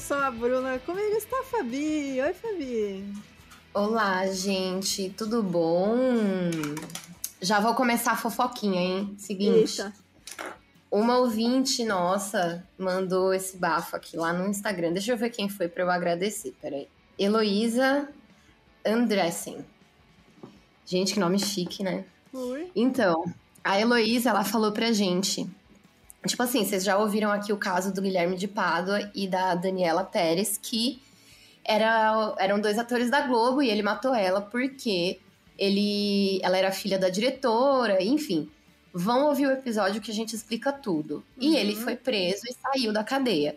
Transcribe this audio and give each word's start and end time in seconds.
sou 0.00 0.16
a 0.16 0.30
Bruna. 0.30 0.78
Comigo 0.78 1.14
está 1.16 1.40
a 1.40 1.44
Fabi. 1.44 2.20
Oi, 2.20 2.32
Fabi. 2.32 3.04
Olá, 3.74 4.26
gente. 4.28 5.10
Tudo 5.10 5.42
bom? 5.42 5.94
Já 7.40 7.60
vou 7.60 7.74
começar 7.74 8.12
a 8.12 8.16
fofoquinha, 8.16 8.80
hein? 8.80 9.14
Seguinte. 9.18 9.82
Eita. 9.82 9.92
Uma 10.90 11.18
ouvinte 11.18 11.84
nossa 11.84 12.66
mandou 12.78 13.34
esse 13.34 13.58
bafo 13.58 13.94
aqui 13.94 14.16
lá 14.16 14.32
no 14.32 14.48
Instagram. 14.48 14.92
Deixa 14.92 15.12
eu 15.12 15.18
ver 15.18 15.30
quem 15.30 15.50
foi 15.50 15.68
para 15.68 15.84
eu 15.84 15.90
agradecer. 15.90 16.56
Peraí. 16.62 16.88
Heloísa 17.18 18.08
Andressen. 18.84 19.64
Gente, 20.86 21.12
que 21.12 21.20
nome 21.20 21.38
chique, 21.38 21.82
né? 21.84 22.04
Oi. 22.32 22.72
Então, 22.74 23.22
a 23.62 23.78
Heloísa, 23.78 24.30
ela 24.30 24.44
falou 24.44 24.72
pra 24.72 24.92
gente 24.92 25.46
Tipo 26.26 26.42
assim, 26.42 26.64
vocês 26.64 26.84
já 26.84 26.98
ouviram 26.98 27.30
aqui 27.30 27.52
o 27.52 27.56
caso 27.56 27.92
do 27.92 28.02
Guilherme 28.02 28.36
de 28.36 28.46
Pádua 28.46 29.10
e 29.14 29.26
da 29.26 29.54
Daniela 29.54 30.04
Pérez, 30.04 30.58
que 30.60 31.00
era, 31.64 32.34
eram 32.38 32.60
dois 32.60 32.78
atores 32.78 33.10
da 33.10 33.22
Globo 33.22 33.62
e 33.62 33.70
ele 33.70 33.82
matou 33.82 34.14
ela 34.14 34.40
porque 34.40 35.18
ele, 35.58 36.40
ela 36.42 36.58
era 36.58 36.72
filha 36.72 36.98
da 36.98 37.08
diretora, 37.08 38.02
enfim. 38.02 38.50
Vão 38.92 39.26
ouvir 39.26 39.46
o 39.46 39.52
episódio 39.52 40.00
que 40.00 40.10
a 40.10 40.14
gente 40.14 40.34
explica 40.34 40.72
tudo. 40.72 41.16
Uhum. 41.16 41.22
E 41.38 41.56
ele 41.56 41.76
foi 41.76 41.96
preso 41.96 42.42
e 42.48 42.54
saiu 42.54 42.92
da 42.92 43.04
cadeia. 43.04 43.56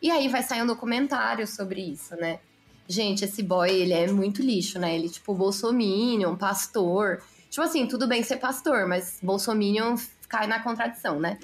E 0.00 0.10
aí 0.10 0.28
vai 0.28 0.42
sair 0.42 0.62
um 0.62 0.66
documentário 0.66 1.46
sobre 1.46 1.80
isso, 1.80 2.14
né? 2.16 2.38
Gente, 2.86 3.24
esse 3.24 3.42
boy, 3.42 3.68
ele 3.68 3.92
é 3.92 4.06
muito 4.06 4.40
lixo, 4.40 4.78
né? 4.78 4.94
Ele, 4.94 5.08
tipo, 5.08 5.34
bolsominion, 5.34 6.36
pastor. 6.36 7.22
Tipo 7.50 7.62
assim, 7.62 7.86
tudo 7.86 8.06
bem 8.06 8.22
ser 8.22 8.36
pastor, 8.36 8.86
mas 8.86 9.18
bolsominion 9.22 9.96
cai 10.28 10.46
na 10.46 10.62
contradição, 10.62 11.18
né? 11.18 11.38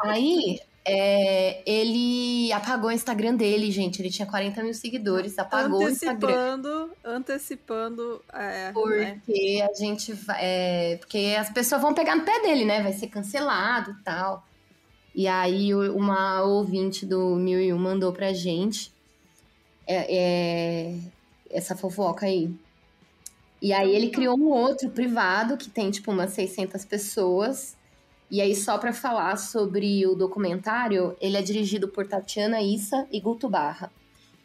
Aí, 0.00 0.60
é, 0.90 1.62
ele 1.66 2.50
apagou 2.52 2.88
o 2.88 2.92
Instagram 2.92 3.34
dele, 3.34 3.70
gente. 3.70 4.00
Ele 4.00 4.10
tinha 4.10 4.26
40 4.26 4.62
mil 4.62 4.72
seguidores, 4.72 5.38
apagou 5.38 5.84
o 5.84 5.88
Instagram. 5.88 6.62
Antecipando, 7.04 8.24
é, 8.32 8.72
Porque 8.72 9.58
né? 9.58 9.68
a 9.70 9.74
gente 9.74 10.14
vai. 10.14 10.38
É, 10.40 10.96
porque 10.96 11.36
as 11.38 11.50
pessoas 11.50 11.82
vão 11.82 11.92
pegar 11.92 12.16
no 12.16 12.24
pé 12.24 12.40
dele, 12.40 12.64
né? 12.64 12.82
Vai 12.82 12.94
ser 12.94 13.08
cancelado 13.08 13.90
e 13.90 14.02
tal. 14.02 14.46
E 15.14 15.26
aí, 15.26 15.74
uma 15.74 16.42
ouvinte 16.42 17.04
do 17.04 17.36
Mil 17.36 17.60
e 17.60 17.72
Um 17.72 17.78
mandou 17.78 18.12
pra 18.12 18.32
gente 18.32 18.92
é, 19.86 20.16
é, 20.16 20.98
essa 21.50 21.74
fofoca 21.76 22.24
aí. 22.24 22.50
E 23.60 23.72
aí, 23.72 23.94
ele 23.94 24.10
criou 24.10 24.38
um 24.38 24.48
outro 24.48 24.88
privado 24.90 25.56
que 25.56 25.68
tem, 25.68 25.90
tipo, 25.90 26.12
umas 26.12 26.30
600 26.30 26.84
pessoas. 26.84 27.76
E 28.30 28.40
aí, 28.40 28.54
só 28.54 28.76
para 28.76 28.92
falar 28.92 29.36
sobre 29.38 30.06
o 30.06 30.14
documentário, 30.14 31.16
ele 31.20 31.36
é 31.36 31.42
dirigido 31.42 31.88
por 31.88 32.06
Tatiana 32.06 32.60
Issa 32.60 33.06
e 33.10 33.20
Guto 33.20 33.48
Barra. 33.48 33.90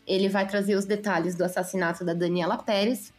Ele 0.08 0.30
vai 0.30 0.48
trazer 0.48 0.76
os 0.76 0.86
detalhes 0.86 1.36
do 1.36 1.44
assassinato 1.44 2.06
da 2.06 2.14
Daniela 2.14 2.58
Pérez 2.58 3.14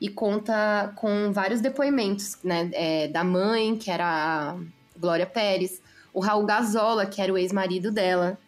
e 0.00 0.08
conta 0.08 0.92
com 0.96 1.32
vários 1.32 1.60
depoimentos, 1.60 2.38
né? 2.42 2.70
É, 2.72 3.08
da 3.08 3.22
mãe, 3.22 3.76
que 3.76 3.90
era 3.90 4.06
a 4.06 4.56
Glória 4.98 5.26
Pérez, 5.26 5.80
o 6.12 6.20
Raul 6.20 6.46
Gazola, 6.46 7.06
que 7.06 7.20
era 7.20 7.32
o 7.32 7.38
ex-marido 7.38 7.92
dela. 7.92 8.38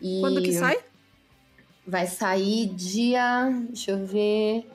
E 0.00 0.20
Quando 0.20 0.42
que 0.42 0.52
sai? 0.52 0.78
Vai 1.86 2.06
sair 2.06 2.66
dia. 2.66 3.50
Deixa 3.68 3.92
eu 3.92 4.04
ver 4.04 4.66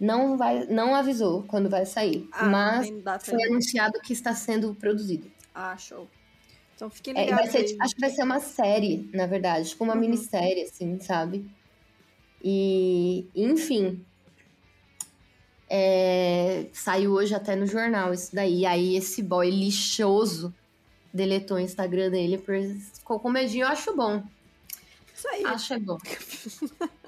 não 0.00 0.38
vai, 0.38 0.64
não 0.66 0.94
avisou 0.94 1.42
quando 1.42 1.68
vai 1.68 1.84
sair, 1.84 2.26
ah, 2.32 2.46
mas 2.46 2.88
foi 3.22 3.44
anunciado 3.44 4.00
que 4.00 4.14
está 4.14 4.34
sendo 4.34 4.74
produzido. 4.74 5.30
Ah, 5.54 5.76
show. 5.76 6.08
Então 6.74 6.88
fiquem 6.88 7.12
ligados. 7.12 7.54
É, 7.54 7.76
acho 7.78 7.94
que 7.94 8.00
vai 8.00 8.08
ser 8.08 8.22
uma 8.22 8.40
série, 8.40 9.10
na 9.12 9.26
verdade, 9.26 9.68
tipo 9.68 9.84
uma 9.84 9.92
uhum. 9.92 10.00
minissérie, 10.00 10.62
assim, 10.62 10.98
sabe? 11.00 11.44
E, 12.42 13.28
enfim. 13.34 14.02
É, 15.68 16.66
saiu 16.72 17.12
hoje 17.12 17.34
até 17.34 17.54
no 17.54 17.66
jornal 17.66 18.14
isso 18.14 18.34
daí. 18.34 18.64
Aí 18.64 18.96
esse 18.96 19.22
boy 19.22 19.50
lixoso 19.50 20.52
deletou 21.12 21.58
o 21.58 21.60
Instagram 21.60 22.10
dele, 22.10 22.38
porque 22.38 22.76
ficou 22.94 23.20
com 23.20 23.28
medinho, 23.28 23.64
eu 23.64 23.68
acho 23.68 23.94
bom. 23.94 24.22
Isso 25.20 25.28
aí. 25.28 25.44
Acho 25.44 25.74
é 25.74 25.78
bom. 25.78 25.98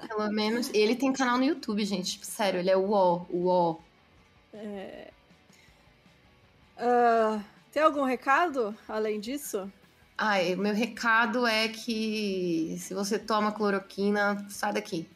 Pelo 0.07 0.31
menos. 0.31 0.69
Ele 0.71 0.95
tem 0.95 1.11
canal 1.11 1.39
no 1.39 1.43
YouTube, 1.43 1.83
gente. 1.83 2.11
Tipo, 2.11 2.25
sério, 2.27 2.59
ele 2.59 2.69
é 2.69 2.77
o 2.77 2.91
O. 2.91 3.79
É... 4.53 5.09
Uh, 6.77 7.43
tem 7.71 7.81
algum 7.81 8.03
recado 8.03 8.75
além 8.87 9.19
disso? 9.19 9.71
Ai, 10.15 10.55
meu 10.55 10.75
recado 10.75 11.47
é 11.47 11.69
que 11.69 12.77
se 12.79 12.93
você 12.93 13.17
toma 13.17 13.51
cloroquina, 13.51 14.45
sai 14.47 14.73
daqui. 14.73 15.09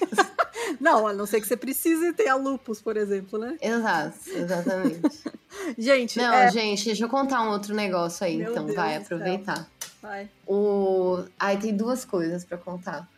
não, 0.80 1.06
a 1.06 1.12
não 1.12 1.26
ser 1.26 1.38
que 1.38 1.46
você 1.46 1.56
precise 1.56 2.14
ter 2.14 2.28
a 2.28 2.34
lupus, 2.34 2.80
por 2.80 2.96
exemplo, 2.96 3.38
né? 3.38 3.58
Exato, 3.60 4.18
exatamente. 4.30 5.22
gente, 5.76 6.16
não, 6.16 6.32
é... 6.32 6.50
gente, 6.50 6.86
deixa 6.86 7.04
eu 7.04 7.10
contar 7.10 7.42
um 7.42 7.50
outro 7.50 7.74
negócio 7.74 8.24
aí, 8.24 8.38
meu 8.38 8.52
então, 8.52 8.64
Deus 8.64 8.76
vai 8.76 8.96
aproveitar. 8.96 9.68
Vai. 10.02 10.28
O... 10.46 11.24
Aí 11.38 11.56
tem 11.56 11.74
duas 11.74 12.04
coisas 12.04 12.44
para 12.44 12.58
contar. 12.58 13.08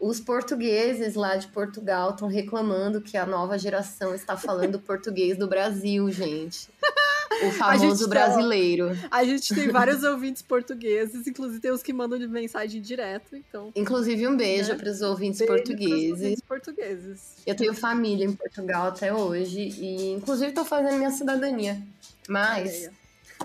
Os 0.00 0.18
portugueses 0.18 1.14
lá 1.14 1.36
de 1.36 1.46
Portugal 1.48 2.12
estão 2.12 2.26
reclamando 2.26 3.02
que 3.02 3.18
a 3.18 3.26
nova 3.26 3.58
geração 3.58 4.14
está 4.14 4.34
falando 4.34 4.80
português 4.80 5.36
do 5.36 5.46
Brasil, 5.46 6.10
gente. 6.10 6.68
O 7.42 7.52
famoso 7.52 8.08
brasileiro. 8.08 8.90
A 9.08 9.24
gente 9.24 9.54
tem 9.54 9.68
vários 9.68 10.02
ouvintes 10.02 10.42
portugueses, 10.42 11.26
inclusive 11.28 11.60
tem 11.60 11.70
os 11.70 11.80
que 11.80 11.92
mandam 11.92 12.18
de 12.18 12.26
mensagem 12.26 12.82
direto, 12.82 13.36
então. 13.36 13.70
Inclusive 13.74 14.26
um 14.26 14.36
beijo 14.36 14.72
né? 14.72 14.74
para 14.74 14.90
os 14.90 15.00
ouvintes 15.00 15.38
beijo 15.38 15.54
portugueses. 15.54 16.10
ouvintes 16.10 16.42
portugueses. 16.42 17.36
Eu 17.46 17.54
tenho 17.54 17.72
família 17.72 18.26
em 18.26 18.32
Portugal 18.32 18.88
até 18.88 19.14
hoje 19.14 19.60
e 19.60 20.10
inclusive 20.10 20.48
estou 20.48 20.64
fazendo 20.64 20.96
minha 20.96 21.12
cidadania. 21.12 21.80
Mas 22.28 22.90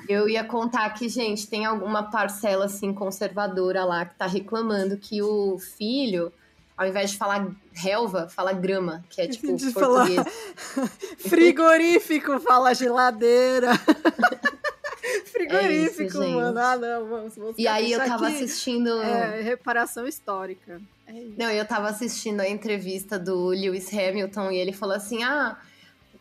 eu 0.07 0.29
ia 0.29 0.43
contar 0.43 0.89
que, 0.91 1.07
gente, 1.09 1.47
tem 1.47 1.65
alguma 1.65 2.03
parcela 2.03 2.65
assim 2.65 2.93
conservadora 2.93 3.83
lá 3.83 4.05
que 4.05 4.15
tá 4.15 4.27
reclamando 4.27 4.97
que 4.97 5.21
o 5.21 5.57
filho, 5.57 6.31
ao 6.77 6.87
invés 6.87 7.11
de 7.11 7.17
falar 7.17 7.47
relva, 7.73 8.27
fala 8.29 8.53
grama, 8.53 9.03
que 9.09 9.21
é 9.21 9.27
tipo 9.27 9.55
de 9.55 9.71
português. 9.71 10.15
Falar... 10.15 10.89
Frigorífico, 11.19 12.39
fala 12.39 12.73
geladeira. 12.73 13.71
Frigorífico, 15.31 16.21
é 16.21 16.27
isso, 16.27 16.29
mano. 16.29 16.59
Ah, 16.59 16.77
não, 16.77 17.07
vamos, 17.07 17.35
vamos 17.35 17.55
E 17.57 17.67
aí 17.67 17.91
eu 17.91 17.99
tava 17.99 18.27
aqui. 18.27 18.35
assistindo. 18.35 19.01
É, 19.01 19.41
reparação 19.41 20.07
histórica. 20.07 20.81
É 21.07 21.13
não, 21.37 21.49
eu 21.49 21.65
tava 21.65 21.87
assistindo 21.89 22.41
a 22.41 22.49
entrevista 22.49 23.19
do 23.19 23.49
Lewis 23.49 23.93
Hamilton 23.93 24.51
e 24.51 24.57
ele 24.57 24.73
falou 24.73 24.95
assim: 24.95 25.23
ah 25.23 25.57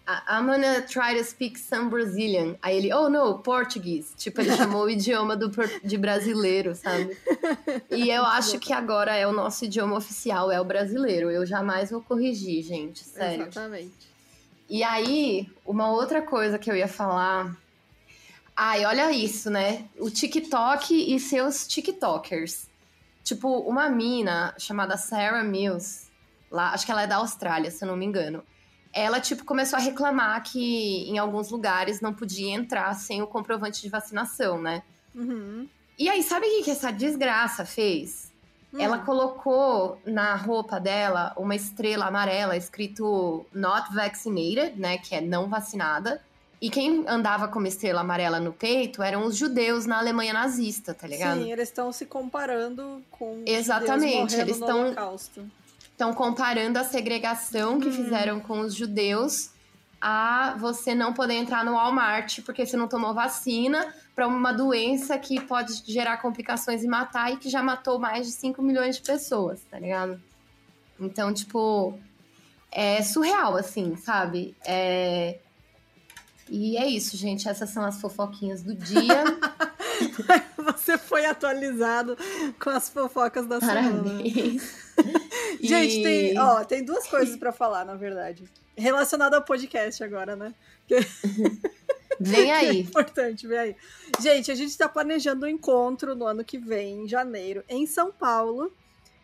I'm 0.06 0.47
gonna 0.47 0.82
try 0.82 1.16
to 1.16 1.25
speak 1.25 1.59
some 1.59 1.88
Brazilian. 1.88 2.56
Aí 2.60 2.76
ele, 2.76 2.92
oh 2.92 3.09
no, 3.09 3.38
português. 3.38 4.12
Tipo, 4.19 4.42
ele 4.42 4.54
chamou 4.54 4.84
o 4.84 4.91
idioma 4.91 5.34
do, 5.34 5.50
de 5.82 5.97
brasileiro, 5.97 6.75
sabe? 6.75 7.16
E 7.91 8.10
eu 8.10 8.22
acho 8.26 8.59
que 8.59 8.72
agora 8.72 9.16
é 9.16 9.26
o 9.26 9.32
nosso 9.32 9.65
idioma 9.65 9.97
oficial, 9.97 10.53
é 10.53 10.60
o 10.60 10.65
brasileiro. 10.65 11.31
Eu 11.31 11.47
jamais 11.47 11.91
vou 11.91 12.03
corrigir, 12.03 12.62
gente, 12.62 13.03
sério. 13.03 13.47
Exatamente. 13.47 14.12
E 14.68 14.84
aí, 14.84 15.48
uma 15.65 15.91
outra 15.91 16.21
coisa 16.21 16.59
que 16.59 16.71
eu 16.71 16.77
ia 16.77 16.89
falar. 16.89 17.56
Ai, 18.54 18.84
olha 18.84 19.10
isso, 19.10 19.48
né? 19.48 19.86
O 19.98 20.10
TikTok 20.10 21.15
e 21.15 21.18
seus 21.18 21.66
TikTokers. 21.66 22.68
Tipo, 23.22 23.60
uma 23.60 23.89
mina 23.89 24.54
chamada 24.59 24.98
Sarah 24.98 25.42
Mills, 25.42 26.09
lá, 26.51 26.72
acho 26.72 26.84
que 26.84 26.92
ela 26.92 27.03
é 27.03 27.06
da 27.06 27.16
Austrália, 27.16 27.71
se 27.71 27.83
eu 27.83 27.89
não 27.89 27.97
me 27.97 28.04
engano 28.04 28.45
ela, 28.94 29.20
tipo, 29.20 29.44
começou 29.44 29.76
a 29.76 29.82
reclamar 29.82 30.42
que 30.44 31.10
em 31.10 31.18
alguns 31.18 31.50
lugares 31.50 32.00
não 32.00 32.14
podia 32.14 32.54
entrar 32.54 32.94
sem 32.94 33.20
o 33.20 33.26
comprovante 33.26 33.82
de 33.82 33.88
vacinação, 33.88 34.60
né? 34.62 34.82
Uhum. 35.14 35.68
E 35.98 36.08
aí, 36.08 36.22
sabe 36.22 36.46
o 36.46 36.62
que, 36.62 36.70
essa 36.70 36.92
desgraça 36.92 37.64
fez? 37.64 38.32
Uhum. 38.72 38.80
Ela 38.80 38.98
colocou 38.98 40.00
na 40.06 40.36
roupa 40.36 40.78
dela 40.78 41.32
uma 41.36 41.56
estrela 41.56 42.06
amarela 42.06 42.56
escrito 42.56 43.44
Not 43.52 43.92
Vaccinated, 43.92 44.78
né? 44.78 44.98
Que 44.98 45.16
é 45.16 45.20
não 45.20 45.48
vacinada. 45.48 46.22
E 46.60 46.70
quem 46.70 47.04
andava 47.08 47.48
com 47.48 47.58
uma 47.58 47.68
estrela 47.68 48.00
amarela 48.00 48.41
no 48.41 48.52
peito 48.52 49.02
eram 49.02 49.26
os 49.26 49.36
judeus 49.36 49.86
na 49.86 49.98
Alemanha 49.98 50.32
nazista, 50.32 50.94
tá 50.94 51.06
ligado? 51.06 51.42
Sim, 51.42 51.52
eles 51.52 51.68
estão 51.68 51.92
se 51.92 52.06
comparando 52.06 53.02
com 53.10 53.42
Exatamente, 53.44 54.34
eles 54.36 54.56
estão 54.56 54.94
Estão 55.94 56.12
comparando 56.12 56.76
a 56.76 56.84
segregação 56.84 57.78
que 57.78 57.88
hum. 57.88 57.92
fizeram 57.92 58.41
com 58.41 58.60
os 58.60 58.74
judeus 58.74 59.54
a 60.00 60.54
você 60.58 60.94
não 60.94 61.14
poder 61.14 61.34
entrar 61.34 61.64
no 61.64 61.72
Walmart 61.72 62.41
porque 62.44 62.66
você 62.66 62.76
não 62.76 62.88
tomou 62.88 63.14
vacina 63.14 63.94
para 64.14 64.26
uma 64.26 64.52
doença 64.52 65.16
que 65.18 65.41
pode 65.41 65.82
gerar 65.86 66.18
complicações 66.18 66.82
e 66.82 66.88
matar 66.88 67.32
e 67.32 67.36
que 67.38 67.48
já 67.48 67.62
matou 67.62 67.98
mais 67.98 68.26
de 68.26 68.32
5 68.32 68.60
milhões 68.60 68.96
de 68.96 69.02
pessoas, 69.02 69.62
tá 69.70 69.78
ligado? 69.78 70.20
Então, 71.00 71.32
tipo, 71.32 71.98
é 72.70 73.00
surreal, 73.02 73.56
assim, 73.56 73.96
sabe? 73.96 74.54
É... 74.66 75.38
E 76.50 76.76
é 76.76 76.86
isso, 76.86 77.16
gente. 77.16 77.48
Essas 77.48 77.70
são 77.70 77.84
as 77.84 78.00
fofoquinhas 78.00 78.62
do 78.62 78.74
dia. 78.74 79.24
Você 80.72 80.97
foi 80.97 81.27
atualizado 81.27 82.16
com 82.59 82.71
as 82.71 82.89
fofocas 82.89 83.47
da 83.47 83.61
Parabéns. 83.61 84.63
semana. 84.63 85.21
Gente, 85.61 86.03
tem, 86.03 86.39
ó, 86.39 86.65
tem 86.65 86.84
duas 86.84 87.07
coisas 87.07 87.37
para 87.37 87.53
falar, 87.53 87.84
na 87.84 87.95
verdade. 87.95 88.45
Relacionado 88.77 89.34
ao 89.34 89.43
podcast 89.43 90.03
agora, 90.03 90.37
né? 90.37 90.55
Vem 92.21 92.53
aí. 92.53 92.69
Que 92.69 92.77
é 92.77 92.81
importante, 92.81 93.47
vem 93.47 93.59
aí. 93.59 93.77
Gente, 94.21 94.51
a 94.51 94.55
gente 94.55 94.71
está 94.71 94.89
planejando 94.89 95.47
um 95.47 95.49
encontro 95.49 96.15
no 96.15 96.25
ano 96.25 96.45
que 96.45 96.59
vem, 96.59 97.03
em 97.03 97.09
janeiro, 97.09 97.65
em 97.69 97.87
São 97.87 98.13
Paulo. 98.13 98.72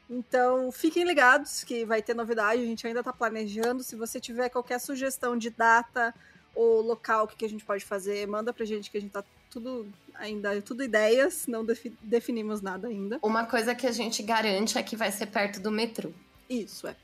Então, 0.09 0.73
fiquem 0.73 1.05
ligados 1.05 1.63
que 1.63 1.85
vai 1.85 2.03
ter 2.03 2.15
novidade, 2.15 2.61
a 2.61 2.67
gente 2.67 2.85
ainda 2.85 2.99
está 2.99 3.13
planejando. 3.13 3.85
Se 3.85 3.95
você 3.95 4.19
tiver 4.19 4.49
qualquer 4.49 4.81
sugestão 4.81 5.37
de 5.37 5.51
data 5.51 6.13
ou 6.53 6.81
local, 6.83 7.25
o 7.25 7.29
que, 7.29 7.37
que 7.37 7.45
a 7.45 7.49
gente 7.49 7.65
pode 7.65 7.85
fazer, 7.85 8.27
manda 8.27 8.53
pra 8.53 8.65
gente 8.65 8.91
que 8.91 8.99
a 8.99 9.01
gente 9.01 9.13
tá 9.13 9.23
tudo 9.51 9.87
ainda, 10.20 10.61
tudo 10.62 10.84
ideias, 10.84 11.46
não 11.46 11.64
defi 11.64 11.93
definimos 12.02 12.61
nada 12.61 12.88
ainda. 12.88 13.19
Uma 13.22 13.44
coisa 13.44 13.75
que 13.75 13.87
a 13.87 13.93
gente 13.93 14.22
garante 14.22 14.78
é 14.78 14.82
que 14.82 14.94
vai 14.94 15.11
ser 15.11 15.26
perto 15.26 15.61
do 15.61 15.70
metrô. 15.70 16.11
Isso, 16.49 16.87
é. 16.87 16.94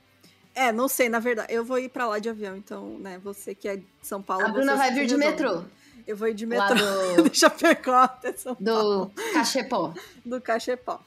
É, 0.55 0.73
não 0.73 0.89
sei, 0.89 1.09
na 1.09 1.19
verdade. 1.19 1.53
Eu 1.53 1.65
vou 1.65 1.79
ir 1.79 1.89
pra 1.89 2.07
lá 2.07 2.19
de 2.19 2.29
avião, 2.29 2.57
então, 2.57 2.99
né, 2.99 3.19
você 3.23 3.55
que 3.55 3.69
é 3.69 3.77
de 3.77 3.87
São 4.01 4.23
Paulo... 4.23 4.47
A 4.47 4.49
Bruna 4.49 4.75
vai 4.77 4.93
vir 4.93 5.07
de 5.07 5.17
metrô. 5.17 5.65
Eu 6.07 6.17
vou 6.17 6.29
ir 6.29 6.35
de 6.35 6.47
metrô. 6.47 6.75
Lá 6.75 7.17
do... 7.17 7.23
Deixa 7.29 7.49
até 7.49 8.33
São 8.33 8.55
do 8.55 8.65
Paulo. 8.65 9.13
Cachepó. 9.33 9.93
Do 10.25 10.41
Cachepó. 10.41 11.01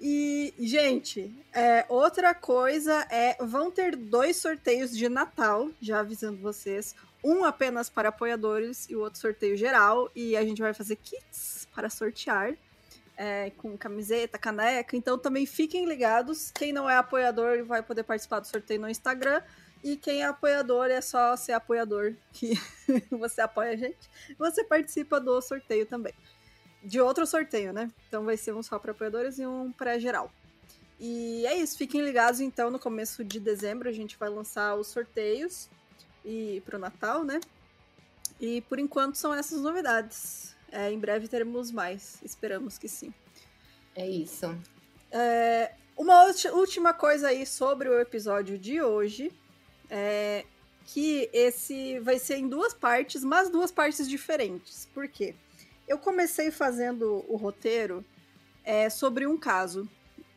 E, 0.00 0.54
gente, 0.58 1.32
é, 1.52 1.84
outra 1.88 2.34
coisa 2.34 3.06
é: 3.10 3.36
vão 3.40 3.70
ter 3.70 3.96
dois 3.96 4.36
sorteios 4.36 4.96
de 4.96 5.08
Natal, 5.08 5.70
já 5.80 6.00
avisando 6.00 6.38
vocês. 6.38 6.94
Um 7.24 7.44
apenas 7.44 7.88
para 7.88 8.10
apoiadores 8.10 8.88
e 8.88 8.94
o 8.94 9.00
outro 9.00 9.18
sorteio 9.18 9.56
geral. 9.56 10.10
E 10.14 10.36
a 10.36 10.44
gente 10.44 10.60
vai 10.60 10.74
fazer 10.74 10.96
kits 10.96 11.66
para 11.74 11.88
sortear. 11.88 12.54
É, 13.16 13.50
com 13.58 13.78
camiseta, 13.78 14.36
caneca. 14.36 14.96
Então 14.96 15.16
também 15.16 15.46
fiquem 15.46 15.86
ligados. 15.86 16.50
Quem 16.50 16.72
não 16.72 16.90
é 16.90 16.96
apoiador 16.96 17.64
vai 17.64 17.82
poder 17.82 18.02
participar 18.02 18.40
do 18.40 18.46
sorteio 18.46 18.80
no 18.80 18.88
Instagram. 18.88 19.40
E 19.82 19.96
quem 19.96 20.22
é 20.22 20.26
apoiador 20.26 20.86
é 20.86 21.00
só 21.00 21.36
ser 21.36 21.52
apoiador 21.52 22.14
que 22.32 22.54
você 23.10 23.40
apoia 23.40 23.72
a 23.72 23.76
gente. 23.76 24.10
Você 24.38 24.64
participa 24.64 25.20
do 25.20 25.40
sorteio 25.40 25.86
também 25.86 26.14
de 26.84 27.00
outro 27.00 27.26
sorteio, 27.26 27.72
né? 27.72 27.90
Então 28.06 28.24
vai 28.24 28.36
ser 28.36 28.52
um 28.52 28.62
só 28.62 28.78
para 28.78 28.92
apoiadores 28.92 29.38
e 29.38 29.46
um 29.46 29.72
para 29.72 29.98
geral. 29.98 30.30
E 31.00 31.44
é 31.46 31.56
isso, 31.56 31.76
fiquem 31.76 32.02
ligados 32.02 32.40
então 32.40 32.70
no 32.70 32.78
começo 32.78 33.24
de 33.24 33.40
dezembro 33.40 33.88
a 33.88 33.92
gente 33.92 34.16
vai 34.16 34.28
lançar 34.28 34.76
os 34.76 34.88
sorteios 34.88 35.68
e 36.24 36.62
pro 36.64 36.78
Natal, 36.78 37.24
né? 37.24 37.40
E 38.40 38.60
por 38.62 38.78
enquanto 38.78 39.16
são 39.16 39.34
essas 39.34 39.60
novidades. 39.60 40.54
É, 40.72 40.90
em 40.90 40.98
breve 40.98 41.28
teremos 41.28 41.70
mais, 41.70 42.18
esperamos 42.22 42.78
que 42.78 42.88
sim. 42.88 43.14
É 43.94 44.08
isso. 44.08 44.56
É, 45.10 45.72
uma 45.96 46.24
última 46.52 46.92
coisa 46.92 47.28
aí 47.28 47.46
sobre 47.46 47.88
o 47.88 48.00
episódio 48.00 48.58
de 48.58 48.82
hoje 48.82 49.32
é 49.88 50.44
que 50.86 51.30
esse 51.32 51.98
vai 52.00 52.18
ser 52.18 52.36
em 52.36 52.48
duas 52.48 52.74
partes, 52.74 53.22
mas 53.22 53.48
duas 53.48 53.70
partes 53.70 54.08
diferentes. 54.08 54.88
Por 54.92 55.08
quê? 55.08 55.34
Eu 55.86 55.98
comecei 55.98 56.50
fazendo 56.50 57.24
o 57.28 57.36
roteiro 57.36 58.04
é, 58.64 58.90
sobre 58.90 59.26
um 59.26 59.36
caso. 59.36 59.88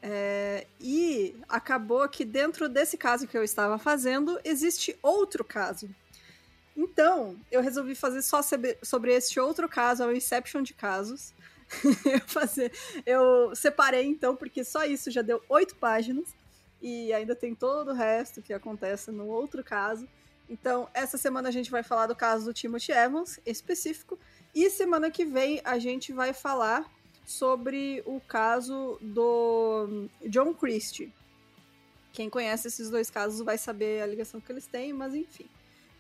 É, 0.02 0.68
e 0.80 1.36
acabou 1.50 2.08
que 2.08 2.24
dentro 2.24 2.70
desse 2.70 2.98
caso 2.98 3.28
que 3.28 3.38
eu 3.38 3.44
estava 3.44 3.78
fazendo, 3.78 4.40
existe 4.44 4.98
outro 5.02 5.44
caso. 5.44 5.90
Então, 6.76 7.36
eu 7.52 7.62
resolvi 7.62 7.96
fazer 7.96 8.22
só 8.22 8.42
sobre 8.42 9.14
este 9.14 9.40
outro 9.40 9.68
caso, 9.68 10.04
é 10.04 10.08
o 10.08 10.16
Inception 10.16 10.62
de 10.62 10.76
casos. 10.76 11.34
eu, 12.06 12.22
fazer, 12.28 12.72
eu 13.06 13.56
separei 13.56 14.06
então, 14.06 14.36
porque 14.36 14.64
só 14.64 14.86
isso 14.86 15.10
já 15.10 15.22
deu 15.22 15.42
oito 15.50 15.76
páginas. 15.76 16.36
E 16.80 17.12
ainda 17.12 17.36
tem 17.36 17.56
todo 17.56 17.90
o 17.90 17.94
resto 17.96 18.42
que 18.42 18.54
acontece 18.54 19.12
no 19.12 19.26
outro 19.26 19.64
caso. 19.64 20.08
Então, 20.48 20.88
essa 20.94 21.18
semana 21.18 21.50
a 21.50 21.52
gente 21.52 21.72
vai 21.72 21.82
falar 21.82 22.06
do 22.06 22.16
caso 22.16 22.46
do 22.46 22.54
Timothy 22.54 22.92
Evans, 22.92 23.40
específico. 23.46 24.18
E 24.54 24.70
semana 24.70 25.12
que 25.12 25.26
vem 25.26 25.60
a 25.64 25.80
gente 25.80 26.14
vai 26.14 26.34
falar 26.34 26.86
sobre 27.28 28.02
o 28.06 28.20
caso 28.22 28.98
do 29.02 30.08
John 30.26 30.54
Christie. 30.54 31.14
Quem 32.14 32.30
conhece 32.30 32.68
esses 32.68 32.90
dois 32.90 33.12
casos 33.12 33.42
vai 33.42 33.58
saber 33.58 34.02
a 34.02 34.08
ligação 34.08 34.42
que 34.42 34.52
eles 34.52 34.66
têm, 34.66 34.94
mas 34.94 35.14
enfim. 35.14 35.46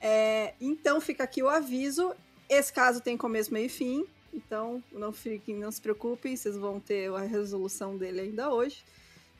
É, 0.02 0.54
então 0.60 1.00
fica 1.00 1.26
aqui 1.26 1.44
o 1.44 1.50
aviso. 1.50 2.16
Esse 2.50 2.72
caso 2.72 3.02
tem 3.02 3.18
começo, 3.18 3.54
meio 3.54 3.66
e 3.66 3.70
fim. 3.70 4.06
Então 4.34 4.82
não 4.92 5.12
fiquem, 5.12 5.56
não 5.56 5.72
se 5.72 5.82
preocupem, 5.82 6.36
vocês 6.36 6.58
vão 6.58 6.80
ter 6.80 7.14
a 7.14 7.20
resolução 7.20 7.98
dele 7.98 8.22
ainda 8.22 8.50
hoje. 8.50 8.84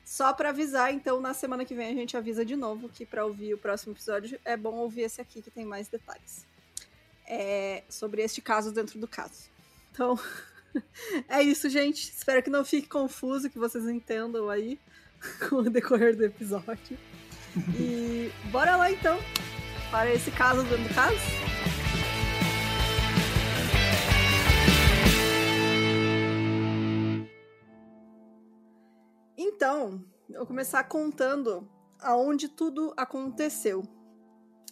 Só 0.04 0.32
para 0.32 0.50
avisar, 0.50 0.92
então 0.92 1.20
na 1.20 1.34
semana 1.34 1.64
que 1.64 1.74
vem 1.74 1.88
a 1.88 1.94
gente 1.94 2.16
avisa 2.16 2.44
de 2.44 2.54
novo 2.54 2.88
que 2.88 3.04
para 3.04 3.24
ouvir 3.24 3.54
o 3.54 3.58
próximo 3.58 3.92
episódio 3.92 4.38
é 4.44 4.56
bom 4.56 4.76
ouvir 4.76 5.02
esse 5.02 5.20
aqui 5.20 5.42
que 5.42 5.50
tem 5.50 5.64
mais 5.64 5.88
detalhes 5.88 6.46
é, 7.28 7.82
sobre 7.88 8.22
este 8.22 8.40
caso 8.40 8.72
dentro 8.72 8.98
do 8.98 9.06
caso. 9.06 9.50
Então, 9.92 10.18
é 11.28 11.42
isso, 11.42 11.68
gente. 11.68 12.02
Espero 12.02 12.42
que 12.42 12.50
não 12.50 12.64
fique 12.64 12.88
confuso, 12.88 13.50
que 13.50 13.58
vocês 13.58 13.86
entendam 13.86 14.48
aí 14.48 14.78
com 15.48 15.56
o 15.56 15.70
decorrer 15.70 16.16
do 16.16 16.24
episódio. 16.24 16.98
E 17.78 18.30
bora 18.50 18.76
lá 18.76 18.90
então 18.90 19.18
para 19.90 20.12
esse 20.12 20.30
caso 20.30 20.62
dentro 20.64 20.84
do 20.84 20.94
caso. 20.94 21.16
Então, 29.36 30.04
eu 30.28 30.38
vou 30.38 30.46
começar 30.46 30.84
contando 30.84 31.68
aonde 32.00 32.48
tudo 32.48 32.92
aconteceu. 32.96 33.82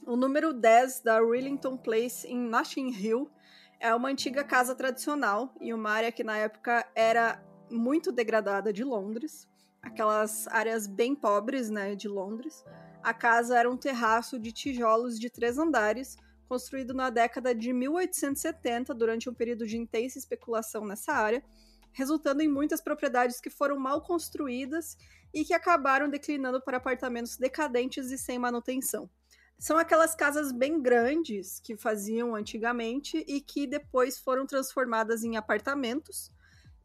O 0.06 0.16
número 0.16 0.52
10 0.52 1.00
da 1.00 1.18
Rillington 1.18 1.76
Place 1.76 2.26
em 2.26 2.38
Notting 2.38 2.90
Hill 2.90 3.28
é 3.80 3.94
uma 3.94 4.08
antiga 4.08 4.42
casa 4.42 4.74
tradicional 4.74 5.54
e 5.60 5.72
uma 5.72 5.90
área 5.90 6.12
que 6.12 6.24
na 6.24 6.36
época 6.36 6.86
era 6.94 7.42
muito 7.70 8.12
degradada 8.12 8.72
de 8.72 8.84
Londres, 8.84 9.48
aquelas 9.82 10.46
áreas 10.48 10.86
bem 10.86 11.14
pobres, 11.14 11.70
né, 11.70 11.94
de 11.94 12.08
Londres. 12.08 12.64
A 13.02 13.12
casa 13.14 13.58
era 13.58 13.70
um 13.70 13.76
terraço 13.76 14.38
de 14.38 14.52
tijolos 14.52 15.18
de 15.18 15.30
três 15.30 15.58
andares, 15.58 16.16
construído 16.48 16.94
na 16.94 17.10
década 17.10 17.54
de 17.54 17.72
1870 17.72 18.94
durante 18.94 19.28
um 19.28 19.34
período 19.34 19.66
de 19.66 19.76
intensa 19.76 20.18
especulação 20.18 20.84
nessa 20.84 21.12
área, 21.12 21.44
resultando 21.92 22.42
em 22.42 22.48
muitas 22.48 22.80
propriedades 22.80 23.40
que 23.40 23.50
foram 23.50 23.78
mal 23.78 24.00
construídas 24.02 24.96
e 25.32 25.44
que 25.44 25.54
acabaram 25.54 26.08
declinando 26.08 26.60
para 26.60 26.76
apartamentos 26.76 27.36
decadentes 27.36 28.10
e 28.10 28.18
sem 28.18 28.38
manutenção. 28.38 29.10
São 29.58 29.78
aquelas 29.78 30.14
casas 30.14 30.52
bem 30.52 30.80
grandes 30.80 31.60
que 31.60 31.76
faziam 31.76 32.34
antigamente 32.34 33.24
e 33.26 33.40
que 33.40 33.66
depois 33.66 34.18
foram 34.18 34.46
transformadas 34.46 35.24
em 35.24 35.36
apartamentos. 35.36 36.30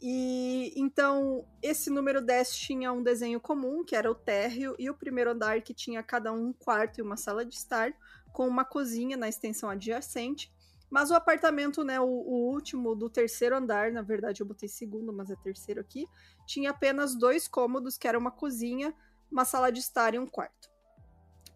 E 0.02 0.74
então 0.76 1.46
esse 1.62 1.90
número 1.90 2.22
10 2.22 2.56
tinha 2.56 2.92
um 2.92 3.04
desenho 3.04 3.40
comum, 3.40 3.84
que 3.84 3.96
era 3.96 4.10
o 4.10 4.16
térreo, 4.16 4.76
e 4.80 4.90
o 4.90 4.96
primeiro 4.96 5.32
andar 5.32 5.62
que 5.62 5.74
tinha 5.74 6.02
cada 6.02 6.32
um 6.32 6.52
quarto 6.54 6.98
e 6.98 7.02
uma 7.04 7.18
sala 7.18 7.46
de 7.46 7.56
estar, 7.56 7.94
com 8.32 8.48
uma 8.48 8.66
cozinha 8.66 9.18
na 9.18 9.30
extensão 9.30 9.70
adjacente. 9.70 10.52
Mas 10.90 11.12
o 11.12 11.14
apartamento, 11.14 11.84
né, 11.84 12.00
o, 12.00 12.06
o, 12.06 12.52
último 12.52 12.96
do 12.96 13.10
terceiro 13.10 13.56
andar, 13.56 13.92
na 13.92 14.02
verdade 14.02 14.42
eu 14.42 14.48
botei 14.48 14.68
segundo, 14.68 15.14
mas 15.14 15.30
é 15.30 15.36
terceiro 15.36 15.80
aqui, 15.80 16.08
tinha 16.48 16.72
apenas 16.72 17.16
dois 17.16 17.48
cômodos, 17.48 17.98
que 17.98 18.08
era 18.08 18.18
uma 18.18 18.32
cozinha, 18.32 18.94
uma 19.32 19.46
sala 19.46 19.72
de 19.72 19.80
estar 19.80 20.14
e 20.16 20.20
um 20.20 20.28
quarto. 20.28 20.71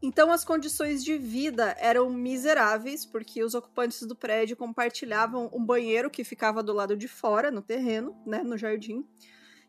Então 0.05 0.31
as 0.31 0.45
condições 0.45 1.03
de 1.03 1.17
vida 1.17 1.75
eram 1.79 2.11
miseráveis, 2.11 3.03
porque 3.03 3.43
os 3.43 3.55
ocupantes 3.55 4.03
do 4.03 4.15
prédio 4.15 4.55
compartilhavam 4.55 5.49
um 5.51 5.65
banheiro 5.65 6.11
que 6.11 6.23
ficava 6.23 6.61
do 6.61 6.71
lado 6.73 6.95
de 6.95 7.07
fora, 7.07 7.49
no 7.49 7.59
terreno, 7.59 8.15
né, 8.23 8.43
no 8.43 8.55
jardim, 8.55 9.03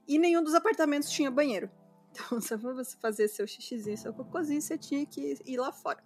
e 0.06 0.18
nenhum 0.18 0.44
dos 0.44 0.52
apartamentos 0.52 1.08
tinha 1.10 1.30
banheiro. 1.30 1.70
Então, 2.16 2.40
se 2.40 2.56
você 2.56 2.96
fazer 2.98 3.28
seu 3.28 3.46
xixizinho, 3.46 3.96
seu 3.98 4.12
cocôzinho, 4.12 4.60
você 4.60 4.78
tinha 4.78 5.04
que 5.04 5.38
ir 5.44 5.56
lá 5.58 5.70
fora. 5.70 6.02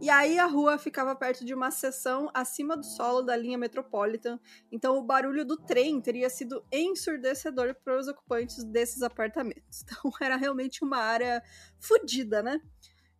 E 0.00 0.08
aí 0.08 0.38
a 0.38 0.46
rua 0.46 0.78
ficava 0.78 1.16
perto 1.16 1.44
de 1.44 1.52
uma 1.52 1.70
seção 1.72 2.30
acima 2.32 2.76
do 2.76 2.84
solo 2.84 3.22
da 3.22 3.36
linha 3.36 3.58
Metropolitan, 3.58 4.38
então 4.70 4.96
o 4.96 5.02
barulho 5.02 5.44
do 5.44 5.56
trem 5.56 6.00
teria 6.00 6.30
sido 6.30 6.64
ensurdecedor 6.72 7.74
para 7.84 7.98
os 7.98 8.06
ocupantes 8.08 8.64
desses 8.64 9.02
apartamentos. 9.02 9.84
Então 9.92 10.12
era 10.20 10.36
realmente 10.36 10.84
uma 10.84 10.98
área 10.98 11.42
fodida, 11.80 12.42
né? 12.42 12.60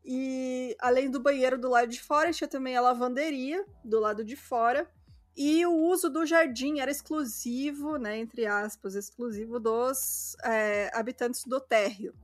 E 0.04 0.76
além 0.80 1.10
do 1.10 1.20
banheiro 1.20 1.58
do 1.58 1.68
lado 1.68 1.88
de 1.88 2.02
fora, 2.02 2.32
tinha 2.32 2.48
também 2.48 2.76
a 2.76 2.80
lavanderia 2.80 3.64
do 3.84 4.00
lado 4.00 4.24
de 4.24 4.34
fora. 4.34 4.90
E 5.36 5.64
o 5.64 5.72
uso 5.72 6.10
do 6.10 6.26
jardim 6.26 6.80
era 6.80 6.90
exclusivo, 6.90 7.96
né, 7.96 8.18
entre 8.18 8.44
aspas, 8.44 8.94
exclusivo 8.94 9.58
dos 9.58 10.36
é, 10.44 10.90
habitantes 10.92 11.44
do 11.44 11.58
térreo. 11.60 12.14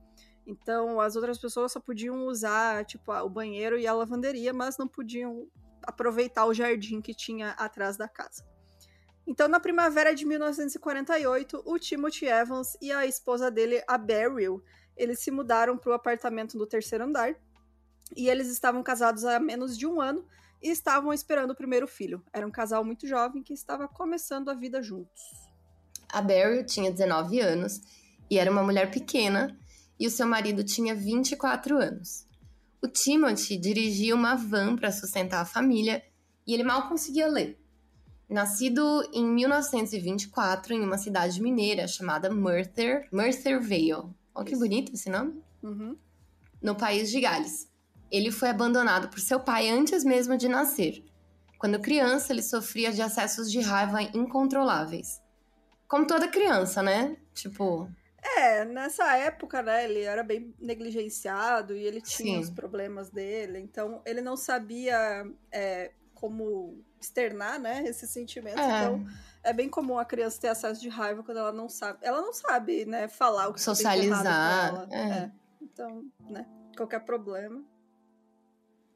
Então, 0.45 0.99
as 0.99 1.15
outras 1.15 1.37
pessoas 1.37 1.71
só 1.71 1.79
podiam 1.79 2.25
usar, 2.25 2.85
tipo, 2.85 3.11
o 3.11 3.29
banheiro 3.29 3.77
e 3.77 3.87
a 3.87 3.93
lavanderia, 3.93 4.51
mas 4.51 4.77
não 4.77 4.87
podiam 4.87 5.47
aproveitar 5.83 6.45
o 6.45 6.53
jardim 6.53 7.01
que 7.01 7.13
tinha 7.13 7.51
atrás 7.51 7.97
da 7.97 8.07
casa. 8.07 8.43
Então, 9.25 9.47
na 9.47 9.59
primavera 9.59 10.13
de 10.13 10.25
1948, 10.25 11.61
o 11.65 11.77
Timothy 11.77 12.25
Evans 12.25 12.75
e 12.81 12.91
a 12.91 13.05
esposa 13.05 13.51
dele, 13.51 13.83
a 13.87 13.95
Beryl, 13.95 14.63
eles 14.97 15.19
se 15.19 15.29
mudaram 15.29 15.77
para 15.77 15.91
o 15.91 15.93
apartamento 15.93 16.57
do 16.57 16.65
terceiro 16.65 17.03
andar. 17.03 17.35
E 18.15 18.29
eles 18.29 18.47
estavam 18.47 18.81
casados 18.83 19.25
há 19.25 19.39
menos 19.39 19.77
de 19.77 19.85
um 19.87 20.01
ano 20.01 20.25
e 20.61 20.69
estavam 20.69 21.13
esperando 21.13 21.51
o 21.51 21.55
primeiro 21.55 21.87
filho. 21.87 22.23
Era 22.33 22.45
um 22.45 22.51
casal 22.51 22.83
muito 22.83 23.07
jovem 23.07 23.43
que 23.43 23.53
estava 23.53 23.87
começando 23.87 24.49
a 24.49 24.53
vida 24.53 24.81
juntos. 24.81 25.21
A 26.11 26.21
Beryl 26.21 26.65
tinha 26.65 26.91
19 26.91 27.39
anos 27.39 27.81
e 28.29 28.37
era 28.37 28.51
uma 28.51 28.63
mulher 28.63 28.91
pequena, 28.91 29.57
e 29.99 30.07
o 30.07 30.11
seu 30.11 30.25
marido 30.25 30.63
tinha 30.63 30.95
24 30.95 31.77
anos. 31.77 32.25
O 32.81 32.87
Timothy 32.87 33.57
dirigia 33.57 34.15
uma 34.15 34.35
van 34.35 34.75
para 34.75 34.91
sustentar 34.91 35.41
a 35.41 35.45
família 35.45 36.01
e 36.47 36.53
ele 36.53 36.63
mal 36.63 36.87
conseguia 36.87 37.27
ler. 37.27 37.59
Nascido 38.29 38.81
em 39.11 39.25
1924 39.25 40.73
em 40.73 40.81
uma 40.81 40.97
cidade 40.97 41.41
mineira 41.41 41.87
chamada 41.87 42.29
Merthyr, 42.29 43.07
Merthyr 43.11 43.59
Vale. 43.59 44.13
Olha 44.33 44.45
que 44.45 44.55
bonito 44.55 44.93
esse 44.93 45.09
nome. 45.09 45.43
Uhum. 45.61 45.97
No 46.61 46.75
país 46.75 47.11
de 47.11 47.19
Gales. 47.19 47.68
Ele 48.11 48.31
foi 48.31 48.49
abandonado 48.49 49.09
por 49.09 49.19
seu 49.19 49.39
pai 49.39 49.69
antes 49.69 50.03
mesmo 50.03 50.37
de 50.37 50.47
nascer. 50.47 51.03
Quando 51.57 51.79
criança, 51.79 52.31
ele 52.31 52.41
sofria 52.41 52.91
de 52.91 53.01
acessos 53.01 53.51
de 53.51 53.59
raiva 53.59 54.01
incontroláveis. 54.01 55.21
Como 55.87 56.07
toda 56.07 56.27
criança, 56.27 56.81
né? 56.81 57.17
Tipo, 57.33 57.89
é, 58.21 58.65
nessa 58.65 59.15
época, 59.17 59.61
né, 59.61 59.85
ele 59.85 60.01
era 60.01 60.23
bem 60.23 60.53
negligenciado 60.59 61.75
e 61.75 61.83
ele 61.83 62.01
tinha 62.01 62.35
Sim. 62.35 62.41
os 62.41 62.49
problemas 62.49 63.09
dele, 63.09 63.59
então 63.59 64.01
ele 64.05 64.21
não 64.21 64.35
sabia 64.35 65.25
é, 65.51 65.91
como 66.13 66.83
externar, 66.99 67.59
né, 67.59 67.83
esses 67.87 68.09
sentimentos. 68.09 68.61
É. 68.61 68.83
Então 68.83 69.05
é 69.41 69.53
bem 69.53 69.69
comum 69.69 69.97
a 69.97 70.03
criança 70.03 70.39
ter 70.39 70.49
acesso 70.49 70.81
de 70.81 70.89
raiva 70.89 71.23
quando 71.23 71.37
ela 71.37 71.53
não 71.53 71.69
sabe. 71.69 71.99
Ela 72.01 72.21
não 72.21 72.33
sabe, 72.33 72.85
né, 72.85 73.07
falar 73.07 73.47
o 73.47 73.53
que 73.53 73.59
tá 73.59 73.65
Socializar, 73.65 74.71
com 74.71 74.77
ela. 74.77 74.87
é. 74.91 75.31
Então, 75.61 76.05
né, 76.29 76.45
qualquer 76.75 76.99
problema. 76.99 77.63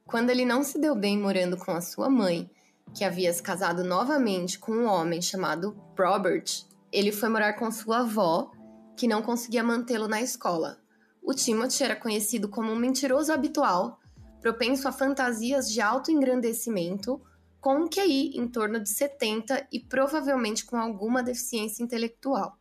Quando 0.06 0.30
ele 0.30 0.46
não 0.46 0.64
se 0.64 0.80
deu 0.80 0.96
bem 0.96 1.18
morando 1.18 1.58
com 1.58 1.72
a 1.72 1.82
sua 1.82 2.10
mãe, 2.10 2.50
que 2.94 3.04
havia 3.04 3.34
se 3.34 3.42
casado 3.42 3.84
novamente 3.84 4.60
com 4.60 4.72
um 4.72 4.86
homem 4.86 5.22
chamado 5.22 5.76
Robert, 5.98 6.46
ele 6.92 7.12
foi 7.12 7.30
morar 7.30 7.54
com 7.54 7.72
sua 7.72 8.00
avó, 8.00 8.52
que 8.96 9.08
não 9.08 9.22
conseguia 9.22 9.64
mantê-lo 9.64 10.08
na 10.08 10.22
escola. 10.22 10.78
O 11.22 11.34
Timothy 11.34 11.84
era 11.84 11.96
conhecido 11.96 12.50
como 12.50 12.72
um 12.72 12.76
mentiroso 12.76 13.32
habitual, 13.32 14.00
propenso 14.40 14.88
a 14.88 14.92
fantasias 14.92 15.72
de 15.72 15.82
autoengrandecimento, 15.82 17.20
com 17.60 17.76
um 17.76 17.88
QI 17.88 18.38
em 18.38 18.46
torno 18.46 18.80
de 18.80 18.90
70 18.90 19.68
e 19.72 19.80
provavelmente 19.80 20.66
com 20.66 20.78
alguma 20.78 21.24
deficiência 21.24 21.82
intelectual. 21.82 22.58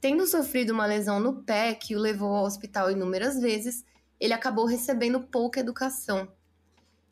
Tendo 0.00 0.26
sofrido 0.26 0.72
uma 0.72 0.86
lesão 0.86 1.20
no 1.20 1.42
pé 1.42 1.74
que 1.74 1.94
o 1.94 2.00
levou 2.00 2.34
ao 2.34 2.46
hospital 2.46 2.90
inúmeras 2.90 3.38
vezes, 3.38 3.84
ele 4.20 4.34
acabou 4.34 4.66
recebendo 4.66 5.20
pouca 5.20 5.58
educação. 5.58 6.28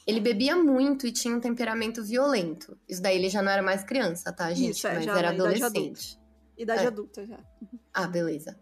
Ele 0.06 0.20
bebia 0.20 0.56
muito 0.56 1.06
e 1.06 1.12
tinha 1.12 1.34
um 1.34 1.40
temperamento 1.40 2.02
violento. 2.04 2.78
Isso 2.88 3.02
daí 3.02 3.16
ele 3.16 3.28
já 3.28 3.42
não 3.42 3.50
era 3.50 3.62
mais 3.62 3.82
criança, 3.82 4.32
tá, 4.32 4.52
gente? 4.52 4.76
Isso, 4.76 4.86
é, 4.86 4.94
Mas 4.94 5.04
já 5.04 5.18
era 5.18 5.28
na 5.28 5.34
idade 5.34 5.62
adolescente. 5.64 6.18
Idade 6.56 6.84
É. 6.84 6.86
adulta 6.86 7.26
já. 7.26 7.38
Ah, 7.92 8.06
beleza. 8.06 8.58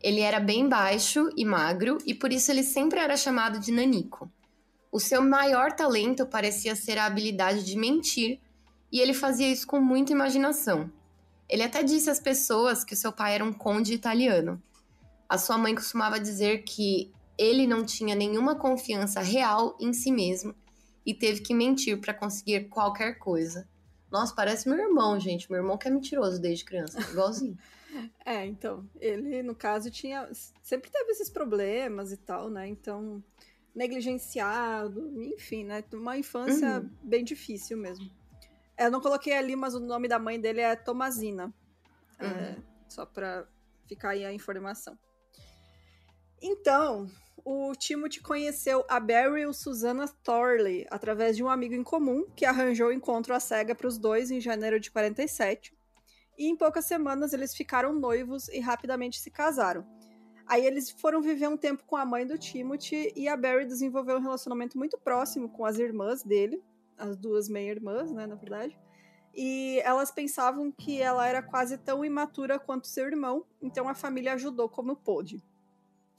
Ele 0.00 0.20
era 0.20 0.38
bem 0.38 0.68
baixo 0.68 1.30
e 1.36 1.44
magro 1.44 1.98
e 2.04 2.14
por 2.14 2.32
isso 2.32 2.50
ele 2.50 2.62
sempre 2.62 2.98
era 3.00 3.16
chamado 3.16 3.58
de 3.58 3.72
Nanico. 3.72 4.30
O 4.92 5.00
seu 5.00 5.22
maior 5.22 5.72
talento 5.72 6.26
parecia 6.26 6.76
ser 6.76 6.98
a 6.98 7.06
habilidade 7.06 7.64
de 7.64 7.76
mentir 7.76 8.40
e 8.92 9.00
ele 9.00 9.14
fazia 9.14 9.48
isso 9.48 9.66
com 9.66 9.80
muita 9.80 10.12
imaginação. 10.12 10.90
Ele 11.48 11.62
até 11.62 11.82
disse 11.82 12.10
às 12.10 12.20
pessoas 12.20 12.84
que 12.84 12.94
o 12.94 12.96
seu 12.96 13.12
pai 13.12 13.34
era 13.34 13.44
um 13.44 13.52
conde 13.52 13.94
italiano. 13.94 14.62
A 15.28 15.38
sua 15.38 15.56
mãe 15.56 15.74
costumava 15.74 16.20
dizer 16.20 16.64
que 16.64 17.13
ele 17.38 17.66
não 17.66 17.84
tinha 17.84 18.14
nenhuma 18.14 18.54
confiança 18.56 19.20
real 19.20 19.76
em 19.80 19.92
si 19.92 20.10
mesmo 20.12 20.54
e 21.04 21.12
teve 21.14 21.40
que 21.40 21.54
mentir 21.54 22.00
para 22.00 22.14
conseguir 22.14 22.68
qualquer 22.68 23.18
coisa. 23.18 23.68
Nossa, 24.10 24.34
parece 24.34 24.68
meu 24.68 24.78
irmão, 24.78 25.18
gente. 25.18 25.50
Meu 25.50 25.60
irmão 25.60 25.76
que 25.76 25.88
é 25.88 25.90
mentiroso 25.90 26.40
desde 26.40 26.64
criança, 26.64 27.00
igualzinho. 27.00 27.56
É, 28.26 28.44
então, 28.44 28.88
ele, 28.98 29.40
no 29.44 29.54
caso, 29.54 29.88
tinha. 29.88 30.28
Sempre 30.62 30.90
teve 30.90 31.12
esses 31.12 31.30
problemas 31.30 32.10
e 32.10 32.16
tal, 32.16 32.50
né? 32.50 32.66
Então, 32.66 33.22
negligenciado, 33.72 35.22
enfim, 35.22 35.62
né? 35.64 35.84
Uma 35.92 36.18
infância 36.18 36.80
Uhum. 36.80 36.90
bem 37.04 37.22
difícil 37.22 37.76
mesmo. 37.76 38.10
Eu 38.76 38.90
não 38.90 39.00
coloquei 39.00 39.34
ali, 39.34 39.54
mas 39.54 39.74
o 39.74 39.80
nome 39.80 40.08
da 40.08 40.18
mãe 40.18 40.40
dele 40.40 40.60
é 40.60 40.74
Tomazina. 40.74 41.54
É, 42.18 42.24
Uhum. 42.56 42.62
só 42.88 43.06
pra 43.06 43.46
ficar 43.86 44.10
aí 44.10 44.24
a 44.24 44.32
informação. 44.32 44.98
Então, 46.42 47.08
o 47.44 47.74
Timothy 47.74 48.20
conheceu 48.20 48.84
a 48.88 48.98
Beryl 48.98 49.52
Susanna 49.52 50.08
Thorley 50.08 50.86
através 50.90 51.36
de 51.36 51.44
um 51.44 51.48
amigo 51.48 51.74
em 51.74 51.82
comum 51.82 52.24
que 52.34 52.46
arranjou 52.46 52.88
o 52.88 52.92
encontro 52.92 53.34
à 53.34 53.40
cega 53.40 53.74
para 53.74 53.86
os 53.86 53.98
dois 53.98 54.30
em 54.30 54.40
janeiro 54.40 54.80
de 54.80 54.90
47. 54.90 55.76
E 56.38 56.46
em 56.48 56.56
poucas 56.56 56.86
semanas 56.86 57.34
eles 57.34 57.54
ficaram 57.54 57.92
noivos 57.92 58.48
e 58.48 58.60
rapidamente 58.60 59.20
se 59.20 59.30
casaram. 59.30 59.86
Aí 60.46 60.66
eles 60.66 60.90
foram 60.90 61.20
viver 61.20 61.48
um 61.48 61.56
tempo 61.56 61.84
com 61.86 61.96
a 61.96 62.04
mãe 62.04 62.26
do 62.26 62.38
Timothy 62.38 63.12
e 63.14 63.28
a 63.28 63.36
Barry 63.36 63.66
desenvolveu 63.66 64.16
um 64.16 64.22
relacionamento 64.22 64.78
muito 64.78 64.98
próximo 64.98 65.48
com 65.48 65.66
as 65.66 65.78
irmãs 65.78 66.22
dele, 66.22 66.62
as 66.96 67.16
duas 67.16 67.48
meia-irmãs, 67.48 68.10
né, 68.10 68.26
na 68.26 68.34
verdade. 68.34 68.78
E 69.34 69.80
elas 69.84 70.10
pensavam 70.10 70.70
que 70.72 71.00
ela 71.00 71.26
era 71.26 71.42
quase 71.42 71.76
tão 71.76 72.04
imatura 72.04 72.58
quanto 72.58 72.86
seu 72.86 73.06
irmão, 73.06 73.44
então 73.60 73.88
a 73.88 73.94
família 73.94 74.34
ajudou 74.34 74.68
como 74.68 74.96
pôde. 74.96 75.42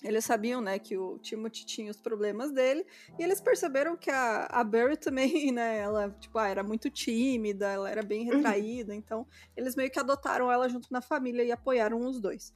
Eles 0.04 0.26
sabiam, 0.26 0.62
né, 0.62 0.78
que 0.78 0.98
o 0.98 1.18
Timothy 1.20 1.66
tinha 1.66 1.90
os 1.90 2.00
problemas 2.00 2.52
dele, 2.52 2.86
e 3.18 3.24
eles 3.24 3.42
perceberam 3.42 3.96
que 3.96 4.12
a, 4.12 4.46
a 4.46 4.64
Barry 4.64 4.98
também, 4.98 5.52
né, 5.54 5.80
ela, 5.80 6.10
tipo, 6.20 6.38
ah, 6.38 6.48
era 6.48 6.64
muito 6.64 6.90
tímida, 6.90 7.68
ela 7.68 7.90
era 7.90 8.04
bem 8.04 8.26
retraída, 8.26 8.94
então 8.94 9.26
eles 9.56 9.76
meio 9.76 9.90
que 9.90 10.00
adotaram 10.00 10.52
ela 10.52 10.68
junto 10.68 10.92
na 10.92 11.02
família 11.02 11.44
e 11.44 11.52
apoiaram 11.52 12.06
os 12.06 12.20
dois. 12.20 12.54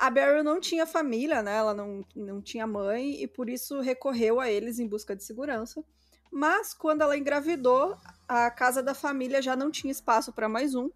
A 0.00 0.08
Beryl 0.08 0.42
não 0.42 0.58
tinha 0.58 0.86
família, 0.86 1.42
né? 1.42 1.56
Ela 1.56 1.74
não, 1.74 2.02
não 2.16 2.40
tinha 2.40 2.66
mãe 2.66 3.22
e 3.22 3.28
por 3.28 3.50
isso 3.50 3.80
recorreu 3.82 4.40
a 4.40 4.50
eles 4.50 4.78
em 4.78 4.88
busca 4.88 5.14
de 5.14 5.22
segurança. 5.22 5.84
Mas 6.32 6.72
quando 6.72 7.02
ela 7.02 7.18
engravidou, 7.18 7.98
a 8.26 8.50
casa 8.50 8.82
da 8.82 8.94
família 8.94 9.42
já 9.42 9.54
não 9.54 9.70
tinha 9.70 9.90
espaço 9.90 10.32
para 10.32 10.48
mais 10.48 10.74
um, 10.74 10.88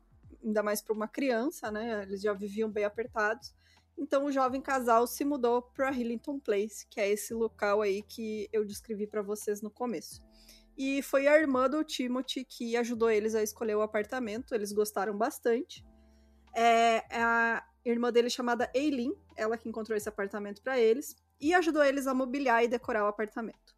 ainda 0.43 0.63
mais 0.63 0.81
para 0.81 0.95
uma 0.95 1.07
criança, 1.07 1.71
né? 1.71 2.03
Eles 2.05 2.23
já 2.23 2.33
viviam 2.33 2.71
bem 2.71 2.85
apertados. 2.85 3.53
Então 3.97 4.25
o 4.25 4.33
jovem 4.33 4.61
casal 4.61 5.07
se 5.07 5.25
mudou 5.25 5.63
para 5.63 5.93
Hillington 5.93 6.39
Place, 6.39 6.87
que 6.89 7.01
é 7.01 7.11
esse 7.11 7.33
local 7.33 7.83
aí 7.83 8.03
que 8.03 8.49
eu 8.53 8.65
descrevi 8.65 9.07
para 9.07 9.23
vocês 9.23 9.63
no 9.63 9.71
começo. 9.71 10.23
E 10.77 11.03
foi 11.03 11.29
a 11.29 11.39
irmã 11.39 11.71
do 11.71 11.85
Timothy 11.85 12.45
que 12.45 12.77
ajudou 12.77 13.09
eles 13.09 13.35
a 13.35 13.43
escolher 13.43 13.77
o 13.77 13.83
apartamento, 13.83 14.55
eles 14.55 14.73
gostaram 14.73 15.17
bastante. 15.17 15.85
É, 16.55 17.05
a 17.11 17.65
irmã 17.85 18.13
dele 18.13 18.29
chamada 18.29 18.71
Eileen, 18.75 19.15
ela 19.37 19.57
que 19.57 19.69
encontrou 19.69 19.97
esse 19.97 20.09
apartamento 20.09 20.63
para 20.63 20.79
eles 20.79 21.15
e 21.41 21.55
ajudou 21.55 21.85
eles 21.85 22.07
a 22.07 22.15
mobiliar 22.15 22.65
e 22.65 22.69
decorar 22.69 23.05
o 23.05 23.09
apartamento. 23.09 23.75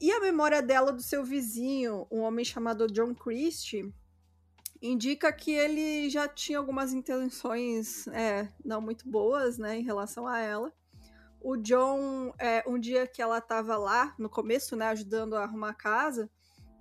E 0.00 0.10
a 0.10 0.20
memória 0.20 0.62
dela 0.62 0.92
do 0.92 1.02
seu 1.02 1.22
vizinho, 1.22 2.06
um 2.10 2.20
homem 2.20 2.44
chamado 2.44 2.86
John 2.86 3.14
Christie, 3.14 3.92
indica 4.80 5.32
que 5.32 5.52
ele 5.52 6.08
já 6.08 6.26
tinha 6.26 6.58
algumas 6.58 6.92
intenções 6.92 8.06
é, 8.08 8.48
não 8.64 8.80
muito 8.80 9.08
boas, 9.08 9.58
né, 9.58 9.78
em 9.78 9.82
relação 9.82 10.26
a 10.26 10.38
ela. 10.38 10.72
O 11.40 11.56
John, 11.56 12.34
é, 12.38 12.62
um 12.66 12.78
dia 12.78 13.06
que 13.06 13.22
ela 13.22 13.38
estava 13.38 13.76
lá, 13.76 14.14
no 14.18 14.28
começo, 14.28 14.76
né, 14.76 14.86
ajudando 14.88 15.36
a 15.36 15.44
arrumar 15.44 15.70
a 15.70 15.74
casa, 15.74 16.30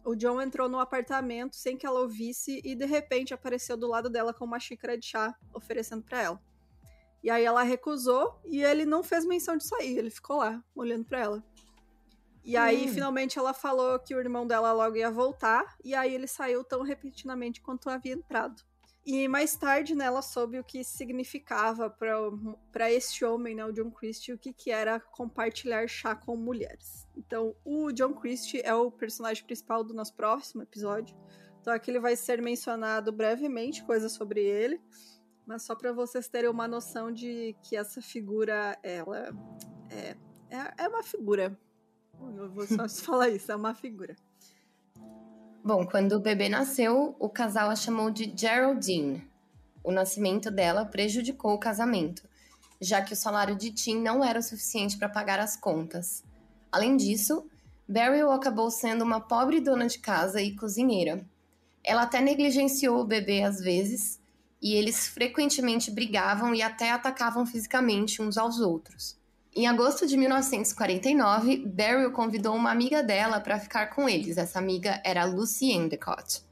o 0.04 0.16
John 0.16 0.42
entrou 0.42 0.68
no 0.70 0.80
apartamento 0.80 1.56
sem 1.56 1.78
que 1.78 1.86
ela 1.86 2.00
ouvisse 2.00 2.62
e 2.64 2.76
de 2.76 2.86
repente 2.86 3.34
apareceu 3.34 3.78
do 3.78 3.88
lado 3.88 4.10
dela 4.10 4.34
com 4.34 4.46
uma 4.46 4.60
xícara 4.60 4.98
de 4.98 5.06
chá 5.06 5.36
oferecendo 5.54 6.04
para 6.04 6.22
ela. 6.22 6.42
E 7.22 7.30
aí 7.30 7.44
ela 7.44 7.64
recusou 7.64 8.40
e 8.46 8.64
ele 8.64 8.86
não 8.86 9.04
fez 9.04 9.26
menção 9.26 9.58
de 9.58 9.68
sair, 9.68 9.98
ele 9.98 10.10
ficou 10.10 10.38
lá 10.38 10.64
olhando 10.74 11.06
para 11.06 11.20
ela. 11.20 11.44
E 12.44 12.56
aí 12.58 12.86
Hum. 12.90 12.94
finalmente 12.94 13.38
ela 13.38 13.54
falou 13.54 14.00
que 14.00 14.16
o 14.16 14.20
irmão 14.20 14.48
dela 14.48 14.72
logo 14.72 14.96
ia 14.96 15.12
voltar 15.12 15.76
e 15.84 15.94
aí 15.94 16.14
ele 16.14 16.28
saiu 16.28 16.64
tão 16.64 16.82
repentinamente 16.84 17.62
quanto 17.62 17.90
havia 17.90 18.14
entrado. 18.14 18.64
E 19.06 19.28
mais 19.28 19.56
tarde, 19.56 19.96
né, 19.96 20.06
ela 20.06 20.22
soube 20.22 20.60
o 20.60 20.64
que 20.64 20.84
significava 20.84 21.90
para 21.90 22.92
esse 22.92 23.26
homem, 23.26 23.56
né, 23.56 23.66
o 23.66 23.72
John 23.72 23.90
Christie, 23.90 24.34
o 24.34 24.38
que, 24.38 24.54
que 24.54 24.70
era 24.70 25.00
compartilhar 25.00 25.88
chá 25.88 26.14
com 26.14 26.36
mulheres. 26.36 27.08
Então, 27.18 27.56
o 27.66 27.92
John 27.92 28.14
Christie 28.14 28.62
é 28.64 28.74
o 28.74 28.92
personagem 28.92 29.44
principal 29.46 29.84
do 29.84 29.94
nosso 29.94 30.14
próximo 30.14 30.62
episódio. 30.62 31.18
Então, 31.60 31.74
aqui 31.74 31.90
ele 31.90 32.00
vai 32.00 32.16
ser 32.16 32.42
mencionado 32.42 33.12
brevemente, 33.12 33.84
coisas 33.84 34.12
sobre 34.12 34.44
ele, 34.44 34.80
mas 35.46 35.64
só 35.64 35.76
para 35.76 35.92
vocês 35.92 36.28
terem 36.28 36.50
uma 36.50 36.68
noção 36.68 37.12
de 37.12 37.56
que 37.64 37.76
essa 37.76 38.02
figura, 38.02 38.78
ela 38.84 39.30
é, 39.90 40.16
é, 40.52 40.74
é 40.84 40.88
uma 40.88 41.02
figura. 41.02 41.58
Eu 42.38 42.50
vou 42.50 42.66
só 42.66 42.88
falar 43.04 43.30
isso, 43.30 43.52
é 43.52 43.56
uma 43.56 43.74
figura. 43.74 44.16
Bom, 45.64 45.86
quando 45.86 46.14
o 46.14 46.20
bebê 46.20 46.50
nasceu, 46.50 47.16
o 47.20 47.30
casal 47.30 47.70
a 47.70 47.76
chamou 47.76 48.10
de 48.10 48.34
Geraldine. 48.36 49.28
O 49.84 49.92
nascimento 49.92 50.50
dela 50.50 50.86
prejudicou 50.86 51.54
o 51.54 51.60
casamento, 51.60 52.24
já 52.80 53.02
que 53.02 53.14
o 53.14 53.18
salário 53.18 53.56
de 53.56 53.72
Tim 53.72 54.02
não 54.02 54.24
era 54.24 54.40
o 54.40 54.44
suficiente 54.44 54.98
para 54.98 55.10
pagar 55.10 55.40
as 55.40 55.56
contas. 55.58 56.24
Além 56.72 56.96
disso, 56.96 57.46
Beryl 57.88 58.32
acabou 58.32 58.72
sendo 58.72 59.04
uma 59.04 59.20
pobre 59.20 59.60
dona 59.60 59.88
de 59.88 60.00
casa 60.00 60.42
e 60.42 60.56
cozinheira. 60.56 61.26
Ela 61.84 62.04
até 62.04 62.22
negligenciou 62.22 63.02
o 63.02 63.06
bebê 63.06 63.44
às 63.44 63.60
vezes, 63.60 64.20
e 64.62 64.76
eles 64.76 65.08
frequentemente 65.08 65.92
brigavam 65.92 66.54
e 66.56 66.62
até 66.62 66.92
atacavam 66.92 67.46
fisicamente 67.46 68.22
uns 68.22 68.38
aos 68.38 68.60
outros. 68.60 69.19
Em 69.60 69.68
agosto 69.68 70.08
de 70.08 70.16
1949, 70.16 71.66
Beryl 71.66 72.14
convidou 72.14 72.56
uma 72.56 72.72
amiga 72.72 73.04
dela 73.04 73.42
para 73.42 73.60
ficar 73.60 73.88
com 73.88 74.08
eles. 74.08 74.38
Essa 74.38 74.58
amiga 74.58 75.02
era 75.04 75.26
Lucy 75.26 75.74
Endicott. 75.74 76.46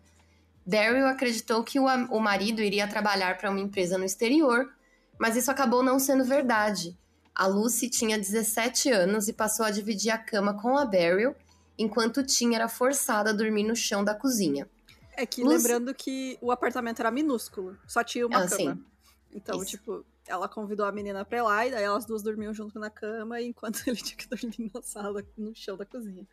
Beryl 0.66 1.08
acreditou 1.08 1.64
que 1.64 1.80
o, 1.80 1.86
o 1.86 2.20
marido 2.20 2.62
iria 2.62 2.86
trabalhar 2.86 3.38
para 3.38 3.50
uma 3.50 3.62
empresa 3.62 3.98
no 3.98 4.04
exterior, 4.04 4.70
mas 5.18 5.38
isso 5.38 5.50
acabou 5.50 5.82
não 5.82 6.00
sendo 6.00 6.26
verdade. 6.26 6.98
A 7.34 7.48
Lucy 7.48 7.90
tinha 7.90 8.18
17 8.18 8.92
anos 8.92 9.30
e 9.30 9.32
passou 9.32 9.66
a 9.66 9.72
dividir 9.72 10.12
a 10.12 10.18
cama 10.18 10.62
com 10.62 10.78
a 10.78 10.84
Beryl, 10.84 11.34
enquanto 11.80 12.26
Tim 12.26 12.56
era 12.56 12.68
forçada 12.68 13.30
a 13.30 13.34
dormir 13.34 13.64
no 13.64 13.74
chão 13.74 14.04
da 14.04 14.14
cozinha. 14.14 14.68
É 15.14 15.26
que 15.26 15.42
Lucy... 15.46 15.56
lembrando 15.56 15.94
que 15.96 16.38
o 16.42 16.52
apartamento 16.52 17.00
era 17.00 17.10
minúsculo, 17.10 17.78
só 17.88 18.04
tinha 18.04 18.28
uma 18.28 18.44
ah, 18.44 18.50
cama. 18.50 18.74
Sim. 18.76 18.84
Então, 19.32 19.64
Isso. 19.64 19.78
tipo, 19.78 20.06
ela 20.28 20.48
convidou 20.48 20.86
a 20.86 20.92
menina 20.92 21.24
pra 21.24 21.38
ir 21.38 21.42
lá 21.42 21.66
e 21.66 21.72
daí 21.72 21.84
elas 21.84 22.06
duas 22.06 22.22
dormiam 22.22 22.54
junto 22.54 22.80
na 22.80 22.90
cama, 22.90 23.40
enquanto 23.42 23.82
ele 23.88 23.98
tinha 23.98 24.18
que 24.18 24.28
dormir 24.28 24.72
na 24.74 24.82
sala, 24.82 25.24
no 25.38 25.56
chão 25.56 25.78
da 25.78 25.86
cozinha. 25.86 26.28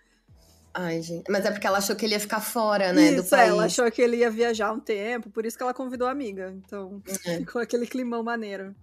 Ai, 0.76 1.00
gente. 1.02 1.30
Mas 1.30 1.44
é 1.44 1.52
porque 1.52 1.66
ela 1.66 1.78
achou 1.78 1.94
que 1.94 2.04
ele 2.04 2.14
ia 2.14 2.20
ficar 2.20 2.40
fora, 2.40 2.92
né? 2.92 3.12
Isso, 3.12 3.22
do 3.22 3.30
país. 3.30 3.50
ela 3.50 3.64
achou 3.66 3.88
que 3.92 4.02
ele 4.02 4.16
ia 4.16 4.30
viajar 4.30 4.72
um 4.72 4.80
tempo, 4.80 5.30
por 5.30 5.46
isso 5.46 5.56
que 5.56 5.62
ela 5.62 5.72
convidou 5.72 6.08
a 6.08 6.10
amiga. 6.10 6.52
Então, 6.56 7.00
é. 7.24 7.38
ficou 7.46 7.62
aquele 7.62 7.86
climão 7.86 8.24
maneiro. 8.24 8.74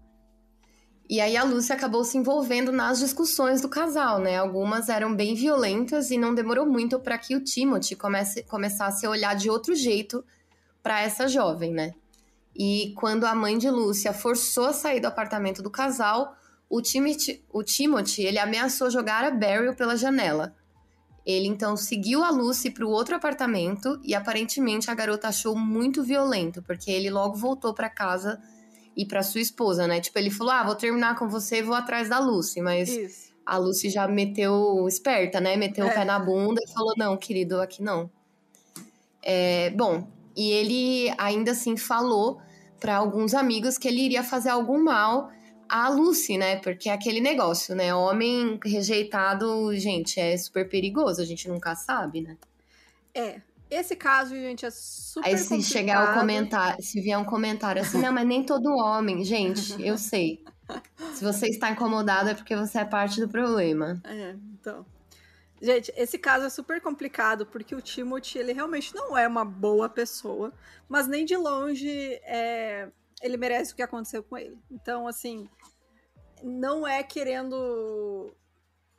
E 1.10 1.20
aí 1.20 1.36
a 1.36 1.44
Lúcia 1.44 1.76
acabou 1.76 2.06
se 2.06 2.18
envolvendo 2.18 2.72
nas 2.72 3.00
discussões 3.00 3.60
do 3.60 3.68
casal, 3.68 4.20
né? 4.20 4.38
Algumas 4.38 4.88
eram 4.88 5.14
bem 5.14 5.36
violentas 5.36 6.10
e 6.10 6.18
não 6.18 6.34
demorou 6.34 6.66
muito 6.66 6.98
para 6.98 7.18
que 7.18 7.36
o 7.36 7.44
Timothy 7.44 7.98
comece, 7.98 8.44
começasse 8.44 9.06
a 9.06 9.10
olhar 9.10 9.36
de 9.36 9.50
outro 9.50 9.76
jeito 9.76 10.24
para 10.82 11.02
essa 11.02 11.28
jovem, 11.28 11.74
né? 11.74 11.94
E 12.56 12.94
quando 12.98 13.26
a 13.26 13.34
mãe 13.34 13.58
de 13.58 13.70
Lúcia 13.70 14.14
forçou 14.14 14.66
a 14.66 14.74
sair 14.74 15.00
do 15.00 15.08
apartamento 15.08 15.62
do 15.62 15.70
casal, 15.70 16.36
o 16.70 16.82
Timothy, 16.82 17.44
o 17.52 17.64
Timothy 17.64 18.24
ele 18.24 18.40
ameaçou 18.40 18.90
jogar 18.90 19.24
a 19.24 19.32
Beryl 19.32 19.76
pela 19.76 19.96
janela. 19.96 20.56
Ele 21.26 21.48
então 21.48 21.78
seguiu 21.78 22.24
a 22.24 22.30
Lucy 22.30 22.72
para 22.72 22.86
o 22.86 22.90
outro 22.90 23.16
apartamento 23.16 24.00
e 24.04 24.16
aparentemente 24.16 24.90
a 24.90 24.96
garota 24.96 25.28
achou 25.28 25.56
muito 25.56 26.04
violento, 26.04 26.64
porque 26.64 26.90
ele 26.90 27.10
logo 27.10 27.36
voltou 27.36 27.74
para 27.74 27.90
casa 27.90 28.42
e 28.98 29.06
para 29.06 29.22
sua 29.22 29.42
esposa, 29.42 29.88
né? 29.88 30.02
Tipo, 30.02 30.18
ele 30.18 30.32
falou: 30.32 30.52
"Ah, 30.52 30.64
vou 30.64 30.76
terminar 30.76 31.16
com 31.18 31.30
você 31.30 31.60
e 31.60 31.64
vou 31.64 31.76
atrás 31.76 32.10
da 32.10 32.20
Lucy", 32.20 32.60
mas 32.60 32.90
Isso. 32.90 33.34
a 33.46 33.58
Lucy 33.58 33.90
já 33.90 34.08
meteu 34.08 34.88
esperta, 34.88 35.40
né? 35.40 35.56
Meteu 35.56 35.86
é. 35.86 35.92
o 35.92 35.94
pé 35.94 36.04
na 36.04 36.18
bunda 36.18 36.60
e 36.64 36.72
falou: 36.74 36.94
"Não, 36.98 37.16
querido, 37.16 37.62
aqui 37.62 37.84
não". 37.84 38.10
É, 39.22 39.70
bom, 39.70 40.08
e 40.42 40.52
ele 40.52 41.14
ainda 41.20 41.52
assim 41.52 41.78
falou 41.78 42.42
para 42.80 42.96
alguns 42.96 43.36
amigos 43.36 43.78
que 43.78 43.88
ele 43.88 44.02
iria 44.02 44.24
fazer 44.24 44.50
algum 44.50 44.84
mal 44.84 45.30
à 45.70 45.88
Lucy, 45.88 46.36
né? 46.38 46.56
Porque 46.58 46.90
é 46.90 46.94
aquele 46.94 47.22
negócio, 47.22 47.76
né? 47.76 47.94
Homem 47.94 48.60
rejeitado, 48.66 49.74
gente, 49.76 50.20
é 50.20 50.36
super 50.36 50.68
perigoso, 50.68 51.22
a 51.22 51.26
gente 51.26 51.48
nunca 51.48 51.76
sabe, 51.76 52.22
né? 52.22 52.38
É. 53.14 53.42
Esse 53.70 53.96
caso, 53.96 54.36
gente, 54.36 54.66
é 54.66 54.70
super 54.70 55.30
Aí 55.30 55.38
se 55.38 55.48
complicado. 55.48 55.72
chegar 55.72 56.12
o 56.12 56.20
comentário, 56.20 56.84
se 56.84 57.00
vier 57.00 57.18
um 57.18 57.24
comentário 57.24 57.82
assim, 57.82 58.02
não, 58.02 58.12
mas 58.12 58.28
nem 58.28 58.44
todo 58.44 58.66
homem, 58.70 59.24
gente, 59.24 59.82
eu 59.82 59.98
sei. 59.98 60.44
Se 61.14 61.24
você 61.24 61.48
está 61.48 61.72
incomodado 61.72 62.30
é 62.30 62.34
porque 62.34 62.56
você 62.56 62.80
é 62.80 62.86
parte 62.86 63.20
do 63.20 63.28
problema. 63.28 64.02
É, 64.06 64.36
então. 64.54 64.86
Gente, 65.62 65.94
esse 65.96 66.18
caso 66.18 66.46
é 66.46 66.50
super 66.50 66.82
complicado 66.82 67.46
porque 67.46 67.76
o 67.76 67.82
Timothy, 67.82 68.40
ele 68.40 68.52
realmente 68.52 68.96
não 68.96 69.16
é 69.16 69.28
uma 69.28 69.46
boa 69.46 69.88
pessoa, 69.88 70.52
mas 70.90 71.08
nem 71.08 71.24
de 71.24 71.38
longe 71.38 72.20
é, 72.24 72.90
ele 73.22 73.38
merece 73.38 73.72
o 73.72 73.76
que 73.76 73.84
aconteceu 73.84 74.24
com 74.24 74.38
ele. 74.38 74.58
Então, 74.72 75.08
assim, 75.08 75.48
não 76.42 76.88
é 76.88 77.04
querendo 77.04 78.36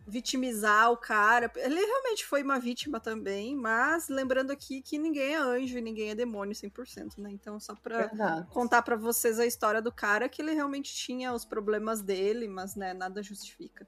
vitimizar 0.06 0.90
o 0.90 0.96
cara. 0.96 1.50
Ele 1.56 1.80
realmente 1.80 2.24
foi 2.24 2.42
uma 2.42 2.58
vítima 2.58 3.00
também, 3.00 3.56
mas 3.56 4.08
lembrando 4.08 4.50
aqui 4.50 4.82
que 4.82 4.98
ninguém 4.98 5.34
é 5.34 5.38
anjo 5.38 5.78
e 5.78 5.82
ninguém 5.82 6.10
é 6.10 6.14
demônio 6.14 6.54
100%, 6.54 7.18
né? 7.18 7.30
Então, 7.32 7.58
só 7.58 7.74
pra 7.74 8.06
Verdade. 8.06 8.48
contar 8.50 8.82
para 8.82 8.96
vocês 8.96 9.38
a 9.38 9.46
história 9.46 9.82
do 9.82 9.92
cara, 9.92 10.28
que 10.28 10.42
ele 10.42 10.54
realmente 10.54 10.94
tinha 10.94 11.32
os 11.32 11.44
problemas 11.44 12.02
dele, 12.02 12.46
mas, 12.48 12.74
né, 12.76 12.94
nada 12.94 13.22
justifica. 13.22 13.86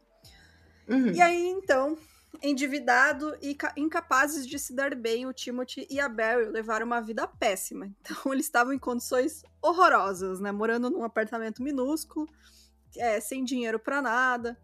Uhum. 0.89 1.13
E 1.13 1.21
aí, 1.21 1.47
então, 1.47 1.97
endividado 2.43 3.37
e 3.41 3.57
incapazes 3.77 4.47
de 4.47 4.59
se 4.59 4.75
dar 4.75 4.95
bem, 4.95 5.27
o 5.27 5.33
Timothy 5.33 5.87
e 5.91 6.01
a 6.01 6.09
Barry 6.09 6.47
levaram 6.47 6.87
uma 6.87 7.01
vida 7.01 7.27
péssima. 7.27 7.91
Então 8.01 8.33
eles 8.33 8.47
estavam 8.47 8.73
em 8.73 8.79
condições 8.79 9.43
horrorosas, 9.63 10.41
né? 10.41 10.53
Morando 10.53 10.91
num 10.91 11.05
apartamento 11.05 11.63
minúsculo, 11.63 12.29
é, 12.97 13.21
sem 13.21 13.45
dinheiro 13.45 13.79
para 13.79 14.03
nada. 14.03 14.59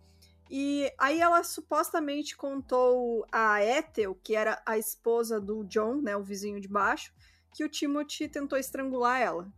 E 0.51 0.93
aí 0.99 1.21
ela 1.21 1.45
supostamente 1.45 2.37
contou 2.37 3.25
a 3.31 3.65
Ethel, 3.65 4.17
que 4.17 4.35
era 4.35 4.61
a 4.67 4.77
esposa 4.77 5.41
do 5.41 5.65
John, 5.65 6.03
né, 6.03 6.17
o 6.17 6.25
vizinho 6.25 6.61
de 6.61 6.67
baixo, 6.67 7.15
que 7.55 7.63
o 7.63 7.69
Timothy 7.69 8.29
tentou 8.29 8.59
estrangular 8.59 9.21
ela. 9.21 9.53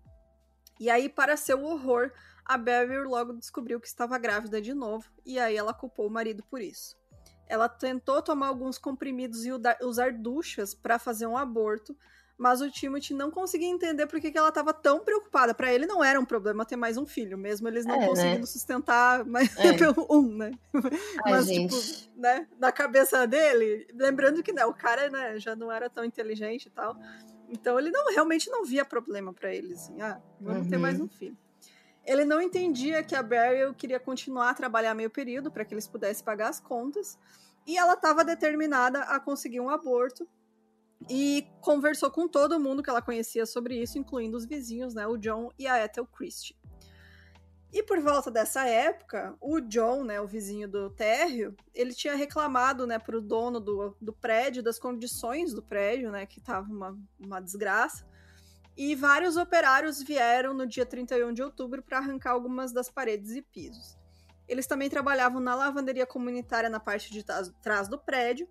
E 0.78 0.90
aí, 0.90 1.08
para 1.08 1.36
seu 1.36 1.64
horror, 1.64 2.12
a 2.44 2.58
Beverly 2.58 3.08
logo 3.08 3.32
descobriu 3.32 3.80
que 3.80 3.86
estava 3.86 4.18
grávida 4.18 4.60
de 4.60 4.74
novo, 4.74 5.10
e 5.24 5.38
aí 5.38 5.56
ela 5.56 5.72
culpou 5.72 6.06
o 6.06 6.10
marido 6.10 6.42
por 6.44 6.60
isso. 6.60 7.01
Ela 7.48 7.68
tentou 7.68 8.22
tomar 8.22 8.48
alguns 8.48 8.78
comprimidos 8.78 9.44
e 9.44 9.50
usar 9.82 10.12
duchas 10.12 10.74
para 10.74 10.98
fazer 10.98 11.26
um 11.26 11.36
aborto, 11.36 11.96
mas 12.36 12.60
o 12.60 12.70
Timothy 12.70 13.14
não 13.14 13.30
conseguia 13.30 13.68
entender 13.68 14.06
por 14.06 14.20
que, 14.20 14.36
ela 14.36 14.48
estava 14.48 14.72
tão 14.72 15.00
preocupada. 15.00 15.54
Para 15.54 15.72
ele 15.72 15.86
não 15.86 16.02
era 16.02 16.18
um 16.18 16.24
problema 16.24 16.64
ter 16.64 16.76
mais 16.76 16.96
um 16.96 17.06
filho, 17.06 17.38
mesmo 17.38 17.68
eles 17.68 17.84
não 17.84 17.94
é, 17.94 17.98
né? 18.00 18.06
conseguindo 18.08 18.40
né? 18.40 18.46
sustentar 18.46 19.24
mais 19.24 19.56
é. 19.56 19.70
um, 20.10 20.36
né? 20.36 20.50
Ai, 21.24 21.32
mas, 21.32 21.46
tipo, 21.46 21.70
gente. 21.70 22.02
tipo, 22.02 22.20
né, 22.20 22.48
na 22.58 22.72
cabeça 22.72 23.26
dele, 23.26 23.86
lembrando 23.94 24.42
que 24.42 24.52
né, 24.52 24.64
o 24.64 24.74
cara 24.74 25.08
né, 25.08 25.38
já 25.38 25.54
não 25.54 25.70
era 25.70 25.88
tão 25.88 26.04
inteligente 26.04 26.66
e 26.66 26.70
tal. 26.70 26.96
Então 27.48 27.78
ele 27.78 27.90
não 27.90 28.10
realmente 28.12 28.50
não 28.50 28.64
via 28.64 28.84
problema 28.84 29.32
para 29.32 29.54
ele, 29.54 29.74
assim, 29.74 30.00
ah, 30.00 30.20
vou 30.40 30.54
uhum. 30.54 30.68
ter 30.68 30.78
mais 30.78 30.98
um 30.98 31.06
filho. 31.08 31.36
Ele 32.04 32.24
não 32.24 32.40
entendia 32.40 33.02
que 33.02 33.14
a 33.14 33.22
Beryl 33.22 33.74
queria 33.74 34.00
continuar 34.00 34.50
a 34.50 34.54
trabalhar 34.54 34.94
meio 34.94 35.10
período 35.10 35.50
para 35.50 35.64
que 35.64 35.72
eles 35.72 35.86
pudessem 35.86 36.24
pagar 36.24 36.48
as 36.48 36.58
contas. 36.58 37.18
E 37.66 37.78
ela 37.78 37.94
estava 37.94 38.24
determinada 38.24 39.02
a 39.02 39.20
conseguir 39.20 39.60
um 39.60 39.70
aborto 39.70 40.26
e 41.08 41.46
conversou 41.60 42.10
com 42.10 42.28
todo 42.28 42.60
mundo 42.60 42.82
que 42.82 42.90
ela 42.90 43.02
conhecia 43.02 43.46
sobre 43.46 43.80
isso, 43.80 43.98
incluindo 43.98 44.36
os 44.36 44.46
vizinhos, 44.46 44.94
né, 44.94 45.06
o 45.06 45.16
John 45.16 45.50
e 45.58 45.66
a 45.66 45.84
Ethel 45.84 46.06
Christie. 46.06 46.56
E 47.72 47.82
por 47.82 47.98
volta 48.00 48.30
dessa 48.30 48.66
época, 48.66 49.34
o 49.40 49.58
John, 49.60 50.04
né, 50.04 50.20
o 50.20 50.26
vizinho 50.26 50.68
do 50.68 50.90
térreo, 50.90 51.56
ele 51.74 51.94
tinha 51.94 52.14
reclamado, 52.14 52.86
né, 52.86 52.98
para 52.98 53.16
o 53.16 53.20
dono 53.20 53.58
do, 53.58 53.96
do 53.98 54.12
prédio, 54.12 54.62
das 54.62 54.78
condições 54.78 55.54
do 55.54 55.62
prédio, 55.62 56.10
né, 56.10 56.26
que 56.26 56.38
estava 56.38 56.70
uma, 56.70 56.98
uma 57.18 57.40
desgraça. 57.40 58.06
E 58.76 58.94
vários 58.94 59.36
operários 59.36 60.02
vieram 60.02 60.54
no 60.54 60.66
dia 60.66 60.86
31 60.86 61.32
de 61.32 61.42
outubro 61.42 61.82
para 61.82 61.98
arrancar 61.98 62.30
algumas 62.30 62.72
das 62.72 62.88
paredes 62.88 63.32
e 63.32 63.42
pisos. 63.42 63.98
Eles 64.48 64.66
também 64.66 64.88
trabalhavam 64.88 65.40
na 65.40 65.54
lavanderia 65.54 66.06
comunitária 66.06 66.70
na 66.70 66.80
parte 66.80 67.10
de 67.12 67.24
trás 67.62 67.88
do 67.88 67.98
prédio. 67.98 68.48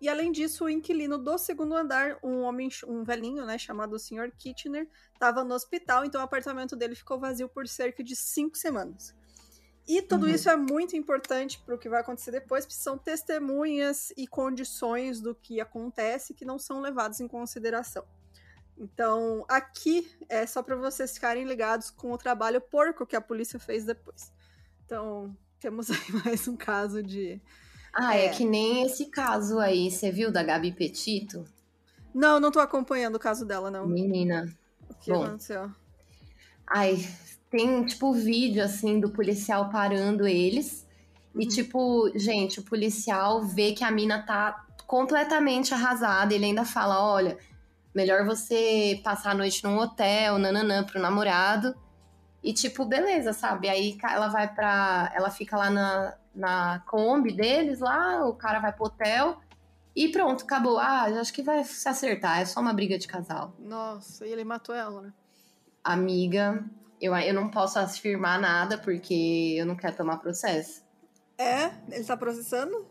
E 0.00 0.08
além 0.08 0.32
disso, 0.32 0.64
o 0.64 0.70
inquilino 0.70 1.18
do 1.18 1.36
segundo 1.36 1.74
andar, 1.74 2.18
um 2.22 2.40
homem, 2.40 2.68
um 2.86 3.04
velhinho, 3.04 3.44
né, 3.44 3.58
chamado 3.58 3.98
Sr. 3.98 4.32
Kitchener, 4.36 4.88
estava 5.12 5.44
no 5.44 5.54
hospital, 5.54 6.04
então 6.04 6.20
o 6.20 6.24
apartamento 6.24 6.74
dele 6.74 6.94
ficou 6.94 7.18
vazio 7.18 7.48
por 7.48 7.68
cerca 7.68 8.02
de 8.02 8.16
cinco 8.16 8.56
semanas. 8.56 9.14
E 9.86 10.00
tudo 10.00 10.26
uhum. 10.26 10.32
isso 10.32 10.48
é 10.48 10.56
muito 10.56 10.96
importante 10.96 11.60
para 11.60 11.74
o 11.74 11.78
que 11.78 11.88
vai 11.88 12.00
acontecer 12.00 12.30
depois, 12.30 12.64
porque 12.64 12.80
são 12.80 12.96
testemunhas 12.96 14.12
e 14.16 14.26
condições 14.26 15.20
do 15.20 15.34
que 15.34 15.60
acontece 15.60 16.32
que 16.32 16.44
não 16.44 16.58
são 16.58 16.80
levadas 16.80 17.20
em 17.20 17.28
consideração. 17.28 18.04
Então, 18.80 19.44
aqui 19.46 20.10
é 20.26 20.46
só 20.46 20.62
para 20.62 20.74
vocês 20.74 21.12
ficarem 21.12 21.44
ligados 21.44 21.90
com 21.90 22.12
o 22.12 22.16
trabalho 22.16 22.62
porco 22.62 23.06
que 23.06 23.14
a 23.14 23.20
polícia 23.20 23.58
fez 23.60 23.84
depois. 23.84 24.32
Então, 24.86 25.36
temos 25.60 25.90
aí 25.90 25.98
mais 26.24 26.48
um 26.48 26.56
caso 26.56 27.02
de. 27.02 27.38
Ah, 27.92 28.16
é, 28.16 28.26
é 28.26 28.28
que 28.30 28.42
nem 28.42 28.82
esse 28.84 29.06
caso 29.06 29.58
aí, 29.58 29.90
você 29.90 30.10
viu 30.10 30.32
da 30.32 30.42
Gabi 30.42 30.72
Petito? 30.72 31.44
Não, 32.14 32.40
não 32.40 32.50
tô 32.50 32.58
acompanhando 32.58 33.16
o 33.16 33.20
caso 33.20 33.44
dela, 33.44 33.70
não. 33.70 33.86
Menina. 33.86 34.46
O 34.88 34.94
que 34.94 35.12
Bom, 35.12 35.24
aconteceu? 35.24 35.70
Ai, 36.66 37.06
tem 37.50 37.84
tipo 37.84 38.14
vídeo 38.14 38.64
assim 38.64 38.98
do 38.98 39.10
policial 39.10 39.68
parando 39.68 40.26
eles. 40.26 40.86
Uhum. 41.34 41.42
E 41.42 41.46
tipo, 41.46 42.10
gente, 42.14 42.60
o 42.60 42.64
policial 42.64 43.42
vê 43.42 43.72
que 43.72 43.84
a 43.84 43.90
mina 43.90 44.22
tá 44.22 44.66
completamente 44.86 45.74
arrasada. 45.74 46.34
Ele 46.34 46.46
ainda 46.46 46.64
fala: 46.64 47.04
olha, 47.04 47.36
Melhor 47.94 48.24
você 48.24 49.00
passar 49.02 49.32
a 49.32 49.34
noite 49.34 49.64
num 49.64 49.78
hotel, 49.78 50.38
nananã, 50.38 50.84
pro 50.84 51.00
namorado. 51.00 51.74
E, 52.42 52.52
tipo, 52.52 52.84
beleza, 52.84 53.32
sabe? 53.32 53.68
Aí 53.68 53.98
ela 54.02 54.28
vai 54.28 54.52
pra. 54.52 55.12
Ela 55.14 55.30
fica 55.30 55.56
lá 55.56 55.68
na, 55.68 56.14
na 56.34 56.82
Kombi 56.86 57.32
deles, 57.32 57.80
lá, 57.80 58.24
o 58.26 58.34
cara 58.34 58.60
vai 58.60 58.72
pro 58.72 58.86
hotel. 58.86 59.40
E 59.94 60.08
pronto, 60.08 60.44
acabou. 60.44 60.78
Ah, 60.78 61.04
acho 61.20 61.32
que 61.32 61.42
vai 61.42 61.62
se 61.64 61.88
acertar. 61.88 62.40
É 62.40 62.44
só 62.44 62.60
uma 62.60 62.72
briga 62.72 62.98
de 62.98 63.08
casal. 63.08 63.54
Nossa, 63.58 64.26
e 64.26 64.32
ele 64.32 64.44
matou 64.44 64.74
ela, 64.74 65.02
né? 65.02 65.12
Amiga, 65.82 66.64
eu, 67.00 67.16
eu 67.16 67.34
não 67.34 67.50
posso 67.50 67.78
afirmar 67.78 68.38
nada 68.38 68.78
porque 68.78 69.56
eu 69.58 69.66
não 69.66 69.74
quero 69.74 69.96
tomar 69.96 70.18
processo. 70.18 70.82
É? 71.36 71.72
Ele 71.90 72.04
tá 72.04 72.16
processando? 72.16 72.86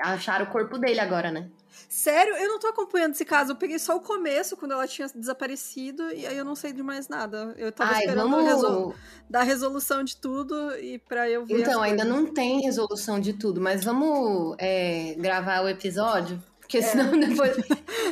Acharam 0.00 0.44
o 0.44 0.50
corpo 0.50 0.78
dele 0.78 1.00
agora, 1.00 1.30
né? 1.30 1.48
Sério? 1.88 2.34
Eu 2.36 2.48
não 2.48 2.58
tô 2.58 2.68
acompanhando 2.68 3.12
esse 3.12 3.24
caso. 3.24 3.52
Eu 3.52 3.56
peguei 3.56 3.78
só 3.78 3.96
o 3.96 4.00
começo, 4.00 4.56
quando 4.56 4.72
ela 4.72 4.86
tinha 4.86 5.08
desaparecido, 5.08 6.10
e 6.12 6.26
aí 6.26 6.36
eu 6.36 6.44
não 6.44 6.54
sei 6.54 6.72
de 6.72 6.82
mais 6.82 7.08
nada. 7.08 7.54
Eu 7.56 7.72
tava 7.72 7.92
Ai, 7.92 8.00
esperando 8.00 8.30
vamos... 8.30 8.44
resol... 8.44 8.94
dar 9.28 9.42
resolução 9.42 10.02
de 10.02 10.16
tudo 10.16 10.76
e 10.76 10.98
pra 10.98 11.28
eu 11.28 11.44
ver. 11.44 11.60
Então, 11.60 11.82
ainda 11.82 12.04
não 12.04 12.26
tem 12.26 12.60
resolução 12.60 13.20
de 13.20 13.32
tudo, 13.32 13.60
mas 13.60 13.84
vamos 13.84 14.56
é, 14.58 15.14
gravar 15.18 15.62
o 15.62 15.68
episódio? 15.68 16.42
Porque 16.60 16.78
é. 16.78 16.82
senão 16.82 17.14
é. 17.14 17.18
depois. 17.26 17.56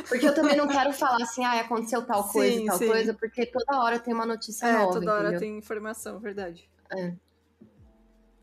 Porque 0.07 0.27
eu 0.27 0.35
também 0.35 0.55
não 0.55 0.67
quero 0.67 0.93
falar 0.93 1.23
assim, 1.23 1.43
ah, 1.43 1.59
aconteceu 1.59 2.01
tal 2.03 2.27
coisa 2.27 2.55
sim, 2.55 2.63
e 2.63 2.67
tal 2.67 2.77
sim. 2.77 2.87
coisa, 2.87 3.13
porque 3.13 3.45
toda 3.45 3.81
hora 3.81 3.99
tem 3.99 4.13
uma 4.13 4.25
notícia 4.25 4.67
é, 4.67 4.73
nova. 4.73 4.93
Toda 4.93 5.13
hora 5.13 5.39
tem 5.39 5.57
informação, 5.57 6.19
verdade. 6.19 6.69
É. 6.95 7.13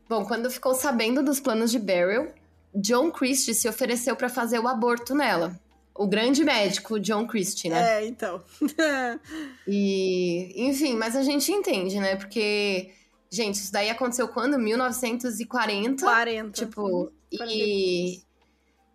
Bom, 0.09 0.25
quando 0.25 0.51
ficou 0.51 0.75
sabendo 0.75 1.23
dos 1.23 1.39
planos 1.39 1.71
de 1.71 1.79
Beryl, 1.79 2.33
John 2.73 3.11
Christie 3.11 3.53
se 3.53 3.67
ofereceu 3.67 4.15
para 4.15 4.29
fazer 4.29 4.59
o 4.59 4.67
aborto 4.67 5.13
nela. 5.13 5.59
O 5.93 6.07
grande 6.07 6.43
médico 6.43 6.99
John 6.99 7.27
Christie, 7.27 7.69
né? 7.69 8.01
É, 8.01 8.07
então. 8.07 8.41
e, 9.67 10.53
enfim, 10.55 10.95
mas 10.95 11.15
a 11.15 11.21
gente 11.21 11.51
entende, 11.51 11.99
né? 11.99 12.15
Porque, 12.15 12.91
gente, 13.29 13.55
isso 13.55 13.71
daí 13.71 13.89
aconteceu 13.89 14.27
quando? 14.27 14.57
1940. 14.57 16.03
40. 16.03 16.51
Tipo, 16.51 17.11
40. 17.37 17.53
e. 17.53 18.21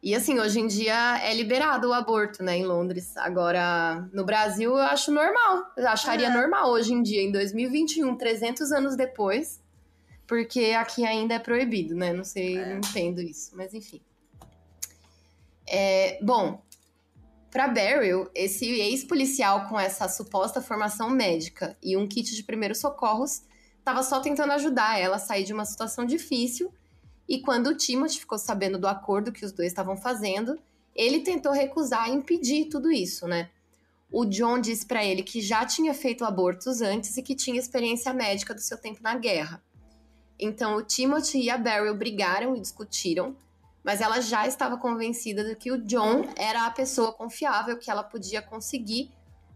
E 0.02 0.14
assim, 0.14 0.38
hoje 0.38 0.60
em 0.60 0.68
dia 0.68 1.18
é 1.18 1.34
liberado 1.34 1.88
o 1.88 1.92
aborto, 1.92 2.40
né, 2.40 2.56
em 2.56 2.64
Londres. 2.64 3.16
Agora, 3.16 4.08
no 4.12 4.24
Brasil, 4.24 4.70
eu 4.70 4.82
acho 4.82 5.10
normal. 5.10 5.64
Eu 5.76 5.88
acharia 5.88 6.28
é. 6.28 6.32
normal 6.32 6.70
hoje 6.70 6.92
em 6.92 7.02
dia, 7.02 7.20
em 7.22 7.32
2021, 7.32 8.14
300 8.14 8.70
anos 8.70 8.94
depois 8.94 9.58
porque 10.26 10.72
aqui 10.78 11.04
ainda 11.04 11.34
é 11.34 11.38
proibido, 11.38 11.94
né? 11.94 12.12
Não 12.12 12.24
sei, 12.24 12.56
é. 12.56 12.66
não 12.70 12.78
entendo 12.78 13.20
isso, 13.20 13.52
mas 13.54 13.72
enfim. 13.72 14.00
É, 15.66 16.18
bom, 16.22 16.62
para 17.50 17.68
Beryl, 17.68 18.28
esse 18.34 18.66
ex-policial 18.66 19.68
com 19.68 19.78
essa 19.78 20.08
suposta 20.08 20.60
formação 20.60 21.08
médica 21.08 21.76
e 21.82 21.96
um 21.96 22.06
kit 22.06 22.34
de 22.34 22.42
primeiros 22.42 22.78
socorros 22.78 23.42
estava 23.78 24.02
só 24.02 24.20
tentando 24.20 24.52
ajudar 24.52 24.98
ela 24.98 25.16
a 25.16 25.20
sair 25.20 25.44
de 25.44 25.52
uma 25.52 25.64
situação 25.64 26.04
difícil. 26.04 26.72
E 27.28 27.40
quando 27.40 27.68
o 27.68 27.76
Timothy 27.76 28.20
ficou 28.20 28.38
sabendo 28.38 28.78
do 28.78 28.86
acordo 28.86 29.32
que 29.32 29.44
os 29.44 29.52
dois 29.52 29.68
estavam 29.68 29.96
fazendo, 29.96 30.58
ele 30.94 31.20
tentou 31.20 31.52
recusar 31.52 32.08
e 32.08 32.12
impedir 32.12 32.66
tudo 32.66 32.90
isso, 32.90 33.26
né? 33.26 33.50
O 34.10 34.24
John 34.24 34.60
disse 34.60 34.86
para 34.86 35.04
ele 35.04 35.22
que 35.22 35.40
já 35.40 35.64
tinha 35.64 35.92
feito 35.92 36.24
abortos 36.24 36.80
antes 36.80 37.16
e 37.16 37.22
que 37.22 37.34
tinha 37.34 37.58
experiência 37.58 38.12
médica 38.12 38.54
do 38.54 38.60
seu 38.60 38.78
tempo 38.78 39.02
na 39.02 39.16
guerra. 39.16 39.62
Então 40.38 40.77
o 40.77 40.83
Timothy 40.83 41.42
e 41.42 41.51
a 41.51 41.57
Beryl 41.57 41.94
brigaram 41.94 42.55
e 42.55 42.61
discutiram, 42.61 43.37
mas 43.83 44.01
ela 44.01 44.20
já 44.20 44.46
estava 44.46 44.77
convencida 44.77 45.44
de 45.44 45.55
que 45.55 45.70
o 45.70 45.79
John 45.79 46.29
era 46.37 46.66
a 46.66 46.70
pessoa 46.70 47.12
confiável 47.12 47.79
que 47.79 47.90
ela 47.90 48.03
podia 48.03 48.42
conseguir 48.42 49.11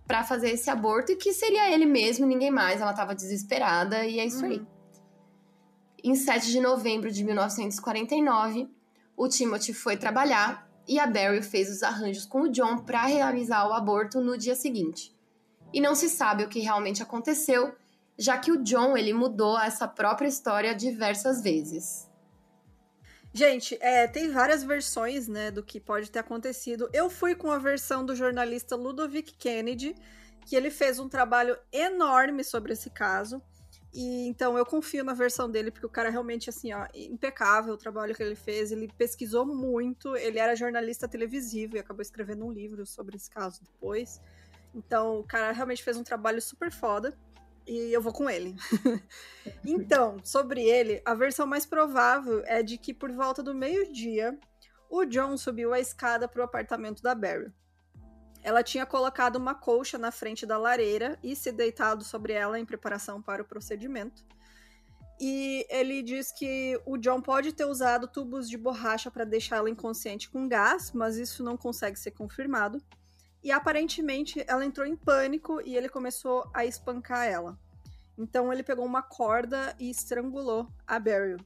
para 0.07 0.25
fazer 0.25 0.51
esse 0.51 0.71
aborto 0.71 1.13
e 1.13 1.17
que 1.17 1.33
seria 1.33 1.71
ele 1.73 1.87
mesmo, 1.87 2.27
ninguém 2.27 2.51
mais. 2.51 2.81
Ela 2.81 2.91
estava 2.91 3.15
desesperada 3.15 4.05
e 4.05 4.19
é 4.19 4.25
isso 4.25 4.45
uhum. 4.45 4.51
aí. 4.51 4.67
Em 6.03 6.15
7 6.15 6.51
de 6.51 6.61
novembro 6.61 7.11
de 7.11 7.23
1949, 7.23 8.69
o 9.17 9.29
Timothy 9.29 9.75
foi 9.75 9.97
trabalhar 9.97 10.69
e 10.89 10.99
a 10.99 11.07
Beryl 11.07 11.43
fez 11.43 11.71
os 11.71 11.83
arranjos 11.83 12.25
com 12.25 12.43
o 12.43 12.49
John 12.49 12.79
para 12.79 13.05
realizar 13.07 13.69
o 13.69 13.73
aborto 13.73 14.21
no 14.21 14.37
dia 14.37 14.57
seguinte. 14.57 15.15
E 15.73 15.81
não 15.81 15.95
se 15.95 16.09
sabe 16.09 16.43
o 16.43 16.49
que 16.49 16.59
realmente 16.59 17.03
aconteceu, 17.03 17.73
já 18.21 18.37
que 18.37 18.53
o 18.53 18.63
John 18.63 18.99
ele 18.99 19.15
mudou 19.15 19.59
essa 19.59 19.89
própria 19.89 20.29
história 20.29 20.75
diversas 20.75 21.43
vezes. 21.43 22.07
Gente, 23.33 23.79
é, 23.81 24.07
tem 24.07 24.31
várias 24.31 24.63
versões, 24.63 25.27
né, 25.27 25.51
do 25.51 25.63
que 25.63 25.81
pode 25.81 26.11
ter 26.11 26.19
acontecido. 26.19 26.91
Eu 26.93 27.09
fui 27.09 27.35
com 27.35 27.51
a 27.51 27.57
versão 27.57 28.05
do 28.05 28.15
jornalista 28.15 28.77
Ludovic 28.77 29.33
Kennedy, 29.39 29.95
que 30.45 30.55
ele 30.55 30.71
fez 30.71 30.99
um 30.99 31.09
trabalho 31.09 31.57
enorme 31.73 32.45
sobre 32.45 32.75
esse 32.75 32.91
caso. 32.91 33.41
E 33.95 34.29
então 34.29 34.59
eu 34.59 34.67
confio 34.67 35.03
na 35.03 35.15
versão 35.15 35.51
dele, 35.51 35.71
porque 35.71 35.87
o 35.87 35.91
cara 35.91 36.11
realmente, 36.11 36.51
assim, 36.51 36.75
ó, 36.75 36.87
impecável 36.95 37.73
o 37.73 37.79
trabalho 37.79 38.15
que 38.15 38.23
ele 38.23 38.35
fez. 38.35 38.71
Ele 38.71 38.87
pesquisou 38.99 39.47
muito, 39.47 40.15
ele 40.15 40.39
era 40.39 40.55
jornalista 40.55 41.09
televisivo 41.09 41.77
e 41.77 41.81
acabou 41.81 42.03
escrevendo 42.03 42.45
um 42.45 42.53
livro 42.53 42.85
sobre 42.85 43.17
esse 43.17 43.31
caso 43.31 43.63
depois. 43.63 44.21
Então, 44.75 45.21
o 45.21 45.25
cara 45.25 45.53
realmente 45.53 45.83
fez 45.83 45.97
um 45.97 46.05
trabalho 46.05 46.43
super 46.43 46.71
foda 46.71 47.17
e 47.71 47.93
eu 47.93 48.03
vou 48.03 48.13
com 48.13 48.29
ele. 48.29 48.57
então, 49.65 50.17
sobre 50.25 50.63
ele, 50.65 51.01
a 51.05 51.15
versão 51.15 51.47
mais 51.47 51.65
provável 51.65 52.43
é 52.45 52.65
de 52.65 52.77
que 52.77 52.93
por 52.93 53.13
volta 53.13 53.45
do 53.45 53.55
meio-dia, 53.55 54.37
o 54.91 55.05
John 55.05 55.37
subiu 55.37 55.73
a 55.73 55.79
escada 55.79 56.27
para 56.27 56.41
o 56.41 56.45
apartamento 56.45 57.01
da 57.01 57.15
Barry. 57.15 57.53
Ela 58.43 58.65
tinha 58.65 58.85
colocado 58.85 59.37
uma 59.37 59.55
colcha 59.55 59.97
na 59.97 60.11
frente 60.11 60.45
da 60.45 60.59
lareira 60.59 61.17
e 61.23 61.37
se 61.37 61.53
deitado 61.53 62.03
sobre 62.03 62.33
ela 62.33 62.59
em 62.59 62.65
preparação 62.65 63.23
para 63.23 63.43
o 63.43 63.47
procedimento. 63.47 64.25
E 65.21 65.65
ele 65.71 66.03
diz 66.03 66.33
que 66.33 66.81
o 66.85 66.97
John 66.97 67.21
pode 67.21 67.53
ter 67.53 67.67
usado 67.67 68.09
tubos 68.09 68.49
de 68.49 68.57
borracha 68.57 69.11
para 69.11 69.25
deixá-la 69.25 69.71
inconsciente 69.71 70.29
com 70.29 70.49
gás, 70.49 70.91
mas 70.93 71.17
isso 71.17 71.45
não 71.45 71.57
consegue 71.57 71.99
ser 71.99 72.13
confirmado. 72.13 72.83
E 73.43 73.51
aparentemente 73.51 74.45
ela 74.47 74.65
entrou 74.65 74.87
em 74.87 74.97
pânico 74.97 75.61
e 75.63 75.77
ele 75.77 75.89
começou 75.89 76.49
a 76.53 76.65
espancar 76.65 77.27
ela. 77.27 77.59
Então 78.19 78.53
ele 78.53 78.63
pegou 78.63 78.85
uma 78.85 79.03
corda 79.03 79.75
e 79.79 79.89
estrangulou 79.91 80.69
a 80.87 80.99
Beryl. 80.99 81.39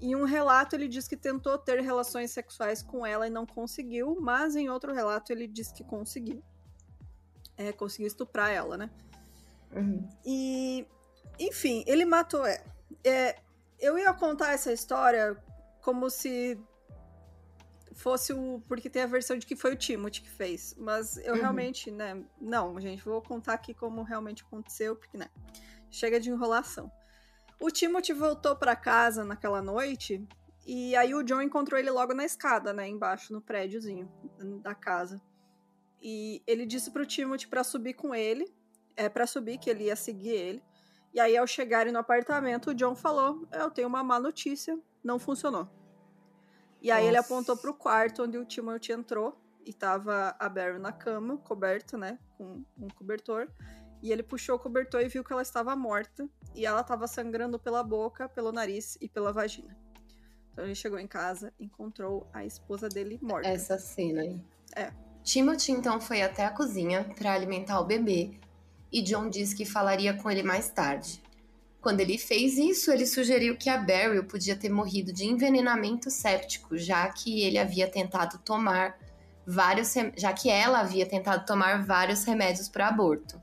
Em 0.00 0.14
um 0.14 0.24
relato 0.24 0.76
ele 0.76 0.86
diz 0.86 1.08
que 1.08 1.16
tentou 1.16 1.58
ter 1.58 1.80
relações 1.80 2.30
sexuais 2.30 2.82
com 2.82 3.04
ela 3.04 3.26
e 3.26 3.30
não 3.30 3.46
conseguiu, 3.46 4.16
mas 4.20 4.54
em 4.54 4.68
outro 4.68 4.92
relato 4.92 5.32
ele 5.32 5.48
diz 5.48 5.72
que 5.72 5.82
conseguiu. 5.82 6.42
É, 7.56 7.72
conseguiu 7.72 8.06
estuprar 8.06 8.50
ela, 8.50 8.76
né? 8.76 8.90
Uhum. 9.74 10.06
E, 10.24 10.86
enfim, 11.40 11.82
ele 11.86 12.04
matou 12.04 12.46
ela. 12.46 12.62
É, 13.02 13.36
eu 13.80 13.98
ia 13.98 14.12
contar 14.12 14.52
essa 14.52 14.72
história 14.72 15.36
como 15.80 16.10
se 16.10 16.60
fosse 17.96 18.32
o. 18.32 18.62
Porque 18.68 18.88
tem 18.88 19.02
a 19.02 19.06
versão 19.06 19.36
de 19.36 19.46
que 19.46 19.56
foi 19.56 19.72
o 19.72 19.76
Timothy 19.76 20.22
que 20.22 20.30
fez. 20.30 20.74
Mas 20.78 21.16
eu 21.18 21.34
uhum. 21.34 21.40
realmente, 21.40 21.90
né? 21.90 22.22
Não, 22.40 22.78
gente, 22.80 23.04
vou 23.04 23.20
contar 23.22 23.54
aqui 23.54 23.74
como 23.74 24.02
realmente 24.02 24.42
aconteceu, 24.42 24.94
porque, 24.94 25.16
né? 25.16 25.28
Chega 25.90 26.20
de 26.20 26.30
enrolação. 26.30 26.90
O 27.58 27.70
Timothy 27.70 28.12
voltou 28.12 28.54
para 28.54 28.76
casa 28.76 29.24
naquela 29.24 29.62
noite 29.62 30.26
e 30.66 30.94
aí 30.96 31.14
o 31.14 31.22
John 31.22 31.40
encontrou 31.40 31.78
ele 31.78 31.90
logo 31.90 32.12
na 32.12 32.24
escada, 32.24 32.72
né? 32.72 32.88
Embaixo, 32.88 33.32
no 33.32 33.40
prédiozinho 33.40 34.10
da 34.62 34.74
casa. 34.74 35.20
E 36.02 36.42
ele 36.46 36.66
disse 36.66 36.90
pro 36.90 37.06
Timothy 37.06 37.48
para 37.48 37.64
subir 37.64 37.94
com 37.94 38.14
ele. 38.14 38.52
É, 38.96 39.08
para 39.08 39.26
subir, 39.26 39.58
que 39.58 39.68
ele 39.68 39.84
ia 39.84 39.96
seguir 39.96 40.30
ele. 40.30 40.62
E 41.12 41.20
aí, 41.20 41.36
ao 41.36 41.46
chegarem 41.46 41.92
no 41.92 41.98
apartamento, 41.98 42.70
o 42.70 42.74
John 42.74 42.94
falou: 42.94 43.46
Eu 43.52 43.70
tenho 43.70 43.88
uma 43.88 44.02
má 44.02 44.18
notícia, 44.18 44.78
não 45.04 45.18
funcionou. 45.18 45.68
E 46.80 46.90
aí 46.90 46.98
Nossa. 46.98 47.08
ele 47.08 47.16
apontou 47.16 47.56
pro 47.56 47.74
quarto 47.74 48.22
onde 48.22 48.38
o 48.38 48.44
Timothy 48.44 48.92
entrou 48.92 49.40
e 49.64 49.72
tava 49.72 50.36
a 50.38 50.48
Barry 50.48 50.78
na 50.78 50.92
cama, 50.92 51.36
coberta, 51.38 51.98
né, 51.98 52.18
com 52.36 52.64
um 52.78 52.88
cobertor. 52.88 53.48
E 54.02 54.12
ele 54.12 54.22
puxou 54.22 54.56
o 54.56 54.58
cobertor 54.58 55.00
e 55.00 55.08
viu 55.08 55.24
que 55.24 55.32
ela 55.32 55.42
estava 55.42 55.74
morta 55.74 56.28
e 56.54 56.64
ela 56.64 56.82
estava 56.82 57.06
sangrando 57.06 57.58
pela 57.58 57.82
boca, 57.82 58.28
pelo 58.28 58.52
nariz 58.52 58.96
e 59.00 59.08
pela 59.08 59.32
vagina. 59.32 59.76
Então 60.52 60.64
ele 60.64 60.74
chegou 60.74 60.98
em 60.98 61.06
casa, 61.06 61.52
encontrou 61.58 62.26
a 62.32 62.44
esposa 62.44 62.88
dele 62.88 63.18
morta. 63.20 63.48
Essa 63.48 63.78
cena 63.78 64.22
aí. 64.22 64.40
É. 64.74 64.92
Timothy 65.22 65.72
então 65.72 66.00
foi 66.00 66.22
até 66.22 66.44
a 66.44 66.50
cozinha 66.50 67.04
para 67.16 67.32
alimentar 67.32 67.80
o 67.80 67.84
bebê 67.84 68.38
e 68.92 69.02
John 69.02 69.28
disse 69.28 69.54
que 69.56 69.64
falaria 69.64 70.14
com 70.14 70.30
ele 70.30 70.42
mais 70.42 70.70
tarde. 70.70 71.20
Quando 71.86 72.00
ele 72.00 72.18
fez 72.18 72.58
isso, 72.58 72.90
ele 72.90 73.06
sugeriu 73.06 73.56
que 73.56 73.70
a 73.70 73.78
Beryl 73.78 74.24
podia 74.24 74.56
ter 74.56 74.68
morrido 74.68 75.12
de 75.12 75.24
envenenamento 75.24 76.10
séptico, 76.10 76.76
já 76.76 77.08
que 77.08 77.44
ele 77.44 77.58
havia 77.58 77.86
tentado 77.86 78.38
tomar 78.38 78.98
vários, 79.46 79.94
já 80.16 80.32
que 80.32 80.50
ela 80.50 80.80
havia 80.80 81.06
tentado 81.06 81.46
tomar 81.46 81.84
vários 81.84 82.24
remédios 82.24 82.68
para 82.68 82.88
aborto. 82.88 83.40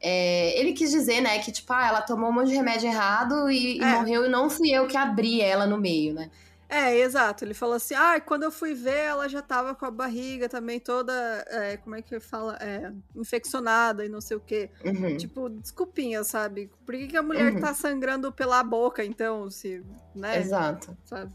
É, 0.00 0.58
ele 0.58 0.72
quis 0.72 0.90
dizer, 0.90 1.20
né, 1.20 1.38
que 1.40 1.52
tipo, 1.52 1.70
ah, 1.74 1.86
ela 1.86 2.00
tomou 2.00 2.30
um 2.30 2.32
monte 2.32 2.48
de 2.48 2.54
remédio 2.54 2.88
errado 2.88 3.50
e, 3.50 3.78
é. 3.78 3.82
e, 3.82 3.92
morreu 3.92 4.24
e 4.24 4.30
não 4.30 4.48
fui 4.48 4.70
eu 4.70 4.86
que 4.86 4.96
abri 4.96 5.42
ela 5.42 5.66
no 5.66 5.76
meio, 5.76 6.14
né? 6.14 6.30
É, 6.70 6.96
exato. 6.96 7.44
Ele 7.44 7.52
falou 7.52 7.74
assim: 7.74 7.94
ah, 7.94 8.20
quando 8.20 8.44
eu 8.44 8.52
fui 8.52 8.74
ver, 8.74 9.00
ela 9.06 9.28
já 9.28 9.42
tava 9.42 9.74
com 9.74 9.84
a 9.84 9.90
barriga 9.90 10.48
também 10.48 10.78
toda, 10.78 11.12
é, 11.48 11.76
como 11.76 11.96
é 11.96 12.02
que 12.02 12.20
fala? 12.20 12.56
É, 12.60 12.92
infeccionada 13.16 14.06
e 14.06 14.08
não 14.08 14.20
sei 14.20 14.36
o 14.36 14.40
quê. 14.40 14.70
Uhum. 14.84 15.16
Tipo, 15.16 15.50
desculpinha, 15.50 16.22
sabe? 16.22 16.70
Por 16.86 16.94
que, 16.94 17.08
que 17.08 17.16
a 17.16 17.22
mulher 17.22 17.52
uhum. 17.52 17.60
tá 17.60 17.74
sangrando 17.74 18.30
pela 18.30 18.62
boca, 18.62 19.04
então, 19.04 19.50
se. 19.50 19.82
Né? 20.14 20.38
Exato. 20.38 20.96
Sabe? 21.04 21.32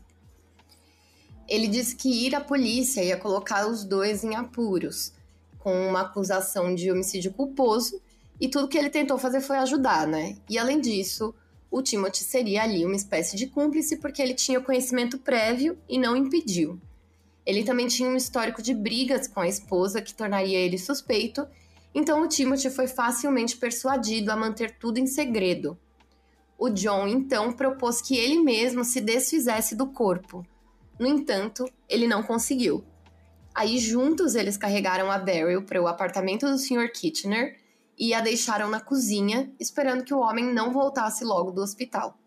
Ele 1.50 1.68
disse 1.68 1.98
que 1.98 2.26
ir 2.26 2.34
à 2.34 2.40
polícia 2.40 3.04
ia 3.04 3.18
colocar 3.18 3.68
os 3.68 3.84
dois 3.84 4.24
em 4.24 4.36
apuros, 4.36 5.12
com 5.60 5.90
uma 5.90 6.02
acusação 6.02 6.74
de 6.74 6.90
homicídio 6.90 7.34
culposo, 7.34 8.02
e 8.40 8.48
tudo 8.48 8.70
que 8.70 8.78
ele 8.78 8.90
tentou 8.90 9.18
fazer 9.18 9.42
foi 9.42 9.58
ajudar, 9.58 10.08
né? 10.08 10.38
E 10.50 10.58
além 10.58 10.80
disso 10.80 11.36
o 11.76 11.82
Timothy 11.82 12.24
seria 12.24 12.64
ali 12.64 12.86
uma 12.86 12.96
espécie 12.96 13.36
de 13.36 13.48
cúmplice 13.48 13.98
porque 13.98 14.22
ele 14.22 14.34
tinha 14.34 14.62
conhecimento 14.62 15.20
prévio 15.20 15.78
e 15.90 16.00
não 16.00 16.16
impediu. 16.16 16.80
Ele 17.46 17.66
também 17.66 17.86
tinha 17.86 18.08
um 18.08 18.16
histórico 18.16 18.62
de 18.62 18.74
brigas 18.74 19.28
com 19.28 19.42
a 19.42 19.48
esposa 19.50 20.02
que 20.02 20.14
tornaria 20.14 20.58
ele 20.58 20.78
suspeito, 20.78 21.46
então 21.94 22.22
o 22.22 22.30
Timothy 22.30 22.70
foi 22.70 22.88
facilmente 22.88 23.58
persuadido 23.58 24.32
a 24.32 24.38
manter 24.38 24.78
tudo 24.78 25.00
em 25.00 25.06
segredo. 25.06 25.78
O 26.58 26.70
John 26.70 27.10
então 27.10 27.52
propôs 27.52 28.02
que 28.02 28.16
ele 28.16 28.40
mesmo 28.40 28.86
se 28.86 29.02
desfizesse 29.02 29.76
do 29.76 29.88
corpo. 29.88 30.48
No 30.98 31.06
entanto, 31.06 31.70
ele 31.90 32.08
não 32.08 32.24
conseguiu. 32.24 32.86
Aí 33.54 33.80
juntos 33.80 34.34
eles 34.34 34.56
carregaram 34.56 35.12
a 35.12 35.18
Beryl 35.18 35.64
para 35.64 35.82
o 35.82 35.88
apartamento 35.90 36.48
do 36.48 36.58
Sr. 36.58 36.90
Kitchener 36.90 37.65
e 37.98 38.14
a 38.14 38.22
deixaram 38.22 38.70
na 38.70 38.80
cozinha, 38.80 39.52
esperando 39.60 40.04
que 40.04 40.14
o 40.14 40.20
homem 40.20 40.54
não 40.54 40.72
voltasse 40.72 41.24
logo 41.24 41.52
do 41.52 41.62
hospital. 41.62 42.18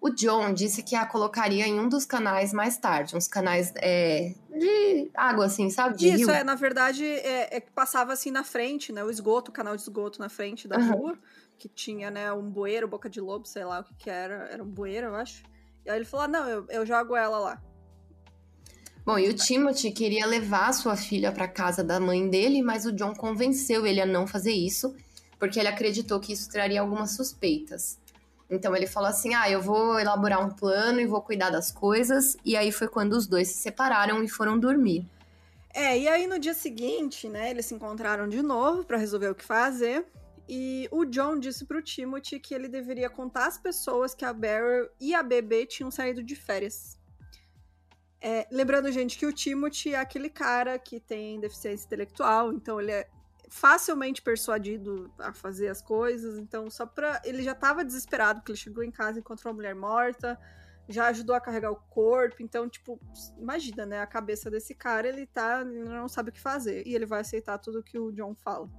O 0.00 0.10
John 0.10 0.52
disse 0.52 0.82
que 0.82 0.96
a 0.96 1.06
colocaria 1.06 1.66
em 1.66 1.78
um 1.78 1.88
dos 1.88 2.04
canais 2.04 2.52
mais 2.52 2.76
tarde, 2.76 3.16
uns 3.16 3.28
canais 3.28 3.72
é, 3.76 4.34
de 4.50 5.08
água, 5.14 5.46
assim, 5.46 5.70
sabe? 5.70 5.96
De 5.96 6.08
Isso, 6.08 6.26
rio. 6.26 6.30
é, 6.30 6.42
na 6.42 6.56
verdade, 6.56 7.04
é, 7.04 7.56
é, 7.56 7.60
que 7.60 7.70
passava 7.70 8.12
assim 8.12 8.32
na 8.32 8.42
frente, 8.42 8.92
né? 8.92 9.04
O 9.04 9.10
esgoto, 9.10 9.52
o 9.52 9.54
canal 9.54 9.76
de 9.76 9.82
esgoto 9.82 10.18
na 10.18 10.28
frente 10.28 10.66
da 10.66 10.76
uhum. 10.76 10.92
rua, 10.92 11.18
que 11.56 11.68
tinha, 11.68 12.10
né, 12.10 12.32
um 12.32 12.50
bueiro, 12.50 12.88
boca 12.88 13.08
de 13.08 13.20
lobo, 13.20 13.46
sei 13.46 13.64
lá 13.64 13.80
o 13.80 13.84
que 13.84 13.94
que 13.94 14.10
era, 14.10 14.48
era 14.50 14.62
um 14.62 14.66
bueiro, 14.66 15.06
eu 15.06 15.14
acho. 15.14 15.44
E 15.86 15.90
aí 15.90 15.98
ele 15.98 16.04
falou: 16.04 16.24
ah, 16.24 16.28
não, 16.28 16.48
eu, 16.48 16.66
eu 16.68 16.84
jogo 16.84 17.14
ela 17.14 17.38
lá. 17.38 17.62
Bom, 19.04 19.18
e 19.18 19.28
o 19.28 19.34
Timothy 19.34 19.90
queria 19.90 20.24
levar 20.26 20.72
sua 20.72 20.96
filha 20.96 21.32
para 21.32 21.48
casa 21.48 21.82
da 21.82 21.98
mãe 21.98 22.28
dele, 22.28 22.62
mas 22.62 22.86
o 22.86 22.92
John 22.92 23.12
convenceu 23.14 23.84
ele 23.84 24.00
a 24.00 24.06
não 24.06 24.28
fazer 24.28 24.52
isso, 24.52 24.94
porque 25.40 25.58
ele 25.58 25.66
acreditou 25.66 26.20
que 26.20 26.32
isso 26.32 26.48
traria 26.48 26.80
algumas 26.80 27.10
suspeitas. 27.10 27.98
Então 28.48 28.76
ele 28.76 28.86
falou 28.86 29.08
assim: 29.08 29.34
"Ah, 29.34 29.50
eu 29.50 29.60
vou 29.60 29.98
elaborar 29.98 30.46
um 30.46 30.50
plano 30.50 31.00
e 31.00 31.06
vou 31.06 31.20
cuidar 31.20 31.50
das 31.50 31.72
coisas". 31.72 32.36
E 32.44 32.56
aí 32.56 32.70
foi 32.70 32.86
quando 32.86 33.14
os 33.14 33.26
dois 33.26 33.48
se 33.48 33.54
separaram 33.54 34.22
e 34.22 34.28
foram 34.28 34.56
dormir. 34.56 35.04
É, 35.74 35.98
e 35.98 36.06
aí 36.06 36.28
no 36.28 36.38
dia 36.38 36.54
seguinte, 36.54 37.28
né, 37.28 37.50
eles 37.50 37.66
se 37.66 37.74
encontraram 37.74 38.28
de 38.28 38.40
novo 38.40 38.84
para 38.84 38.98
resolver 38.98 39.30
o 39.30 39.34
que 39.34 39.44
fazer. 39.44 40.06
E 40.48 40.86
o 40.92 41.04
John 41.04 41.40
disse 41.40 41.64
pro 41.64 41.82
Timothy 41.82 42.38
que 42.38 42.54
ele 42.54 42.68
deveria 42.68 43.10
contar 43.10 43.46
às 43.46 43.58
pessoas 43.58 44.14
que 44.14 44.24
a 44.24 44.32
Beryl 44.32 44.88
e 45.00 45.12
a 45.12 45.22
bebê 45.24 45.66
tinham 45.66 45.90
saído 45.90 46.22
de 46.22 46.36
férias. 46.36 47.01
É, 48.24 48.46
lembrando, 48.52 48.90
gente, 48.92 49.18
que 49.18 49.26
o 49.26 49.32
Timothy 49.32 49.94
é 49.94 49.98
aquele 49.98 50.30
cara 50.30 50.78
que 50.78 51.00
tem 51.00 51.40
deficiência 51.40 51.84
intelectual, 51.86 52.52
então 52.52 52.80
ele 52.80 52.92
é 52.92 53.08
facilmente 53.48 54.22
persuadido 54.22 55.12
a 55.18 55.32
fazer 55.34 55.66
as 55.66 55.82
coisas. 55.82 56.38
Então, 56.38 56.70
só 56.70 56.86
pra. 56.86 57.20
Ele 57.24 57.42
já 57.42 57.52
tava 57.52 57.84
desesperado, 57.84 58.38
porque 58.38 58.52
ele 58.52 58.58
chegou 58.58 58.84
em 58.84 58.92
casa 58.92 59.18
e 59.18 59.20
encontrou 59.20 59.50
uma 59.52 59.56
mulher 59.56 59.74
morta, 59.74 60.38
já 60.88 61.08
ajudou 61.08 61.34
a 61.34 61.40
carregar 61.40 61.72
o 61.72 61.82
corpo. 61.90 62.36
Então, 62.40 62.68
tipo, 62.68 63.00
imagina, 63.36 63.84
né? 63.84 64.00
A 64.00 64.06
cabeça 64.06 64.48
desse 64.48 64.72
cara, 64.72 65.08
ele 65.08 65.26
tá. 65.26 65.62
Ele 65.62 65.82
não 65.82 66.08
sabe 66.08 66.30
o 66.30 66.32
que 66.32 66.40
fazer. 66.40 66.86
E 66.86 66.94
ele 66.94 67.06
vai 67.06 67.22
aceitar 67.22 67.58
tudo 67.58 67.82
que 67.82 67.98
o 67.98 68.12
John 68.12 68.36
fala. 68.36 68.70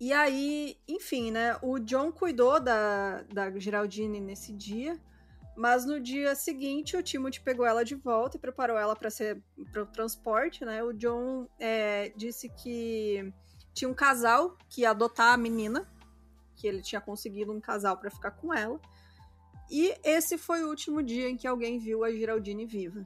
E 0.00 0.14
aí, 0.14 0.78
enfim, 0.88 1.30
né? 1.30 1.58
O 1.60 1.78
John 1.78 2.10
cuidou 2.10 2.58
da, 2.58 3.22
da 3.24 3.50
Geraldine 3.58 4.18
nesse 4.18 4.50
dia. 4.50 4.98
Mas 5.56 5.84
no 5.84 6.00
dia 6.00 6.34
seguinte, 6.34 6.96
o 6.96 7.02
Timothy 7.02 7.40
pegou 7.40 7.66
ela 7.66 7.84
de 7.84 7.94
volta 7.94 8.36
e 8.36 8.40
preparou 8.40 8.76
ela 8.78 8.96
para 8.96 9.10
ser 9.10 9.42
para 9.70 9.82
o 9.82 9.86
transporte, 9.86 10.64
né? 10.64 10.82
O 10.82 10.92
John 10.92 11.46
é, 11.58 12.10
disse 12.16 12.48
que 12.48 13.32
tinha 13.74 13.88
um 13.88 13.94
casal 13.94 14.56
que 14.68 14.82
ia 14.82 14.90
adotar 14.90 15.34
a 15.34 15.36
menina, 15.36 15.86
que 16.56 16.66
ele 16.66 16.80
tinha 16.80 17.00
conseguido 17.00 17.52
um 17.52 17.60
casal 17.60 17.98
para 17.98 18.10
ficar 18.10 18.30
com 18.32 18.52
ela. 18.52 18.80
E 19.70 19.94
esse 20.02 20.38
foi 20.38 20.62
o 20.64 20.68
último 20.68 21.02
dia 21.02 21.28
em 21.28 21.36
que 21.36 21.46
alguém 21.46 21.78
viu 21.78 22.04
a 22.04 22.10
Geraldine 22.10 22.66
viva. 22.66 23.04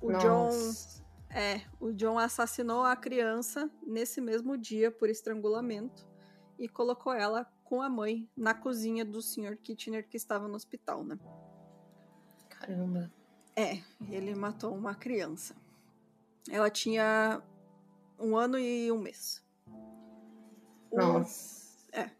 O 0.00 0.10
Nossa. 0.10 0.98
John 0.98 1.04
é, 1.34 1.62
o 1.80 1.92
John 1.92 2.16
assassinou 2.16 2.84
a 2.84 2.94
criança 2.94 3.68
nesse 3.84 4.20
mesmo 4.20 4.56
dia 4.56 4.92
por 4.92 5.10
estrangulamento 5.10 6.06
e 6.56 6.68
colocou 6.68 7.12
ela 7.12 7.44
com 7.64 7.82
a 7.82 7.88
mãe 7.88 8.30
na 8.36 8.54
cozinha 8.54 9.04
do 9.04 9.20
Sr. 9.20 9.56
Kitchener 9.56 10.08
que 10.08 10.16
estava 10.16 10.46
no 10.46 10.54
hospital, 10.54 11.02
né? 11.02 11.18
Caramba. 12.58 13.10
É, 13.56 13.78
ele 14.10 14.34
matou 14.34 14.74
uma 14.74 14.94
criança. 14.94 15.54
Ela 16.50 16.68
tinha 16.70 17.42
um 18.18 18.36
ano 18.36 18.58
e 18.58 18.90
um 18.90 18.98
mês. 18.98 19.42
Nossa. 20.92 21.64
É. 21.92 22.10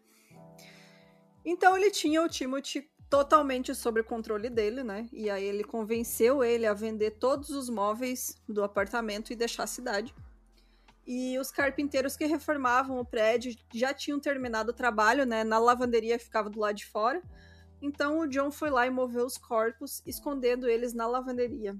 Então 1.43 1.77
ele 1.77 1.91
tinha 1.91 2.21
o 2.21 2.29
Timothy 2.29 2.89
totalmente 3.09 3.73
sob 3.75 4.01
o 4.01 4.03
controle 4.03 4.49
dele, 4.49 4.83
né? 4.83 5.07
E 5.11 5.29
aí 5.29 5.43
ele 5.43 5.63
convenceu 5.63 6.43
ele 6.43 6.65
a 6.65 6.73
vender 6.73 7.11
todos 7.11 7.49
os 7.49 7.69
móveis 7.69 8.41
do 8.47 8.63
apartamento 8.63 9.31
e 9.31 9.35
deixar 9.35 9.63
a 9.63 9.67
cidade. 9.67 10.13
E 11.05 11.37
os 11.37 11.51
carpinteiros 11.51 12.17
que 12.17 12.25
reformavam 12.25 12.99
o 12.99 13.05
prédio 13.05 13.55
já 13.73 13.93
tinham 13.93 14.19
terminado 14.19 14.71
o 14.71 14.73
trabalho, 14.73 15.25
né? 15.25 15.43
Na 15.43 15.59
lavanderia 15.59 16.17
que 16.17 16.23
ficava 16.23 16.49
do 16.49 16.59
lado 16.59 16.75
de 16.75 16.85
fora. 16.85 17.21
Então 17.81 18.19
o 18.19 18.27
John 18.27 18.51
foi 18.51 18.69
lá 18.69 18.87
e 18.87 18.89
moveu 18.89 19.25
os 19.25 19.37
corpos, 19.37 20.01
escondendo 20.05 20.67
eles 20.67 20.93
na 20.93 21.07
lavanderia, 21.07 21.75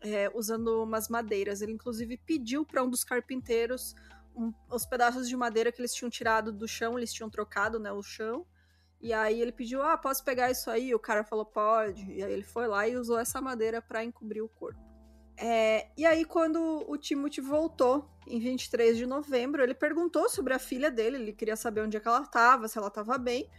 é, 0.00 0.30
usando 0.34 0.82
umas 0.82 1.08
madeiras. 1.08 1.62
Ele 1.62 1.72
inclusive 1.72 2.16
pediu 2.16 2.64
para 2.64 2.82
um 2.82 2.90
dos 2.90 3.04
carpinteiros 3.04 3.94
um, 4.34 4.52
os 4.68 4.84
pedaços 4.84 5.28
de 5.28 5.36
madeira 5.36 5.70
que 5.70 5.80
eles 5.80 5.94
tinham 5.94 6.10
tirado 6.10 6.52
do 6.52 6.66
chão, 6.66 6.98
eles 6.98 7.12
tinham 7.12 7.30
trocado, 7.30 7.78
né, 7.78 7.92
o 7.92 8.02
chão. 8.02 8.46
E 9.00 9.12
aí 9.12 9.40
ele 9.40 9.52
pediu: 9.52 9.82
"Ah, 9.82 9.96
posso 9.96 10.24
pegar 10.24 10.50
isso 10.50 10.70
aí?" 10.70 10.94
O 10.94 10.98
cara 10.98 11.22
falou: 11.24 11.44
"Pode". 11.44 12.10
E 12.12 12.22
aí 12.22 12.32
ele 12.32 12.42
foi 12.42 12.66
lá 12.66 12.88
e 12.88 12.96
usou 12.96 13.18
essa 13.18 13.40
madeira 13.40 13.80
para 13.82 14.04
encobrir 14.04 14.42
o 14.42 14.48
corpo. 14.48 14.80
É, 15.36 15.88
e 15.96 16.06
aí, 16.06 16.24
quando 16.24 16.84
o 16.88 16.96
Timothy 16.96 17.40
voltou, 17.40 18.08
em 18.26 18.38
23 18.38 18.96
de 18.96 19.06
novembro, 19.06 19.62
ele 19.62 19.74
perguntou 19.74 20.28
sobre 20.28 20.54
a 20.54 20.58
filha 20.58 20.90
dele, 20.90 21.16
ele 21.16 21.32
queria 21.32 21.56
saber 21.56 21.82
onde 21.82 21.96
é 21.96 22.00
que 22.00 22.08
ela 22.08 22.22
estava, 22.22 22.68
se 22.68 22.78
ela 22.78 22.88
estava 22.88 23.18
bem. 23.18 23.50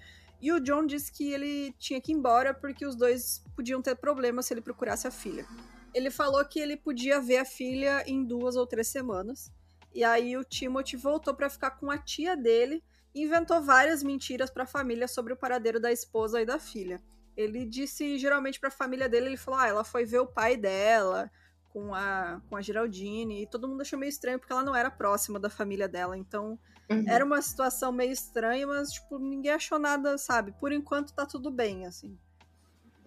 E 0.42 0.52
o 0.52 0.60
John 0.60 0.86
disse 0.86 1.12
que 1.12 1.32
ele 1.32 1.74
tinha 1.80 2.00
que 2.02 2.12
ir 2.12 2.16
embora 2.16 2.54
porque 2.54 2.86
os 2.86 2.96
dois 2.96 3.44
podiam 3.56 3.82
ter 3.82 3.96
problemas 3.96 4.46
se 4.46 4.54
ele 4.54 4.62
procurasse 4.62 5.08
a 5.08 5.12
filha. 5.12 5.46
Ele 5.94 6.12
falou 6.12 6.44
que 6.46 6.60
ele 6.60 6.76
podia 6.76 7.22
ver 7.22 7.38
a 7.38 7.46
filha 7.46 8.04
em 8.06 8.24
duas 8.24 8.56
ou 8.56 8.68
três 8.68 8.88
semanas. 8.88 9.52
E 9.94 10.04
aí 10.04 10.36
o 10.36 10.44
Timothy 10.44 10.98
voltou 10.98 11.34
para 11.34 11.50
ficar 11.50 11.72
com 11.72 11.90
a 11.90 11.98
tia 11.98 12.36
dele 12.36 12.84
e 13.14 13.24
inventou 13.24 13.62
várias 13.62 14.04
mentiras 14.04 14.50
para 14.50 14.64
a 14.64 14.68
família 14.68 15.08
sobre 15.08 15.32
o 15.32 15.38
paradeiro 15.38 15.80
da 15.80 15.92
esposa 15.92 16.42
e 16.42 16.46
da 16.46 16.60
filha. 16.60 17.02
Ele 17.36 17.66
disse 17.66 18.18
geralmente 18.18 18.60
para 18.60 18.68
a 18.68 18.72
família 18.72 19.08
dele, 19.08 19.28
ele 19.28 19.38
falou: 19.38 19.60
"Ah, 19.60 19.68
ela 19.68 19.84
foi 19.86 20.06
ver 20.06 20.20
o 20.20 20.28
pai 20.28 20.58
dela 20.58 21.32
com 21.76 21.94
a 21.94 22.42
com 22.50 22.56
a 22.56 22.62
Geraldine", 22.62 23.44
e 23.44 23.48
todo 23.48 23.68
mundo 23.68 23.82
achou 23.82 24.00
meio 24.00 24.10
estranho 24.10 24.40
porque 24.40 24.54
ela 24.54 24.64
não 24.64 24.74
era 24.76 24.90
próxima 24.90 25.38
da 25.38 25.50
família 25.50 25.88
dela. 25.88 26.18
Então, 26.18 26.58
Uhum. 26.90 27.06
Era 27.08 27.26
uma 27.26 27.42
situação 27.42 27.92
meio 27.92 28.12
estranha, 28.12 28.68
mas, 28.68 28.92
tipo, 28.92 29.18
ninguém 29.18 29.52
achou 29.52 29.80
nada, 29.80 30.18
sabe? 30.18 30.52
Por 30.60 30.72
enquanto 30.72 31.14
tá 31.14 31.26
tudo 31.26 31.50
bem, 31.50 31.86
assim. 31.86 32.18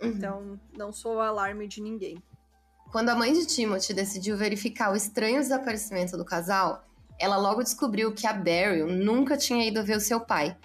Uhum. 0.02 0.08
Então, 0.08 0.60
não 0.76 0.92
sou 0.92 1.20
alarme 1.20 1.68
de 1.68 1.80
ninguém. 1.80 2.22
Quando 2.90 3.10
a 3.10 3.14
mãe 3.14 3.32
de 3.32 3.46
Timothy 3.46 3.94
decidiu 3.94 4.36
verificar 4.36 4.92
o 4.92 4.96
estranho 4.96 5.40
desaparecimento 5.40 6.16
do 6.16 6.24
casal, 6.24 6.84
ela 7.18 7.36
logo 7.36 7.62
descobriu 7.62 8.12
que 8.12 8.26
a 8.26 8.32
Beryl 8.32 8.88
nunca 8.88 9.36
tinha 9.36 9.66
ido 9.66 9.84
ver 9.84 9.96
o 9.96 10.00
seu 10.00 10.20
pai. 10.20 10.56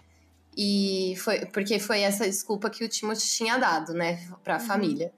E 0.55 1.15
foi 1.17 1.45
porque 1.47 1.79
foi 1.79 2.01
essa 2.01 2.25
desculpa 2.25 2.69
que 2.69 2.83
o 2.83 2.89
Timothy 2.89 3.27
tinha 3.27 3.57
dado, 3.57 3.93
né, 3.93 4.27
para 4.43 4.55
a 4.55 4.59
uhum. 4.59 4.65
família. 4.65 5.13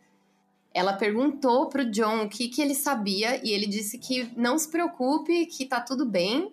Ela 0.76 0.92
perguntou 0.92 1.70
pro 1.70 1.90
John 1.90 2.26
o 2.26 2.30
que, 2.30 2.50
que 2.50 2.62
ele 2.62 2.76
sabia 2.76 3.40
e 3.42 3.54
ele 3.54 3.66
disse 3.66 3.98
que 3.98 4.30
não 4.36 4.60
se 4.60 4.70
preocupe, 4.70 5.46
que 5.46 5.66
tá 5.66 5.80
tudo 5.80 6.06
bem, 6.06 6.52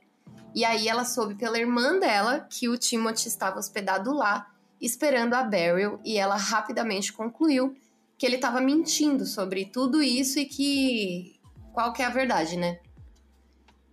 e 0.54 0.64
aí 0.64 0.86
ela 0.86 1.04
soube 1.04 1.34
pela 1.34 1.58
irmã 1.58 1.98
dela 1.98 2.46
que 2.48 2.68
o 2.68 2.78
Timothy 2.78 3.26
estava 3.26 3.58
hospedado 3.58 4.14
lá, 4.14 4.48
esperando 4.80 5.34
a 5.34 5.42
Beryl, 5.42 5.98
e 6.04 6.16
ela 6.18 6.36
rapidamente 6.36 7.12
concluiu 7.12 7.74
que 8.16 8.24
ele 8.24 8.36
estava 8.36 8.60
mentindo 8.60 9.26
sobre 9.26 9.64
tudo 9.64 10.00
isso 10.00 10.38
e 10.38 10.44
que 10.44 11.40
qual 11.72 11.92
que 11.92 12.00
é 12.00 12.04
a 12.04 12.10
verdade, 12.10 12.56
né? 12.56 12.78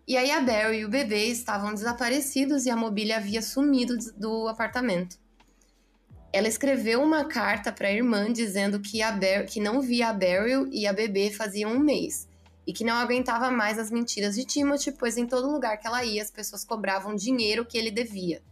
E 0.08 0.16
aí 0.16 0.30
a 0.30 0.42
Beryl 0.42 0.74
e 0.76 0.86
o 0.86 0.90
bebê 0.90 1.26
estavam 1.26 1.74
desaparecidos 1.74 2.68
e 2.68 2.70
a 2.70 2.76
mobília 2.76 3.18
havia 3.18 3.42
sumido 3.42 3.98
do 4.16 4.48
apartamento. 4.48 5.18
Ela 6.32 6.48
escreveu 6.48 7.02
uma 7.02 7.26
carta 7.26 7.72
para 7.72 7.88
a 7.88 7.92
irmã 7.92 8.32
dizendo 8.32 8.80
que, 8.80 9.02
a 9.02 9.12
Ber 9.12 9.46
que 9.46 9.60
não 9.60 9.82
via 9.82 10.10
a 10.10 10.14
Beryl 10.14 10.68
e 10.72 10.86
a 10.86 10.94
bebê 10.94 11.32
fazia 11.32 11.68
um 11.68 11.80
mês 11.80 12.28
e 12.68 12.74
que 12.74 12.84
não 12.84 12.94
aguentava 12.96 13.50
mais 13.50 13.80
as 13.80 13.90
mentiras 13.90 14.36
de 14.36 14.46
Timothy, 14.46 14.92
pois 14.92 15.18
em 15.18 15.26
todo 15.26 15.52
lugar 15.52 15.78
que 15.78 15.88
ela 15.88 16.04
ia 16.04 16.22
as 16.22 16.30
pessoas 16.30 16.64
cobravam 16.64 17.16
dinheiro 17.16 17.66
que 17.66 17.78
ele 17.78 17.90
devia. 17.90 18.44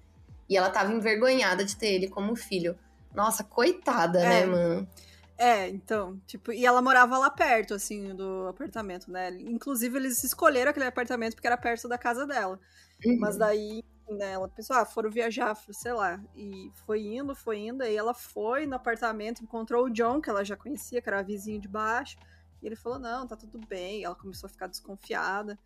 E 0.50 0.58
ela 0.58 0.70
estava 0.70 0.92
envergonhada 0.92 1.64
de 1.64 1.76
ter 1.76 1.94
ele 1.94 2.08
como 2.08 2.36
filho. 2.36 2.76
Nossa, 3.14 3.44
coitada, 3.44 4.20
né, 4.22 4.42
É. 4.42 4.46
né, 4.46 4.46
mano? 4.48 4.88
É, 5.38 5.70
então, 5.70 6.20
tipo, 6.26 6.52
e 6.52 6.66
ela 6.66 6.82
morava 6.82 7.16
lá 7.20 7.30
perto, 7.30 7.76
assim, 7.76 8.16
do 8.16 8.48
apartamento, 8.48 9.12
né? 9.12 9.30
Inclusive, 9.40 9.96
eles 9.96 10.24
escolheram 10.24 10.72
aquele 10.72 10.88
apartamento 10.88 11.36
porque 11.36 11.46
era 11.46 11.58
perto 11.58 11.88
da 11.88 11.98
casa 11.98 12.26
dela. 12.26 12.60
Uhum. 13.06 13.20
Mas 13.20 13.38
daí, 13.38 13.84
né, 14.10 14.32
ela 14.32 14.48
pensou, 14.48 14.76
ah, 14.76 14.86
foram 14.86 15.10
viajar, 15.10 15.56
sei 15.72 15.94
lá. 15.94 16.20
E 16.36 16.72
foi 16.86 17.02
indo, 17.02 17.36
foi 17.36 17.60
indo, 17.60 17.84
aí 17.84 17.96
ela 17.96 18.14
foi 18.14 18.66
no 18.66 18.76
apartamento, 18.76 19.44
encontrou 19.44 19.86
o 19.86 19.90
John, 19.90 20.22
que 20.22 20.30
ela 20.30 20.44
já 20.44 20.56
conhecia, 20.56 21.02
que 21.02 21.10
era 21.10 21.22
vizinho 21.22 21.60
de 21.60 21.68
baixo. 21.68 22.18
E 22.62 22.66
ele 22.66 22.76
falou, 22.76 23.00
não, 23.00 23.28
tá 23.28 23.36
tudo 23.36 23.60
bem. 23.68 24.02
E 24.02 24.04
ela 24.04 24.16
começou 24.16 24.48
a 24.48 24.50
ficar 24.50 24.68
desconfiada. 24.68 25.58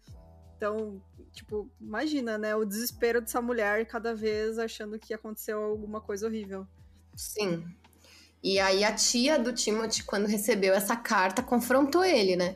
Então, 0.57 1.01
tipo, 1.31 1.69
imagina, 1.79 2.37
né, 2.37 2.55
o 2.55 2.65
desespero 2.65 3.19
dessa 3.19 3.41
mulher 3.41 3.85
cada 3.87 4.13
vez 4.13 4.59
achando 4.59 4.99
que 4.99 5.13
aconteceu 5.13 5.63
alguma 5.63 5.99
coisa 5.99 6.27
horrível. 6.27 6.67
Sim. 7.15 7.65
E 8.43 8.59
aí 8.59 8.83
a 8.83 8.93
tia 8.93 9.39
do 9.39 9.53
Timothy, 9.53 10.03
quando 10.03 10.27
recebeu 10.27 10.73
essa 10.73 10.95
carta, 10.95 11.41
confrontou 11.41 12.03
ele, 12.03 12.35
né? 12.35 12.55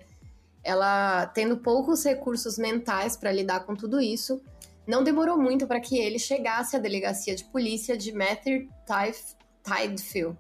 Ela, 0.63 1.27
tendo 1.27 1.57
poucos 1.57 2.03
recursos 2.03 2.57
mentais 2.57 3.15
para 3.15 3.31
lidar 3.31 3.61
com 3.61 3.75
tudo 3.75 3.99
isso, 3.99 4.41
não 4.87 5.03
demorou 5.03 5.37
muito 5.37 5.67
para 5.67 5.79
que 5.79 5.97
ele 5.97 6.19
chegasse 6.19 6.75
à 6.75 6.79
delegacia 6.79 7.35
de 7.35 7.43
polícia 7.45 7.97
de 7.97 8.11
Mather 8.13 8.67
Tidefield 9.63 10.37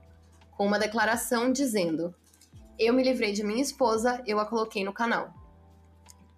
com 0.51 0.65
uma 0.65 0.79
declaração 0.79 1.51
dizendo: 1.51 2.13
Eu 2.77 2.93
me 2.93 3.03
livrei 3.03 3.33
de 3.33 3.43
minha 3.43 3.61
esposa, 3.61 4.21
eu 4.25 4.39
a 4.39 4.45
coloquei 4.45 4.83
no 4.83 4.93
canal. 4.93 5.33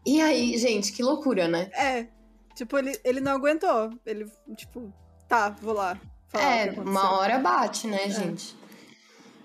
E 0.05 0.21
aí, 0.21 0.57
gente, 0.57 0.93
que 0.93 1.03
loucura, 1.03 1.47
né? 1.47 1.69
É, 1.73 2.07
tipo, 2.55 2.77
ele, 2.77 2.97
ele 3.03 3.19
não 3.19 3.33
aguentou. 3.33 3.91
Ele, 4.05 4.31
tipo, 4.55 4.93
tá, 5.27 5.49
vou 5.49 5.73
lá. 5.73 5.99
É, 6.33 6.71
uma 6.79 7.11
hora 7.17 7.39
bate, 7.39 7.87
né, 7.87 8.09
gente? 8.09 8.55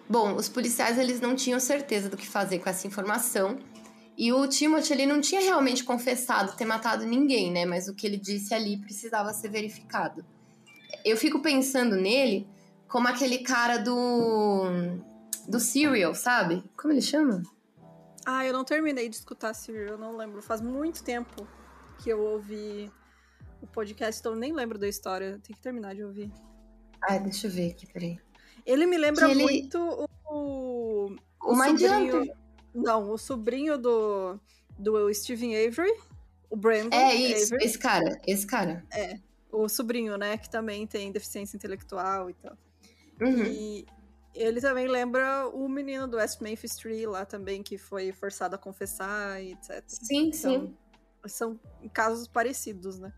Bom, 0.08 0.34
os 0.34 0.48
policiais 0.48 0.98
eles 0.98 1.20
não 1.20 1.34
tinham 1.34 1.58
certeza 1.58 2.08
do 2.08 2.16
que 2.16 2.28
fazer 2.28 2.58
com 2.58 2.68
essa 2.68 2.86
informação. 2.86 3.58
E 4.16 4.32
o 4.32 4.46
Timothy 4.46 4.92
ele 4.92 5.06
não 5.06 5.20
tinha 5.20 5.40
realmente 5.40 5.84
confessado 5.84 6.54
ter 6.56 6.64
matado 6.64 7.04
ninguém, 7.06 7.50
né? 7.50 7.64
Mas 7.64 7.88
o 7.88 7.94
que 7.94 8.06
ele 8.06 8.18
disse 8.18 8.54
ali 8.54 8.76
precisava 8.78 9.32
ser 9.32 9.48
verificado. 9.48 10.24
Eu 11.04 11.16
fico 11.16 11.40
pensando 11.40 11.96
nele 11.96 12.46
como 12.88 13.08
aquele 13.08 13.38
cara 13.38 13.78
do 13.78 14.64
do 15.48 15.58
Serial, 15.58 16.14
sabe? 16.14 16.62
Como 16.76 16.92
ele 16.92 17.00
chama? 17.02 17.42
Ah, 18.24 18.46
eu 18.46 18.52
não 18.52 18.64
terminei 18.64 19.08
de 19.08 19.16
escutar 19.16 19.54
Serial, 19.54 19.94
eu 19.94 19.98
não 19.98 20.16
lembro. 20.16 20.40
Faz 20.42 20.60
muito 20.60 21.02
tempo 21.02 21.46
que 21.98 22.10
eu 22.10 22.20
ouvi 22.20 22.90
o 23.60 23.66
podcast, 23.66 24.20
então 24.20 24.32
eu 24.32 24.38
nem 24.38 24.52
lembro 24.52 24.78
da 24.78 24.86
história. 24.88 25.40
Tem 25.42 25.56
que 25.56 25.62
terminar 25.62 25.94
de 25.94 26.04
ouvir. 26.04 26.30
Ai, 27.08 27.18
deixa 27.18 27.46
eu 27.46 27.50
ver 27.50 27.70
aqui, 27.70 27.86
peraí. 27.92 28.18
Ele 28.64 28.86
me 28.86 28.96
lembra 28.98 29.28
ele- 29.30 29.42
muito 29.42 29.78
o. 30.26 31.16
O 31.44 31.56
Mindhunter. 31.56 32.32
Não, 32.74 33.10
o 33.10 33.18
sobrinho 33.18 33.76
do, 33.76 34.38
do 34.78 35.12
Stephen 35.12 35.54
Avery, 35.54 35.92
o 36.50 36.56
Brandon 36.56 36.96
É 36.96 37.14
isso, 37.14 37.54
Avery. 37.54 37.64
esse 37.64 37.78
cara, 37.78 38.20
esse 38.26 38.46
cara. 38.46 38.84
O 39.50 39.68
sobrinho, 39.68 40.16
né? 40.16 40.36
Que 40.38 40.48
também 40.48 40.86
tem 40.86 41.12
deficiência 41.12 41.56
intelectual 41.56 42.30
e 42.30 42.34
tal. 42.34 42.56
Uhum. 43.20 43.44
E 43.44 43.86
ele 44.34 44.60
também 44.60 44.88
lembra 44.88 45.46
o 45.48 45.68
menino 45.68 46.08
do 46.08 46.16
West 46.16 46.40
Memphis 46.40 46.76
Tree 46.76 47.06
lá 47.06 47.24
também, 47.24 47.62
que 47.62 47.76
foi 47.76 48.12
forçado 48.12 48.54
a 48.54 48.58
confessar 48.58 49.42
e 49.42 49.52
etc. 49.52 49.84
Sim, 49.86 50.32
sim. 50.32 50.54
Então, 50.54 50.78
são 51.26 51.60
casos 51.92 52.26
parecidos, 52.26 52.98
né? 52.98 53.12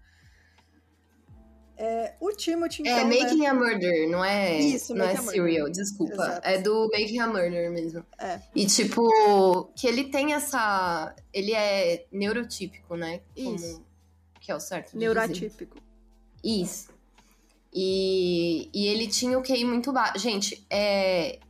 É, 1.76 2.14
o 2.20 2.30
Timothy, 2.30 2.82
então, 2.82 2.98
É 2.98 3.04
né? 3.04 3.20
Making 3.20 3.46
a 3.46 3.54
Murder, 3.54 4.08
não 4.08 4.24
é, 4.24 4.58
Isso, 4.60 4.94
não 4.94 5.04
é. 5.04 5.16
Serial, 5.16 5.68
desculpa. 5.68 6.12
Exato. 6.14 6.46
É 6.46 6.58
do 6.58 6.88
Making 6.92 7.18
a 7.18 7.26
Murder 7.26 7.70
mesmo. 7.72 8.04
É. 8.18 8.40
E 8.54 8.64
tipo, 8.66 9.64
que 9.76 9.86
ele 9.86 10.04
tem 10.04 10.34
essa. 10.34 11.14
Ele 11.32 11.52
é 11.52 12.06
neurotípico, 12.12 12.96
né? 12.96 13.20
Como- 13.34 13.56
Isso. 13.56 13.84
Que 14.40 14.52
é 14.52 14.54
o 14.54 14.60
certo. 14.60 14.92
de 14.92 14.98
dizer. 14.98 15.14
Neurotípico. 15.14 15.76
Isso. 16.44 16.88
E, 17.72 18.68
e 18.72 18.86
ele 18.86 19.08
tinha 19.08 19.36
o 19.36 19.42
QI 19.42 19.64
muito 19.64 19.92
baixo. 19.92 20.18
Gente, 20.18 20.64
é. 20.70 21.40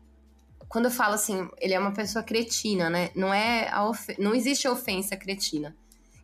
Quando 0.68 0.86
eu 0.86 0.90
falo 0.90 1.14
assim, 1.14 1.48
ele 1.60 1.74
é 1.74 1.78
uma 1.78 1.92
pessoa 1.92 2.24
cretina, 2.24 2.88
né? 2.88 3.10
Não 3.14 3.32
é 3.32 3.70
não 4.18 4.34
existe 4.34 4.66
ofensa 4.66 5.16
cretina. 5.16 5.76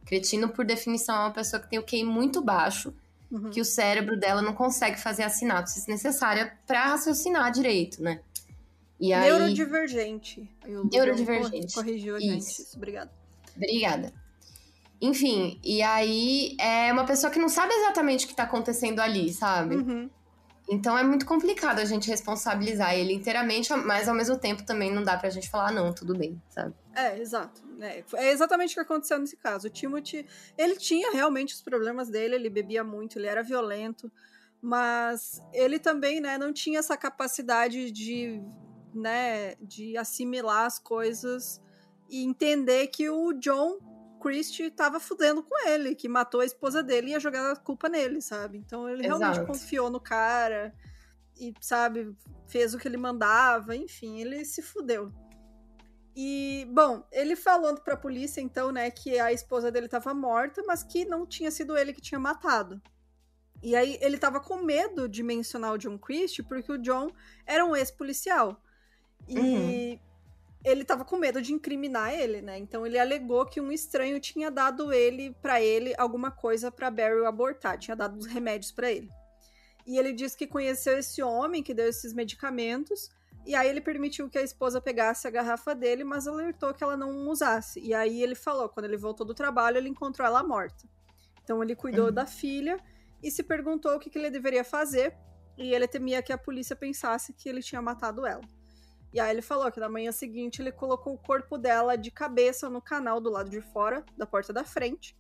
Cretino, 0.07 0.49
por 0.49 0.65
definição, 0.65 1.15
é 1.15 1.19
uma 1.21 1.31
pessoa 1.33 1.61
que 1.61 1.69
tem 1.69 1.79
o 1.79 1.85
QI 1.85 2.03
muito 2.03 2.43
baixo 2.43 2.93
Uhum. 3.31 3.51
que 3.51 3.61
o 3.61 3.65
cérebro 3.65 4.19
dela 4.19 4.43
não 4.43 4.53
consegue 4.53 5.01
fazer 5.01 5.23
a 5.23 5.29
sinapse 5.29 5.89
necessária 5.89 6.53
para 6.67 6.85
raciocinar 6.87 7.53
direito, 7.53 8.03
né? 8.03 8.21
E 8.99 9.13
aí, 9.13 9.31
Neurodivergente. 9.31 10.51
Neurodivergente. 10.93 11.73
cor- 11.75 11.85
Corrigiu 11.85 12.17
a 12.17 12.21
gente. 12.21 12.39
Isso. 12.39 12.63
Isso, 12.63 12.77
obrigada. 12.77 13.11
obrigada. 13.57 14.13
Enfim, 15.01 15.59
e 15.65 15.81
aí 15.81 16.57
é 16.61 16.93
uma 16.93 17.05
pessoa 17.07 17.31
que 17.33 17.39
não 17.39 17.49
sabe 17.49 17.73
exatamente 17.73 18.27
o 18.27 18.29
que 18.29 18.35
tá 18.35 18.43
acontecendo 18.43 19.01
ali, 19.01 19.33
sabe? 19.33 19.77
Uhum. 19.77 20.11
Então 20.69 20.97
é 20.99 21.03
muito 21.03 21.25
complicado 21.25 21.79
a 21.79 21.85
gente 21.85 22.09
responsabilizar 22.09 22.95
ele 22.95 23.15
inteiramente, 23.15 23.73
mas 23.75 24.09
ao 24.09 24.15
mesmo 24.15 24.37
tempo 24.39 24.63
também 24.65 24.93
não 24.93 25.03
dá 25.03 25.17
pra 25.17 25.31
gente 25.31 25.49
falar, 25.49 25.69
"Ah, 25.69 25.73
não, 25.73 25.93
tudo 25.93 26.15
bem, 26.17 26.41
sabe? 26.51 26.75
É, 26.95 27.19
exato. 27.19 27.63
É, 27.81 28.05
é 28.15 28.31
exatamente 28.31 28.73
o 28.73 28.75
que 28.75 28.81
aconteceu 28.81 29.19
nesse 29.19 29.37
caso. 29.37 29.67
O 29.67 29.71
Timothy, 29.71 30.27
ele 30.57 30.77
tinha 30.77 31.13
realmente 31.13 31.55
os 31.55 31.63
problemas 31.63 32.09
dele, 32.09 32.35
ele 32.35 32.51
bebia 32.51 32.85
muito, 32.85 33.19
ele 33.19 33.27
era 33.27 33.43
violento, 33.43 34.11
mas 34.61 35.41
ele 35.53 35.79
também, 35.79 36.21
né, 36.21 36.37
não 36.37 36.53
tinha 36.53 36.79
essa 36.79 36.97
capacidade 36.97 37.91
de, 37.91 38.43
né, 38.95 39.55
de 39.57 39.97
assimilar 39.97 40.67
as 40.67 40.79
coisas 40.79 41.61
e 42.09 42.23
entender 42.25 42.89
que 42.89 43.09
o 43.09 43.33
John 43.33 43.79
Christie 44.21 44.71
tava 44.71 45.01
fudendo 45.01 45.43
com 45.43 45.67
ele, 45.67 45.95
que 45.95 46.09
matou 46.09 46.41
a 46.41 46.45
esposa 46.45 46.83
dele 46.83 47.09
e 47.09 47.11
ia 47.13 47.21
jogar 47.21 47.53
a 47.53 47.57
culpa 47.57 47.89
nele, 47.89 48.21
sabe? 48.21 48.59
Então 48.59 48.89
ele 48.89 49.03
realmente 49.03 49.37
Exato. 49.37 49.47
confiou 49.47 49.89
no 49.89 50.01
cara 50.01 50.75
e, 51.39 51.55
sabe, 51.61 52.15
fez 52.47 52.75
o 52.75 52.79
que 52.79 52.87
ele 52.87 52.99
mandava, 52.99 53.75
enfim, 53.75 54.21
ele 54.21 54.45
se 54.45 54.61
fudeu. 54.61 55.11
E, 56.15 56.67
bom, 56.73 57.05
ele 57.13 57.37
falando 57.37 57.81
pra 57.81 57.97
polícia, 57.97 58.41
então, 58.41 58.73
né, 58.73 58.91
que 58.91 59.19
a 59.19 59.33
esposa 59.33 59.71
dele 59.71 59.89
tava 59.89 60.13
morta, 60.13 60.63
mas 60.67 60.83
que 60.83 61.05
não 61.05 61.25
tinha 61.25 61.51
sido 61.51 61.77
ele 61.77 61.93
que 61.93 62.01
tinha 62.01 62.19
matado. 62.19 62.81
E 63.63 63.77
aí 63.77 63.99
ele 64.01 64.19
tava 64.19 64.41
com 64.41 64.57
medo 64.57 65.09
de 65.09 65.23
mencionar 65.23 65.73
o 65.73 65.79
John 65.79 65.99
Christie, 65.99 66.43
porque 66.43 66.73
o 66.73 66.79
John 66.79 67.11
era 67.47 67.65
um 67.65 67.77
ex-policial. 67.77 68.61
E 69.29 69.39
Uhum. 69.39 69.99
ele 70.65 70.85
tava 70.85 71.05
com 71.05 71.17
medo 71.17 71.41
de 71.41 71.53
incriminar 71.53 72.13
ele, 72.13 72.41
né? 72.41 72.59
Então 72.59 72.87
ele 72.87 72.99
alegou 72.99 73.47
que 73.47 73.61
um 73.61 73.71
estranho 73.71 74.19
tinha 74.19 74.51
dado 74.51 74.93
ele 74.93 75.35
para 75.43 75.61
ele 75.61 75.95
alguma 75.99 76.31
coisa 76.31 76.71
pra 76.71 76.91
Barry 76.91 77.25
abortar, 77.27 77.79
tinha 77.79 77.95
dado 77.95 78.19
os 78.19 78.27
remédios 78.27 78.73
pra 78.73 78.91
ele. 78.91 79.11
E 79.87 79.99
ele 79.99 80.13
disse 80.13 80.37
que 80.37 80.47
conheceu 80.47 80.99
esse 80.99 81.23
homem 81.23 81.63
que 81.63 81.75
deu 81.75 81.89
esses 81.89 82.13
medicamentos 82.15 83.11
e 83.47 83.55
aí 83.55 83.69
ele 83.69 83.81
permitiu 83.81 84.29
que 84.29 84.39
a 84.39 84.43
esposa 84.43 84.81
pegasse 84.81 85.27
a 85.27 85.31
garrafa 85.31 85.75
dele, 85.75 86.05
mas 86.05 86.27
alertou 86.27 86.75
que 86.75 86.85
ela 86.85 86.97
não 86.97 87.29
usasse. 87.29 87.81
E 87.81 87.95
aí 87.95 88.23
ele 88.23 88.35
falou, 88.35 88.69
quando 88.69 88.85
ele 88.87 88.97
voltou 88.97 89.27
do 89.27 89.35
trabalho, 89.35 89.79
ele 89.79 89.89
encontrou 89.89 90.27
ela 90.27 90.43
morta. 90.43 90.89
Então 91.43 91.63
ele 91.63 91.75
cuidou 91.75 92.07
Uhum. 92.07 92.13
da 92.13 92.27
filha 92.27 92.79
e 93.23 93.31
se 93.31 93.43
perguntou 93.43 93.95
o 93.95 93.99
que, 93.99 94.11
que 94.11 94.19
ele 94.19 94.31
deveria 94.31 94.63
fazer. 94.65 95.17
E 95.59 95.75
ele 95.75 95.89
temia 95.89 96.23
que 96.23 96.33
a 96.33 96.39
polícia 96.39 96.77
pensasse 96.77 97.33
que 97.33 97.49
ele 97.49 97.63
tinha 97.63 97.83
matado 97.83 98.25
ela. 98.27 98.43
E 99.13 99.19
aí 99.19 99.31
ele 99.31 99.43
falou 99.43 99.71
que 99.73 99.81
na 99.81 99.89
manhã 99.89 100.13
seguinte 100.13 100.63
ele 100.63 100.71
colocou 100.71 101.15
o 101.15 101.19
corpo 101.19 101.59
dela 101.59 101.97
de 101.97 102.11
cabeça 102.11 102.71
no 102.71 102.81
canal 102.81 103.21
do 103.21 103.29
lado 103.29 103.51
de 103.51 103.61
fora 103.61 104.05
da 104.17 104.25
porta 104.27 104.53
da 104.53 104.65
frente. 104.65 105.17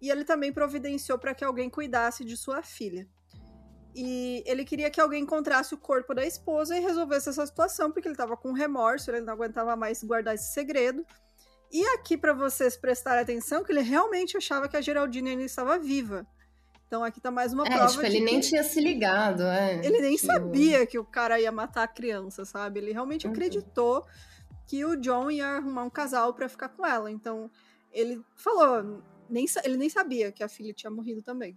E 0.00 0.10
ele 0.10 0.24
também 0.24 0.52
providenciou 0.52 1.18
para 1.18 1.34
que 1.34 1.44
alguém 1.44 1.68
cuidasse 1.68 2.24
de 2.24 2.36
sua 2.36 2.62
filha. 2.62 3.08
E 3.94 4.42
ele 4.46 4.64
queria 4.64 4.90
que 4.90 5.00
alguém 5.00 5.22
encontrasse 5.22 5.74
o 5.74 5.78
corpo 5.78 6.14
da 6.14 6.24
esposa 6.24 6.76
e 6.76 6.80
resolvesse 6.80 7.28
essa 7.28 7.44
situação, 7.46 7.90
porque 7.92 8.08
ele 8.08 8.14
estava 8.14 8.36
com 8.36 8.52
remorso, 8.52 9.10
ele 9.10 9.20
não 9.20 9.34
aguentava 9.34 9.76
mais 9.76 10.02
guardar 10.02 10.34
esse 10.34 10.52
segredo. 10.52 11.04
E 11.70 11.84
aqui, 11.94 12.16
para 12.16 12.32
vocês 12.32 12.76
prestarem 12.76 13.22
atenção, 13.22 13.62
que 13.64 13.70
ele 13.72 13.80
realmente 13.82 14.36
achava 14.36 14.68
que 14.68 14.76
a 14.76 14.80
Geraldine 14.80 15.30
ainda 15.30 15.42
estava 15.44 15.78
viva. 15.78 16.26
Então 16.86 17.02
aqui 17.02 17.20
tá 17.20 17.30
mais 17.30 17.52
uma 17.54 17.66
É, 17.66 17.70
prova 17.70 17.86
tipo, 17.90 18.04
ele 18.04 18.20
nem 18.20 18.40
que 18.40 18.48
tinha 18.48 18.62
se 18.62 18.78
ligado, 18.80 19.42
é. 19.44 19.80
ele 19.84 19.98
nem 20.00 20.14
que 20.16 20.24
o- 20.24 20.26
sabia 20.26 20.86
que 20.86 20.98
o 20.98 21.04
cara 21.04 21.40
ia 21.40 21.50
matar 21.50 21.84
a 21.84 21.88
criança, 21.88 22.44
sabe? 22.44 22.80
Ele 22.80 22.92
realmente 22.92 23.26
Uhum. 23.26 23.32
acreditou 23.32 24.06
que 24.66 24.84
o 24.84 24.96
John 24.96 25.30
ia 25.30 25.46
arrumar 25.56 25.84
um 25.84 25.90
casal 25.90 26.34
pra 26.34 26.48
ficar 26.50 26.68
com 26.68 26.84
ela. 26.86 27.10
Então, 27.10 27.50
ele 27.90 28.22
falou, 28.36 29.02
nem, 29.28 29.46
ele 29.64 29.76
nem 29.78 29.88
sabia 29.88 30.30
que 30.30 30.42
a 30.42 30.48
filha 30.48 30.72
tinha 30.74 30.90
morrido 30.90 31.22
também. 31.22 31.56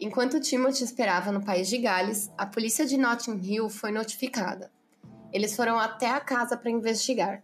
Enquanto 0.00 0.40
Timothy 0.40 0.82
esperava 0.82 1.30
no 1.30 1.44
país 1.44 1.68
de 1.68 1.78
Gales, 1.78 2.30
a 2.36 2.44
polícia 2.44 2.84
de 2.84 2.98
Notting 2.98 3.40
Hill 3.40 3.70
foi 3.70 3.92
notificada. 3.92 4.70
Eles 5.32 5.54
foram 5.54 5.78
até 5.78 6.10
a 6.10 6.20
casa 6.20 6.56
para 6.56 6.70
investigar. 6.70 7.42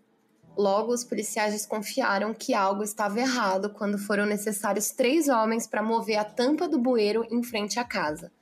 Logo, 0.57 0.93
os 0.93 1.05
policiais 1.05 1.53
desconfiaram 1.53 2.35
que 2.35 2.53
algo 2.53 2.83
estava 2.83 3.21
errado 3.21 3.71
quando 3.71 3.99
foram 3.99 4.27
necessários 4.27 4.91
três 4.91 5.29
homens 5.29 5.67
para 5.67 5.83
mover 5.83 6.17
a 6.17 6.25
tampa 6.25 6.69
do 6.69 6.79
bueiro 6.79 7.25
em 7.31 7.43
frente 7.43 7.79
à 7.79 7.85
casa. 7.85 8.33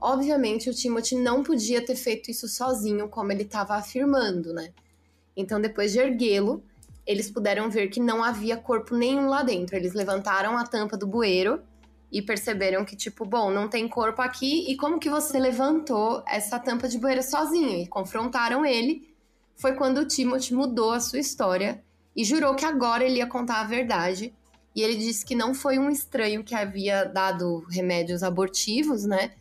Obviamente, 0.00 0.68
o 0.68 0.74
Timothy 0.74 1.16
não 1.16 1.42
podia 1.42 1.84
ter 1.84 1.96
feito 1.96 2.30
isso 2.30 2.48
sozinho, 2.48 3.08
como 3.08 3.30
ele 3.30 3.42
estava 3.42 3.74
afirmando, 3.74 4.52
né? 4.52 4.72
Então, 5.36 5.60
depois 5.60 5.92
de 5.92 5.98
erguê-lo, 5.98 6.62
eles 7.06 7.30
puderam 7.30 7.70
ver 7.70 7.88
que 7.88 8.00
não 8.00 8.24
havia 8.24 8.56
corpo 8.56 8.96
nenhum 8.96 9.28
lá 9.28 9.42
dentro. 9.42 9.76
Eles 9.76 9.92
levantaram 9.92 10.56
a 10.56 10.64
tampa 10.64 10.96
do 10.96 11.06
bueiro 11.06 11.62
e 12.14 12.22
perceberam 12.22 12.84
que, 12.84 12.96
tipo, 12.96 13.26
bom, 13.26 13.50
não 13.50 13.68
tem 13.68 13.88
corpo 13.88 14.22
aqui, 14.22 14.70
e 14.70 14.76
como 14.76 14.98
que 14.98 15.10
você 15.10 15.38
levantou 15.38 16.22
essa 16.26 16.58
tampa 16.58 16.88
de 16.88 16.96
bueiro 16.96 17.22
sozinho? 17.22 17.82
E 17.82 17.86
confrontaram 17.86 18.64
ele. 18.64 19.12
Foi 19.56 19.74
quando 19.74 19.98
o 19.98 20.06
Timothy 20.06 20.54
mudou 20.54 20.92
a 20.92 21.00
sua 21.00 21.18
história 21.18 21.82
e 22.16 22.24
jurou 22.24 22.54
que 22.54 22.64
agora 22.64 23.04
ele 23.04 23.18
ia 23.18 23.26
contar 23.26 23.60
a 23.60 23.64
verdade. 23.64 24.32
E 24.74 24.82
ele 24.82 24.96
disse 24.96 25.24
que 25.26 25.34
não 25.34 25.54
foi 25.54 25.78
um 25.78 25.90
estranho 25.90 26.42
que 26.42 26.54
havia 26.54 27.04
dado 27.04 27.64
remédios 27.68 28.22
abortivos, 28.22 29.04
né? 29.04 29.32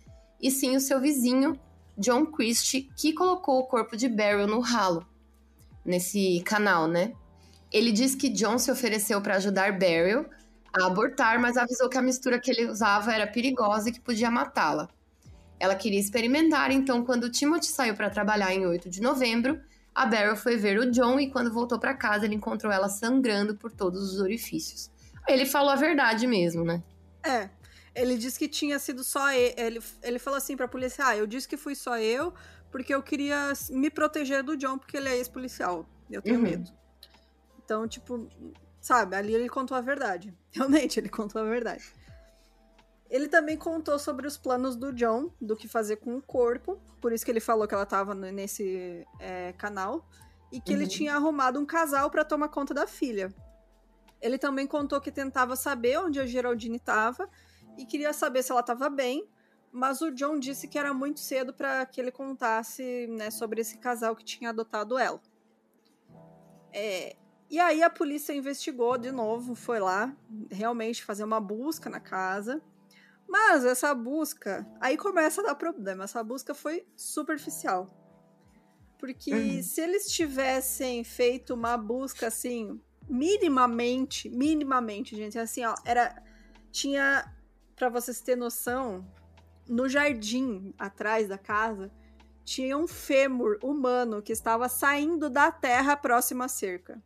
e 0.43 0.51
sim 0.51 0.75
o 0.75 0.81
seu 0.81 0.99
vizinho, 0.99 1.57
John 1.97 2.25
Christie, 2.25 2.89
que 2.97 3.13
colocou 3.13 3.59
o 3.59 3.65
corpo 3.65 3.95
de 3.95 4.09
Beryl 4.09 4.45
no 4.45 4.59
ralo, 4.59 5.07
nesse 5.85 6.41
canal, 6.45 6.85
né? 6.85 7.13
Ele 7.71 7.93
diz 7.93 8.13
que 8.13 8.27
John 8.27 8.59
se 8.59 8.69
ofereceu 8.69 9.21
para 9.21 9.37
ajudar 9.37 9.79
Beryl 9.79 10.25
a 10.73 10.85
abortar, 10.87 11.39
mas 11.39 11.57
avisou 11.57 11.87
que 11.87 11.97
a 11.97 12.01
mistura 12.01 12.39
que 12.39 12.49
ele 12.49 12.65
usava 12.65 13.13
era 13.13 13.27
perigosa 13.27 13.89
e 13.89 13.91
que 13.91 14.01
podia 14.01 14.31
matá-la. 14.31 14.89
Ela 15.59 15.75
queria 15.75 15.99
experimentar, 15.99 16.71
então, 16.71 17.05
quando 17.05 17.29
Timothy 17.29 17.67
saiu 17.67 17.95
para 17.95 18.09
trabalhar 18.09 18.53
em 18.53 18.65
8 18.65 18.89
de 18.89 19.01
novembro, 19.01 19.61
a 19.93 20.05
Beryl 20.05 20.35
foi 20.35 20.57
ver 20.57 20.79
o 20.79 20.89
John 20.91 21.19
e, 21.19 21.29
quando 21.29 21.53
voltou 21.53 21.79
para 21.79 21.93
casa, 21.93 22.25
ele 22.25 22.35
encontrou 22.35 22.71
ela 22.71 22.89
sangrando 22.89 23.55
por 23.55 23.71
todos 23.71 24.13
os 24.13 24.19
orifícios. 24.19 24.91
Ele 25.27 25.45
falou 25.45 25.69
a 25.69 25.75
verdade 25.75 26.25
mesmo, 26.25 26.65
né? 26.65 26.83
É, 27.23 27.49
ele 27.95 28.17
disse 28.17 28.39
que 28.39 28.47
tinha 28.47 28.79
sido 28.79 29.03
só 29.03 29.31
ele. 29.31 29.53
Ele, 29.55 29.81
ele 30.01 30.19
falou 30.19 30.37
assim 30.37 30.57
pra 30.57 30.67
polícia: 30.67 31.05
Ah, 31.05 31.15
eu 31.15 31.27
disse 31.27 31.47
que 31.47 31.55
fui 31.55 31.75
só 31.75 31.97
eu, 31.97 32.33
porque 32.71 32.93
eu 32.93 33.01
queria 33.01 33.53
me 33.69 33.89
proteger 33.89 34.43
do 34.43 34.57
John, 34.57 34.77
porque 34.77 34.97
ele 34.97 35.07
é 35.07 35.15
ex-policial. 35.15 35.87
Eu 36.09 36.21
tenho 36.21 36.37
uhum. 36.37 36.43
medo. 36.43 36.71
Então, 37.63 37.87
tipo, 37.87 38.27
sabe, 38.81 39.15
ali 39.15 39.33
ele 39.33 39.47
contou 39.47 39.77
a 39.77 39.81
verdade. 39.81 40.33
Realmente, 40.55 40.99
ele 40.99 41.09
contou 41.09 41.41
a 41.41 41.45
verdade. 41.45 41.83
Ele 43.09 43.27
também 43.27 43.57
contou 43.57 43.99
sobre 43.99 44.25
os 44.25 44.37
planos 44.37 44.75
do 44.75 44.91
John, 44.93 45.31
do 45.39 45.55
que 45.55 45.67
fazer 45.67 45.97
com 45.97 46.15
o 46.17 46.21
corpo. 46.21 46.79
Por 46.99 47.11
isso 47.11 47.23
que 47.25 47.31
ele 47.31 47.39
falou 47.39 47.67
que 47.67 47.73
ela 47.73 47.85
tava 47.85 48.13
nesse 48.15 49.05
é, 49.19 49.53
canal. 49.53 50.07
E 50.51 50.59
que 50.61 50.73
uhum. 50.73 50.79
ele 50.81 50.87
tinha 50.87 51.15
arrumado 51.15 51.59
um 51.59 51.65
casal 51.65 52.09
para 52.09 52.23
tomar 52.23 52.49
conta 52.49 52.73
da 52.73 52.87
filha. 52.87 53.33
Ele 54.21 54.37
também 54.37 54.65
contou 54.65 55.01
que 55.01 55.11
tentava 55.11 55.55
saber 55.55 55.99
onde 55.99 56.19
a 56.19 56.25
Geraldine 56.25 56.77
estava 56.77 57.29
e 57.77 57.85
queria 57.85 58.13
saber 58.13 58.41
se 58.43 58.51
ela 58.51 58.61
estava 58.61 58.89
bem, 58.89 59.27
mas 59.71 60.01
o 60.01 60.11
John 60.11 60.39
disse 60.39 60.67
que 60.67 60.77
era 60.77 60.93
muito 60.93 61.19
cedo 61.19 61.53
para 61.53 61.85
que 61.85 61.99
ele 61.99 62.11
contasse 62.11 63.07
né, 63.07 63.31
sobre 63.31 63.61
esse 63.61 63.77
casal 63.79 64.15
que 64.15 64.23
tinha 64.23 64.51
adotado 64.51 64.97
ela. 64.97 65.19
É, 66.71 67.15
e 67.53 67.59
aí 67.59 67.83
a 67.83 67.89
polícia 67.89 68.33
investigou 68.33 68.97
de 68.97 69.11
novo, 69.11 69.53
foi 69.53 69.79
lá 69.79 70.11
realmente 70.49 71.05
fazer 71.05 71.23
uma 71.23 71.39
busca 71.39 71.87
na 71.87 71.99
casa. 71.99 72.59
Mas 73.27 73.63
essa 73.63 73.93
busca, 73.93 74.65
aí 74.81 74.97
começa 74.97 75.39
a 75.39 75.43
dar 75.43 75.53
problema. 75.53 76.05
Essa 76.05 76.23
busca 76.23 76.55
foi 76.55 76.83
superficial. 76.95 77.95
Porque 78.97 79.31
uhum. 79.31 79.61
se 79.61 79.81
eles 79.81 80.07
tivessem 80.07 81.03
feito 81.03 81.53
uma 81.53 81.77
busca 81.77 82.25
assim, 82.25 82.81
minimamente, 83.07 84.31
minimamente, 84.31 85.15
gente, 85.15 85.37
assim, 85.37 85.63
ó, 85.63 85.75
era 85.85 86.23
tinha 86.71 87.31
para 87.75 87.87
vocês 87.87 88.19
terem 88.19 88.39
noção, 88.39 89.05
no 89.69 89.87
jardim 89.87 90.73
atrás 90.79 91.27
da 91.27 91.37
casa 91.37 91.91
tinha 92.43 92.75
um 92.75 92.87
fêmur 92.87 93.59
humano 93.61 94.23
que 94.23 94.33
estava 94.33 94.67
saindo 94.67 95.29
da 95.29 95.51
terra 95.51 95.95
próxima 95.95 96.45
à 96.45 96.47
cerca. 96.47 96.99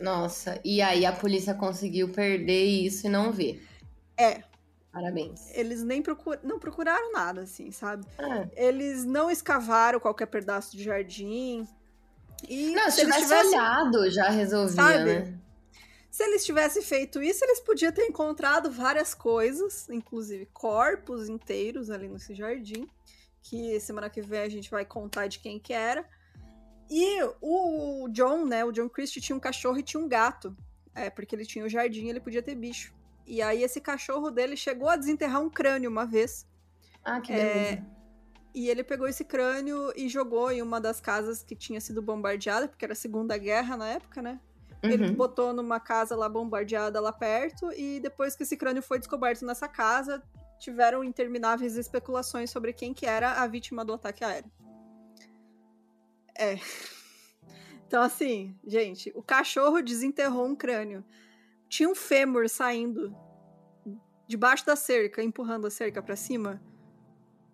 Nossa, 0.00 0.60
e 0.64 0.80
aí 0.80 1.04
a 1.04 1.12
polícia 1.12 1.54
conseguiu 1.54 2.10
perder 2.10 2.64
isso 2.64 3.06
e 3.06 3.10
não 3.10 3.32
ver. 3.32 3.66
É. 4.16 4.42
Parabéns. 4.92 5.50
Eles 5.54 5.82
nem 5.82 6.02
procur... 6.02 6.38
não 6.42 6.58
procuraram 6.58 7.12
nada, 7.12 7.42
assim, 7.42 7.70
sabe? 7.70 8.06
É. 8.18 8.68
Eles 8.68 9.04
não 9.04 9.30
escavaram 9.30 10.00
qualquer 10.00 10.26
pedaço 10.26 10.76
de 10.76 10.82
jardim. 10.82 11.66
E 12.48 12.72
não, 12.72 12.90
se, 12.90 12.96
se 12.96 13.00
tivesse 13.02 13.22
tivessem... 13.22 13.50
olhado, 13.50 14.10
já 14.10 14.28
resolvia, 14.28 14.74
sabe? 14.74 15.04
né? 15.04 15.38
Se 16.10 16.24
eles 16.24 16.44
tivessem 16.44 16.82
feito 16.82 17.22
isso, 17.22 17.44
eles 17.44 17.60
podiam 17.60 17.92
ter 17.92 18.06
encontrado 18.06 18.70
várias 18.70 19.14
coisas, 19.14 19.88
inclusive 19.88 20.46
corpos 20.52 21.28
inteiros 21.28 21.90
ali 21.90 22.08
nesse 22.08 22.34
jardim, 22.34 22.88
que 23.42 23.78
semana 23.78 24.08
que 24.08 24.22
vem 24.22 24.40
a 24.40 24.48
gente 24.48 24.70
vai 24.70 24.84
contar 24.84 25.26
de 25.26 25.38
quem 25.38 25.60
que 25.60 25.72
era. 25.72 26.04
E 26.90 27.22
o 27.40 28.08
John, 28.10 28.46
né, 28.46 28.64
o 28.64 28.72
John 28.72 28.88
Christie 28.88 29.20
tinha 29.20 29.36
um 29.36 29.40
cachorro 29.40 29.78
e 29.78 29.82
tinha 29.82 30.02
um 30.02 30.08
gato, 30.08 30.56
é, 30.94 31.10
porque 31.10 31.34
ele 31.34 31.44
tinha 31.44 31.64
o 31.64 31.68
jardim 31.68 32.06
e 32.06 32.10
ele 32.10 32.20
podia 32.20 32.42
ter 32.42 32.54
bicho. 32.54 32.94
E 33.26 33.42
aí 33.42 33.62
esse 33.62 33.80
cachorro 33.80 34.30
dele 34.30 34.56
chegou 34.56 34.88
a 34.88 34.96
desenterrar 34.96 35.42
um 35.42 35.50
crânio 35.50 35.90
uma 35.90 36.06
vez. 36.06 36.46
Ah, 37.04 37.20
que 37.20 37.32
beleza. 37.32 37.58
É, 37.58 37.82
e 38.54 38.68
ele 38.68 38.82
pegou 38.82 39.06
esse 39.06 39.24
crânio 39.24 39.92
e 39.94 40.08
jogou 40.08 40.50
em 40.50 40.62
uma 40.62 40.80
das 40.80 41.00
casas 41.00 41.42
que 41.42 41.54
tinha 41.54 41.80
sido 41.80 42.00
bombardeada, 42.00 42.66
porque 42.66 42.84
era 42.84 42.92
a 42.92 42.96
Segunda 42.96 43.36
Guerra 43.36 43.76
na 43.76 43.88
época, 43.88 44.22
né? 44.22 44.40
Uhum. 44.82 44.90
Ele 44.90 45.10
botou 45.12 45.52
numa 45.52 45.78
casa 45.78 46.16
lá 46.16 46.28
bombardeada 46.28 47.00
lá 47.00 47.12
perto, 47.12 47.70
e 47.72 48.00
depois 48.00 48.34
que 48.34 48.44
esse 48.44 48.56
crânio 48.56 48.82
foi 48.82 48.98
descoberto 48.98 49.44
nessa 49.44 49.68
casa, 49.68 50.22
tiveram 50.58 51.04
intermináveis 51.04 51.76
especulações 51.76 52.50
sobre 52.50 52.72
quem 52.72 52.94
que 52.94 53.06
era 53.06 53.34
a 53.34 53.46
vítima 53.46 53.84
do 53.84 53.92
ataque 53.92 54.24
aéreo. 54.24 54.50
É. 56.38 56.58
Então, 57.86 58.02
assim, 58.02 58.56
gente, 58.66 59.10
o 59.14 59.22
cachorro 59.22 59.82
desenterrou 59.82 60.46
um 60.46 60.54
crânio. 60.54 61.04
Tinha 61.68 61.88
um 61.88 61.94
fêmur 61.94 62.48
saindo 62.48 63.14
debaixo 64.26 64.64
da 64.64 64.76
cerca, 64.76 65.22
empurrando 65.22 65.66
a 65.66 65.70
cerca 65.70 66.02
para 66.02 66.14
cima. 66.14 66.62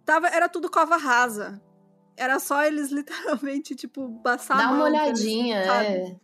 Tava, 0.04 0.28
era 0.28 0.48
tudo 0.48 0.70
cova 0.70 0.96
rasa. 0.96 1.62
Era 2.16 2.38
só 2.38 2.62
eles 2.64 2.90
literalmente, 2.92 3.74
tipo, 3.74 4.20
passar 4.22 4.58
Dá 4.58 4.72
uma 4.72 4.84
olhadinha, 4.84 5.58
é 5.58 6.16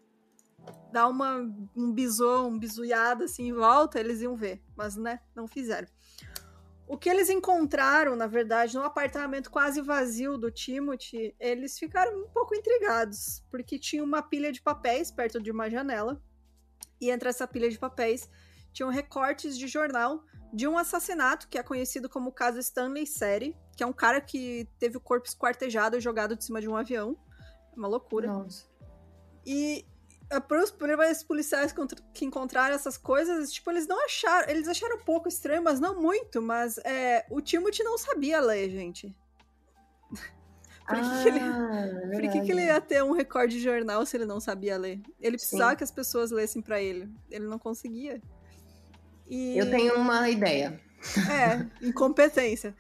dar 0.93 1.09
uma, 1.09 1.49
um 1.77 1.93
bisou, 1.93 2.49
um 2.49 2.59
bisuiado 2.59 3.25
assim 3.25 3.49
em 3.49 3.53
volta, 3.53 3.99
eles 3.99 4.21
iam 4.21 4.35
ver. 4.37 4.63
Mas, 4.77 4.97
né, 4.97 5.21
não 5.35 5.47
fizeram. 5.47 5.89
O 6.91 6.99
que 6.99 7.09
eles 7.09 7.31
encontraram, 7.31 8.17
na 8.17 8.27
verdade, 8.27 8.75
no 8.75 8.83
apartamento 8.83 9.49
quase 9.49 9.81
vazio 9.81 10.37
do 10.37 10.51
Timothy, 10.51 11.33
eles 11.39 11.79
ficaram 11.79 12.25
um 12.25 12.29
pouco 12.31 12.53
intrigados, 12.53 13.45
porque 13.49 13.79
tinha 13.79 14.03
uma 14.03 14.21
pilha 14.21 14.51
de 14.51 14.61
papéis 14.61 15.09
perto 15.09 15.41
de 15.41 15.53
uma 15.53 15.71
janela, 15.71 16.21
e 17.01 17.09
entre 17.09 17.29
essa 17.29 17.47
pilha 17.47 17.71
de 17.71 17.79
papéis 17.79 18.29
tinham 18.73 18.91
recortes 18.91 19.57
de 19.57 19.69
jornal 19.69 20.25
de 20.53 20.67
um 20.67 20.77
assassinato 20.77 21.47
que 21.49 21.59
é 21.59 21.63
conhecido 21.63 22.09
como 22.09 22.31
o 22.31 22.33
caso 22.33 22.59
Stanley 22.59 23.07
Seri, 23.07 23.57
que 23.77 23.85
é 23.85 23.87
um 23.87 23.93
cara 23.93 24.21
que 24.21 24.67
teve 24.81 24.97
o 24.97 25.01
corpo 25.01 25.29
esquartejado 25.29 25.97
e 25.97 26.01
jogado 26.01 26.35
de 26.35 26.45
cima 26.45 26.61
de 26.61 26.69
um 26.69 26.77
avião. 26.77 27.17
É 27.73 27.77
uma 27.77 27.87
loucura. 27.87 28.27
Nossa. 28.27 28.67
E 29.47 29.87
os 30.63 30.71
primeiros 30.71 31.23
policiais 31.25 31.75
que 32.15 32.25
encontraram 32.25 32.75
essas 32.75 32.97
coisas, 32.97 33.53
tipo, 33.53 33.71
eles 33.71 33.87
não 33.87 34.05
acharam. 34.05 34.49
Eles 34.49 34.69
acharam 34.69 34.97
um 34.97 35.05
pouco 35.05 35.29
estranho, 35.29 35.63
mas 35.63 35.81
não 35.81 36.01
muito. 36.01 36.41
Mas 36.41 36.79
é, 36.79 37.27
o 37.31 37.41
Timothy 37.41 37.83
não 37.83 37.99
sabia 37.99 38.41
ler, 38.41 38.71
gente. 38.71 39.15
por 40.87 40.97
que, 40.97 41.07
ah, 41.07 41.21
que, 41.23 41.29
ele, 41.29 41.39
é 41.39 42.11
por 42.11 42.21
que, 42.21 42.41
que, 42.43 42.53
ele 42.53 42.65
ia 42.65 42.81
ter 42.81 43.03
um 43.03 43.13
recorde 43.13 43.57
de 43.57 43.63
jornal 43.63 44.07
se 44.07 44.17
ele 44.17 44.25
não 44.25 44.39
sabia 44.39 44.79
ler? 44.79 45.01
Ele 45.21 45.37
precisava 45.37 45.71
Sim. 45.73 45.77
que 45.77 45.85
as 45.85 45.91
pessoas 45.91 46.31
lessem 46.31 46.63
para 46.63 46.81
ele. 46.81 47.09
Ele 47.29 47.47
não 47.47 47.59
conseguia. 47.59 48.23
E... 49.29 49.59
Eu 49.59 49.71
tenho 49.71 49.97
uma 49.97 50.29
ideia. 50.31 50.81
É, 51.31 51.87
incompetência. 51.87 52.75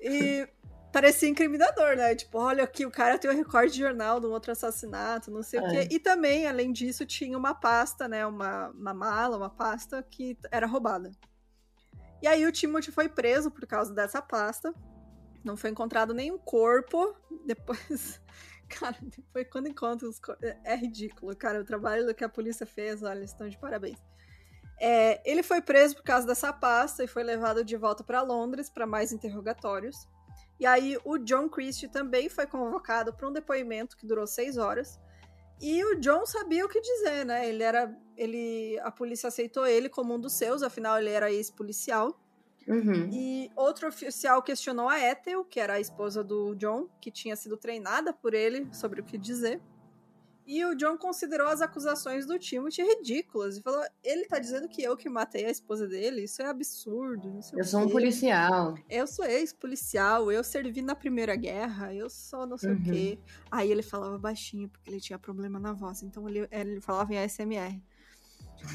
E 0.00 0.48
parecia 0.96 1.28
incriminador, 1.28 1.94
né? 1.94 2.14
Tipo, 2.14 2.38
olha 2.38 2.64
aqui, 2.64 2.86
o 2.86 2.90
cara 2.90 3.18
tem 3.18 3.30
o 3.30 3.34
um 3.34 3.36
recorde 3.36 3.74
de 3.74 3.80
jornal 3.80 4.18
de 4.18 4.24
um 4.24 4.30
outro 4.30 4.50
assassinato, 4.52 5.30
não 5.30 5.42
sei 5.42 5.60
é. 5.60 5.62
o 5.62 5.70
quê. 5.70 5.88
E 5.90 5.98
também, 5.98 6.46
além 6.46 6.72
disso, 6.72 7.04
tinha 7.04 7.36
uma 7.36 7.54
pasta, 7.54 8.08
né? 8.08 8.24
Uma, 8.24 8.70
uma 8.70 8.94
mala, 8.94 9.36
uma 9.36 9.50
pasta 9.50 10.02
que 10.02 10.38
era 10.50 10.66
roubada. 10.66 11.12
E 12.22 12.26
aí 12.26 12.46
o 12.46 12.50
Timothy 12.50 12.90
foi 12.90 13.10
preso 13.10 13.50
por 13.50 13.66
causa 13.66 13.92
dessa 13.92 14.22
pasta. 14.22 14.74
Não 15.44 15.54
foi 15.54 15.68
encontrado 15.68 16.14
nenhum 16.14 16.38
corpo. 16.38 17.14
Depois. 17.44 18.18
Cara, 18.66 18.96
depois 19.00 19.46
quando 19.52 19.68
encontra 19.68 20.08
os 20.08 20.18
corpos. 20.18 20.48
É 20.64 20.74
ridículo, 20.74 21.36
cara. 21.36 21.60
O 21.60 21.64
trabalho 21.64 22.12
que 22.14 22.24
a 22.24 22.28
polícia 22.28 22.64
fez, 22.64 23.02
olha, 23.02 23.22
estão 23.22 23.46
de 23.46 23.58
parabéns. 23.58 23.98
É, 24.80 25.20
ele 25.30 25.42
foi 25.42 25.60
preso 25.60 25.94
por 25.94 26.02
causa 26.04 26.26
dessa 26.26 26.54
pasta 26.54 27.04
e 27.04 27.06
foi 27.06 27.22
levado 27.22 27.62
de 27.62 27.76
volta 27.76 28.02
para 28.02 28.22
Londres 28.22 28.70
para 28.70 28.86
mais 28.86 29.12
interrogatórios. 29.12 30.08
E 30.58 30.66
aí 30.66 30.98
o 31.04 31.18
John 31.18 31.48
Christie 31.48 31.88
também 31.88 32.28
foi 32.28 32.46
convocado 32.46 33.12
para 33.12 33.28
um 33.28 33.32
depoimento 33.32 33.96
que 33.96 34.06
durou 34.06 34.26
seis 34.26 34.56
horas. 34.56 34.98
E 35.60 35.84
o 35.84 35.98
John 36.00 36.26
sabia 36.26 36.64
o 36.64 36.68
que 36.68 36.80
dizer, 36.80 37.24
né? 37.24 37.48
Ele 37.48 37.62
era, 37.62 37.94
ele, 38.16 38.78
a 38.80 38.90
polícia 38.90 39.28
aceitou 39.28 39.66
ele 39.66 39.88
como 39.88 40.14
um 40.14 40.20
dos 40.20 40.34
seus, 40.34 40.62
afinal 40.62 40.98
ele 40.98 41.10
era 41.10 41.32
ex-policial. 41.32 42.18
Uhum. 42.66 43.08
E 43.12 43.50
outro 43.54 43.88
oficial 43.88 44.42
questionou 44.42 44.88
a 44.88 44.98
Ethel, 44.98 45.44
que 45.44 45.60
era 45.60 45.74
a 45.74 45.80
esposa 45.80 46.24
do 46.24 46.54
John, 46.56 46.88
que 47.00 47.10
tinha 47.10 47.36
sido 47.36 47.56
treinada 47.56 48.12
por 48.12 48.34
ele 48.34 48.68
sobre 48.72 49.00
o 49.00 49.04
que 49.04 49.16
dizer. 49.16 49.60
E 50.46 50.64
o 50.64 50.76
John 50.76 50.96
considerou 50.96 51.48
as 51.48 51.60
acusações 51.60 52.24
do 52.24 52.38
Timothy 52.38 52.80
ridículas 52.82 53.56
e 53.56 53.62
falou: 53.62 53.82
ele 54.04 54.26
tá 54.26 54.38
dizendo 54.38 54.68
que 54.68 54.80
eu 54.80 54.96
que 54.96 55.08
matei 55.08 55.44
a 55.44 55.50
esposa 55.50 55.88
dele, 55.88 56.22
isso 56.22 56.40
é 56.40 56.46
absurdo. 56.46 57.40
eu 57.52 57.64
sou 57.64 57.80
um 57.80 57.88
policial. 57.88 58.76
Eu 58.88 59.08
sou 59.08 59.24
ex-policial, 59.24 60.30
eu 60.30 60.44
servi 60.44 60.82
na 60.82 60.94
Primeira 60.94 61.34
Guerra, 61.34 61.92
eu 61.92 62.08
sou 62.08 62.46
não 62.46 62.56
sei 62.56 62.70
uhum. 62.70 62.80
o 62.80 62.84
quê. 62.84 63.18
Aí 63.50 63.72
ele 63.72 63.82
falava 63.82 64.16
baixinho, 64.18 64.68
porque 64.68 64.88
ele 64.88 65.00
tinha 65.00 65.18
problema 65.18 65.58
na 65.58 65.72
voz, 65.72 66.04
então 66.04 66.28
ele, 66.28 66.46
ele 66.52 66.80
falava 66.80 67.12
em 67.12 67.18
ASMR. 67.18 67.82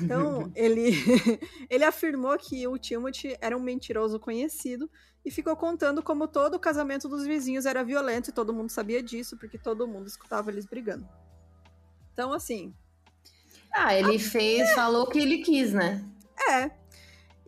Então, 0.03 0.51
ele, 0.55 0.91
ele 1.69 1.85
afirmou 1.85 2.37
que 2.37 2.67
o 2.67 2.77
Timothy 2.77 3.37
era 3.39 3.57
um 3.57 3.61
mentiroso 3.61 4.19
conhecido 4.19 4.91
e 5.23 5.31
ficou 5.31 5.55
contando 5.55 6.03
como 6.03 6.27
todo 6.27 6.55
o 6.55 6.59
casamento 6.59 7.07
dos 7.07 7.25
vizinhos 7.25 7.65
era 7.65 7.81
violento 7.81 8.29
e 8.29 8.33
todo 8.33 8.53
mundo 8.53 8.69
sabia 8.71 9.01
disso, 9.01 9.37
porque 9.37 9.57
todo 9.57 9.87
mundo 9.87 10.07
escutava 10.07 10.51
eles 10.51 10.65
brigando. 10.65 11.07
Então, 12.13 12.33
assim. 12.33 12.73
Ah, 13.73 13.95
ele 13.95 14.15
a... 14.15 14.19
fez, 14.19 14.69
é. 14.69 14.73
falou 14.73 15.03
o 15.03 15.09
que 15.09 15.19
ele 15.19 15.39
quis, 15.39 15.73
né? 15.73 16.03
É. 16.49 16.71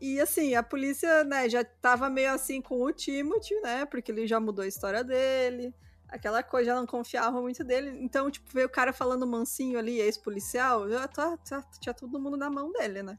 E 0.01 0.19
assim, 0.19 0.53
a 0.53 0.61
polícia, 0.61 1.23
né, 1.23 1.47
já 1.47 1.63
tava 1.63 2.09
meio 2.09 2.33
assim 2.33 2.61
com 2.61 2.81
o 2.81 2.91
Timothy, 2.91 3.55
né? 3.61 3.85
Porque 3.85 4.11
ele 4.11 4.27
já 4.27 4.39
mudou 4.39 4.63
a 4.63 4.67
história 4.67 5.03
dele. 5.03 5.73
Aquela 6.09 6.43
coisa, 6.43 6.71
já 6.71 6.75
não 6.75 6.85
confiava 6.85 7.41
muito 7.41 7.63
dele. 7.63 7.97
Então, 8.01 8.29
tipo, 8.29 8.51
ver 8.53 8.65
o 8.65 8.69
cara 8.69 8.91
falando 8.91 9.25
mansinho 9.25 9.79
ali, 9.79 9.99
ex-policial, 9.99 10.89
já 10.89 11.07
tá, 11.07 11.37
tá, 11.37 11.63
tinha 11.79 11.93
todo 11.93 12.19
mundo 12.19 12.35
na 12.35 12.49
mão 12.49 12.71
dele, 12.71 13.01
né? 13.01 13.17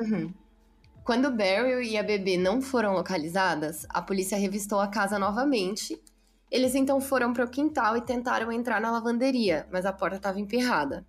Uhum. 0.00 0.34
Quando 1.04 1.30
Beryl 1.30 1.82
e 1.82 1.96
a 1.96 2.02
bebê 2.02 2.36
não 2.36 2.60
foram 2.60 2.94
localizadas, 2.94 3.86
a 3.90 4.02
polícia 4.02 4.36
revistou 4.36 4.80
a 4.80 4.88
casa 4.88 5.18
novamente 5.18 6.02
eles 6.54 6.76
então 6.76 7.00
foram 7.00 7.32
para 7.32 7.44
o 7.44 7.50
quintal 7.50 7.96
e 7.96 8.00
tentaram 8.00 8.52
entrar 8.52 8.80
na 8.80 8.88
lavanderia, 8.88 9.66
mas 9.72 9.84
a 9.84 9.92
porta 9.92 10.18
estava 10.18 10.38
emperrada. 10.38 11.04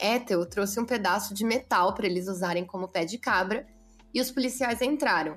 Ethel 0.00 0.46
trouxe 0.46 0.80
um 0.80 0.86
pedaço 0.86 1.34
de 1.34 1.44
metal 1.44 1.92
para 1.92 2.06
eles 2.06 2.26
usarem 2.26 2.64
como 2.64 2.88
pé 2.88 3.04
de 3.04 3.18
cabra 3.18 3.66
e 4.14 4.18
os 4.18 4.30
policiais 4.30 4.80
entraram. 4.80 5.36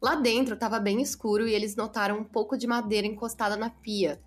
Lá 0.00 0.14
dentro 0.14 0.54
estava 0.54 0.80
bem 0.80 1.02
escuro 1.02 1.46
e 1.46 1.52
eles 1.52 1.76
notaram 1.76 2.16
um 2.16 2.24
pouco 2.24 2.56
de 2.56 2.66
madeira 2.66 3.06
encostada 3.06 3.54
na 3.54 3.68
pia. 3.68 4.18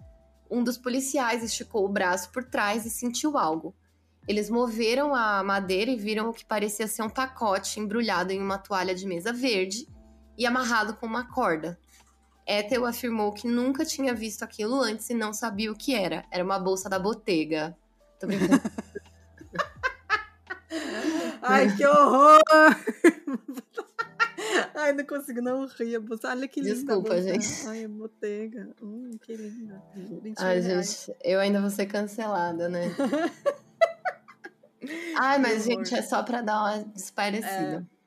Um 0.52 0.64
dos 0.64 0.78
policiais 0.78 1.44
esticou 1.44 1.84
o 1.84 1.90
braço 1.90 2.32
por 2.32 2.44
trás 2.44 2.86
e 2.86 2.92
sentiu 2.92 3.40
algo. 3.40 3.74
Eles 4.28 4.52
moveram 4.52 5.16
a 5.16 5.44
madeira 5.44 5.90
e 5.90 5.96
viram 5.96 6.30
o 6.30 6.34
que 6.34 6.46
parecia 6.46 6.88
ser 6.88 7.02
um 7.02 7.10
pacote 7.10 7.80
embrulhado 7.80 8.32
em 8.32 8.40
uma 8.40 8.60
toalha 8.60 8.94
de 8.94 9.08
mesa 9.08 9.34
verde 9.34 9.88
e 10.38 10.46
amarrado 10.46 10.94
com 10.94 11.08
uma 11.08 11.28
corda. 11.28 11.80
Ethel 12.48 12.86
afirmou 12.86 13.34
que 13.34 13.48
nunca 13.48 13.84
tinha 13.84 14.14
visto 14.14 14.44
aquilo 14.44 14.82
antes 14.82 15.10
e 15.10 15.14
não 15.14 15.34
sabia 15.34 15.72
o 15.72 15.76
que 15.76 15.94
era. 15.94 16.24
Era 16.32 16.44
uma 16.44 16.58
bolsa 16.58 16.90
da 16.90 16.98
Bottega. 16.98 17.76
Tô 18.20 18.28
brincando. 18.28 18.62
Ai, 21.42 21.76
que 21.76 21.86
horror! 21.86 22.40
Ai, 24.76 24.94
não 24.94 25.06
consigo 25.06 25.42
não 25.42 25.66
rir. 25.66 26.00
Olha 26.24 26.48
que 26.48 26.62
linda. 26.62 26.76
Desculpa, 26.76 27.22
gente. 27.22 27.68
Ai, 27.68 27.86
a 27.86 27.90
Bottega. 27.90 28.70
Hum, 28.82 29.12
que 29.22 29.36
linda. 29.36 29.84
Ai, 30.38 30.62
gente, 30.62 31.14
eu 31.24 31.40
ainda 31.40 31.60
vou 31.60 31.70
ser 31.70 31.88
cancelada, 31.88 32.70
né? 32.70 32.96
Ai, 35.18 35.40
mas, 35.40 35.66
gente, 35.66 35.94
é 35.94 36.02
só 36.02 36.24
pra 36.24 36.42
dar 36.42 36.60
uma 36.60 36.84
desparecida. 36.86 37.86
É. 37.86 37.98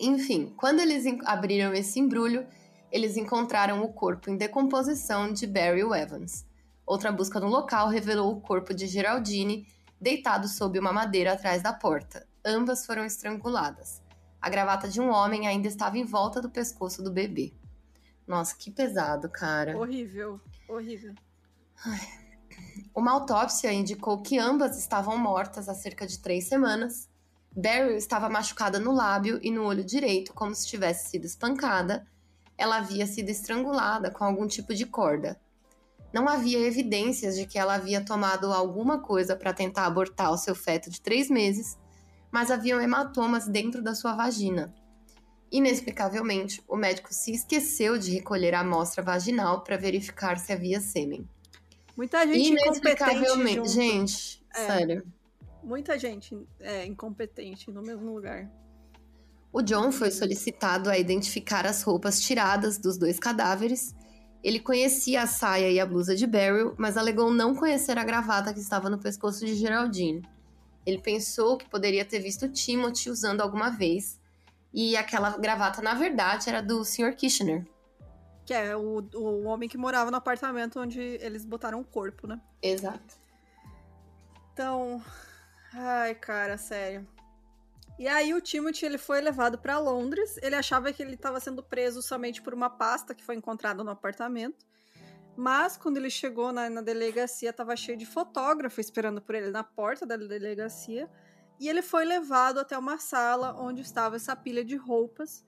Enfim, 0.00 0.52
quando 0.56 0.80
eles 0.80 1.04
abriram 1.24 1.72
esse 1.72 2.00
embrulho, 2.00 2.46
eles 2.94 3.16
encontraram 3.16 3.82
o 3.82 3.92
corpo 3.92 4.30
em 4.30 4.36
decomposição 4.36 5.32
de 5.32 5.48
Barry 5.48 5.80
Evans. 5.80 6.46
Outra 6.86 7.10
busca 7.10 7.40
no 7.40 7.48
local 7.48 7.88
revelou 7.88 8.32
o 8.32 8.40
corpo 8.40 8.72
de 8.72 8.86
Geraldine 8.86 9.66
deitado 10.00 10.46
sob 10.46 10.78
uma 10.78 10.92
madeira 10.92 11.32
atrás 11.32 11.60
da 11.60 11.72
porta. 11.72 12.24
Ambas 12.44 12.86
foram 12.86 13.04
estranguladas. 13.04 14.00
A 14.40 14.48
gravata 14.48 14.86
de 14.86 15.00
um 15.00 15.10
homem 15.10 15.48
ainda 15.48 15.66
estava 15.66 15.98
em 15.98 16.04
volta 16.04 16.40
do 16.40 16.48
pescoço 16.48 17.02
do 17.02 17.10
bebê. 17.10 17.52
Nossa, 18.24 18.54
que 18.56 18.70
pesado, 18.70 19.28
cara. 19.28 19.76
Horrível, 19.76 20.40
horrível. 20.68 21.14
Ai. 21.84 22.00
Uma 22.94 23.10
autópsia 23.10 23.72
indicou 23.72 24.22
que 24.22 24.38
ambas 24.38 24.78
estavam 24.78 25.18
mortas 25.18 25.68
há 25.68 25.74
cerca 25.74 26.06
de 26.06 26.20
três 26.20 26.44
semanas. 26.44 27.10
Beryl 27.50 27.96
estava 27.96 28.28
machucada 28.28 28.78
no 28.78 28.92
lábio 28.92 29.40
e 29.42 29.50
no 29.50 29.64
olho 29.64 29.82
direito, 29.82 30.32
como 30.32 30.54
se 30.54 30.68
tivesse 30.68 31.10
sido 31.10 31.24
espancada, 31.24 32.06
ela 32.56 32.76
havia 32.76 33.06
sido 33.06 33.28
estrangulada 33.28 34.10
com 34.10 34.24
algum 34.24 34.46
tipo 34.46 34.74
de 34.74 34.86
corda. 34.86 35.40
Não 36.12 36.28
havia 36.28 36.60
evidências 36.60 37.36
de 37.36 37.46
que 37.46 37.58
ela 37.58 37.74
havia 37.74 38.04
tomado 38.04 38.52
alguma 38.52 39.00
coisa 39.00 39.34
para 39.34 39.52
tentar 39.52 39.86
abortar 39.86 40.30
o 40.30 40.38
seu 40.38 40.54
feto 40.54 40.88
de 40.88 41.00
três 41.00 41.28
meses, 41.28 41.76
mas 42.30 42.50
haviam 42.50 42.80
hematomas 42.80 43.48
dentro 43.48 43.82
da 43.82 43.94
sua 43.94 44.14
vagina. 44.14 44.72
Inexplicavelmente, 45.50 46.62
o 46.68 46.76
médico 46.76 47.12
se 47.12 47.32
esqueceu 47.32 47.98
de 47.98 48.12
recolher 48.12 48.54
a 48.54 48.60
amostra 48.60 49.02
vaginal 49.02 49.62
para 49.62 49.76
verificar 49.76 50.38
se 50.38 50.52
havia 50.52 50.80
sêmen. 50.80 51.28
Muita 51.96 52.26
gente 52.26 52.50
incompetente. 52.50 53.68
Gente, 53.68 54.44
é, 54.54 54.66
sério. 54.66 55.06
Muita 55.62 55.98
gente 55.98 56.36
é 56.60 56.84
incompetente 56.86 57.70
no 57.70 57.82
mesmo 57.82 58.12
lugar. 58.12 58.50
O 59.54 59.62
John 59.62 59.92
foi 59.92 60.10
solicitado 60.10 60.90
a 60.90 60.98
identificar 60.98 61.64
as 61.64 61.80
roupas 61.80 62.20
tiradas 62.20 62.76
dos 62.76 62.98
dois 62.98 63.20
cadáveres. 63.20 63.94
Ele 64.42 64.58
conhecia 64.58 65.22
a 65.22 65.28
saia 65.28 65.70
e 65.70 65.78
a 65.78 65.86
blusa 65.86 66.16
de 66.16 66.26
Beryl, 66.26 66.74
mas 66.76 66.96
alegou 66.96 67.30
não 67.30 67.54
conhecer 67.54 67.96
a 67.96 68.02
gravata 68.02 68.52
que 68.52 68.58
estava 68.58 68.90
no 68.90 68.98
pescoço 68.98 69.46
de 69.46 69.54
Geraldine. 69.54 70.28
Ele 70.84 70.98
pensou 71.00 71.56
que 71.56 71.70
poderia 71.70 72.04
ter 72.04 72.18
visto 72.18 72.48
Timothy 72.48 73.08
usando 73.08 73.42
alguma 73.42 73.70
vez, 73.70 74.20
e 74.72 74.96
aquela 74.96 75.38
gravata, 75.38 75.80
na 75.80 75.94
verdade, 75.94 76.48
era 76.48 76.60
do 76.60 76.84
Sr. 76.84 77.14
Kitchener. 77.14 77.64
Que 78.44 78.54
é 78.54 78.76
o, 78.76 79.08
o 79.14 79.44
homem 79.44 79.68
que 79.68 79.78
morava 79.78 80.10
no 80.10 80.16
apartamento 80.16 80.80
onde 80.80 80.98
eles 80.98 81.44
botaram 81.44 81.80
o 81.80 81.84
corpo, 81.84 82.26
né? 82.26 82.40
Exato. 82.60 83.14
Então. 84.52 85.00
Ai, 85.72 86.12
cara, 86.16 86.58
sério. 86.58 87.06
E 87.98 88.08
aí 88.08 88.34
o 88.34 88.40
Timothy 88.40 88.86
ele 88.86 88.98
foi 88.98 89.20
levado 89.20 89.56
para 89.56 89.78
Londres. 89.78 90.36
Ele 90.42 90.56
achava 90.56 90.92
que 90.92 91.02
ele 91.02 91.14
estava 91.14 91.38
sendo 91.38 91.62
preso 91.62 92.02
somente 92.02 92.42
por 92.42 92.52
uma 92.52 92.68
pasta 92.68 93.14
que 93.14 93.24
foi 93.24 93.36
encontrada 93.36 93.84
no 93.84 93.90
apartamento. 93.90 94.66
Mas 95.36 95.76
quando 95.76 95.96
ele 95.96 96.10
chegou 96.10 96.52
na, 96.52 96.68
na 96.68 96.80
delegacia, 96.80 97.50
estava 97.50 97.76
cheio 97.76 97.96
de 97.96 98.06
fotógrafo 98.06 98.80
esperando 98.80 99.20
por 99.20 99.34
ele 99.34 99.50
na 99.50 99.62
porta 99.62 100.04
da 100.04 100.16
delegacia. 100.16 101.08
E 101.58 101.68
ele 101.68 101.82
foi 101.82 102.04
levado 102.04 102.58
até 102.58 102.76
uma 102.76 102.98
sala 102.98 103.54
onde 103.60 103.82
estava 103.82 104.16
essa 104.16 104.34
pilha 104.34 104.64
de 104.64 104.76
roupas. 104.76 105.44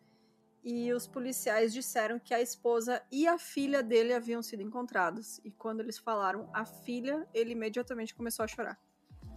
E 0.62 0.92
os 0.92 1.07
policiais 1.07 1.72
disseram 1.72 2.18
que 2.18 2.34
a 2.34 2.40
esposa 2.40 3.01
e 3.11 3.26
a 3.26 3.38
filha 3.38 3.82
dele 3.82 4.12
haviam 4.12 4.42
sido 4.42 4.62
encontrados. 4.62 5.40
E 5.44 5.51
quando 5.51 5.80
eles 5.80 5.99
falaram 5.99 6.49
a 6.53 6.64
filha, 6.64 7.26
ele 7.32 7.53
imediatamente 7.53 8.14
começou 8.14 8.44
a 8.44 8.49
chorar. 8.49 8.78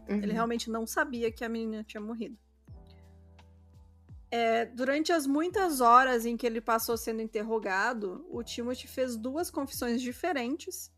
Uhum. 0.08 0.18
Ele 0.18 0.34
realmente 0.34 0.72
não 0.72 0.88
sabia 0.88 1.32
que 1.32 1.44
a 1.44 1.50
menina 1.50 1.84
tinha 1.84 2.02
morrido. 2.02 2.38
É, 4.32 4.66
durante 4.66 5.12
as 5.12 5.26
muitas 5.26 5.82
horas 5.82 6.26
em 6.26 6.38
que 6.38 6.46
ele 6.46 6.62
passou 6.62 6.96
sendo 6.96 7.22
interrogado, 7.22 8.26
o 8.30 8.44
Timothy 8.44 8.88
fez 8.88 9.16
duas 9.16 9.50
confissões 9.50 10.02
diferentes. 10.02 10.92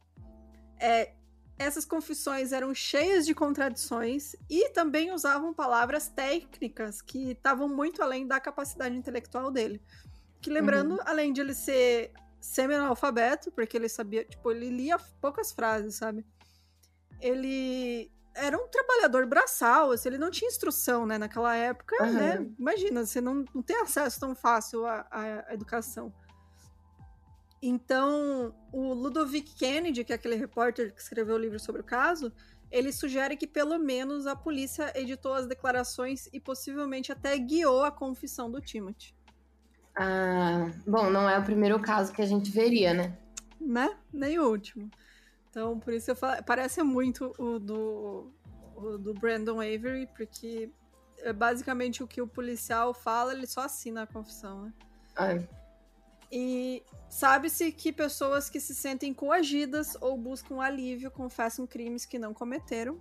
É, 0.80 1.14
essas 1.58 1.86
confissões 1.86 2.52
eram 2.52 2.74
cheias 2.74 3.26
de 3.26 3.34
contradições 3.34 4.36
e 4.50 4.70
também 4.70 5.12
usavam 5.12 5.54
palavras 5.54 6.10
técnicas 6.10 7.02
que 7.02 7.32
estavam 7.32 7.70
muito 7.70 8.02
além 8.02 8.28
da 8.28 8.40
capacidade 8.40 8.96
intelectual 8.96 9.52
dele. 9.52 9.82
Que 10.42 10.50
lembrando, 10.50 10.96
uhum. 10.96 11.02
além 11.06 11.32
de 11.32 11.40
ele 11.40 11.54
ser 11.54 12.12
semi-analfabeto, 12.40 13.52
porque 13.52 13.78
ele 13.78 13.88
sabia, 13.88 14.26
tipo, 14.26 14.52
ele 14.52 14.70
lia 14.70 14.98
poucas 15.22 15.52
frases, 15.52 15.96
sabe? 15.96 16.26
Ele 17.20 18.12
era 18.34 18.58
um 18.58 18.68
trabalhador 18.68 19.26
braçal, 19.26 19.92
assim, 19.92 20.10
ele 20.10 20.18
não 20.18 20.32
tinha 20.32 20.48
instrução, 20.48 21.06
né, 21.06 21.18
naquela 21.18 21.56
época, 21.56 22.04
uhum. 22.04 22.14
né? 22.14 22.48
Imagina, 22.58 23.06
você 23.06 23.20
não, 23.20 23.46
não 23.54 23.62
tem 23.62 23.78
acesso 23.82 24.20
tão 24.20 24.36
fácil 24.36 24.86
à, 24.86 25.06
à, 25.12 25.54
educação. 25.54 26.14
Então, 27.62 28.56
o 28.72 28.94
Ludovic 28.94 29.54
Kennedy, 29.56 30.04
que 30.04 30.12
é 30.12 30.16
aquele 30.16 30.36
repórter 30.36 30.94
que 30.94 31.02
escreveu 31.02 31.36
o 31.36 31.38
livro 31.38 31.60
sobre 31.60 31.82
o 31.82 31.84
caso, 31.84 32.32
ele 32.72 32.92
sugere 32.92 33.36
que 33.36 33.46
pelo 33.46 33.78
menos 33.78 34.26
a 34.26 34.36
polícia 34.36 34.92
editou 34.96 35.34
as 35.34 35.46
declarações 35.46 36.28
e 36.34 36.40
possivelmente 36.40 37.12
até 37.12 37.38
guiou 37.38 37.84
a 37.84 37.92
confissão 37.92 38.50
do 38.50 38.62
Timothy. 38.62 39.14
Ah, 39.96 40.72
bom, 40.88 41.10
não 41.10 41.30
é 41.30 41.38
o 41.38 41.44
primeiro 41.44 41.80
caso 41.82 42.14
que 42.14 42.22
a 42.22 42.26
gente 42.26 42.50
veria, 42.50 42.94
né? 42.94 43.18
Né? 43.60 43.96
Nem 44.12 44.40
o 44.40 44.50
último. 44.50 44.90
Então, 45.52 45.78
por 45.78 45.94
isso 45.94 46.10
eu 46.10 46.16
falo, 46.16 46.42
parece 46.44 46.82
muito 46.82 47.36
o 47.38 47.60
do, 47.60 48.32
o 48.74 48.98
do 48.98 49.14
Brandon 49.14 49.60
Avery, 49.60 50.08
porque 50.16 50.72
é 51.18 51.34
basicamente 51.34 52.02
o 52.02 52.08
que 52.08 52.22
o 52.22 52.28
policial 52.28 52.94
fala, 52.94 53.34
ele 53.34 53.46
só 53.46 53.62
assina 53.62 54.04
a 54.04 54.08
confissão, 54.08 54.64
né? 54.64 54.74
Ai. 55.16 55.50
E 56.32 56.82
sabe-se 57.10 57.74
que 57.74 57.92
pessoas 57.92 58.50
que 58.50 58.62
se 58.62 58.74
sentem 58.74 59.14
coagidas 59.14 59.98
ou 60.00 60.18
buscam 60.18 60.62
alívio 60.62 61.12
confessam 61.12 61.68
crimes 61.68 62.06
que 62.06 62.18
não 62.18 62.34
cometeram. 62.34 62.98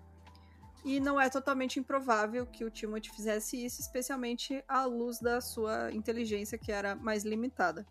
E 0.85 0.99
não 0.99 1.21
é 1.21 1.31
totalmente 1.31 1.79
improvável 1.79 2.45
que 2.47 2.65
o 2.65 2.71
Timothy 2.71 3.11
fizesse 3.11 3.65
isso, 3.65 3.81
especialmente 3.81 4.65
à 4.67 4.85
luz 4.87 5.21
da 5.21 5.41
sua 5.41 5.93
inteligência, 5.93 6.59
que 6.59 6.73
era 6.73 6.97
mais 6.97 7.23
limitada. 7.23 7.87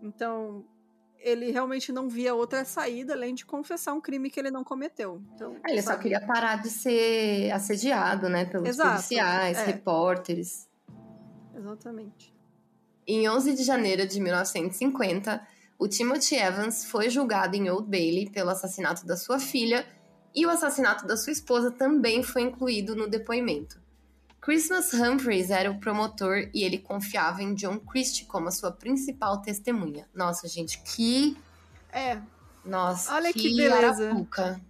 Então, 0.00 0.64
ele 1.26 1.50
realmente 1.50 1.90
não 1.90 2.08
via 2.08 2.34
outra 2.34 2.64
saída 2.64 3.12
além 3.12 3.34
de 3.34 3.44
confessar 3.44 3.92
um 3.92 4.00
crime 4.00 4.30
que 4.30 4.38
ele 4.38 4.50
não 4.50 4.62
cometeu. 4.62 5.20
Então, 5.34 5.56
ele 5.66 5.82
sabe? 5.82 5.96
só 5.96 6.00
queria 6.00 6.20
parar 6.24 6.62
de 6.62 6.70
ser 6.70 7.50
assediado, 7.50 8.28
né, 8.28 8.44
pelos 8.44 8.68
Exato, 8.68 8.90
policiais, 8.90 9.58
é. 9.58 9.64
repórteres. 9.64 10.68
Exatamente. 11.52 12.32
Em 13.04 13.28
11 13.28 13.54
de 13.54 13.64
janeiro 13.64 14.06
de 14.06 14.20
1950, 14.20 15.44
o 15.76 15.88
Timothy 15.88 16.36
Evans 16.36 16.84
foi 16.84 17.10
julgado 17.10 17.56
em 17.56 17.68
Old 17.68 17.90
Bailey 17.90 18.30
pelo 18.30 18.50
assassinato 18.50 19.04
da 19.04 19.16
sua 19.16 19.40
filha 19.40 19.84
e 20.32 20.46
o 20.46 20.50
assassinato 20.50 21.06
da 21.06 21.16
sua 21.16 21.32
esposa 21.32 21.72
também 21.72 22.22
foi 22.22 22.42
incluído 22.42 22.94
no 22.94 23.08
depoimento. 23.08 23.80
Christmas 24.46 24.94
Humphreys 24.94 25.50
era 25.50 25.68
o 25.68 25.80
promotor 25.80 26.48
e 26.54 26.62
ele 26.62 26.78
confiava 26.78 27.42
em 27.42 27.52
John 27.52 27.80
Christie 27.80 28.26
como 28.26 28.46
a 28.46 28.52
sua 28.52 28.70
principal 28.70 29.42
testemunha. 29.42 30.08
Nossa, 30.14 30.46
gente, 30.46 30.80
que. 30.84 31.36
É. 31.92 32.20
Nossa, 32.64 33.12
Olha 33.12 33.32
que, 33.32 33.40
que 33.40 33.56
beleza. 33.56 34.06
Arapuca. 34.06 34.60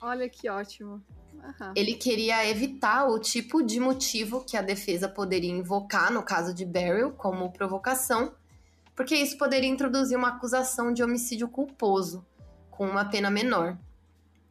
Olha 0.00 0.28
que 0.28 0.48
ótimo. 0.48 1.02
Uhum. 1.34 1.72
Ele 1.74 1.94
queria 1.94 2.48
evitar 2.48 3.06
o 3.06 3.18
tipo 3.18 3.64
de 3.64 3.80
motivo 3.80 4.44
que 4.44 4.56
a 4.56 4.62
defesa 4.62 5.08
poderia 5.08 5.50
invocar 5.50 6.12
no 6.12 6.22
caso 6.22 6.54
de 6.54 6.64
Beryl 6.64 7.10
como 7.10 7.50
provocação, 7.50 8.32
porque 8.94 9.16
isso 9.16 9.36
poderia 9.36 9.68
introduzir 9.68 10.16
uma 10.16 10.28
acusação 10.28 10.92
de 10.92 11.02
homicídio 11.02 11.48
culposo, 11.48 12.24
com 12.70 12.86
uma 12.86 13.04
pena 13.04 13.28
menor. 13.28 13.76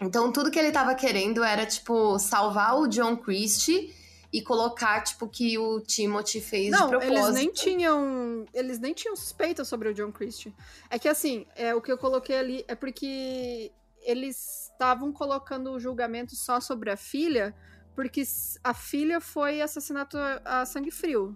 Então, 0.01 0.33
tudo 0.33 0.51
que 0.51 0.59
ele 0.59 0.67
estava 0.67 0.93
querendo 0.95 1.45
era, 1.45 1.65
tipo, 1.65 2.19
salvar 2.19 2.77
o 2.77 2.89
John 2.89 3.15
Christie 3.15 4.03
e 4.35 4.41
colocar, 4.41 5.01
tipo, 5.01 5.29
que 5.29 5.57
o 5.57 5.79
Timothy 5.79 6.41
fez 6.41 6.69
não, 6.69 6.81
de 6.81 6.89
propósito. 6.89 7.17
Eles 7.17 7.35
nem 7.35 7.53
tinham. 7.53 8.45
Eles 8.53 8.79
nem 8.79 8.93
tinham 8.93 9.15
suspeita 9.15 9.63
sobre 9.63 9.87
o 9.87 9.93
John 9.93 10.11
Christie. 10.11 10.53
É 10.89 10.99
que 10.99 11.07
assim, 11.07 11.45
é, 11.55 11.73
o 11.73 11.79
que 11.79 11.89
eu 11.89 11.97
coloquei 11.97 12.37
ali 12.37 12.65
é 12.67 12.75
porque 12.75 13.71
eles 14.01 14.69
estavam 14.73 15.13
colocando 15.13 15.71
o 15.71 15.79
julgamento 15.79 16.35
só 16.35 16.59
sobre 16.59 16.91
a 16.91 16.97
filha, 16.97 17.55
porque 17.95 18.23
a 18.61 18.73
filha 18.73 19.21
foi 19.21 19.61
assassinato 19.61 20.17
a 20.43 20.65
sangue 20.65 20.91
frio. 20.91 21.33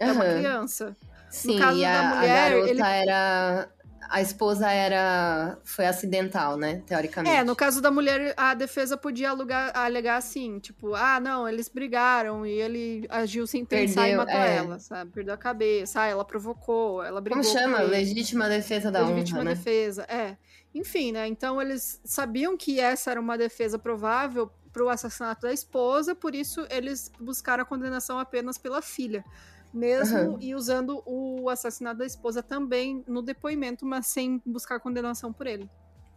É 0.00 0.06
uhum. 0.06 0.14
uma 0.14 0.24
criança. 0.24 0.96
Sim, 1.30 1.54
no 1.54 1.60
caso 1.60 1.78
e 1.78 1.84
a, 1.84 1.92
da 1.92 2.16
mulher, 2.16 2.46
a 2.46 2.50
garota 2.50 2.70
ele... 2.70 2.82
era 2.82 3.72
a 4.12 4.20
esposa 4.20 4.70
era 4.70 5.58
foi 5.64 5.86
acidental, 5.86 6.58
né? 6.58 6.82
Teoricamente. 6.86 7.34
É, 7.34 7.42
no 7.42 7.56
caso 7.56 7.80
da 7.80 7.90
mulher, 7.90 8.34
a 8.36 8.52
defesa 8.52 8.94
podia 8.94 9.30
alugar, 9.30 9.72
alegar 9.74 10.18
assim, 10.18 10.58
tipo, 10.58 10.94
ah, 10.94 11.18
não, 11.18 11.48
eles 11.48 11.66
brigaram 11.66 12.44
e 12.44 12.50
ele 12.50 13.06
agiu 13.08 13.46
sem 13.46 13.64
pensar 13.64 14.02
Perdeu, 14.02 14.14
e 14.14 14.16
matou 14.18 14.34
é. 14.34 14.56
ela, 14.56 14.78
sabe? 14.78 15.10
Perdeu 15.12 15.32
a 15.32 15.38
cabeça, 15.38 16.02
ah, 16.02 16.06
ela 16.06 16.26
provocou, 16.26 17.02
ela 17.02 17.22
brigou. 17.22 17.42
Como 17.42 17.58
chama? 17.58 17.80
Legítima 17.80 18.50
defesa 18.50 18.90
da 18.90 19.00
Legítima 19.00 19.38
honra, 19.38 19.48
né? 19.48 19.54
defesa, 19.54 20.02
é. 20.02 20.36
Enfim, 20.74 21.12
né? 21.12 21.26
Então 21.26 21.60
eles 21.60 21.98
sabiam 22.04 22.54
que 22.54 22.78
essa 22.78 23.12
era 23.12 23.20
uma 23.20 23.38
defesa 23.38 23.78
provável 23.78 24.52
para 24.74 24.84
o 24.84 24.90
assassinato 24.90 25.40
da 25.46 25.54
esposa, 25.54 26.14
por 26.14 26.34
isso 26.34 26.66
eles 26.68 27.10
buscaram 27.18 27.62
a 27.62 27.66
condenação 27.66 28.18
apenas 28.18 28.58
pela 28.58 28.82
filha 28.82 29.24
mesmo 29.72 30.18
uhum. 30.18 30.38
e 30.40 30.54
usando 30.54 31.02
o 31.06 31.48
assassinato 31.48 31.98
da 31.98 32.06
esposa 32.06 32.42
também 32.42 33.02
no 33.06 33.22
depoimento, 33.22 33.86
mas 33.86 34.06
sem 34.06 34.40
buscar 34.44 34.80
condenação 34.80 35.32
por 35.32 35.46
ele. 35.46 35.70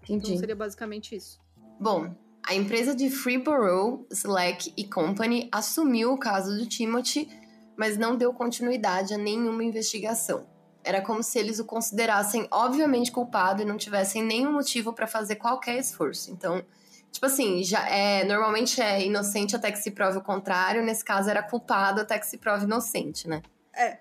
Entendi. 0.03 0.27
Então 0.27 0.37
seria 0.37 0.55
basicamente 0.55 1.15
isso. 1.15 1.39
Bom, 1.79 2.13
a 2.47 2.53
empresa 2.53 2.95
de 2.95 3.09
Freeborough, 3.09 4.05
Slack 4.11 4.73
e 4.77 4.83
Company 4.87 5.49
assumiu 5.51 6.13
o 6.13 6.19
caso 6.19 6.55
do 6.55 6.65
Timothy, 6.67 7.27
mas 7.75 7.97
não 7.97 8.15
deu 8.15 8.33
continuidade 8.33 9.13
a 9.13 9.17
nenhuma 9.17 9.63
investigação. 9.63 10.45
Era 10.83 11.01
como 11.01 11.23
se 11.23 11.39
eles 11.39 11.59
o 11.59 11.65
considerassem 11.65 12.47
obviamente 12.51 13.11
culpado 13.11 13.61
e 13.61 13.65
não 13.65 13.77
tivessem 13.77 14.23
nenhum 14.23 14.53
motivo 14.53 14.93
para 14.93 15.07
fazer 15.07 15.37
qualquer 15.37 15.79
esforço. 15.79 16.31
Então, 16.31 16.63
tipo 17.15 17.25
assim, 17.25 17.63
já 17.63 17.87
é 17.89 18.23
normalmente 18.25 18.81
é 18.81 19.05
inocente 19.05 19.55
até 19.55 19.71
que 19.71 19.79
se 19.79 19.91
prove 19.91 20.17
o 20.17 20.21
contrário, 20.21 20.83
nesse 20.83 21.03
caso 21.03 21.29
era 21.29 21.41
culpado 21.41 22.01
até 22.01 22.19
que 22.19 22.27
se 22.27 22.37
prove 22.37 22.65
inocente, 22.65 23.27
né? 23.27 23.41
É. 23.73 23.99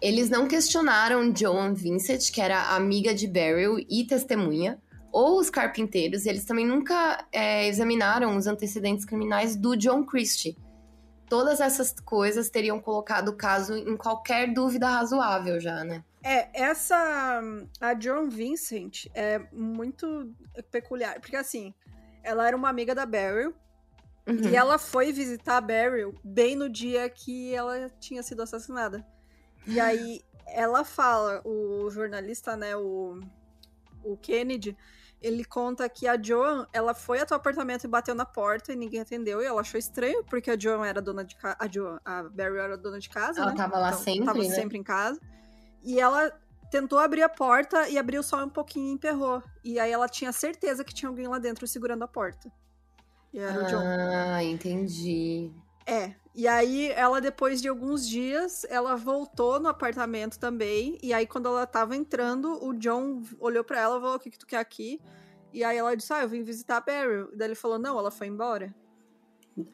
Eles 0.00 0.30
não 0.30 0.46
questionaram 0.46 1.34
Joan 1.34 1.72
Vincent, 1.72 2.30
que 2.30 2.40
era 2.40 2.74
amiga 2.76 3.14
de 3.14 3.26
Beryl 3.26 3.78
e 3.88 4.04
testemunha, 4.04 4.78
ou 5.10 5.40
os 5.40 5.48
carpinteiros, 5.48 6.26
eles 6.26 6.44
também 6.44 6.66
nunca 6.66 7.26
é, 7.32 7.66
examinaram 7.66 8.36
os 8.36 8.46
antecedentes 8.46 9.04
criminais 9.04 9.56
do 9.56 9.74
John 9.74 10.04
Christie. 10.04 10.56
Todas 11.28 11.60
essas 11.60 11.92
coisas 11.92 12.50
teriam 12.50 12.78
colocado 12.78 13.30
o 13.30 13.36
caso 13.36 13.74
em 13.74 13.96
qualquer 13.96 14.52
dúvida 14.52 14.88
razoável 14.88 15.58
já, 15.58 15.82
né? 15.82 16.04
É, 16.22 16.48
essa. 16.52 17.40
A 17.80 17.94
John 17.94 18.28
Vincent 18.28 19.06
é 19.14 19.40
muito 19.52 20.30
peculiar, 20.70 21.20
porque 21.20 21.36
assim, 21.36 21.74
ela 22.28 22.46
era 22.46 22.56
uma 22.56 22.68
amiga 22.68 22.94
da 22.94 23.06
Beryl. 23.06 23.54
Uhum. 24.26 24.50
E 24.50 24.54
ela 24.54 24.78
foi 24.78 25.10
visitar 25.10 25.56
a 25.56 25.60
Beryl 25.60 26.14
bem 26.22 26.54
no 26.54 26.68
dia 26.68 27.08
que 27.08 27.54
ela 27.54 27.88
tinha 27.98 28.22
sido 28.22 28.42
assassinada. 28.42 29.04
E 29.66 29.80
aí 29.80 30.20
ela 30.46 30.84
fala, 30.84 31.40
o 31.44 31.88
jornalista, 31.90 32.54
né, 32.54 32.76
o, 32.76 33.18
o 34.04 34.16
Kennedy, 34.18 34.76
ele 35.20 35.44
conta 35.44 35.88
que 35.88 36.06
a 36.06 36.20
Joan, 36.20 36.66
ela 36.72 36.94
foi 36.94 37.20
até 37.20 37.34
o 37.34 37.38
apartamento 37.38 37.84
e 37.84 37.88
bateu 37.88 38.14
na 38.14 38.26
porta 38.26 38.72
e 38.72 38.76
ninguém 38.76 39.00
atendeu. 39.00 39.40
E 39.40 39.46
ela 39.46 39.62
achou 39.62 39.78
estranho, 39.78 40.22
porque 40.24 40.50
a 40.50 40.58
Joan 40.58 40.86
era 40.86 41.00
dona 41.00 41.24
de 41.24 41.34
casa. 41.34 41.56
A 41.58 41.66
Joan, 41.66 41.98
a 42.04 42.22
Beryl 42.24 42.60
era 42.60 42.76
dona 42.76 42.98
de 42.98 43.08
casa. 43.08 43.40
Ela 43.40 43.52
né? 43.52 43.56
tava 43.56 43.78
lá 43.78 43.88
então, 43.88 44.00
sempre. 44.00 44.26
Tava 44.26 44.38
né? 44.38 44.50
sempre 44.50 44.78
em 44.78 44.82
casa. 44.82 45.18
E 45.82 45.98
ela 45.98 46.30
tentou 46.70 46.98
abrir 46.98 47.22
a 47.22 47.28
porta 47.28 47.88
e 47.88 47.98
abriu 47.98 48.22
só 48.22 48.44
um 48.44 48.48
pouquinho 48.48 48.88
e 48.88 48.92
emperrou. 48.92 49.42
E 49.64 49.78
aí 49.78 49.90
ela 49.90 50.08
tinha 50.08 50.32
certeza 50.32 50.84
que 50.84 50.94
tinha 50.94 51.08
alguém 51.08 51.26
lá 51.26 51.38
dentro 51.38 51.66
segurando 51.66 52.02
a 52.02 52.08
porta. 52.08 52.50
E 53.32 53.38
era 53.38 53.60
ah, 53.60 53.62
o 53.62 53.66
John. 53.66 53.82
Ah, 53.82 54.44
entendi. 54.44 55.52
É. 55.86 56.14
E 56.34 56.46
aí 56.46 56.90
ela, 56.92 57.20
depois 57.20 57.60
de 57.60 57.68
alguns 57.68 58.06
dias, 58.06 58.64
ela 58.68 58.94
voltou 58.94 59.58
no 59.58 59.68
apartamento 59.68 60.38
também. 60.38 60.98
E 61.02 61.12
aí, 61.12 61.26
quando 61.26 61.46
ela 61.46 61.66
tava 61.66 61.96
entrando, 61.96 62.62
o 62.64 62.72
John 62.74 63.22
olhou 63.40 63.64
para 63.64 63.80
ela 63.80 63.96
e 63.96 64.00
falou: 64.00 64.16
O 64.16 64.20
que, 64.20 64.30
que 64.30 64.38
tu 64.38 64.46
quer 64.46 64.58
aqui? 64.58 65.00
E 65.52 65.64
aí 65.64 65.76
ela 65.76 65.96
disse: 65.96 66.12
Ah, 66.12 66.22
eu 66.22 66.28
vim 66.28 66.42
visitar 66.42 66.76
a 66.76 66.80
Beryl. 66.80 67.30
E 67.32 67.36
daí 67.36 67.48
ele 67.48 67.54
falou: 67.54 67.78
Não, 67.78 67.98
ela 67.98 68.10
foi 68.10 68.26
embora. 68.26 68.74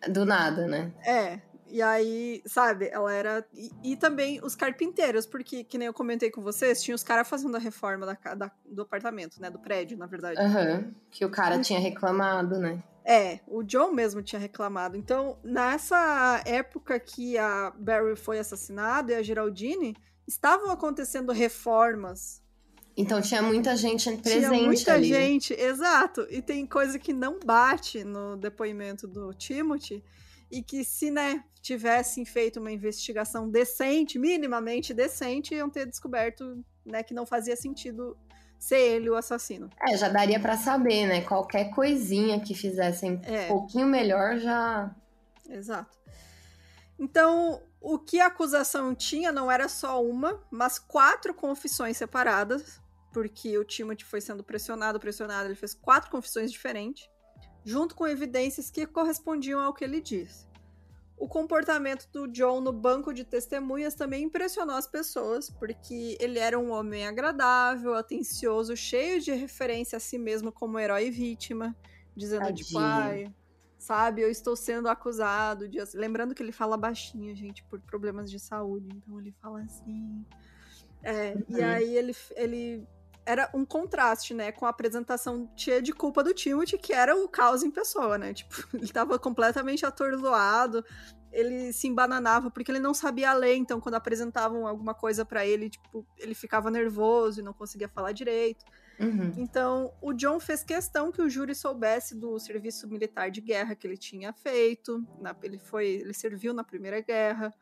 Do 0.09 0.25
nada, 0.25 0.67
né? 0.67 0.95
É. 1.05 1.43
E 1.75 1.83
aí, 1.83 2.41
sabe, 2.47 2.89
ela 2.93 3.13
era. 3.13 3.45
E, 3.53 3.69
e, 3.83 3.97
também 3.97 4.39
os 4.45 4.55
carpinteiros, 4.55 5.27
porque, 5.27 5.65
que 5.65 5.77
nem 5.77 5.87
eu 5.87 5.93
comentei 5.93 6.31
com 6.31 6.41
vocês, 6.41 6.81
tinha 6.81 6.95
os 6.95 7.03
caras 7.03 7.29
fazendo 7.29 7.57
a 7.57 7.59
reforma 7.59 8.07
da, 8.07 8.35
da, 8.37 8.53
do 8.65 8.83
apartamento, 8.83 9.41
né? 9.41 9.51
Do 9.51 9.59
prédio, 9.59 9.99
na 9.99 10.07
verdade. 10.07 10.39
Aham. 10.39 10.85
Uhum. 10.85 10.95
Que 11.11 11.25
o 11.25 11.29
cara 11.29 11.59
tinha 11.59 11.81
reclamado, 11.81 12.61
né? 12.61 12.81
É, 13.05 13.41
o 13.49 13.65
John 13.65 13.91
mesmo 13.91 14.23
tinha 14.23 14.39
reclamado. 14.39 14.97
Então, 14.97 15.37
nessa 15.43 16.41
época 16.47 17.01
que 17.01 17.37
a 17.37 17.73
Barry 17.77 18.15
foi 18.15 18.39
assassinada 18.39 19.11
e 19.11 19.17
a 19.17 19.23
Geraldine, 19.25 19.97
estavam 20.29 20.71
acontecendo 20.71 21.33
reformas. 21.33 22.41
Então 22.97 23.21
tinha 23.21 23.43
muita 23.43 23.77
gente 23.77 24.05
presente 24.19 24.47
tinha 24.47 24.63
muita 24.63 24.95
ali. 24.95 25.09
gente, 25.09 25.53
exato. 25.53 26.25
E 26.31 26.41
tem 26.41 26.65
coisa 26.65 27.01
que 27.01 27.13
não 27.13 27.41
bate 27.45 28.05
no 28.05 28.37
depoimento 28.37 29.09
do 29.09 29.35
Timothy 29.35 30.05
e 30.55 30.63
que 30.63 30.85
se, 30.85 31.11
né, 31.11 31.43
tivessem 31.61 32.25
feito 32.25 32.61
uma 32.61 32.71
investigação 32.71 33.51
decente, 33.51 34.19
minimamente 34.19 34.95
decente, 34.95 35.55
iam 35.55 35.69
ter 35.69 35.87
descoberto, 35.87 36.65
né, 36.87 37.03
que 37.03 37.13
não 37.13 37.27
fazia 37.27 37.57
sentido 37.57 38.17
ser 38.59 38.79
ele 38.79 39.11
o 39.11 39.17
assassino. 39.17 39.69
É, 39.87 39.97
já 39.97 40.09
daria 40.09 40.39
para 40.39 40.57
saber, 40.57 41.07
né? 41.07 41.21
Qualquer 41.23 41.71
coisinha 41.75 42.41
que 42.41 42.55
fizessem 42.55 43.21
é. 43.25 43.47
um 43.47 43.49
pouquinho 43.49 43.87
melhor 43.87 44.39
já. 44.39 44.95
Exato. 45.51 45.99
Então, 46.99 47.61
o 47.81 47.99
que 47.99 48.21
a 48.21 48.27
acusação 48.27 48.95
tinha 48.95 49.33
não 49.33 49.51
era 49.51 49.69
só 49.69 50.03
uma, 50.03 50.41
mas 50.51 50.79
quatro 50.79 51.35
confissões 51.35 51.97
separadas 51.97 52.81
porque 53.15 53.57
o 53.57 53.65
Timothy 53.65 54.05
foi 54.05 54.21
sendo 54.21 54.43
pressionado, 54.43 54.99
pressionado. 54.99 55.47
Ele 55.47 55.55
fez 55.55 55.73
quatro 55.73 56.11
confissões 56.11 56.51
diferentes, 56.51 57.09
junto 57.65 57.95
com 57.95 58.07
evidências 58.07 58.71
que 58.71 58.87
correspondiam 58.87 59.61
ao 59.61 59.73
que 59.73 59.85
ele 59.85 60.01
disse. 60.01 60.47
O 61.17 61.29
comportamento 61.29 62.09
do 62.13 62.27
John 62.29 62.61
no 62.61 62.73
banco 62.73 63.13
de 63.13 63.25
testemunhas 63.25 63.95
também 63.95 64.25
impressionou 64.25 64.77
as 64.77 64.87
pessoas, 64.87 65.49
porque 65.49 66.19
ele 66.21 66.39
era 66.39 66.59
um 66.59 66.71
homem 66.71 67.07
agradável, 67.07 67.95
atencioso, 67.95 68.77
cheio 68.77 69.21
de 69.21 69.33
referência 69.33 69.97
a 69.97 70.01
si 70.01 70.19
mesmo 70.19 70.53
como 70.53 70.79
herói 70.79 71.07
e 71.07 71.11
vítima, 71.11 71.75
dizendo 72.17 72.53
de 72.53 72.65
tipo, 72.65 72.79
pai, 72.79 73.33
sabe, 73.79 74.23
eu 74.23 74.31
estou 74.31 74.57
sendo 74.57 74.89
acusado 74.89 75.69
de. 75.69 75.79
Lembrando 75.95 76.35
que 76.35 76.43
ele 76.43 76.53
fala 76.53 76.77
baixinho, 76.77 77.35
gente, 77.35 77.63
por 77.65 77.81
problemas 77.81 78.31
de 78.31 78.41
saúde, 78.41 78.89
então 78.93 79.19
ele 79.19 79.33
fala 79.41 79.63
assim. 79.63 80.27
É, 81.03 81.35
uhum. 81.35 81.59
E 81.59 81.63
aí 81.63 81.97
ele, 81.97 82.17
ele 82.35 82.89
era 83.27 83.51
um 83.55 83.65
contraste, 83.65 84.35
né, 84.35 84.53
com 84.53 84.67
a 84.67 84.69
apresentação 84.69 85.51
cheia 85.57 85.81
de 85.81 85.93
culpa 85.93 86.23
do 86.23 86.35
Timothy, 86.35 86.79
que 86.79 86.93
era 86.93 87.17
o 87.17 87.29
caos 87.29 87.63
em 87.63 87.71
pessoa, 87.71 88.19
né? 88.19 88.33
Tipo, 88.45 88.55
ele 88.75 88.89
tava 88.89 89.19
completamente 89.19 89.87
atordoado, 89.87 90.85
ele 91.33 91.73
se 91.73 91.89
embananava 91.89 92.51
porque 92.51 92.71
ele 92.71 92.79
não 92.79 92.95
sabia 92.95 93.33
ler, 93.33 93.57
então 93.57 93.81
quando 93.81 93.97
apresentavam 93.97 94.67
alguma 94.67 94.95
coisa 94.95 95.25
para 95.25 95.45
ele, 95.45 95.71
tipo, 95.71 96.07
ele 96.19 96.35
ficava 96.35 96.71
nervoso 96.71 97.41
e 97.41 97.43
não 97.43 97.53
conseguia 97.53 97.89
falar 97.89 98.13
direito. 98.13 98.65
Uhum. 98.99 99.33
Então, 99.37 99.93
o 100.01 100.13
John 100.13 100.39
fez 100.39 100.63
questão 100.63 101.11
que 101.11 101.21
o 101.21 101.29
júri 101.29 101.55
soubesse 101.55 102.15
do 102.15 102.39
serviço 102.39 102.87
militar 102.89 103.31
de 103.31 103.41
guerra 103.41 103.75
que 103.75 103.87
ele 103.87 103.97
tinha 103.97 104.33
feito. 104.33 105.05
Na, 105.21 105.35
ele 105.43 105.59
foi, 105.59 105.87
ele 105.87 106.15
serviu 106.15 106.55
na 106.55 106.63
Primeira 106.63 107.01
Guerra 107.01 107.53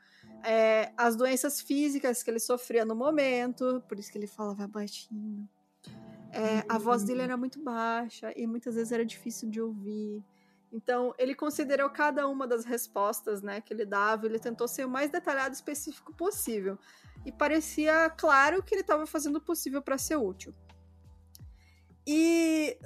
é, 0.45 0.93
as 0.97 1.16
doenças 1.16 1.61
físicas 1.61 2.22
que 2.22 2.30
ele 2.30 2.38
sofria 2.38 2.84
no 2.84 2.95
momento, 2.95 3.82
por 3.88 3.99
isso 3.99 4.11
que 4.11 4.18
ele 4.18 4.26
falava 4.26 4.66
baixinho. 4.66 5.49
É, 6.32 6.64
a 6.68 6.78
voz 6.78 7.05
dele 7.05 7.20
era 7.20 7.36
muito 7.36 7.62
baixa 7.62 8.32
e 8.34 8.47
muitas 8.47 8.74
vezes 8.74 8.90
era 8.90 9.05
difícil 9.05 9.51
de 9.51 9.61
ouvir. 9.61 10.24
Então, 10.72 11.14
ele 11.18 11.34
considerou 11.34 11.90
cada 11.90 12.26
uma 12.26 12.47
das 12.47 12.64
respostas 12.64 13.43
né, 13.43 13.61
que 13.61 13.74
ele 13.74 13.84
dava, 13.84 14.24
ele 14.24 14.38
tentou 14.38 14.66
ser 14.66 14.86
o 14.86 14.90
mais 14.90 15.11
detalhado 15.11 15.53
e 15.53 15.57
específico 15.57 16.14
possível. 16.14 16.78
E 17.26 17.30
parecia 17.30 18.09
claro 18.11 18.62
que 18.62 18.74
ele 18.74 18.80
estava 18.80 19.07
fazendo 19.07 19.36
o 19.36 19.40
possível 19.40 19.82
para 19.82 19.99
ser 19.99 20.16
útil. 20.16 20.55
E 22.07 22.78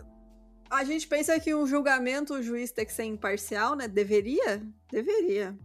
a 0.68 0.82
gente 0.82 1.06
pensa 1.06 1.38
que 1.38 1.54
um 1.54 1.66
julgamento, 1.66 2.34
o 2.34 2.42
juiz 2.42 2.72
tem 2.72 2.84
que 2.84 2.92
ser 2.92 3.04
imparcial, 3.04 3.76
né? 3.76 3.86
Deveria? 3.86 4.60
Deveria. 4.90 5.56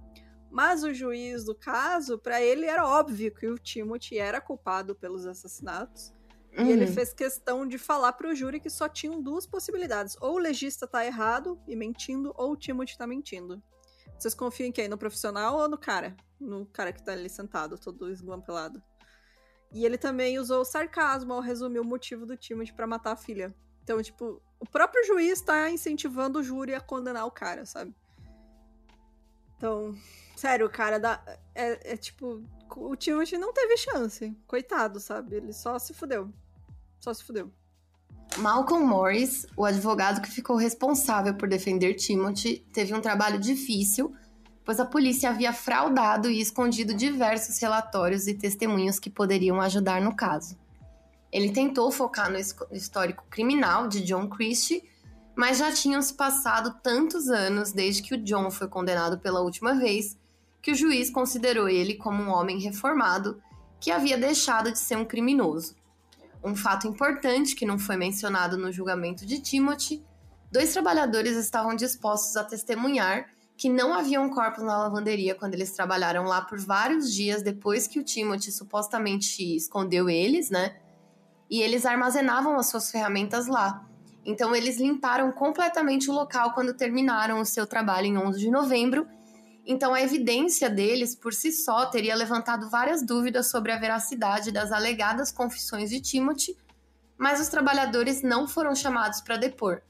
Mas 0.52 0.84
o 0.84 0.94
juiz 0.94 1.46
do 1.46 1.56
caso, 1.56 2.20
para 2.20 2.42
ele 2.42 2.66
era 2.66 2.86
óbvio 2.86 3.34
que 3.34 3.48
o 3.48 3.58
Timothy 3.58 4.18
era 4.18 4.42
culpado 4.42 4.94
pelos 4.94 5.26
assassinatos. 5.26 6.14
Uhum. 6.58 6.66
E 6.66 6.72
ele 6.74 6.86
uhum. 6.86 6.94
fez 6.94 7.14
questão 7.14 7.66
de 7.66 7.78
falar 7.78 8.12
para 8.12 8.30
o 8.30 8.36
júri 8.36 8.60
que 8.60 8.70
só 8.70 8.90
tinham 8.90 9.22
duas 9.22 9.48
possibilidades: 9.48 10.18
ou 10.20 10.36
o 10.36 10.38
legista 10.38 10.86
tá 10.86 11.06
errado 11.06 11.58
e 11.66 11.74
mentindo, 11.74 12.34
ou 12.36 12.52
o 12.52 12.58
Timothy 12.58 12.98
tá 12.98 13.08
mentindo. 13.08 13.64
Vocês 14.20 14.34
confiam 14.34 14.68
em 14.68 14.72
quem? 14.74 14.90
No 14.90 14.98
profissional 14.98 15.58
ou 15.58 15.70
no 15.70 15.78
cara? 15.78 16.18
No 16.38 16.66
cara 16.66 16.92
que 16.92 17.02
tá 17.02 17.14
ali 17.14 17.30
sentado, 17.30 17.78
todo 17.78 18.12
esguampelado. 18.12 18.84
E 19.72 19.86
ele 19.86 19.98
também 19.98 20.38
usou 20.38 20.66
sarcasmo 20.66 21.34
ao 21.34 21.40
resumir 21.40 21.80
o 21.80 21.86
motivo 21.86 22.26
do 22.26 22.36
Timothy 22.36 22.74
para 22.74 22.86
matar 22.86 23.14
a 23.14 23.16
filha. 23.16 23.56
Então, 23.82 24.02
tipo, 24.02 24.42
o 24.60 24.70
próprio 24.70 25.04
juiz 25.06 25.42
tá 25.42 25.70
incentivando 25.70 26.40
o 26.40 26.44
júri 26.44 26.76
a 26.76 26.82
condenar 26.82 27.26
o 27.26 27.32
cara, 27.32 27.66
sabe? 27.66 27.96
Então, 29.62 29.96
Sério, 30.42 30.68
cara, 30.72 31.00
dá, 31.00 31.22
é, 31.54 31.94
é 31.94 31.96
tipo. 31.96 32.42
O 32.76 32.96
Timothy 32.96 33.38
não 33.38 33.54
teve 33.54 33.78
chance. 33.78 34.36
Coitado, 34.48 35.00
sabe? 35.00 35.36
Ele 35.36 35.54
só 35.54 35.78
se 35.78 35.94
fudeu. 35.94 36.34
Só 37.00 37.14
se 37.14 37.24
fudeu. 37.24 37.52
Malcolm 38.38 38.84
Morris, 38.88 39.46
o 39.56 39.64
advogado 39.64 40.20
que 40.20 40.32
ficou 40.32 40.56
responsável 40.56 41.36
por 41.36 41.48
defender 41.48 41.94
Timothy, 41.94 42.66
teve 42.74 42.92
um 42.92 43.02
trabalho 43.02 43.40
difícil, 43.40 44.16
pois 44.66 44.80
a 44.80 44.86
polícia 44.86 45.30
havia 45.30 45.54
fraudado 45.54 46.28
e 46.28 46.42
escondido 46.42 46.92
diversos 46.96 47.60
relatórios 47.60 48.26
e 48.26 48.34
testemunhos 48.34 48.98
que 48.98 49.12
poderiam 49.12 49.62
ajudar 49.62 50.02
no 50.02 50.16
caso. 50.16 50.58
Ele 51.32 51.52
tentou 51.52 51.92
focar 51.92 52.32
no 52.32 52.40
histórico 52.76 53.26
criminal 53.30 53.88
de 53.88 54.02
John 54.02 54.28
Christie, 54.28 54.90
mas 55.36 55.58
já 55.58 55.72
tinham 55.72 56.02
se 56.02 56.14
passado 56.14 56.80
tantos 56.84 57.30
anos 57.30 57.72
desde 57.72 58.02
que 58.02 58.16
o 58.16 58.24
John 58.24 58.52
foi 58.52 58.68
condenado 58.68 59.20
pela 59.20 59.42
última 59.42 59.76
vez 59.76 60.18
que 60.62 60.72
o 60.72 60.76
juiz 60.76 61.10
considerou 61.10 61.68
ele 61.68 61.96
como 61.96 62.22
um 62.22 62.30
homem 62.30 62.60
reformado 62.60 63.42
que 63.80 63.90
havia 63.90 64.18
deixado 64.18 64.72
de 64.72 64.78
ser 64.78 64.96
um 64.96 65.06
criminoso. 65.06 65.76
Um 66.44 66.56
fato 66.56 66.88
importante 66.88 67.56
que 67.56 67.66
não 67.66 67.80
foi 67.80 67.96
mencionado 67.96 68.58
no 68.58 68.72
julgamento 68.72 69.26
de 69.26 69.40
Timothy: 69.40 70.04
dois 70.52 70.72
trabalhadores 70.72 71.36
estavam 71.36 71.76
dispostos 71.76 72.38
a 72.38 72.44
testemunhar 72.44 73.28
que 73.58 73.70
não 73.70 73.94
haviam 73.94 74.28
corpos 74.30 74.64
na 74.64 74.78
lavanderia 74.78 75.36
quando 75.36 75.54
eles 75.54 75.72
trabalharam 75.72 76.24
lá 76.24 76.42
por 76.42 76.60
vários 76.60 77.14
dias 77.14 77.44
depois 77.44 77.88
que 77.88 78.00
o 78.00 78.04
Timothy 78.04 78.52
supostamente 78.52 79.56
escondeu 79.56 80.10
eles, 80.10 80.50
né? 80.50 80.78
E 81.48 81.62
eles 81.62 81.86
armazenavam 81.86 82.58
as 82.58 82.68
suas 82.68 82.90
ferramentas 82.90 83.46
lá. 83.46 83.86
Então 84.26 84.56
eles 84.56 84.78
limparam 84.78 85.32
completamente 85.32 86.10
o 86.10 86.14
local 86.14 86.54
quando 86.54 86.74
terminaram 86.74 87.40
o 87.40 87.46
seu 87.46 87.66
trabalho 87.66 88.08
em 88.08 88.18
11 88.18 88.40
de 88.40 88.52
novembro 88.52 89.08
então, 89.66 89.94
a 89.94 90.02
evidência 90.02 90.70
deles, 90.70 91.16
por 91.16 91.34
si 91.34 91.52
só, 91.52 91.86
teria 91.86 92.16
levantado 92.16 92.70
várias 92.70 93.04
dúvidas 93.04 93.50
sobre 93.50 93.72
a 93.72 93.78
veracidade 93.78 94.52
das 94.52 94.72
alegadas 94.72 95.32
confissões 95.32 95.90
de 95.90 96.02
Timothy, 96.02 96.58
mas 97.18 97.40
os 97.40 97.48
trabalhadores 97.48 98.24
não 98.24 98.48
foram 98.48 98.74
chamados 98.74 99.22
para 99.22 99.38
depor. 99.38 99.82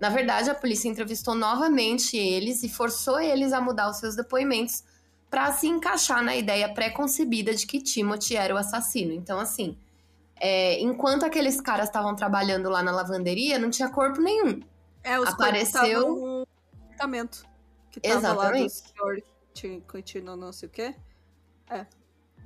Na 0.00 0.08
verdade, 0.08 0.48
a 0.48 0.54
polícia 0.54 0.88
entrevistou 0.88 1.34
novamente 1.34 2.16
eles 2.16 2.62
e 2.62 2.68
forçou 2.68 3.18
eles 3.18 3.52
a 3.52 3.60
mudar 3.60 3.90
os 3.90 3.96
seus 3.96 4.14
depoimentos 4.14 4.84
para 5.28 5.50
se 5.52 5.66
encaixar 5.66 6.22
na 6.22 6.36
ideia 6.36 6.72
pré-concebida 6.72 7.52
de 7.52 7.66
que 7.66 7.82
Timothy 7.82 8.36
era 8.36 8.54
o 8.54 8.58
assassino. 8.58 9.12
Então, 9.12 9.40
assim, 9.40 9.76
é, 10.40 10.80
enquanto 10.80 11.24
aqueles 11.24 11.60
caras 11.60 11.86
estavam 11.88 12.14
trabalhando 12.14 12.68
lá 12.68 12.82
na 12.82 12.92
lavanderia, 12.92 13.58
não 13.58 13.70
tinha 13.70 13.88
corpo 13.88 14.20
nenhum. 14.20 14.60
É, 15.02 15.18
os 15.18 15.28
Apareceu 15.28 16.16
no 16.16 16.46
apartamento 16.84 17.46
que 17.90 18.00
tava 18.00 18.18
Exatamente. 18.18 18.82
lá 18.96 19.14
do 19.14 19.80
continua 19.86 20.36
não 20.36 20.52
sei 20.52 20.68
o 20.68 20.72
quê. 20.72 20.94
É. 21.70 21.86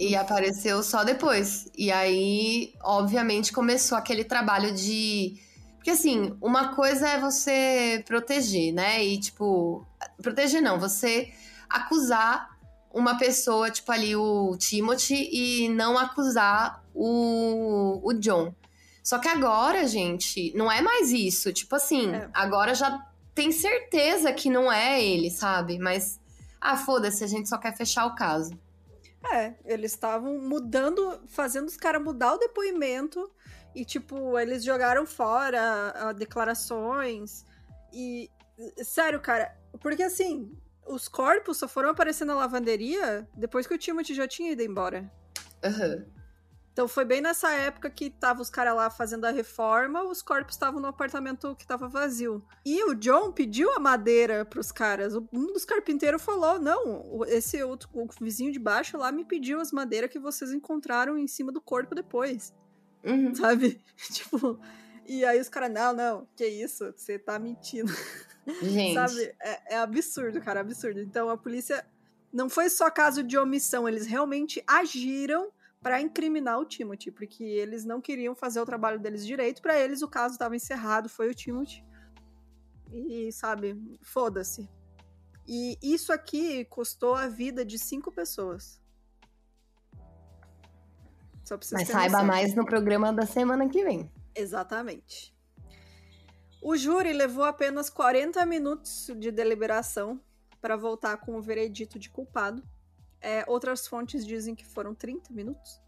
E 0.01 0.17
apareceu 0.17 0.83
só 0.83 1.05
depois. 1.05 1.71
E 1.77 1.93
aí, 1.93 2.75
obviamente, 2.83 3.53
começou 3.53 3.97
aquele 3.97 4.25
trabalho 4.25 4.73
de. 4.75 5.39
Porque, 5.77 5.91
assim, 5.91 6.37
uma 6.41 6.75
coisa 6.75 7.09
é 7.09 7.21
você 7.21 8.03
proteger, 8.07 8.73
né? 8.73 9.05
E, 9.05 9.21
tipo. 9.21 9.87
Proteger 10.21 10.63
não, 10.63 10.79
você 10.79 11.33
acusar 11.69 12.52
uma 12.93 13.17
pessoa, 13.17 13.71
tipo 13.71 13.91
ali, 13.91 14.15
o 14.15 14.57
Timothy, 14.57 15.29
e 15.33 15.69
não 15.69 15.99
acusar 15.99 16.85
o, 16.95 18.01
o 18.03 18.13
John. 18.15 18.55
Só 19.03 19.19
que 19.19 19.29
agora, 19.29 19.87
gente, 19.87 20.53
não 20.57 20.71
é 20.71 20.81
mais 20.81 21.11
isso. 21.11 21.53
Tipo 21.53 21.77
assim, 21.77 22.15
é. 22.15 22.29
agora 22.33 22.75
já 22.75 23.05
tem 23.35 23.51
certeza 23.51 24.33
que 24.33 24.51
não 24.51 24.71
é 24.71 25.03
ele, 25.03 25.31
sabe? 25.31 25.79
Mas, 25.79 26.21
ah, 26.61 26.77
foda-se, 26.77 27.25
a 27.25 27.27
gente 27.27 27.49
só 27.49 27.59
quer 27.59 27.77
fechar 27.77 28.07
o 28.07 28.15
caso. 28.15 28.53
É, 29.33 29.55
eles 29.65 29.93
estavam 29.93 30.39
mudando, 30.39 31.21
fazendo 31.29 31.69
os 31.69 31.77
caras 31.77 32.03
mudar 32.03 32.35
o 32.35 32.39
depoimento 32.39 33.31
e, 33.75 33.85
tipo, 33.85 34.39
eles 34.39 34.65
jogaram 34.65 35.07
fora 35.07 35.61
a, 35.61 36.09
a 36.09 36.13
declarações. 36.13 37.45
E, 37.93 38.31
sério, 38.85 39.21
cara, 39.21 39.57
porque 39.81 40.03
assim, 40.03 40.53
os 40.87 41.09
corpos 41.09 41.59
só 41.59 41.69
foram 41.69 41.91
aparecer 41.91 42.25
na 42.25 42.35
lavanderia 42.35 43.29
depois 43.35 43.67
que 43.67 43.75
o 43.75 43.79
Timothy 43.79 44.15
já 44.15 44.27
tinha 44.27 44.53
ido 44.53 44.63
embora. 44.63 45.11
Uhum. 45.65 46.05
Então 46.73 46.89
foi 46.89 47.05
bem 47.05 47.21
nessa 47.21 47.51
época 47.51 47.91
que 47.91 48.09
tava 48.09 48.41
os 48.41 48.49
caras 48.49 48.75
lá 48.75 48.89
fazendo 48.89 49.27
a 49.27 49.31
reforma, 49.31 50.03
os 50.05 50.23
corpos 50.23 50.55
estavam 50.55 50.81
no 50.81 50.89
apartamento 50.89 51.55
que 51.55 51.67
tava 51.67 51.87
vazio. 51.87 52.43
E 52.65 52.83
o 52.85 52.95
John 52.95 53.31
pediu 53.31 53.71
a 53.75 53.79
madeira 53.79 54.45
pros 54.45 54.73
caras. 54.73 55.15
Um 55.15 55.53
dos 55.53 55.67
carpinteiros 55.67 56.23
falou: 56.23 56.59
não, 56.59 57.25
esse 57.27 57.63
outro 57.63 57.91
o 57.93 58.09
vizinho 58.21 58.51
de 58.51 58.59
baixo 58.59 58.97
lá 58.97 59.13
me 59.13 59.25
pediu 59.25 59.61
as 59.61 59.71
madeiras 59.71 60.11
que 60.11 60.19
vocês 60.19 60.51
encontraram 60.53 61.19
em 61.19 61.27
cima 61.27 61.53
do 61.53 61.61
corpo 61.61 61.95
depois. 61.95 62.55
Uhum. 63.05 63.35
Sabe? 63.35 63.79
tipo. 64.11 64.59
E 65.07 65.25
aí 65.25 65.41
os 65.41 65.49
caras, 65.49 65.73
não, 65.73 65.93
não, 65.93 66.29
que 66.37 66.47
isso? 66.47 66.91
Você 66.97 67.19
tá 67.19 67.39
mentindo. 67.39 67.93
Gente. 68.47 68.95
Sabe? 68.95 69.35
É, 69.41 69.75
é 69.75 69.79
absurdo, 69.79 70.41
cara, 70.41 70.61
absurdo. 70.61 71.01
Então 71.01 71.29
a 71.29 71.37
polícia. 71.37 71.85
Não 72.33 72.49
foi 72.49 72.71
só 72.71 72.91
caso 72.91 73.23
de 73.23 73.37
omissão, 73.37 73.87
eles 73.87 74.07
realmente 74.07 74.65
agiram 74.67 75.53
para 75.83 76.01
incriminar 76.01 76.59
o 76.59 76.65
Timothy, 76.65 77.11
porque 77.11 77.45
eles 77.45 77.85
não 77.85 78.01
queriam 78.01 78.35
fazer 78.35 78.61
o 78.61 78.65
trabalho 78.65 78.99
deles 78.99 79.27
direito. 79.27 79.61
Para 79.61 79.79
eles, 79.79 80.01
o 80.01 80.09
caso 80.09 80.35
estava 80.35 80.57
encerrado, 80.57 81.09
foi 81.09 81.29
o 81.29 81.35
Timothy. 81.35 81.85
E, 82.91 83.31
sabe, 83.33 83.99
foda-se. 84.01 84.71
E 85.47 85.77
isso 85.83 86.13
aqui 86.13 86.65
custou 86.67 87.15
a 87.15 87.27
vida 87.27 87.65
de 87.65 87.79
cinco 87.79 88.13
pessoas. 88.13 88.81
Só 91.45 91.59
pra 91.59 91.67
vocês 91.67 91.81
Mas 91.81 91.89
saiba 91.89 92.23
mais 92.23 92.55
no 92.55 92.65
programa 92.65 93.13
da 93.13 93.27
semana 93.27 93.69
que 93.69 93.83
vem. 93.83 94.11
Exatamente. 94.35 95.32
O 96.63 96.77
júri 96.77 97.13
levou 97.13 97.43
apenas 97.43 97.91
40 97.91 98.47
minutos 98.47 99.11
de 99.17 99.33
deliberação 99.33 100.21
para 100.61 100.77
voltar 100.77 101.17
com 101.17 101.35
o 101.35 101.43
veredito 101.43 101.99
de 101.99 102.09
culpado. 102.09 102.63
É, 103.21 103.45
outras 103.49 103.89
fontes 103.89 104.25
dizem 104.25 104.55
que 104.55 104.65
foram 104.65 104.95
30 104.95 105.33
minutos. 105.33 105.83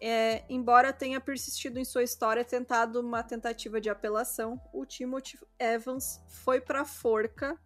É, 0.00 0.44
embora 0.48 0.92
tenha 0.92 1.20
persistido 1.20 1.78
em 1.78 1.84
sua 1.84 2.04
história, 2.04 2.44
tentado 2.44 3.00
uma 3.00 3.24
tentativa 3.24 3.80
de 3.80 3.90
apelação, 3.90 4.60
o 4.72 4.86
Timothy 4.86 5.40
Evans 5.58 6.20
foi 6.28 6.60
para 6.60 6.84
forca 6.84 7.58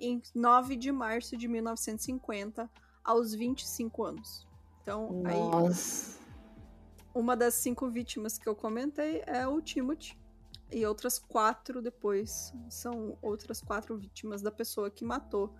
em 0.00 0.22
9 0.34 0.76
de 0.76 0.90
março 0.90 1.36
de 1.36 1.46
1950, 1.46 2.70
aos 3.04 3.34
25 3.34 4.04
anos. 4.04 4.48
Então, 4.80 5.22
aí 5.26 5.38
Nossa. 5.38 6.18
uma 7.14 7.36
das 7.36 7.54
cinco 7.54 7.90
vítimas 7.90 8.38
que 8.38 8.48
eu 8.48 8.54
comentei 8.54 9.22
é 9.26 9.46
o 9.46 9.60
Timothy. 9.60 10.21
E 10.72 10.86
outras 10.86 11.18
quatro 11.18 11.82
depois 11.82 12.52
são 12.70 13.18
outras 13.20 13.60
quatro 13.60 13.96
vítimas 13.96 14.40
da 14.40 14.50
pessoa 14.50 14.90
que 14.90 15.04
matou 15.04 15.54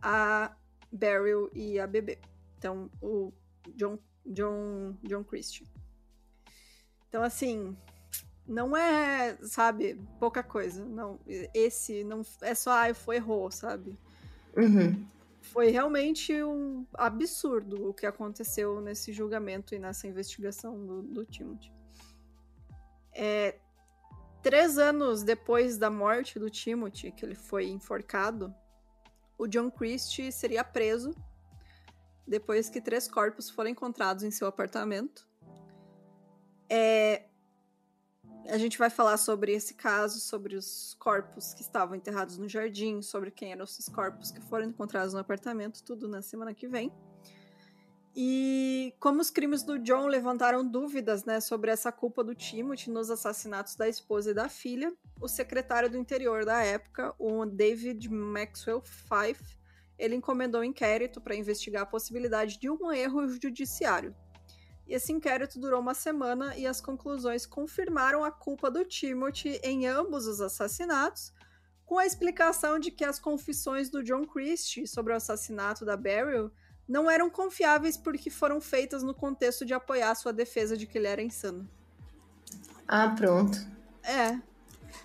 a 0.00 0.54
Beryl 0.92 1.50
e 1.52 1.78
a 1.78 1.86
bebê. 1.86 2.18
Então, 2.56 2.90
o 3.02 3.32
John, 3.74 3.98
John, 4.24 4.96
John 5.02 5.24
Christie. 5.24 5.66
Então, 7.08 7.22
assim, 7.22 7.76
não 8.46 8.76
é, 8.76 9.36
sabe, 9.42 10.00
pouca 10.18 10.42
coisa. 10.42 10.84
Não, 10.84 11.18
esse 11.54 12.04
não 12.04 12.22
é 12.40 12.54
só, 12.54 12.70
ai, 12.70 12.94
foi 12.94 13.16
errou, 13.16 13.50
sabe? 13.50 13.98
Uhum. 14.56 15.06
Foi 15.40 15.70
realmente 15.70 16.42
um 16.42 16.86
absurdo 16.94 17.88
o 17.88 17.94
que 17.94 18.06
aconteceu 18.06 18.80
nesse 18.80 19.12
julgamento 19.12 19.74
e 19.74 19.78
nessa 19.78 20.06
investigação 20.06 20.84
do, 20.84 21.02
do 21.02 21.24
Timothy. 21.24 21.72
É, 23.12 23.58
três 24.42 24.78
anos 24.78 25.22
depois 25.22 25.76
da 25.76 25.90
morte 25.90 26.38
do 26.38 26.50
Timothy, 26.50 27.12
que 27.12 27.24
ele 27.24 27.34
foi 27.34 27.66
enforcado, 27.68 28.54
o 29.36 29.46
John 29.46 29.70
Christie 29.70 30.32
seria 30.32 30.64
preso 30.64 31.14
depois 32.26 32.68
que 32.68 32.80
três 32.80 33.08
corpos 33.08 33.48
foram 33.48 33.70
encontrados 33.70 34.22
em 34.22 34.30
seu 34.30 34.46
apartamento. 34.46 35.26
É, 36.68 37.28
a 38.48 38.58
gente 38.58 38.78
vai 38.78 38.90
falar 38.90 39.16
sobre 39.16 39.52
esse 39.52 39.74
caso, 39.74 40.20
sobre 40.20 40.56
os 40.56 40.94
corpos 40.98 41.54
que 41.54 41.62
estavam 41.62 41.94
enterrados 41.94 42.36
no 42.36 42.48
jardim, 42.48 43.00
sobre 43.00 43.30
quem 43.30 43.52
eram 43.52 43.64
esses 43.64 43.88
corpos 43.88 44.30
que 44.30 44.40
foram 44.40 44.66
encontrados 44.66 45.14
no 45.14 45.20
apartamento, 45.20 45.82
tudo 45.82 46.08
na 46.08 46.20
semana 46.20 46.52
que 46.54 46.68
vem. 46.68 46.92
E 48.14 48.94
como 48.98 49.20
os 49.20 49.30
crimes 49.30 49.62
do 49.62 49.78
John 49.78 50.06
levantaram 50.06 50.66
dúvidas 50.66 51.24
né, 51.24 51.40
sobre 51.40 51.70
essa 51.70 51.92
culpa 51.92 52.24
do 52.24 52.34
Timothy 52.34 52.90
nos 52.90 53.10
assassinatos 53.10 53.76
da 53.76 53.88
esposa 53.88 54.30
e 54.30 54.34
da 54.34 54.48
filha, 54.48 54.92
o 55.20 55.28
secretário 55.28 55.90
do 55.90 55.96
interior 55.96 56.44
da 56.44 56.62
época, 56.62 57.14
o 57.18 57.44
David 57.46 58.08
Maxwell 58.08 58.82
Fife, 58.82 59.58
ele 59.98 60.14
encomendou 60.14 60.60
um 60.60 60.64
inquérito 60.64 61.20
para 61.20 61.34
investigar 61.34 61.82
a 61.82 61.86
possibilidade 61.86 62.58
de 62.58 62.70
um 62.70 62.92
erro 62.92 63.28
judiciário. 63.28 64.14
E 64.86 64.94
esse 64.94 65.12
inquérito 65.12 65.60
durou 65.60 65.80
uma 65.80 65.92
semana 65.92 66.56
e 66.56 66.66
as 66.66 66.80
conclusões 66.80 67.44
confirmaram 67.44 68.24
a 68.24 68.30
culpa 68.30 68.70
do 68.70 68.84
Timothy 68.84 69.60
em 69.62 69.86
ambos 69.86 70.26
os 70.26 70.40
assassinatos, 70.40 71.32
com 71.84 71.98
a 71.98 72.06
explicação 72.06 72.78
de 72.78 72.90
que 72.90 73.04
as 73.04 73.18
confissões 73.18 73.90
do 73.90 74.02
John 74.02 74.24
Christie 74.26 74.86
sobre 74.86 75.12
o 75.12 75.16
assassinato 75.16 75.84
da 75.84 75.96
Beryl 75.96 76.50
não 76.88 77.10
eram 77.10 77.28
confiáveis 77.28 77.96
porque 77.96 78.30
foram 78.30 78.60
feitas 78.60 79.02
no 79.02 79.14
contexto 79.14 79.66
de 79.66 79.74
apoiar 79.74 80.14
sua 80.14 80.32
defesa 80.32 80.76
de 80.76 80.86
que 80.86 80.96
ele 80.96 81.06
era 81.06 81.22
insano. 81.22 81.68
Ah, 82.86 83.10
pronto. 83.10 83.58
É. 84.02 84.40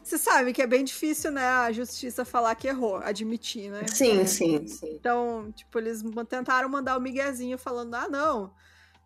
Você 0.01 0.17
sabe 0.17 0.53
que 0.53 0.61
é 0.61 0.67
bem 0.67 0.83
difícil, 0.83 1.31
né, 1.31 1.45
a 1.45 1.71
justiça 1.71 2.23
falar 2.23 2.55
que 2.55 2.67
errou, 2.67 2.97
admitir, 2.97 3.69
né? 3.69 3.85
Sim, 3.87 4.25
sim, 4.25 4.65
sim. 4.65 4.95
Então, 4.95 5.51
tipo, 5.51 5.77
eles 5.77 6.01
tentaram 6.29 6.69
mandar 6.69 6.97
o 6.97 7.01
miguezinho 7.01 7.57
falando: 7.57 7.93
ah, 7.95 8.07
não, 8.09 8.53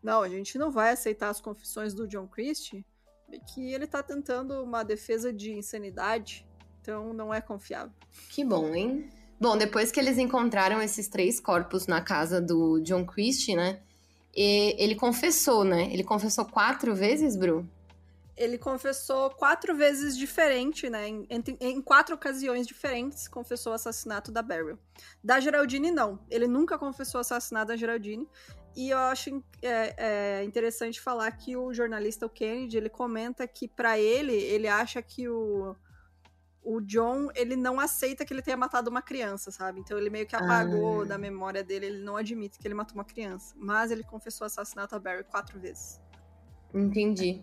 não, 0.02 0.22
a 0.22 0.30
gente 0.30 0.58
não 0.58 0.72
vai 0.72 0.92
aceitar 0.92 1.30
as 1.30 1.42
confissões 1.42 1.94
do 1.94 2.08
John 2.08 2.28
Christie, 2.28 2.86
que 3.54 3.74
ele 3.74 3.88
tá 3.88 4.02
tentando 4.02 4.64
uma 4.64 4.84
defesa 4.84 5.34
de 5.34 5.52
insanidade, 5.52 6.48
então 6.82 7.14
não 7.14 7.34
é 7.34 7.42
confiável. 7.42 7.94
Que 8.30 8.44
bom, 8.44 8.74
hein? 8.74 9.10
Bom, 9.40 9.58
depois 9.58 9.92
que 9.92 10.00
eles 10.00 10.18
encontraram 10.18 10.82
esses 10.82 11.08
três 11.08 11.40
corpos 11.40 11.86
na 11.86 12.02
casa 12.02 12.42
do 12.42 12.80
John 12.82 13.06
Christie, 13.06 13.56
né? 13.56 13.80
ele 14.38 14.96
confessou, 14.96 15.64
né? 15.64 15.92
Ele 15.92 16.04
confessou 16.04 16.46
quatro 16.46 16.96
vezes, 16.96 17.36
Bru? 17.36 17.68
Ele 18.36 18.58
confessou 18.60 19.32
quatro 19.32 19.76
vezes 19.76 20.16
diferente, 20.16 20.88
né? 20.92 21.08
Em, 21.08 21.28
em, 21.28 21.44
em 21.60 21.82
quatro 21.82 22.14
ocasiões 22.14 22.68
diferentes, 22.68 23.28
confessou 23.28 23.72
o 23.72 23.76
assassinato 23.76 24.32
da 24.32 24.44
Beryl. 24.44 24.78
Da 25.24 25.40
Geraldine, 25.40 25.90
não. 25.90 26.20
Ele 26.30 26.48
nunca 26.48 26.78
confessou 26.78 27.18
o 27.18 27.22
assassinato 27.22 27.70
da 27.70 27.76
Geraldine. 27.76 28.28
E 28.76 28.92
eu 28.92 28.98
acho 29.00 29.44
é, 29.60 29.96
é 30.40 30.44
interessante 30.44 31.02
falar 31.02 31.32
que 31.32 31.58
o 31.58 31.74
jornalista 31.74 32.28
o 32.28 32.30
Kennedy 32.30 32.78
ele 32.78 32.90
comenta 32.90 33.48
que 33.48 33.68
para 33.68 33.98
ele 33.98 34.36
ele 34.36 34.68
acha 34.68 35.02
que 35.02 35.28
o, 35.28 35.76
o 36.70 36.82
John 36.82 37.30
ele 37.34 37.56
não 37.56 37.80
aceita 37.80 38.26
que 38.26 38.34
ele 38.34 38.42
tenha 38.42 38.58
matado 38.58 38.90
uma 38.90 39.02
criança, 39.02 39.52
sabe? 39.52 39.80
Então 39.80 39.98
ele 39.98 40.10
meio 40.10 40.28
que 40.28 40.36
apagou 40.36 41.02
Ah. 41.02 41.06
da 41.06 41.18
memória 41.18 41.64
dele, 41.64 41.86
ele 41.86 42.04
não 42.04 42.18
admite 42.18 42.60
que 42.60 42.68
ele 42.68 42.74
matou 42.74 42.96
uma 42.96 43.06
criança, 43.06 43.56
mas 43.58 43.90
ele 43.90 44.04
confessou 44.04 44.44
o 44.44 44.48
assassinato 44.48 44.94
da 44.94 45.00
Barry 45.00 45.24
quatro 45.24 45.58
vezes. 45.58 46.02
Entendi. 46.74 47.42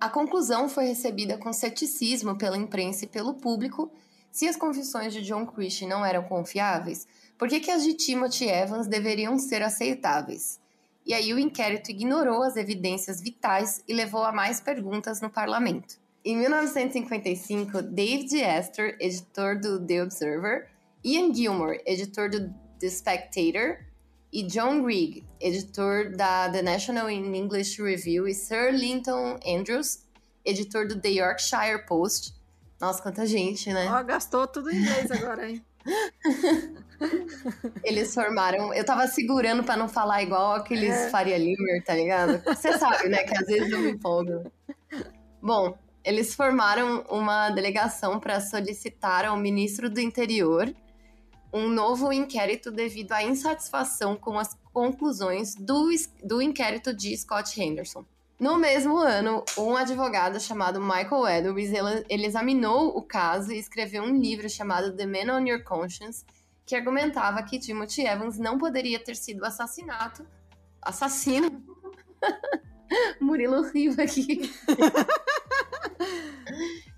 A 0.00 0.08
conclusão 0.08 0.68
foi 0.68 0.84
recebida 0.84 1.36
com 1.36 1.52
ceticismo 1.52 2.38
pela 2.38 2.56
imprensa 2.56 3.04
e 3.04 3.08
pelo 3.08 3.34
público. 3.34 3.92
Se 4.30 4.48
as 4.48 4.56
confissões 4.56 5.12
de 5.12 5.20
John 5.22 5.44
Christie 5.44 5.88
não 5.88 6.04
eram 6.04 6.22
confiáveis, 6.22 7.06
por 7.36 7.48
que, 7.48 7.58
que 7.58 7.70
as 7.72 7.82
de 7.82 7.94
Timothy 7.94 8.46
Evans 8.48 8.86
deveriam 8.86 9.36
ser 9.36 9.62
aceitáveis? 9.62 10.60
E 11.04 11.12
aí 11.12 11.34
o 11.34 11.38
inquérito 11.40 11.90
ignorou 11.90 12.44
as 12.44 12.56
evidências 12.56 13.20
vitais 13.20 13.82
e 13.88 13.92
levou 13.92 14.22
a 14.22 14.32
mais 14.32 14.60
perguntas 14.60 15.20
no 15.20 15.28
parlamento. 15.28 16.00
Em 16.24 16.36
1955, 16.36 17.82
David 17.82 18.44
Astor, 18.44 18.94
editor 19.00 19.58
do 19.58 19.84
The 19.84 20.02
Observer, 20.02 20.68
Ian 21.04 21.34
Gilmore, 21.34 21.82
editor 21.84 22.30
do 22.30 22.54
The 22.78 22.88
Spectator, 22.88 23.84
e 24.32 24.44
John 24.44 24.84
Rigg, 24.84 25.24
editor 25.40 26.16
da 26.16 26.48
The 26.48 26.62
National 26.62 27.10
English 27.10 27.82
Review, 27.82 28.28
e 28.28 28.34
Sir 28.34 28.70
Linton 28.72 29.38
Andrews, 29.44 30.04
editor 30.44 30.86
do 30.86 31.00
The 31.00 31.08
Yorkshire 31.08 31.84
Post. 31.86 32.34
Nossa, 32.80 33.02
quanta 33.02 33.26
gente, 33.26 33.72
né? 33.72 33.88
Ó, 33.90 34.02
gastou 34.04 34.46
tudo 34.46 34.70
em 34.70 34.76
inglês 34.76 35.10
agora, 35.10 35.50
hein? 35.50 35.64
Eles 37.82 38.14
formaram. 38.14 38.72
Eu 38.72 38.84
tava 38.84 39.08
segurando 39.08 39.64
pra 39.64 39.76
não 39.76 39.88
falar 39.88 40.22
igual 40.22 40.54
aqueles 40.54 40.90
É. 40.90 41.10
Faria 41.10 41.36
Limer, 41.36 41.82
tá 41.84 41.94
ligado? 41.94 42.40
Você 42.44 42.78
sabe, 42.78 43.08
né? 43.08 43.24
Que 43.24 43.36
às 43.36 43.46
vezes 43.46 43.70
eu 43.70 43.80
me 43.80 43.90
empolgo. 43.90 44.50
Bom, 45.40 45.76
eles 46.04 46.34
formaram 46.34 47.04
uma 47.08 47.50
delegação 47.50 48.18
para 48.18 48.40
solicitar 48.40 49.24
ao 49.24 49.36
ministro 49.36 49.88
do 49.88 50.00
Interior 50.00 50.72
um 51.52 51.68
novo 51.68 52.12
inquérito 52.12 52.70
devido 52.70 53.12
à 53.12 53.22
insatisfação 53.22 54.16
com 54.16 54.38
as 54.38 54.56
conclusões 54.72 55.54
do, 55.54 55.90
do 56.24 56.40
inquérito 56.40 56.94
de 56.94 57.14
Scott 57.16 57.60
Henderson. 57.60 58.04
No 58.40 58.58
mesmo 58.58 58.96
ano, 58.96 59.44
um 59.56 59.76
advogado 59.76 60.40
chamado 60.40 60.80
Michael 60.80 61.28
Edwards 61.28 61.72
ele, 62.08 62.26
examinou 62.26 62.96
o 62.96 63.02
caso 63.02 63.52
e 63.52 63.58
escreveu 63.58 64.02
um 64.02 64.18
livro 64.18 64.48
chamado 64.48 64.96
The 64.96 65.06
Man 65.06 65.32
on 65.32 65.46
Your 65.46 65.62
Conscience, 65.62 66.24
que 66.66 66.74
argumentava 66.74 67.42
que 67.42 67.58
Timothy 67.58 68.06
Evans 68.06 68.38
não 68.38 68.58
poderia 68.58 68.98
ter 68.98 69.14
sido 69.14 69.44
assassinato, 69.44 70.26
assassino. 70.80 71.62
Murilo 73.20 73.62
riu 73.70 73.92
aqui. 73.92 74.50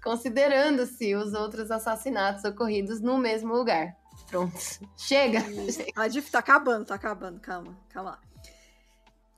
Considerando-se 0.02 1.14
os 1.14 1.32
outros 1.32 1.70
assassinatos 1.70 2.44
ocorridos 2.44 3.00
no 3.00 3.18
mesmo 3.18 3.54
lugar. 3.54 3.96
Pronto. 4.28 4.54
Chega. 4.96 5.40
A 5.96 6.08
Diff 6.08 6.30
tá 6.30 6.38
acabando, 6.40 6.86
tá 6.86 6.94
acabando, 6.94 7.40
calma, 7.40 7.76
calma 7.88 8.10
lá. 8.10 8.18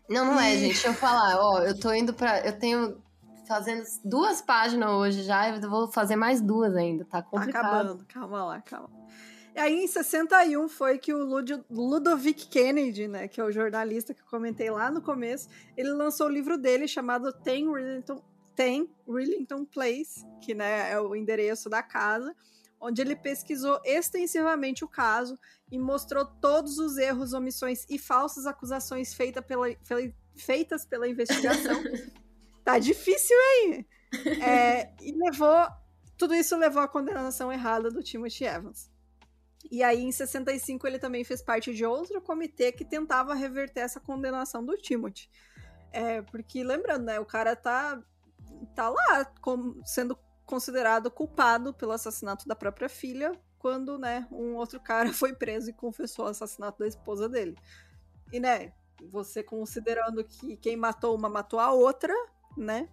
Não, 0.08 0.24
não 0.26 0.40
é, 0.40 0.52
gente. 0.52 0.72
Deixa 0.74 0.88
eu 0.88 0.94
falar. 0.94 1.36
Ó, 1.40 1.58
eu 1.60 1.78
tô 1.78 1.92
indo 1.92 2.14
pra. 2.14 2.40
Eu 2.40 2.58
tenho 2.58 3.02
fazendo 3.46 3.84
duas 4.04 4.40
páginas 4.40 4.88
hoje 4.90 5.22
já. 5.22 5.48
Eu 5.50 5.68
vou 5.68 5.88
fazer 5.90 6.16
mais 6.16 6.40
duas 6.40 6.74
ainda. 6.76 7.04
Tá 7.04 7.22
Tá 7.22 7.28
complicado. 7.28 7.64
acabando, 7.66 8.04
calma 8.06 8.44
lá, 8.44 8.60
calma. 8.62 8.90
E 9.54 9.58
aí, 9.58 9.84
em 9.84 9.86
61, 9.88 10.68
foi 10.68 10.98
que 10.98 11.14
o 11.14 11.24
Lud- 11.24 11.64
Ludovic 11.70 12.46
Kennedy, 12.46 13.08
né, 13.08 13.26
que 13.26 13.40
é 13.40 13.44
o 13.44 13.50
jornalista 13.50 14.12
que 14.12 14.20
eu 14.20 14.26
comentei 14.26 14.70
lá 14.70 14.90
no 14.90 15.00
começo, 15.00 15.48
ele 15.74 15.90
lançou 15.92 16.26
o 16.26 16.30
livro 16.30 16.58
dele 16.58 16.86
chamado 16.86 17.32
Tem 17.32 17.66
Rillington, 17.72 18.22
Tem 18.56 18.90
Rillington 19.06 19.64
Place, 19.64 20.26
que 20.40 20.54
né, 20.54 20.90
é 20.90 21.00
o 21.00 21.14
endereço 21.14 21.68
da 21.68 21.82
casa, 21.82 22.34
onde 22.80 23.00
ele 23.00 23.14
pesquisou 23.14 23.80
extensivamente 23.84 24.84
o 24.84 24.88
caso 24.88 25.38
e 25.70 25.78
mostrou 25.78 26.24
todos 26.24 26.78
os 26.78 26.96
erros, 26.96 27.32
omissões 27.32 27.86
e 27.88 27.98
falsas 27.98 28.46
acusações 28.46 29.14
feita 29.14 29.40
pela, 29.40 29.66
feitas 30.34 30.84
pela 30.84 31.06
investigação. 31.06 31.82
tá 32.64 32.78
difícil 32.78 33.36
aí. 33.36 33.86
É, 34.42 34.92
e 35.00 35.12
levou. 35.12 35.68
Tudo 36.16 36.34
isso 36.34 36.56
levou 36.56 36.82
à 36.82 36.88
condenação 36.88 37.52
errada 37.52 37.90
do 37.90 38.02
Timothy 38.02 38.44
Evans. 38.44 38.90
E 39.70 39.82
aí, 39.82 40.02
em 40.02 40.12
65, 40.12 40.86
ele 40.86 40.98
também 40.98 41.24
fez 41.24 41.42
parte 41.42 41.74
de 41.74 41.84
outro 41.84 42.20
comitê 42.20 42.72
que 42.72 42.84
tentava 42.84 43.34
reverter 43.34 43.80
essa 43.80 44.00
condenação 44.00 44.64
do 44.64 44.76
Timothy. 44.76 45.28
É, 45.92 46.22
porque, 46.22 46.62
lembrando, 46.62 47.04
né, 47.04 47.18
o 47.18 47.24
cara 47.24 47.56
tá, 47.56 48.02
tá 48.74 48.88
lá 48.88 49.24
como, 49.40 49.80
sendo 49.84 50.18
considerado 50.44 51.10
culpado 51.10 51.74
pelo 51.74 51.92
assassinato 51.92 52.46
da 52.46 52.54
própria 52.54 52.88
filha, 52.88 53.32
quando, 53.58 53.98
né, 53.98 54.26
um 54.30 54.54
outro 54.54 54.78
cara 54.80 55.12
foi 55.12 55.34
preso 55.34 55.70
e 55.70 55.72
confessou 55.72 56.26
o 56.26 56.28
assassinato 56.28 56.78
da 56.78 56.86
esposa 56.86 57.28
dele. 57.28 57.56
E, 58.32 58.38
né, 58.38 58.72
você 59.10 59.42
considerando 59.42 60.24
que 60.24 60.56
quem 60.56 60.76
matou 60.76 61.14
uma 61.14 61.28
matou 61.28 61.58
a 61.58 61.72
outra, 61.72 62.14
né, 62.56 62.88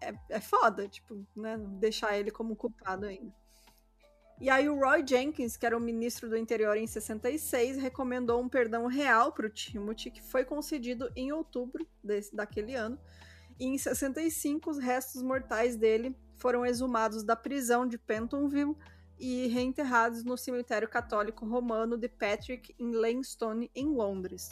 é, 0.00 0.14
é 0.28 0.40
foda, 0.40 0.86
tipo, 0.88 1.26
né, 1.34 1.56
deixar 1.58 2.16
ele 2.18 2.30
como 2.30 2.54
culpado 2.54 3.06
ainda. 3.06 3.32
E 4.40 4.48
aí 4.48 4.68
o 4.68 4.78
Roy 4.78 5.04
Jenkins, 5.04 5.56
que 5.56 5.66
era 5.66 5.76
o 5.76 5.80
ministro 5.80 6.28
do 6.28 6.36
interior 6.36 6.76
em 6.76 6.86
66, 6.86 7.76
recomendou 7.78 8.40
um 8.40 8.48
perdão 8.48 8.86
real 8.86 9.32
para 9.32 9.46
o 9.46 9.50
Timothy, 9.50 10.12
que 10.12 10.22
foi 10.22 10.44
concedido 10.44 11.10
em 11.16 11.32
outubro 11.32 11.84
desse, 12.04 12.34
daquele 12.34 12.76
ano. 12.76 12.96
E 13.58 13.66
em 13.66 13.76
65, 13.76 14.70
os 14.70 14.78
restos 14.78 15.22
mortais 15.22 15.76
dele 15.76 16.14
foram 16.36 16.64
exumados 16.64 17.24
da 17.24 17.34
prisão 17.34 17.86
de 17.86 17.98
Pentonville 17.98 18.76
e 19.18 19.48
reenterrados 19.48 20.22
no 20.22 20.36
cemitério 20.36 20.88
católico 20.88 21.44
romano 21.44 21.96
de 21.96 22.08
Patrick 22.08 22.74
em 22.78 22.92
Lansdowne, 22.92 23.70
em 23.74 23.86
Londres. 23.86 24.50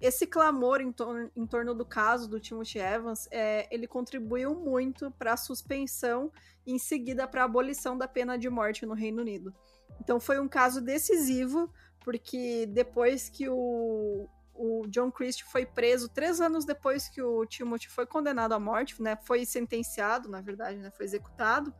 Esse 0.00 0.28
clamor 0.28 0.80
em, 0.80 0.92
tor 0.92 1.30
em 1.34 1.44
torno 1.44 1.74
do 1.74 1.84
caso 1.84 2.28
do 2.28 2.38
Timothy 2.38 2.78
Evans, 2.78 3.26
é, 3.32 3.68
ele 3.74 3.88
contribuiu 3.88 4.54
muito 4.54 5.10
para 5.10 5.32
a 5.32 5.36
suspensão 5.36 6.30
e 6.64 6.72
em 6.72 6.78
seguida 6.78 7.26
para 7.26 7.42
a 7.42 7.44
abolição 7.44 7.98
da 7.98 8.06
pena 8.06 8.38
de 8.38 8.48
morte 8.48 8.86
no 8.86 8.94
Reino 8.94 9.20
Unido. 9.20 9.52
Então 10.00 10.20
foi 10.20 10.38
um 10.38 10.46
caso 10.46 10.80
decisivo, 10.80 11.68
porque 12.04 12.66
depois 12.66 13.28
que 13.28 13.48
o, 13.48 14.28
o 14.58 14.86
John 14.88 15.10
Christie 15.10 15.44
foi 15.44 15.64
preso, 15.64 16.08
três 16.08 16.40
anos 16.40 16.64
depois 16.64 17.08
que 17.08 17.22
o 17.22 17.46
Timothy 17.46 17.88
foi 17.88 18.06
condenado 18.06 18.52
à 18.52 18.58
morte, 18.58 19.00
né, 19.00 19.16
foi 19.24 19.46
sentenciado, 19.46 20.28
na 20.28 20.40
verdade, 20.40 20.78
né, 20.78 20.90
foi 20.90 21.06
executado, 21.06 21.72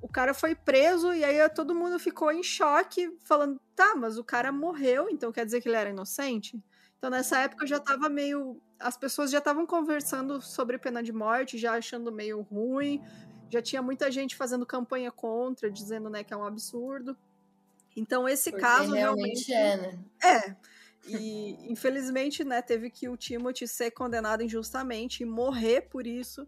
o 0.00 0.08
cara 0.08 0.32
foi 0.32 0.54
preso 0.54 1.12
e 1.12 1.22
aí 1.22 1.46
todo 1.50 1.74
mundo 1.74 1.98
ficou 1.98 2.32
em 2.32 2.42
choque, 2.42 3.16
falando, 3.24 3.60
tá, 3.76 3.94
mas 3.94 4.16
o 4.16 4.24
cara 4.24 4.50
morreu, 4.50 5.08
então 5.10 5.30
quer 5.30 5.44
dizer 5.44 5.60
que 5.60 5.68
ele 5.68 5.76
era 5.76 5.90
inocente? 5.90 6.58
Então, 6.98 7.10
nessa 7.10 7.38
época, 7.38 7.62
eu 7.64 7.68
já 7.68 7.76
estava 7.76 8.08
meio. 8.08 8.60
As 8.78 8.96
pessoas 8.96 9.30
já 9.30 9.38
estavam 9.38 9.64
conversando 9.64 10.42
sobre 10.42 10.78
pena 10.78 11.02
de 11.02 11.12
morte, 11.12 11.56
já 11.56 11.74
achando 11.74 12.10
meio 12.10 12.40
ruim. 12.42 13.00
Já 13.48 13.62
tinha 13.62 13.80
muita 13.80 14.10
gente 14.10 14.36
fazendo 14.36 14.66
campanha 14.66 15.10
contra, 15.10 15.70
dizendo 15.70 16.10
né, 16.10 16.24
que 16.24 16.34
é 16.34 16.36
um 16.36 16.44
absurdo. 16.44 17.16
Então, 17.96 18.28
esse 18.28 18.50
Porque 18.50 18.64
caso 18.64 18.92
realmente. 18.92 19.48
realmente. 19.48 19.52
É, 19.52 19.76
né? 19.76 19.98
É. 20.22 20.56
E, 21.06 21.56
infelizmente, 21.70 22.44
né, 22.44 22.60
teve 22.60 22.90
que 22.90 23.08
o 23.08 23.16
Timothy 23.16 23.66
ser 23.66 23.90
condenado 23.90 24.42
injustamente 24.42 25.22
e 25.22 25.26
morrer 25.26 25.82
por 25.82 26.06
isso 26.06 26.46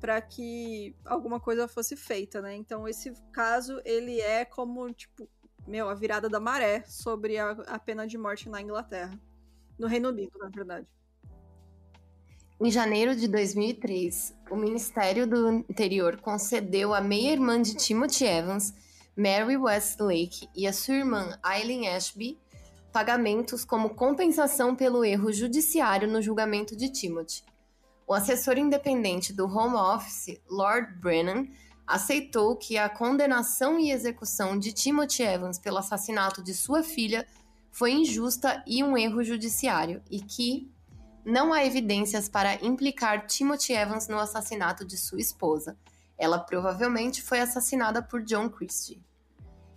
para 0.00 0.20
que 0.20 0.96
alguma 1.04 1.38
coisa 1.38 1.68
fosse 1.68 1.94
feita, 1.94 2.40
né? 2.40 2.56
Então, 2.56 2.88
esse 2.88 3.12
caso, 3.32 3.80
ele 3.84 4.18
é 4.20 4.44
como, 4.44 4.90
tipo, 4.92 5.28
meu, 5.66 5.88
a 5.88 5.94
virada 5.94 6.28
da 6.28 6.40
maré 6.40 6.82
sobre 6.86 7.38
a, 7.38 7.50
a 7.50 7.78
pena 7.78 8.06
de 8.06 8.16
morte 8.16 8.48
na 8.48 8.62
Inglaterra. 8.62 9.20
No 9.78 9.86
Reino 9.86 10.08
Unido, 10.08 10.32
na 10.38 10.48
verdade. 10.48 10.86
Em 12.62 12.70
janeiro 12.70 13.14
de 13.16 13.26
2003, 13.28 14.36
o 14.50 14.56
Ministério 14.56 15.26
do 15.26 15.50
Interior 15.50 16.20
concedeu 16.20 16.92
à 16.92 17.00
meia-irmã 17.00 17.60
de 17.60 17.74
Timothy 17.74 18.24
Evans, 18.24 18.74
Mary 19.16 19.56
Westlake, 19.56 20.48
e 20.54 20.66
a 20.66 20.72
sua 20.72 20.96
irmã 20.96 21.38
Eileen 21.44 21.88
Ashby 21.88 22.38
pagamentos 22.92 23.64
como 23.64 23.90
compensação 23.90 24.74
pelo 24.74 25.04
erro 25.04 25.32
judiciário 25.32 26.08
no 26.08 26.20
julgamento 26.20 26.76
de 26.76 26.90
Timothy. 26.90 27.42
O 28.06 28.14
assessor 28.14 28.58
independente 28.58 29.32
do 29.32 29.46
Home 29.46 29.76
Office, 29.76 30.40
Lord 30.48 30.94
Brennan, 31.00 31.46
aceitou 31.86 32.56
que 32.56 32.76
a 32.76 32.88
condenação 32.88 33.78
e 33.78 33.90
execução 33.90 34.58
de 34.58 34.72
Timothy 34.72 35.22
Evans 35.22 35.58
pelo 35.58 35.78
assassinato 35.78 36.42
de 36.42 36.54
sua 36.54 36.82
filha 36.82 37.26
foi 37.70 37.92
injusta 37.92 38.62
e 38.66 38.82
um 38.82 38.96
erro 38.96 39.22
judiciário, 39.22 40.02
e 40.10 40.20
que 40.20 40.70
não 41.24 41.52
há 41.52 41.64
evidências 41.64 42.28
para 42.28 42.64
implicar 42.64 43.26
Timothy 43.26 43.74
Evans 43.74 44.08
no 44.08 44.18
assassinato 44.18 44.84
de 44.84 44.96
sua 44.96 45.20
esposa. 45.20 45.76
Ela 46.18 46.38
provavelmente 46.38 47.22
foi 47.22 47.40
assassinada 47.40 48.02
por 48.02 48.22
John 48.22 48.48
Christie. 48.48 49.02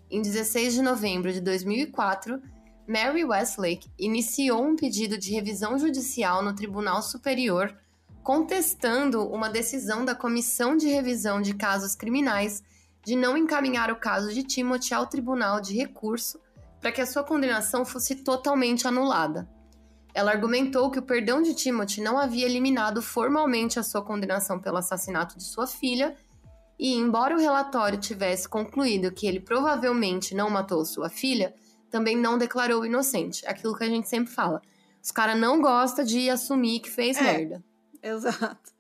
Em 0.10 0.22
16 0.22 0.74
de 0.74 0.82
novembro 0.82 1.32
de 1.32 1.42
2004, 1.42 2.42
Mary 2.88 3.24
Westlake 3.24 3.90
iniciou 3.98 4.62
um 4.62 4.76
pedido 4.76 5.18
de 5.18 5.32
revisão 5.32 5.80
judicial 5.80 6.44
no 6.44 6.54
Tribunal 6.54 7.02
Superior, 7.02 7.74
contestando 8.22 9.26
uma 9.30 9.50
decisão 9.50 10.04
da 10.04 10.14
Comissão 10.14 10.76
de 10.76 10.88
Revisão 10.88 11.42
de 11.42 11.54
Casos 11.54 11.96
Criminais 11.96 12.62
de 13.04 13.16
não 13.16 13.38
encaminhar 13.38 13.92
o 13.92 13.96
caso 13.96 14.34
de 14.34 14.44
Timothy 14.44 14.94
ao 14.94 15.08
Tribunal 15.08 15.62
de 15.62 15.76
Recurso 15.76 16.40
para 16.82 16.92
que 16.92 17.02
a 17.02 17.06
sua 17.06 17.24
condenação 17.24 17.86
fosse 17.86 18.16
totalmente 18.16 18.86
anulada. 18.86 19.48
Ela 20.14 20.32
argumentou 20.32 20.92
que 20.92 21.00
o 21.00 21.04
perdão 21.04 21.42
de 21.42 21.54
Timothy 21.54 22.02
não 22.02 22.18
havia 22.18 22.46
eliminado 22.46 23.02
formalmente 23.02 23.80
a 23.80 23.84
sua 23.84 24.02
condenação 24.02 24.60
pelo 24.60 24.78
assassinato 24.78 25.38
de 25.38 25.44
sua 25.44 25.66
filha, 25.66 26.16
e, 26.78 26.94
embora 26.94 27.36
o 27.36 27.40
relatório 27.40 27.98
tivesse 27.98 28.48
concluído 28.48 29.12
que 29.12 29.26
ele 29.26 29.40
provavelmente 29.40 30.36
não 30.36 30.50
matou 30.50 30.84
sua 30.86 31.10
filha, 31.10 31.54
também 31.94 32.18
não 32.18 32.40
declarou 32.40 32.84
inocente. 32.84 33.46
Aquilo 33.46 33.78
que 33.78 33.84
a 33.84 33.88
gente 33.88 34.10
sempre 34.10 34.34
fala. 34.34 34.64
Os 35.00 35.12
caras 35.12 35.40
não 35.40 35.62
gostam 35.62 36.04
de 36.04 36.28
assumir 36.28 36.80
que 36.80 36.90
fez 36.90 37.16
É. 37.18 37.22
merda. 37.22 37.64
Exato. 38.02 38.74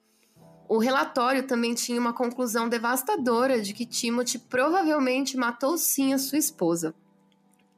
O 0.67 0.79
relatório 0.79 1.45
também 1.45 1.75
tinha 1.75 2.01
uma 2.01 2.11
conclusão 2.11 2.67
devastadora 2.67 3.61
de 3.61 3.71
que 3.71 3.85
Timothy 3.85 4.39
provavelmente 4.39 5.37
matou 5.37 5.77
sim 5.77 6.11
a 6.11 6.17
sua 6.17 6.39
esposa. 6.39 6.95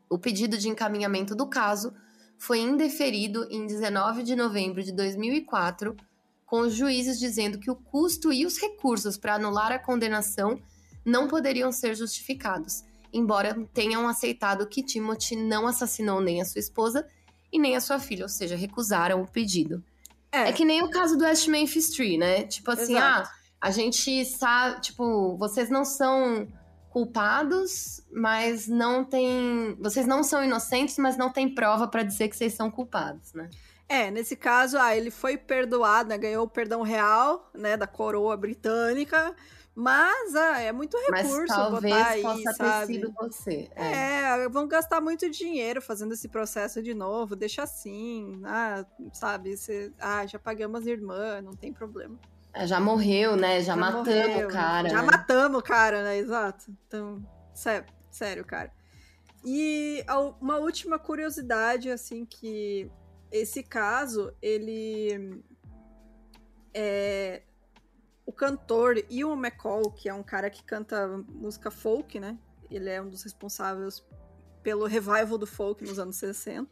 O 0.10 0.18
pedido 0.18 0.58
de 0.58 0.70
encaminhamento 0.70 1.36
do 1.36 1.48
caso 1.48 1.94
foi 2.38 2.60
indeferido 2.60 3.46
em 3.52 3.68
19 3.68 4.24
de 4.24 4.38
novembro 4.38 4.82
de 4.82 4.94
2004, 4.94 5.98
com 6.46 6.62
os 6.62 6.74
juízes 6.74 7.20
dizendo 7.20 7.60
que 7.60 7.70
o 7.70 7.76
custo 7.76 8.32
e 8.32 8.46
os 8.46 8.58
recursos 8.58 9.18
para 9.18 9.36
anular 9.36 9.74
a 9.74 9.80
condenação 9.80 10.62
não 11.04 11.28
poderiam 11.28 11.74
ser 11.74 11.94
justificados, 11.94 12.86
embora 13.18 13.56
tenham 13.74 14.08
aceitado 14.08 14.68
que 14.68 14.84
Timothy 14.84 15.36
não 15.36 15.66
assassinou 15.66 16.22
nem 16.22 16.42
a 16.42 16.46
sua 16.46 16.60
esposa 16.60 17.08
e 17.52 17.58
nem 17.58 17.76
a 17.76 17.82
sua 17.82 18.00
filha, 18.00 18.24
ou 18.24 18.30
seja, 18.30 18.56
recusaram 18.56 19.22
o 19.22 19.28
pedido. 19.28 19.84
É, 20.32 20.50
É 20.50 20.52
que 20.52 20.66
nem 20.66 20.84
o 20.84 20.90
caso 20.90 21.18
do 21.18 21.24
West 21.24 21.48
Memphis 21.48 21.90
3, 21.92 22.20
né? 22.20 22.44
Tipo 22.44 22.72
assim, 22.72 22.96
Exato. 22.96 23.30
ah, 23.30 23.34
a 23.62 23.72
gente 23.72 24.26
sabe, 24.26 24.82
tipo, 24.82 25.38
vocês 25.38 25.70
não 25.70 25.86
são 25.86 26.48
culpados, 26.90 28.02
mas 28.12 28.68
não 28.68 29.04
tem, 29.04 29.76
vocês 29.80 30.06
não 30.06 30.24
são 30.24 30.44
inocentes, 30.44 30.98
mas 30.98 31.18
não 31.18 31.30
tem 31.30 31.54
prova 31.54 31.88
pra 31.88 32.04
dizer 32.04 32.30
que 32.30 32.36
vocês 32.36 32.54
são 32.54 32.70
culpados, 32.70 33.34
né? 33.34 33.50
É, 33.88 34.10
nesse 34.10 34.36
caso, 34.36 34.78
ah, 34.78 34.96
ele 34.96 35.12
foi 35.12 35.38
perdoado, 35.38 36.10
né, 36.10 36.18
ganhou 36.18 36.46
o 36.46 36.50
perdão 36.50 36.82
real, 36.82 37.52
né, 37.54 37.78
da 37.78 37.86
coroa 37.86 38.36
britânica, 38.36 39.36
mas 39.76 40.34
ah, 40.36 40.60
é 40.62 40.72
muito 40.72 40.98
Mas 41.10 41.28
recurso 41.28 41.54
talvez 41.54 41.94
botar 41.94 42.08
aí, 42.08 42.22
possa 42.22 42.44
ter 42.44 42.54
sabe? 42.54 42.94
sido 42.94 43.14
você. 43.14 43.70
É. 43.76 43.92
É, 43.92 44.50
vão 44.50 44.68
gastar 44.70 45.02
muito 45.02 45.30
dinheiro 45.30 45.82
fazendo 45.82 46.14
esse 46.14 46.30
processo 46.30 46.82
de 46.82 46.94
novo, 46.94 47.36
deixa 47.36 47.64
assim, 47.64 48.42
ah, 48.46 48.86
sabe, 49.12 49.58
cê, 49.58 49.92
ah, 50.00 50.26
já 50.26 50.40
pagamos 50.40 50.88
a 50.88 50.90
irmã, 50.90 51.42
não 51.42 51.52
tem 51.54 51.74
problema. 51.74 52.18
É, 52.54 52.66
Já 52.66 52.80
morreu, 52.80 53.36
né? 53.36 53.62
Já, 53.62 53.76
matamos 53.76 54.08
morreu, 54.08 54.48
o 54.48 54.52
cara. 54.52 54.88
Já 54.90 55.02
né? 55.02 55.08
matamos 55.12 55.60
o 55.60 55.62
cara, 55.62 56.04
né, 56.04 56.18
exato. 56.18 56.72
Então, 56.88 57.22
sério, 57.54 57.86
sério, 58.10 58.46
cara. 58.46 58.72
E 59.44 60.06
uma 60.40 60.58
última 60.58 60.98
curiosidade, 60.98 61.92
assim, 61.92 62.26
que 62.26 62.90
esse 63.30 63.62
caso, 63.62 64.34
ele 64.42 65.44
é 66.74 67.44
o 68.26 68.32
cantor 68.32 68.98
Ewan 69.10 69.38
McCall, 69.38 69.92
que 69.92 70.10
é 70.10 70.14
um 70.14 70.24
cara 70.24 70.50
que 70.50 70.64
canta 70.64 71.08
música 71.30 71.70
folk, 71.70 72.20
né? 72.20 72.38
Ele 72.70 72.90
é 72.90 73.02
um 73.02 73.10
dos 73.10 73.24
responsáveis 73.24 74.04
pelo 74.64 74.86
revival 74.86 75.38
do 75.38 75.46
folk 75.46 75.84
nos 75.84 76.00
anos 76.00 76.16
60. 76.16 76.70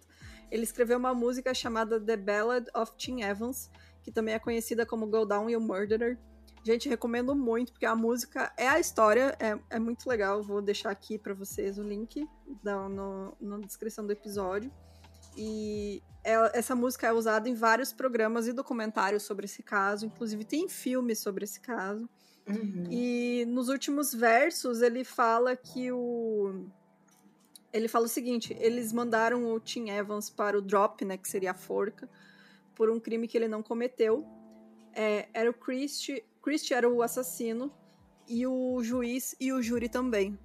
Ele 0.49 0.63
escreveu 0.63 0.97
uma 0.97 1.13
música 1.13 1.53
chamada 1.53 1.99
The 1.99 2.17
Ballad 2.17 2.67
of 2.75 2.93
Tim 2.97 3.21
Evans, 3.21 3.69
que 4.01 4.11
também 4.11 4.33
é 4.33 4.39
conhecida 4.39 4.85
como 4.85 5.07
Go 5.07 5.25
Down 5.25 5.49
You 5.49 5.61
Murderer. 5.61 6.17
Gente, 6.63 6.87
recomendo 6.87 7.35
muito, 7.35 7.73
porque 7.73 7.85
a 7.85 7.95
música 7.95 8.51
é 8.57 8.67
a 8.67 8.79
história, 8.79 9.35
é, 9.39 9.59
é 9.69 9.79
muito 9.79 10.07
legal. 10.07 10.41
Vou 10.41 10.61
deixar 10.61 10.89
aqui 10.89 11.19
para 11.19 11.33
vocês 11.33 11.77
o 11.77 11.83
link 11.83 12.27
no, 12.63 13.37
na 13.39 13.59
descrição 13.59 14.05
do 14.05 14.13
episódio. 14.13 14.71
E 15.35 16.01
é, 16.23 16.57
essa 16.57 16.75
música 16.75 17.07
é 17.07 17.13
usada 17.13 17.49
em 17.49 17.53
vários 17.53 17.91
programas 17.91 18.47
e 18.47 18.53
documentários 18.53 19.23
sobre 19.23 19.45
esse 19.45 19.61
caso, 19.61 20.05
inclusive 20.05 20.43
tem 20.43 20.69
filmes 20.69 21.19
sobre 21.19 21.43
esse 21.43 21.59
caso. 21.59 22.09
Uhum. 22.47 22.87
E 22.89 23.45
nos 23.47 23.69
últimos 23.69 24.13
versos 24.13 24.81
ele 24.81 25.03
fala 25.03 25.55
que 25.55 25.91
o. 25.91 26.65
Ele 27.71 27.87
fala 27.87 28.05
o 28.05 28.09
seguinte: 28.09 28.55
eles 28.59 28.93
mandaram 28.93 29.51
o 29.53 29.59
Tim 29.59 29.89
Evans 29.89 30.29
para 30.29 30.57
o 30.57 30.61
drop, 30.61 31.03
né, 31.03 31.17
que 31.17 31.27
seria 31.27 31.51
a 31.51 31.55
forca, 31.55 32.09
por 32.75 32.89
um 32.89 32.99
crime 32.99 33.27
que 33.27 33.37
ele 33.37 33.47
não 33.47 33.63
cometeu. 33.63 34.25
É, 34.95 35.27
era 35.33 35.49
o 35.49 35.53
Christie, 35.53 36.23
Christie 36.41 36.73
era 36.73 36.87
o 36.87 37.01
assassino, 37.01 37.73
e 38.27 38.45
o 38.45 38.81
juiz 38.83 39.35
e 39.39 39.51
o 39.51 39.61
júri 39.61 39.89
também. 39.89 40.37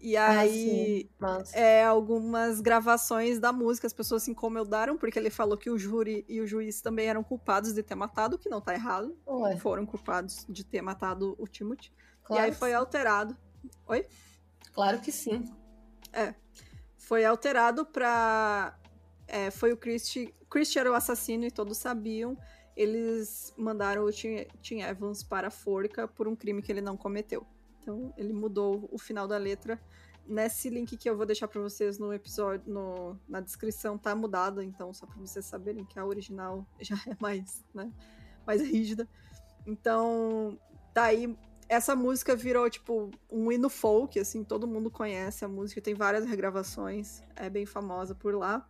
E 0.00 0.16
Ah, 0.16 0.40
aí, 0.40 1.08
Nossa. 1.18 1.56
é, 1.56 1.84
algumas 1.84 2.60
gravações 2.60 3.38
da 3.38 3.52
música, 3.52 3.86
as 3.86 3.92
pessoas 3.92 4.22
se 4.22 4.30
incomodaram 4.30 4.96
porque 4.98 5.18
ele 5.18 5.30
falou 5.30 5.56
que 5.56 5.70
o 5.70 5.78
júri 5.78 6.24
e 6.28 6.40
o 6.40 6.46
juiz 6.46 6.80
também 6.82 7.08
eram 7.08 7.24
culpados 7.24 7.72
de 7.74 7.82
ter 7.82 7.94
matado, 7.94 8.36
o 8.36 8.38
que 8.38 8.48
não 8.48 8.60
tá 8.60 8.74
errado. 8.74 9.16
Ué, 9.26 9.56
Foram 9.56 9.86
culpados 9.86 10.44
de 10.48 10.64
ter 10.64 10.82
matado 10.82 11.34
o 11.38 11.46
Timothy. 11.48 11.90
claro, 12.22 12.42
e 12.42 12.44
aí 12.46 12.52
foi 12.52 12.68
que- 12.70 12.74
alterado. 12.74 13.36
Oi? 13.88 14.06
claro 14.74 15.00
que 15.00 15.10
sim. 15.10 15.50
Foi 16.98 17.24
alterado 17.24 17.84
pra. 17.86 18.78
é, 19.28 19.50
foi 19.50 19.72
o 19.72 19.76
Christie. 19.76 20.34
Christie 20.50 20.78
era 20.78 20.90
o 20.90 20.94
assassino 20.94 21.44
e 21.44 21.50
todos 21.50 21.78
sabiam. 21.78 22.36
Eles 22.76 23.52
mandaram 23.56 24.04
o 24.04 24.12
Tim, 24.12 24.46
Tim 24.60 24.80
Evans 24.82 25.22
para 25.22 25.48
a 25.48 25.50
forca 25.50 26.06
por 26.06 26.28
um 26.28 26.36
crime 26.36 26.60
que 26.62 26.70
ele 26.70 26.80
não 26.82 26.96
cometeu. 26.96 27.46
Então 27.86 28.12
ele 28.16 28.32
mudou 28.32 28.88
o 28.90 28.98
final 28.98 29.28
da 29.28 29.38
letra. 29.38 29.80
Nesse 30.26 30.68
link 30.68 30.96
que 30.96 31.08
eu 31.08 31.16
vou 31.16 31.24
deixar 31.24 31.46
para 31.46 31.60
vocês 31.60 32.00
no 32.00 32.12
episódio, 32.12 32.68
no- 32.68 33.16
na 33.28 33.40
descrição, 33.40 33.96
tá 33.96 34.12
mudado, 34.12 34.60
então 34.60 34.92
só 34.92 35.06
para 35.06 35.20
vocês 35.20 35.44
saberem 35.44 35.84
que 35.84 35.96
a 35.96 36.04
original 36.04 36.66
já 36.82 36.96
é 37.06 37.16
mais, 37.20 37.64
né, 37.72 37.92
mais 38.44 38.60
rígida. 38.60 39.08
Então, 39.64 40.58
daí 40.92 41.38
essa 41.68 41.94
música 41.94 42.34
virou 42.34 42.68
tipo 42.68 43.08
um 43.30 43.52
hino 43.52 43.68
folk, 43.68 44.18
assim, 44.18 44.42
todo 44.42 44.66
mundo 44.66 44.90
conhece 44.90 45.44
a 45.44 45.48
música, 45.48 45.80
tem 45.80 45.94
várias 45.94 46.26
regravações, 46.26 47.22
é 47.36 47.48
bem 47.48 47.66
famosa 47.66 48.16
por 48.16 48.34
lá. 48.34 48.68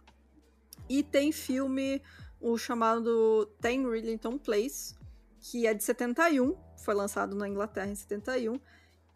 E 0.91 1.03
tem 1.03 1.33
filme, 1.33 2.03
o 2.39 2.59
chamado 2.59 3.47
Ten 3.62 3.89
Rillington 3.89 4.37
Place, 4.37 4.95
que 5.41 5.67
é 5.67 5.73
de 5.73 5.83
71, 5.83 6.55
foi 6.77 6.95
lançado 6.95 7.35
na 7.35 7.49
Inglaterra 7.49 7.91
em 7.91 7.95
71, 7.95 8.61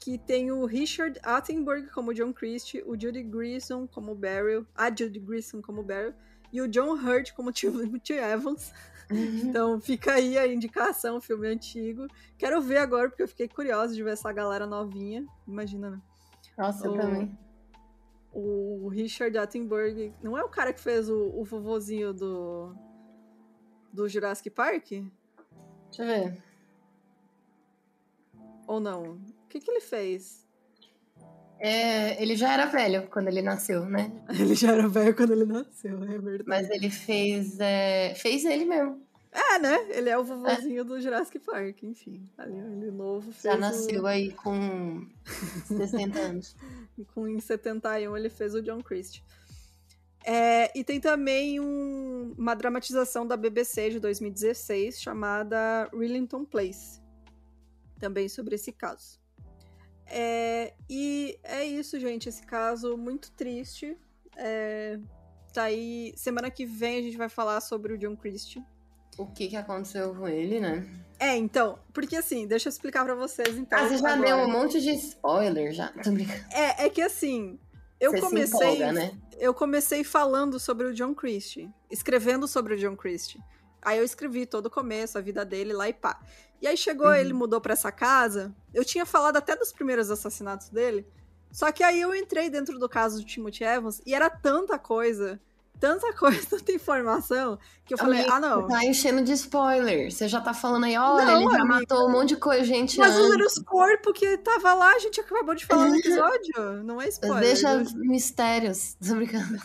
que 0.01 0.17
tem 0.17 0.51
o 0.51 0.65
Richard 0.65 1.21
Attenborough 1.23 1.87
como 1.93 2.15
John 2.15 2.33
Christie, 2.33 2.83
o 2.87 2.99
Judy 2.99 3.23
Grissom 3.23 3.87
como 3.87 4.15
Beryl, 4.15 4.67
a 4.75 4.89
Judy 4.89 5.21
Grissom 5.21 5.61
como 5.61 5.83
Beryl, 5.83 6.15
e 6.53 6.61
o 6.63 6.67
John 6.67 6.95
Hurt 6.95 7.33
como 7.35 7.53
Timothy 7.53 8.15
Evans. 8.15 8.73
Então 9.11 9.79
fica 9.81 10.15
aí 10.15 10.39
a 10.39 10.47
indicação, 10.47 11.21
filme 11.21 11.49
antigo. 11.49 12.07
Quero 12.39 12.63
ver 12.63 12.79
agora, 12.79 13.09
porque 13.11 13.23
eu 13.23 13.29
fiquei 13.29 13.47
curiosa 13.49 13.95
de 13.95 14.03
ver 14.03 14.13
essa 14.13 14.33
galera 14.33 14.67
novinha. 14.67 15.27
Imagina, 15.47 15.91
né? 15.91 16.01
Nossa, 16.57 16.87
eu 16.87 16.93
O- 16.93 16.97
também. 16.97 17.39
O 18.33 18.89
Richard 18.89 19.37
Attenborough 19.37 20.15
não 20.23 20.39
é 20.39 20.45
o 20.45 20.49
cara 20.49 20.73
que 20.73 20.81
fez 20.81 21.11
o, 21.11 21.31
o 21.37 21.45
vovozinho 21.45 22.15
do, 22.15 22.73
do 23.93 24.09
Jurassic 24.09 24.49
Park? 24.51 24.91
Deixa 24.91 26.03
eu 26.03 26.07
ver. 26.07 26.43
Ou 28.69 28.79
não? 28.79 29.21
O 29.51 29.53
que, 29.53 29.59
que 29.59 29.69
ele 29.69 29.81
fez? 29.81 30.47
É, 31.59 32.23
ele 32.23 32.37
já 32.37 32.53
era 32.53 32.67
velho 32.67 33.09
quando 33.09 33.27
ele 33.27 33.43
nasceu, 33.43 33.85
né? 33.85 34.13
Ele 34.31 34.55
já 34.55 34.71
era 34.73 34.87
velho 34.89 35.13
quando 35.15 35.33
ele 35.33 35.45
nasceu, 35.45 36.03
é 36.05 36.19
verdade. 36.19 36.45
Mas 36.47 36.71
ele 36.71 36.89
fez. 36.89 37.59
é, 37.59 38.15
fez 38.15 38.45
ele 38.45 38.65
mesmo. 38.65 39.05
É, 39.33 39.59
né? 39.59 39.77
Ele 39.91 40.09
é 40.09 40.17
o 40.17 40.23
vovozinho 40.25 40.85
do 40.85 41.01
Jurassic 41.01 41.41
Park, 41.41 41.83
enfim. 41.83 42.31
Ali, 42.39 42.57
ele 42.57 42.93
novo 42.93 43.33
fez 43.33 43.43
Já 43.43 43.57
o- 43.57 43.59
nasceu 43.59 44.07
aí 44.07 44.31
com 44.33 45.05
60 45.67 46.19
anos. 46.21 46.57
com 47.13 47.27
em 47.29 47.41
71 47.41 48.17
ele 48.17 48.31
fez 48.31 48.55
o 48.55 48.63
John 48.63 48.81
Christie. 48.81 49.23
É, 50.25 50.71
e 50.79 50.85
tem 50.85 51.01
também 51.01 51.59
um- 51.61 52.35
uma 52.39 52.55
dramatização 52.55 53.27
da 53.27 53.37
BBC 53.37 53.91
de 53.91 53.99
2016 54.01 55.01
chamada 55.03 55.91
Rillington 55.93 56.45
Place, 56.45 57.03
também 57.99 58.29
sobre 58.31 58.55
esse 58.55 58.73
caso. 58.73 59.20
É, 60.11 60.75
e 60.89 61.39
é 61.43 61.65
isso, 61.65 61.99
gente. 61.99 62.29
Esse 62.29 62.43
caso 62.43 62.97
muito 62.97 63.31
triste. 63.31 63.97
É, 64.37 64.99
tá 65.53 65.65
aí. 65.65 66.13
Semana 66.17 66.51
que 66.51 66.67
vem 66.67 66.99
a 66.99 67.03
gente 67.03 67.17
vai 67.17 67.29
falar 67.29 67.61
sobre 67.61 67.95
o 67.95 67.99
John 67.99 68.17
Christie. 68.17 68.63
O 69.17 69.27
que 69.27 69.49
que 69.49 69.57
aconteceu 69.57 70.15
com 70.15 70.27
ele, 70.29 70.61
né? 70.61 70.87
É, 71.19 71.37
então, 71.37 71.79
porque 71.93 72.17
assim, 72.17 72.47
deixa 72.47 72.69
eu 72.69 72.71
explicar 72.71 73.05
pra 73.05 73.15
vocês 73.15 73.57
então. 73.57 73.79
ah, 73.79 73.87
você 73.89 73.99
já 73.99 74.15
agora. 74.15 74.27
deu 74.27 74.37
um 74.39 74.51
monte 74.51 74.81
de 74.81 74.91
spoiler 74.91 75.73
já. 75.73 75.89
Tô 75.89 76.11
brincando. 76.11 76.45
É, 76.53 76.87
é 76.87 76.91
que 76.91 77.03
assim, 77.03 77.59
eu 78.01 78.13
você 78.13 78.21
comecei. 78.21 78.59
empolga, 78.59 78.93
né? 78.93 79.13
eu 79.41 79.55
comecei 79.55 80.05
falando 80.05 80.61
sobre 80.61 80.87
o 80.87 80.95
John 80.95 81.15
Christie, 81.15 81.71
escrevendo 81.91 82.47
sobre 82.47 82.75
o 82.75 82.77
John 82.77 82.95
Christie. 82.95 83.43
Aí 83.83 83.99
eu 83.99 84.05
escrevi 84.05 84.45
todo 84.45 84.67
o 84.67 84.71
começo, 84.71 85.17
a 85.17 85.21
vida 85.23 85.45
dele 85.45 85.73
lá 85.73 85.89
e 85.89 85.95
pá. 85.95 86.21
E 86.61 86.67
aí 86.67 86.77
chegou, 86.77 87.07
Uhum. 87.09 87.15
ele 87.15 87.33
mudou 87.33 87.61
pra 87.61 87.73
essa 87.73 87.91
casa. 87.91 88.55
Eu 88.75 88.85
tinha 88.85 89.07
falado 89.07 89.37
até 89.37 89.57
dos 89.57 89.73
primeiros 89.73 90.11
assassinatos 90.11 90.69
dele. 90.69 91.07
Só 91.51 91.73
que 91.73 91.83
aí 91.83 92.01
eu 92.01 92.15
entrei 92.15 92.49
dentro 92.51 92.79
do 92.79 92.89
caso 92.89 93.19
do 93.21 93.25
Timothy 93.27 93.65
Evans 93.65 94.01
e 94.07 94.15
era 94.15 94.31
tanta 94.31 94.79
coisa, 94.79 95.41
tanta 95.81 96.13
coisa, 96.15 96.47
tanta 96.49 96.71
informação, 96.71 97.59
que 97.85 97.95
eu 97.95 97.99
falei, 97.99 98.21
Amiga, 98.21 98.35
ah 98.35 98.41
não. 98.41 98.69
Tá 98.69 98.85
enchendo 98.85 99.23
de 99.23 99.33
spoiler. 99.33 100.13
Você 100.13 100.29
já 100.29 100.41
tá 100.41 100.53
falando 100.55 100.85
aí, 100.85 100.97
olha, 100.97 101.25
Não, 101.25 101.41
ele 101.41 101.51
já 101.51 101.61
amiga. 101.63 101.65
matou 101.65 102.07
um 102.09 102.13
monte 102.13 102.29
de 102.31 102.37
coisa, 102.37 102.63
gente. 102.65 102.99
Mas 102.99 103.17
antes. 103.17 103.47
os 103.47 103.57
os 103.59 103.65
corpos 103.65 104.13
que 104.17 104.37
tava 104.39 104.75
lá, 104.75 104.93
a 104.95 104.99
gente 105.01 105.21
acabou 105.21 105.55
de 105.55 105.67
falar 105.67 105.89
no 105.89 105.97
episódio. 105.97 106.83
Não 106.85 107.01
é 107.01 107.09
spoiler. 107.09 107.41
Deixa 107.41 107.79
gente- 107.83 107.97
mistérios. 107.97 108.95
Tô 109.05 109.15
brincando. 109.17 109.59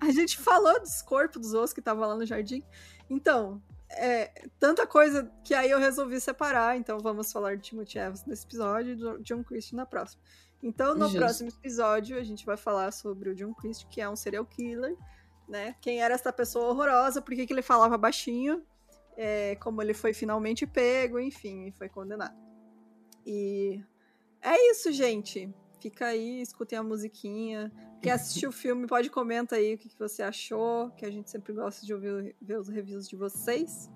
A 0.00 0.10
gente 0.12 0.38
falou 0.38 0.78
dos 0.80 1.02
corpos 1.02 1.40
dos 1.42 1.54
ossos 1.54 1.72
que 1.72 1.82
tava 1.82 2.06
lá 2.06 2.14
no 2.14 2.24
jardim. 2.24 2.62
Então, 3.10 3.60
é 3.90 4.48
tanta 4.58 4.86
coisa 4.86 5.30
que 5.44 5.54
aí 5.54 5.70
eu 5.70 5.78
resolvi 5.78 6.20
separar. 6.20 6.76
Então, 6.76 6.98
vamos 6.98 7.32
falar 7.32 7.56
de 7.56 7.62
Timothy 7.62 7.98
Evans 7.98 8.24
nesse 8.24 8.44
episódio 8.44 8.92
e 8.92 8.96
do 8.96 9.22
John 9.22 9.42
Christie 9.42 9.76
na 9.76 9.86
próxima. 9.86 10.22
Então, 10.62 10.94
no 10.94 11.06
Justo. 11.06 11.18
próximo 11.18 11.48
episódio, 11.48 12.18
a 12.18 12.22
gente 12.22 12.44
vai 12.44 12.56
falar 12.56 12.92
sobre 12.92 13.30
o 13.30 13.34
John 13.34 13.54
Christie, 13.54 13.86
que 13.88 14.00
é 14.00 14.08
um 14.08 14.16
serial 14.16 14.44
killer, 14.44 14.96
né? 15.48 15.74
Quem 15.80 16.02
era 16.02 16.14
essa 16.14 16.32
pessoa 16.32 16.68
horrorosa, 16.68 17.22
por 17.22 17.34
que 17.34 17.46
que 17.46 17.52
ele 17.52 17.62
falava 17.62 17.96
baixinho, 17.96 18.62
é, 19.16 19.56
como 19.56 19.82
ele 19.82 19.94
foi 19.94 20.12
finalmente 20.12 20.66
pego, 20.66 21.18
enfim, 21.18 21.66
e 21.66 21.72
foi 21.72 21.88
condenado. 21.88 22.36
E 23.26 23.82
é 24.42 24.70
isso, 24.70 24.92
gente. 24.92 25.52
Fica 25.80 26.06
aí, 26.06 26.40
escutem 26.42 26.78
a 26.78 26.82
musiquinha. 26.82 27.72
Quem 28.02 28.12
assistiu 28.12 28.48
o 28.48 28.52
filme 28.52 28.86
pode 28.86 29.10
comentar 29.10 29.58
aí 29.58 29.74
o 29.74 29.78
que, 29.78 29.88
que 29.88 29.98
você 29.98 30.22
achou, 30.22 30.90
que 30.92 31.04
a 31.04 31.10
gente 31.10 31.30
sempre 31.30 31.52
gosta 31.52 31.84
de 31.84 31.92
ouvir 31.92 32.34
ver 32.40 32.58
os 32.58 32.68
reviews 32.68 33.06
de 33.06 33.14
vocês. 33.14 33.90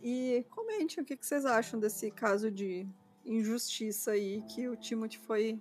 E 0.00 0.46
comente 0.50 1.00
o 1.00 1.04
que, 1.04 1.16
que 1.16 1.26
vocês 1.26 1.44
acham 1.44 1.80
desse 1.80 2.10
caso 2.10 2.50
de 2.50 2.86
injustiça 3.24 4.12
aí, 4.12 4.42
que 4.42 4.68
o 4.68 4.76
Timothy 4.76 5.18
foi 5.18 5.60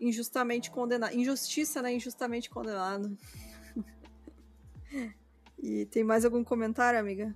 injustamente 0.00 0.70
condenado. 0.70 1.14
Injustiça, 1.14 1.82
né? 1.82 1.92
Injustamente 1.92 2.48
condenado. 2.48 3.16
e 5.58 5.86
tem 5.86 6.04
mais 6.04 6.24
algum 6.24 6.44
comentário, 6.44 7.00
amiga? 7.00 7.34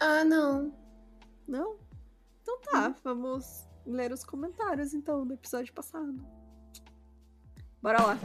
Ah, 0.00 0.24
não. 0.24 0.72
Não? 1.48 1.76
Então 2.40 2.60
tá, 2.60 2.94
vamos 3.02 3.66
ler 3.84 4.12
os 4.12 4.24
comentários 4.24 4.94
então 4.94 5.26
do 5.26 5.34
episódio 5.34 5.72
passado. 5.74 6.41
Bora 7.82 8.00
lá. 8.00 8.18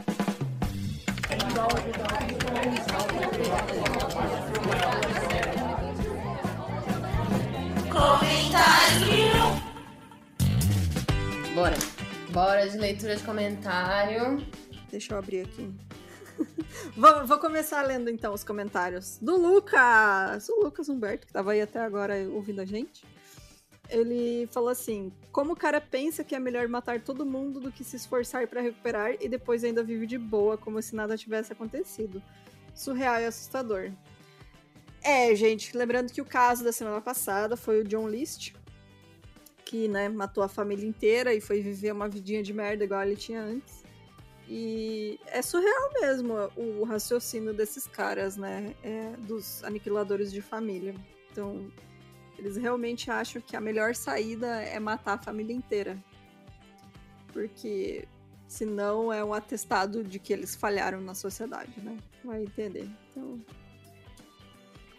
Bora. 11.54 11.76
Bora 12.30 12.68
de 12.68 12.78
leitura 12.78 13.16
de 13.16 13.24
comentário. 13.24 14.46
Deixa 14.92 15.12
eu 15.12 15.18
abrir 15.18 15.40
aqui. 15.40 15.74
vou, 16.96 17.26
vou 17.26 17.38
começar 17.38 17.82
lendo 17.82 18.08
então 18.08 18.32
os 18.32 18.44
comentários 18.44 19.18
do 19.20 19.36
Lucas. 19.36 20.48
O 20.50 20.62
Lucas 20.62 20.88
Humberto, 20.88 21.26
que 21.26 21.32
tava 21.32 21.50
aí 21.50 21.60
até 21.60 21.80
agora 21.80 22.14
ouvindo 22.30 22.60
a 22.60 22.64
gente. 22.64 23.04
Ele 23.88 24.46
falou 24.52 24.68
assim: 24.68 25.12
Como 25.32 25.52
o 25.52 25.56
cara 25.56 25.80
pensa 25.80 26.22
que 26.22 26.34
é 26.34 26.38
melhor 26.38 26.68
matar 26.68 27.00
todo 27.00 27.24
mundo 27.24 27.60
do 27.60 27.72
que 27.72 27.82
se 27.82 27.96
esforçar 27.96 28.46
pra 28.46 28.60
recuperar 28.60 29.16
e 29.20 29.28
depois 29.28 29.64
ainda 29.64 29.82
vive 29.82 30.06
de 30.06 30.18
boa, 30.18 30.58
como 30.58 30.80
se 30.82 30.94
nada 30.94 31.16
tivesse 31.16 31.52
acontecido. 31.52 32.22
Surreal 32.74 33.20
e 33.20 33.26
assustador. 33.26 33.92
É, 35.02 35.34
gente, 35.34 35.76
lembrando 35.76 36.12
que 36.12 36.20
o 36.20 36.24
caso 36.24 36.62
da 36.62 36.72
semana 36.72 37.00
passada 37.00 37.56
foi 37.56 37.80
o 37.80 37.84
John 37.84 38.08
List, 38.08 38.52
que, 39.64 39.88
né, 39.88 40.08
matou 40.08 40.42
a 40.42 40.48
família 40.48 40.86
inteira 40.86 41.32
e 41.32 41.40
foi 41.40 41.62
viver 41.62 41.92
uma 41.92 42.08
vidinha 42.08 42.42
de 42.42 42.52
merda 42.52 42.84
igual 42.84 43.02
ele 43.02 43.16
tinha 43.16 43.42
antes. 43.42 43.84
E 44.48 45.20
é 45.26 45.42
surreal 45.42 45.90
mesmo 46.00 46.34
o 46.56 46.82
raciocínio 46.84 47.52
desses 47.52 47.86
caras, 47.86 48.36
né? 48.38 48.74
É, 48.82 49.14
dos 49.18 49.62
aniquiladores 49.62 50.32
de 50.32 50.40
família. 50.40 50.94
Então, 51.30 51.70
eles 52.38 52.56
realmente 52.56 53.10
acham 53.10 53.42
que 53.42 53.56
a 53.56 53.60
melhor 53.60 53.94
saída 53.94 54.46
é 54.62 54.78
matar 54.78 55.14
a 55.14 55.18
família 55.18 55.54
inteira. 55.54 55.98
Porque 57.32 58.06
senão 58.46 59.12
é 59.12 59.24
um 59.24 59.34
atestado 59.34 60.04
de 60.04 60.18
que 60.18 60.32
eles 60.32 60.54
falharam 60.54 61.00
na 61.00 61.14
sociedade, 61.14 61.80
né? 61.82 61.96
Vai 62.24 62.44
entender. 62.44 62.88
Então. 63.10 63.40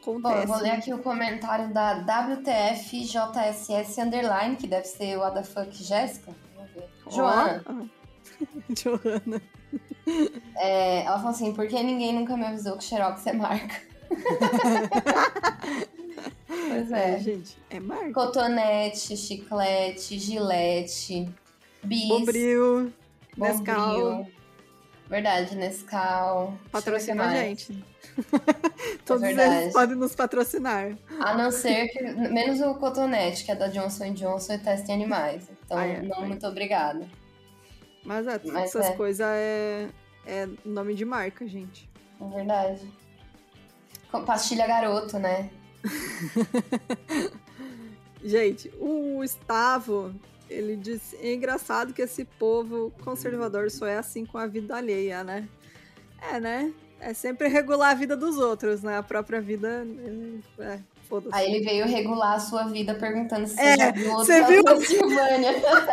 Acontece. 0.01 0.21
Bom, 0.21 0.41
eu 0.41 0.47
vou 0.47 0.57
ler 0.57 0.71
aqui 0.71 0.93
o 0.93 0.99
comentário 0.99 1.73
da 1.73 1.93
WTFJSS 2.33 4.01
Underline, 4.01 4.57
que 4.57 4.67
deve 4.67 4.85
ser 4.85 5.17
o 5.17 5.43
Fuck 5.43 5.83
Jéssica. 5.83 6.35
Vamos 6.55 6.71
ver. 6.73 6.89
Joana. 7.09 7.63
Oh. 7.67 7.87
Joana. 8.75 9.41
É, 10.55 11.03
ela 11.03 11.17
falou 11.17 11.31
assim: 11.31 11.53
por 11.53 11.67
que 11.67 11.81
ninguém 11.81 12.13
nunca 12.13 12.35
me 12.35 12.45
avisou 12.45 12.77
que 12.77 12.83
Xerox 12.83 13.25
é 13.27 13.33
marca? 13.33 13.81
pois 16.47 16.91
é. 16.91 17.15
é. 17.15 17.19
gente, 17.19 17.57
é 17.69 17.79
marca. 17.79 18.13
Cotonete, 18.13 19.15
chiclete, 19.15 20.19
gilete, 20.19 21.29
bis. 21.83 22.07
Bombril, 22.07 22.93
Nescau. 23.37 24.27
Verdade, 25.09 25.55
Nescau. 25.55 26.57
Patrocina 26.71 27.25
a 27.25 27.35
gente. 27.35 27.83
Todos 29.05 29.23
é 29.23 29.31
eles 29.31 29.73
podem 29.73 29.95
nos 29.95 30.13
patrocinar. 30.13 30.95
A 31.19 31.35
não 31.35 31.51
ser 31.51 31.87
que. 31.87 32.01
Menos 32.03 32.61
o 32.61 32.75
cotonete, 32.75 33.43
que 33.43 33.51
é 33.51 33.55
da 33.55 33.67
Johnson 33.67 34.13
Johnson 34.13 34.53
e 34.53 34.57
testa 34.59 34.91
em 34.91 34.95
animais. 34.95 35.49
Então, 35.65 35.77
ah, 35.77 35.85
é, 35.85 36.01
não, 36.01 36.23
é. 36.23 36.27
muito 36.27 36.45
obrigada. 36.45 37.07
Mas, 38.03 38.27
é, 38.27 38.39
Mas 38.45 38.69
essas 38.69 38.87
é. 38.87 38.93
coisas 38.93 39.25
é, 39.27 39.89
é 40.25 40.47
nome 40.63 40.93
de 40.93 41.05
marca, 41.05 41.47
gente. 41.47 41.89
É 42.21 42.35
verdade. 42.35 42.81
Pastilha 44.25 44.67
garoto, 44.67 45.17
né? 45.19 45.49
gente, 48.23 48.71
o 48.79 49.17
Gustavo, 49.17 50.13
ele 50.49 50.75
disse: 50.75 51.15
é 51.17 51.33
engraçado 51.33 51.93
que 51.93 52.01
esse 52.01 52.25
povo 52.25 52.91
conservador 53.03 53.69
só 53.71 53.85
é 53.85 53.97
assim 53.97 54.25
com 54.25 54.37
a 54.37 54.47
vida 54.47 54.75
alheia, 54.75 55.23
né? 55.23 55.47
É, 56.21 56.39
né? 56.39 56.73
É 56.99 57.13
sempre 57.13 57.47
regular 57.47 57.91
a 57.91 57.95
vida 57.95 58.17
dos 58.17 58.37
outros, 58.37 58.83
né? 58.83 58.97
A 58.97 59.03
própria 59.03 59.39
vida. 59.39 59.85
É, 60.59 60.79
Foda-se. 60.98 60.98
Aí 61.31 61.51
ele 61.51 61.65
veio 61.65 61.87
regular 61.87 62.35
a 62.35 62.39
sua 62.39 62.65
vida 62.65 62.93
perguntando 62.93 63.47
se 63.47 63.59
é, 63.59 63.71
você 63.71 63.77
já 63.77 63.91
viu 63.91 64.13
outra 64.13 64.47
viu? 64.47 64.81
Silvânia. 64.85 65.51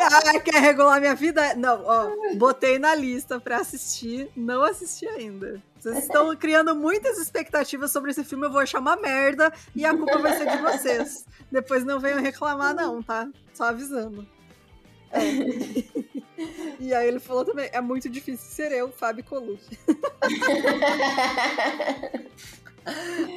ah, 0.00 0.40
quer 0.40 0.58
regular 0.60 0.98
minha 1.00 1.14
vida? 1.14 1.54
Não, 1.54 1.84
ó, 1.84 2.10
botei 2.34 2.78
na 2.78 2.94
lista 2.94 3.38
pra 3.38 3.58
assistir, 3.58 4.30
não 4.34 4.62
assisti 4.62 5.06
ainda. 5.06 5.62
Vocês 5.78 5.98
estão 5.98 6.34
criando 6.36 6.74
muitas 6.74 7.18
expectativas 7.18 7.92
sobre 7.92 8.10
esse 8.10 8.24
filme, 8.24 8.46
eu 8.46 8.50
vou 8.50 8.60
achar 8.60 8.80
uma 8.80 8.96
merda 8.96 9.52
e 9.74 9.84
a 9.84 9.94
culpa 9.94 10.18
vai 10.18 10.36
ser 10.36 10.50
de 10.50 10.56
vocês. 10.62 11.26
Depois 11.52 11.84
não 11.84 12.00
venham 12.00 12.20
reclamar, 12.20 12.74
não, 12.74 13.02
tá? 13.02 13.28
Só 13.52 13.64
avisando. 13.64 14.26
É. 15.12 15.20
e 16.80 16.94
aí 16.94 17.06
ele 17.06 17.20
falou 17.20 17.44
também, 17.44 17.68
é 17.70 17.82
muito 17.82 18.08
difícil 18.08 18.48
ser 18.48 18.72
eu, 18.72 18.90
Fábio 18.90 19.24
Colucci. 19.24 19.78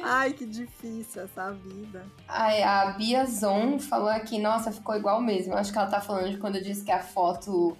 Ai, 0.02 0.32
que 0.32 0.46
difícil 0.46 1.22
essa 1.22 1.52
vida. 1.52 2.04
Ai, 2.28 2.62
a 2.62 2.92
Bia 2.92 3.24
Zon 3.26 3.78
falou 3.78 4.08
aqui, 4.08 4.38
nossa, 4.38 4.70
ficou 4.70 4.96
igual 4.96 5.20
mesmo. 5.20 5.54
Acho 5.54 5.72
que 5.72 5.78
ela 5.78 5.90
tá 5.90 6.00
falando 6.00 6.30
de 6.30 6.38
quando 6.38 6.56
eu 6.56 6.62
disse 6.62 6.84
que 6.84 6.92
a 6.92 7.02
foto 7.02 7.76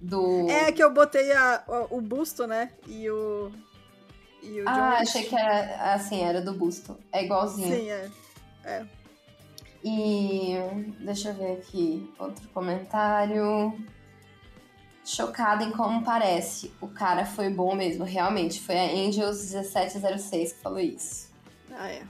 do. 0.00 0.48
É 0.48 0.72
que 0.72 0.82
eu 0.82 0.92
botei 0.92 1.32
a, 1.32 1.62
o, 1.90 1.98
o 1.98 2.00
busto, 2.00 2.46
né? 2.46 2.70
E 2.86 3.08
o. 3.10 3.52
E 4.42 4.62
o 4.62 4.64
ah, 4.66 4.98
achei 4.98 5.24
que 5.24 5.36
era 5.36 5.94
assim, 5.94 6.22
era 6.22 6.40
do 6.40 6.54
busto. 6.54 6.98
É 7.12 7.24
igualzinho. 7.24 7.76
Sim, 7.76 7.90
é. 7.90 8.10
É. 8.64 8.86
E 9.84 10.56
deixa 11.00 11.30
eu 11.30 11.34
ver 11.34 11.52
aqui 11.58 12.10
outro 12.18 12.48
comentário. 12.48 13.74
Chocada 15.04 15.64
em 15.64 15.70
como 15.70 16.04
parece. 16.04 16.72
O 16.80 16.88
cara 16.88 17.24
foi 17.24 17.48
bom 17.50 17.74
mesmo, 17.74 18.04
realmente. 18.04 18.60
Foi 18.60 18.78
a 18.78 18.88
Angels1706 18.88 20.54
que 20.54 20.62
falou 20.62 20.78
isso. 20.78 21.28
Ah, 21.72 21.88
é. 21.88 22.02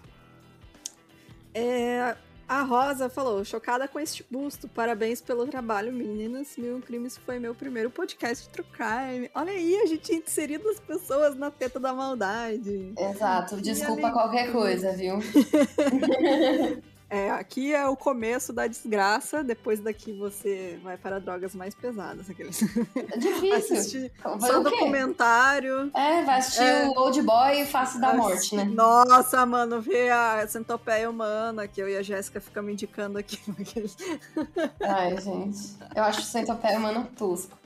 é. 1.55 2.17
A 2.51 2.63
Rosa 2.63 3.09
falou: 3.09 3.45
chocada 3.45 3.87
com 3.87 4.01
este 4.01 4.27
busto. 4.29 4.67
Parabéns 4.67 5.21
pelo 5.21 5.47
trabalho, 5.47 5.93
meninas. 5.93 6.57
Mil 6.57 6.81
Crimes 6.81 7.17
foi 7.17 7.39
meu 7.39 7.55
primeiro 7.55 7.91
podcast 7.91 8.45
de 8.45 8.51
True 8.51 8.67
Crime. 8.73 9.31
Olha 9.37 9.53
aí, 9.53 9.77
a 9.77 9.87
gente 9.87 10.13
inserindo 10.13 10.69
as 10.69 10.81
pessoas 10.81 11.37
na 11.37 11.53
teta 11.53 11.79
da 11.79 11.95
maldade. 11.95 12.93
Exato. 12.99 13.61
Desculpa 13.61 14.11
qualquer 14.11 14.51
coisa, 14.51 14.93
viu? 14.95 15.21
É, 17.11 17.29
aqui 17.33 17.75
é 17.75 17.85
o 17.89 17.97
começo 17.97 18.53
da 18.53 18.69
desgraça, 18.69 19.43
depois 19.43 19.81
daqui 19.81 20.13
você 20.13 20.79
vai 20.81 20.97
para 20.97 21.19
drogas 21.19 21.57
mais 21.57 21.75
pesadas. 21.75 22.31
Aqueles. 22.31 22.63
É 23.13 23.19
difícil. 23.19 23.77
assistir 23.77 24.13
só 24.23 24.61
documentário. 24.61 25.91
É, 25.93 26.23
vai 26.23 26.39
assistir 26.39 26.63
é, 26.63 26.87
o 26.87 26.97
Old 26.97 27.21
Boy 27.23 27.63
e 27.63 27.67
Face 27.67 28.01
da 28.01 28.15
Morte, 28.15 28.55
né? 28.55 28.63
Nossa, 28.63 29.45
mano, 29.45 29.81
ver 29.81 30.13
a 30.13 30.47
centopeia 30.47 31.11
humana, 31.11 31.67
que 31.67 31.83
eu 31.83 31.89
e 31.89 31.97
a 31.97 32.03
Jéssica 32.03 32.41
ficamos 32.41 32.73
indicando 32.73 33.19
aqui. 33.19 33.41
Ai, 34.81 35.21
gente. 35.21 35.77
Eu 35.97 36.05
acho 36.05 36.23
centopeia 36.23 36.79
humana 36.79 37.09
tosco. 37.17 37.59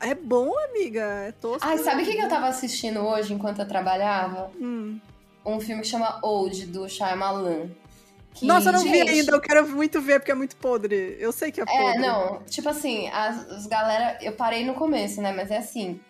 É 0.00 0.12
bom, 0.12 0.52
amiga. 0.70 1.02
É 1.28 1.32
tosco. 1.32 1.66
Ai, 1.66 1.78
sabe 1.78 2.02
o 2.02 2.04
que, 2.04 2.16
que 2.16 2.22
eu 2.22 2.28
tava 2.28 2.48
assistindo 2.48 2.98
hoje 3.00 3.32
enquanto 3.32 3.60
eu 3.60 3.68
trabalhava? 3.68 4.50
Hum. 4.60 4.98
Um 5.46 5.60
filme 5.60 5.82
que 5.82 5.88
chama 5.88 6.18
Old, 6.20 6.66
do 6.66 6.88
Shyamalan. 6.88 7.70
Que, 8.34 8.46
Nossa, 8.46 8.68
eu 8.68 8.72
não 8.72 8.80
gente, 8.80 8.92
vi 8.92 9.08
ainda, 9.08 9.32
eu 9.32 9.40
quero 9.40 9.68
muito 9.68 10.00
ver 10.00 10.20
porque 10.20 10.30
é 10.30 10.34
muito 10.34 10.56
podre. 10.56 11.16
Eu 11.18 11.32
sei 11.32 11.50
que 11.50 11.60
é, 11.60 11.64
é 11.64 11.66
podre. 11.66 11.96
É, 11.96 11.98
não, 11.98 12.42
tipo 12.44 12.68
assim, 12.68 13.08
as, 13.08 13.50
as 13.50 13.66
galera. 13.66 14.18
Eu 14.22 14.32
parei 14.32 14.64
no 14.64 14.74
começo, 14.74 15.20
né? 15.20 15.32
Mas 15.32 15.50
é 15.50 15.58
assim: 15.58 16.00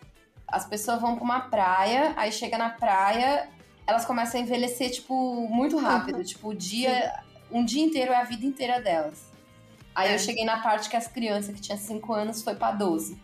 as 0.46 0.66
pessoas 0.66 1.00
vão 1.00 1.14
pra 1.14 1.24
uma 1.24 1.40
praia, 1.40 2.12
aí 2.16 2.30
chega 2.30 2.58
na 2.58 2.70
praia, 2.70 3.48
elas 3.86 4.04
começam 4.04 4.40
a 4.40 4.42
envelhecer, 4.42 4.90
tipo, 4.90 5.48
muito 5.48 5.78
rápido. 5.78 6.18
Uhum. 6.18 6.24
Tipo, 6.24 6.48
o 6.48 6.54
dia. 6.54 7.14
Um 7.50 7.64
dia 7.64 7.82
inteiro 7.82 8.12
é 8.12 8.16
a 8.16 8.24
vida 8.24 8.44
inteira 8.44 8.78
delas. 8.78 9.32
Aí 9.94 10.10
é. 10.10 10.14
eu 10.14 10.18
cheguei 10.18 10.44
na 10.44 10.60
parte 10.60 10.90
que 10.90 10.96
as 10.96 11.08
crianças 11.08 11.54
que 11.54 11.60
tinha 11.60 11.78
5 11.78 12.12
anos 12.12 12.42
foi 12.42 12.54
pra 12.54 12.72
12. 12.72 13.18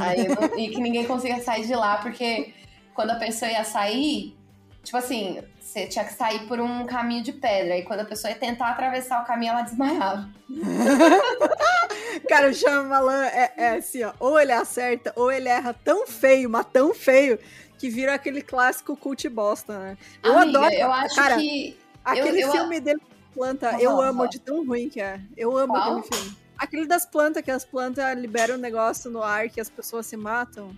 aí 0.00 0.26
não, 0.26 0.58
e 0.58 0.70
que 0.70 0.80
ninguém 0.80 1.06
conseguia 1.06 1.40
sair 1.40 1.64
de 1.64 1.74
lá, 1.74 1.98
porque 1.98 2.52
quando 2.92 3.10
a 3.10 3.14
pessoa 3.16 3.50
ia 3.50 3.64
sair, 3.64 4.36
tipo 4.84 4.96
assim, 4.96 5.42
você 5.74 5.86
tinha 5.86 6.04
que 6.04 6.14
sair 6.14 6.46
por 6.46 6.60
um 6.60 6.86
caminho 6.86 7.22
de 7.22 7.32
pedra. 7.32 7.76
E 7.76 7.82
quando 7.82 8.00
a 8.00 8.04
pessoa 8.04 8.30
ia 8.30 8.38
tentar 8.38 8.70
atravessar 8.70 9.22
o 9.22 9.26
caminho, 9.26 9.50
ela 9.50 9.62
desmaiava. 9.62 10.30
Cara, 12.28 12.48
o 12.48 12.54
Shyamalan 12.54 13.24
é, 13.24 13.52
é 13.56 13.68
assim, 13.78 14.04
ó. 14.04 14.12
Ou 14.20 14.38
ele 14.38 14.52
acerta, 14.52 15.12
ou 15.16 15.32
ele 15.32 15.48
erra 15.48 15.74
tão 15.84 16.06
feio, 16.06 16.48
mas 16.48 16.66
tão 16.72 16.94
feio, 16.94 17.38
que 17.76 17.90
vira 17.90 18.14
aquele 18.14 18.40
clássico 18.40 18.96
cult 18.96 19.28
bosta, 19.28 19.76
né? 19.78 19.98
Eu 20.22 20.38
Amiga, 20.38 20.58
adoro. 20.58 20.74
Eu 20.74 20.92
acho 20.92 21.16
cara, 21.16 21.36
que. 21.36 21.76
Aquele 22.04 22.42
eu, 22.42 22.52
filme 22.52 22.76
eu... 22.76 22.80
dele 22.80 23.00
planta, 23.34 23.76
eu 23.80 24.00
amo 24.00 24.28
de 24.28 24.38
tão 24.38 24.64
ruim 24.64 24.88
que 24.88 25.00
é. 25.00 25.20
Eu 25.36 25.56
amo 25.56 25.74
Qual? 25.74 25.98
aquele 25.98 26.02
filme. 26.02 26.36
Aquele 26.56 26.86
das 26.86 27.04
plantas, 27.04 27.42
que 27.42 27.50
as 27.50 27.64
plantas 27.64 28.16
liberam 28.16 28.54
um 28.54 28.60
negócio 28.60 29.10
no 29.10 29.22
ar 29.22 29.48
que 29.48 29.60
as 29.60 29.68
pessoas 29.68 30.06
se 30.06 30.16
matam. 30.16 30.76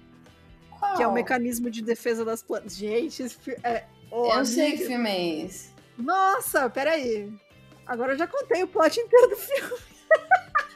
Qual? 0.70 0.96
Que 0.96 1.02
é 1.02 1.06
o 1.06 1.12
mecanismo 1.12 1.70
de 1.70 1.82
defesa 1.82 2.24
das 2.24 2.42
plantas. 2.42 2.74
Gente, 2.74 3.22
é, 3.62 3.84
Eu 4.24 4.44
sei 4.44 4.72
que 4.72 4.86
filme 4.86 5.10
é 5.10 5.44
esse. 5.44 5.70
Nossa, 5.98 6.70
peraí. 6.70 7.32
Agora 7.86 8.12
eu 8.12 8.18
já 8.18 8.26
contei 8.26 8.62
o 8.62 8.68
plot 8.68 8.98
inteiro 8.98 9.28
do 9.28 9.36
filme. 9.36 9.78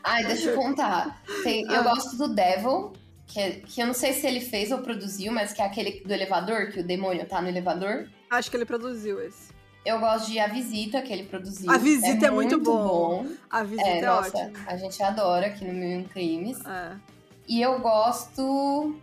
Ai, 0.02 0.24
deixa 0.24 0.50
eu 0.50 0.56
contar. 0.56 1.22
Tem, 1.42 1.66
ah. 1.68 1.74
Eu 1.74 1.84
gosto 1.84 2.16
do 2.16 2.28
Devil, 2.34 2.92
que, 3.26 3.40
é, 3.40 3.50
que 3.60 3.80
eu 3.80 3.86
não 3.86 3.94
sei 3.94 4.12
se 4.12 4.26
ele 4.26 4.40
fez 4.40 4.70
ou 4.70 4.78
produziu, 4.78 5.32
mas 5.32 5.52
que 5.52 5.60
é 5.60 5.64
aquele 5.64 6.00
do 6.00 6.12
elevador, 6.12 6.70
que 6.70 6.80
o 6.80 6.84
demônio 6.84 7.26
tá 7.26 7.40
no 7.40 7.48
elevador. 7.48 8.08
Acho 8.30 8.50
que 8.50 8.56
ele 8.56 8.64
produziu 8.64 9.20
esse. 9.22 9.50
Eu 9.84 9.98
gosto 9.98 10.30
de 10.30 10.38
A 10.38 10.46
Visita, 10.46 11.00
que 11.00 11.12
ele 11.12 11.24
produziu. 11.24 11.70
A 11.70 11.78
Visita 11.78 12.26
é, 12.26 12.28
é 12.28 12.30
muito, 12.30 12.56
muito 12.56 12.70
bom. 12.70 13.24
bom. 13.24 13.32
A 13.48 13.62
Visita 13.62 13.88
é, 13.88 13.98
é 13.98 14.02
nossa, 14.02 14.36
ótimo. 14.36 14.56
A 14.66 14.76
gente 14.76 15.02
adora 15.02 15.46
aqui 15.46 15.64
no 15.64 15.72
Mil 15.72 16.04
Crimes. 16.08 16.58
É. 16.66 16.96
E 17.48 17.60
eu 17.60 17.80
gosto 17.80 18.94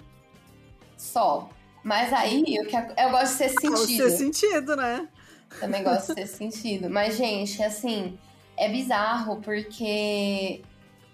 só. 0.95 1.49
Mas 1.87 2.11
aí, 2.11 2.43
eu, 2.53 2.65
eu 2.65 3.11
gosto 3.11 3.31
de 3.31 3.37
ser 3.37 3.49
sentido. 3.49 3.87
Ser 3.87 4.09
sentido, 4.09 4.75
né? 4.75 5.07
Também 5.57 5.81
gosto 5.81 6.13
de 6.13 6.15
ser 6.15 6.27
sentido. 6.27 6.89
Mas, 6.89 7.15
gente, 7.15 7.63
assim, 7.63 8.19
é 8.57 8.67
bizarro 8.67 9.39
porque 9.39 10.61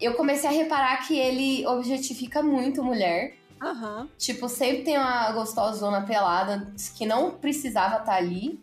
eu 0.00 0.14
comecei 0.14 0.50
a 0.50 0.52
reparar 0.52 1.06
que 1.06 1.16
ele 1.16 1.64
objetifica 1.64 2.42
muito 2.42 2.82
mulher. 2.82 3.36
Uhum. 3.62 4.08
Tipo, 4.18 4.48
sempre 4.48 4.82
tem 4.82 4.98
uma 4.98 5.30
gostosona 5.30 6.02
pelada 6.02 6.74
que 6.96 7.06
não 7.06 7.30
precisava 7.30 7.98
estar 7.98 8.06
tá 8.06 8.16
ali. 8.16 8.60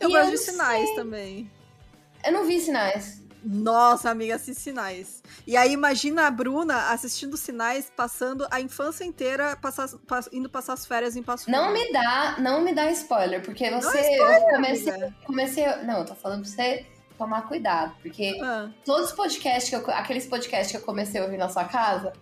Eu 0.00 0.08
e 0.08 0.12
gosto 0.12 0.28
eu 0.28 0.30
de 0.30 0.38
sinais 0.38 0.86
sei. 0.86 0.94
também. 0.94 1.50
Eu 2.24 2.32
não 2.32 2.46
vi 2.46 2.58
sinais. 2.58 3.22
Nossa, 3.44 4.10
amiga, 4.10 4.36
assiste 4.36 4.62
Sinais. 4.62 5.22
E 5.46 5.56
aí 5.56 5.72
imagina 5.72 6.26
a 6.26 6.30
Bruna 6.30 6.90
assistindo 6.90 7.36
Sinais, 7.36 7.92
passando 7.94 8.46
a 8.50 8.60
infância 8.60 9.04
inteira, 9.04 9.56
passar, 9.56 9.88
pass, 10.06 10.28
indo 10.32 10.48
passar 10.48 10.72
as 10.72 10.86
férias 10.86 11.14
em 11.16 11.22
Passo 11.22 11.50
Não 11.50 11.72
me 11.72 11.92
dá, 11.92 12.36
não 12.38 12.62
me 12.62 12.74
dá 12.74 12.90
spoiler, 12.90 13.42
porque 13.42 13.70
você... 13.70 13.98
É 13.98 14.12
spoiler, 14.12 14.42
eu 14.42 14.48
comecei, 14.48 15.12
comecei... 15.24 15.76
Não, 15.84 15.98
eu 15.98 16.04
tô 16.06 16.14
falando 16.14 16.42
pra 16.42 16.50
você 16.50 16.86
tomar 17.18 17.42
cuidado, 17.42 17.94
porque 18.02 18.38
ah. 18.42 18.70
todos 18.84 19.10
os 19.10 19.12
podcasts, 19.12 19.68
que 19.68 19.76
eu, 19.76 19.94
aqueles 19.94 20.26
podcasts 20.26 20.70
que 20.70 20.76
eu 20.76 20.82
comecei 20.84 21.20
a 21.20 21.24
ouvir 21.24 21.36
na 21.36 21.48
sua 21.48 21.64
casa, 21.64 22.12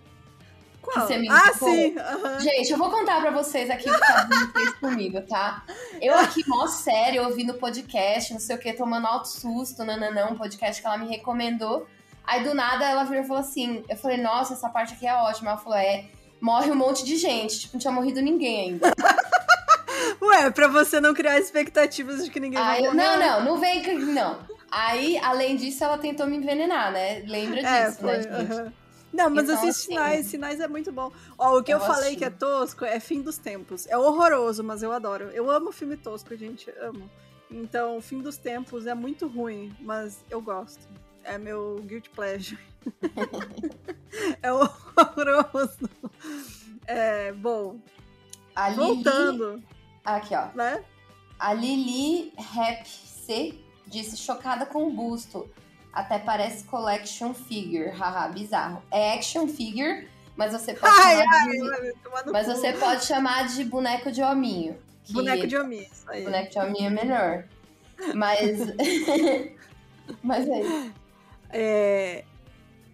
qual? 0.83 1.07
Que 1.07 1.15
você 1.15 1.19
me 1.19 1.29
ah, 1.31 1.53
sim! 1.55 1.95
Uhum. 1.97 2.41
Gente, 2.41 2.73
eu 2.73 2.77
vou 2.77 2.91
contar 2.91 3.21
pra 3.21 3.31
vocês 3.31 3.71
aqui 3.71 3.89
o 3.89 3.97
que 3.97 4.13
a 4.13 4.25
Bruna 4.25 4.53
fez 4.53 4.73
comigo, 4.75 5.23
tá? 5.23 5.65
Eu 6.01 6.19
aqui, 6.19 6.43
mó 6.47 6.67
sério, 6.67 7.25
ouvindo 7.25 7.55
podcast, 7.55 8.33
não 8.33 8.41
sei 8.41 8.57
o 8.57 8.59
que, 8.59 8.73
tomando 8.73 9.07
alto 9.07 9.29
susto, 9.29 9.85
nananã, 9.85 10.27
um 10.27 10.37
podcast 10.37 10.83
que 10.83 10.87
ela 10.87 10.99
me 10.99 11.09
recomendou. 11.09 11.87
Aí, 12.25 12.45
do 12.45 12.55
nada, 12.55 12.85
ela 12.85 13.05
virou 13.05 13.23
e 13.23 13.27
falou 13.27 13.41
assim, 13.41 13.85
eu 13.89 13.97
falei, 13.97 14.17
nossa, 14.17 14.55
essa 14.55 14.69
parte 14.69 14.95
aqui 14.95 15.07
é 15.07 15.15
ótima. 15.15 15.51
Ela 15.51 15.59
falou, 15.59 15.79
é, 15.79 16.05
morre 16.41 16.71
um 16.71 16.75
monte 16.75 17.05
de 17.05 17.17
gente. 17.17 17.61
Tipo, 17.61 17.75
não 17.75 17.81
tinha 17.81 17.93
morrido 17.93 18.21
ninguém 18.21 18.73
ainda. 18.73 18.93
Ué, 20.23 20.51
pra 20.51 20.69
você 20.69 21.01
não 21.01 21.15
criar 21.15 21.39
expectativas 21.39 22.25
de 22.25 22.31
que 22.31 22.39
ninguém 22.39 22.61
vai 22.61 22.81
morrer. 22.81 22.95
Não, 22.95 23.19
não, 23.19 23.45
não 23.45 23.59
vem... 23.59 23.83
Não. 23.99 24.39
Aí, 24.71 25.19
além 25.19 25.57
disso, 25.57 25.85
ela 25.85 25.99
tentou 25.99 26.27
me 26.27 26.37
envenenar, 26.37 26.93
né? 26.93 27.23
Lembra 27.27 27.61
é, 27.61 27.87
disso, 27.87 28.07
né, 28.07 28.23
foi, 28.23 28.31
né, 28.31 28.41
gente? 28.41 28.53
Uhum. 28.53 28.73
Não, 29.13 29.29
mas 29.29 29.45
então, 29.45 29.57
assim, 29.57 29.73
sinais, 29.73 30.27
sinais 30.27 30.61
é 30.61 30.67
muito 30.67 30.91
bom. 30.91 31.13
Ó, 31.37 31.59
o 31.59 31.63
que 31.63 31.73
eu, 31.73 31.79
eu 31.79 31.85
falei 31.85 32.17
que 32.17 32.25
é 32.25 32.31
tosco 32.31 32.85
é 32.85 32.99
Fim 32.99 33.21
dos 33.21 33.37
Tempos. 33.37 33.87
É 33.87 33.97
horroroso, 33.97 34.65
mas 34.65 34.83
eu 34.83 34.91
adoro. 34.91 35.25
Eu 35.31 35.51
amo 35.51 35.71
filme 35.71 35.97
tosco, 35.97 36.35
gente, 36.37 36.71
amo. 36.81 37.11
Então, 37.51 38.01
Fim 38.01 38.21
dos 38.21 38.39
Tempos 38.39 38.87
é 38.87 38.95
muito 38.95 39.29
ruim, 39.29 39.77
mas 39.81 40.25
eu 40.31 40.41
gosto. 40.41 40.89
É 41.23 41.37
meu 41.37 41.83
guilty 41.87 42.09
pleasure. 42.11 42.59
é 44.43 44.51
horroroso. 44.51 45.91
É, 46.87 47.33
bom. 47.33 47.79
A 48.57 48.71
Voltando. 48.71 49.53
Lili... 49.53 49.67
Aqui, 50.05 50.35
ó. 50.35 50.49
Né? 50.55 50.83
A 51.39 51.53
Lili 51.53 52.33
Rap 52.37 52.87
C 52.89 53.55
disse 53.87 54.17
chocada 54.17 54.65
com 54.65 54.87
o 54.87 54.91
busto. 54.91 55.49
Até 55.93 56.19
parece 56.19 56.65
collection 56.65 57.35
figure, 57.35 57.91
haha, 57.91 58.29
bizarro. 58.29 58.83
É 58.91 59.15
action 59.15 59.47
figure, 59.47 60.09
mas 60.35 60.53
você 60.53 60.73
pode 60.73 60.95
ai, 60.99 61.19
chamar 61.19 61.43
ai, 61.43 61.51
de. 61.51 62.33
mas 62.33 62.47
você 62.47 62.73
pode 62.73 63.05
chamar 63.05 63.47
de 63.49 63.65
boneco 63.65 64.11
de 64.11 64.23
hominho. 64.23 64.79
Boneco 65.11 65.47
de 65.47 65.57
hominho, 65.57 65.83
isso 65.83 66.11
aí. 66.11 66.25
Boneco 66.25 66.51
de 66.51 66.59
hominho 66.59 66.87
é 66.87 66.91
melhor. 66.91 67.45
Mas. 68.15 68.59
mas 70.23 70.49
é 70.49 70.61
isso. 70.61 70.93
É. 71.51 72.25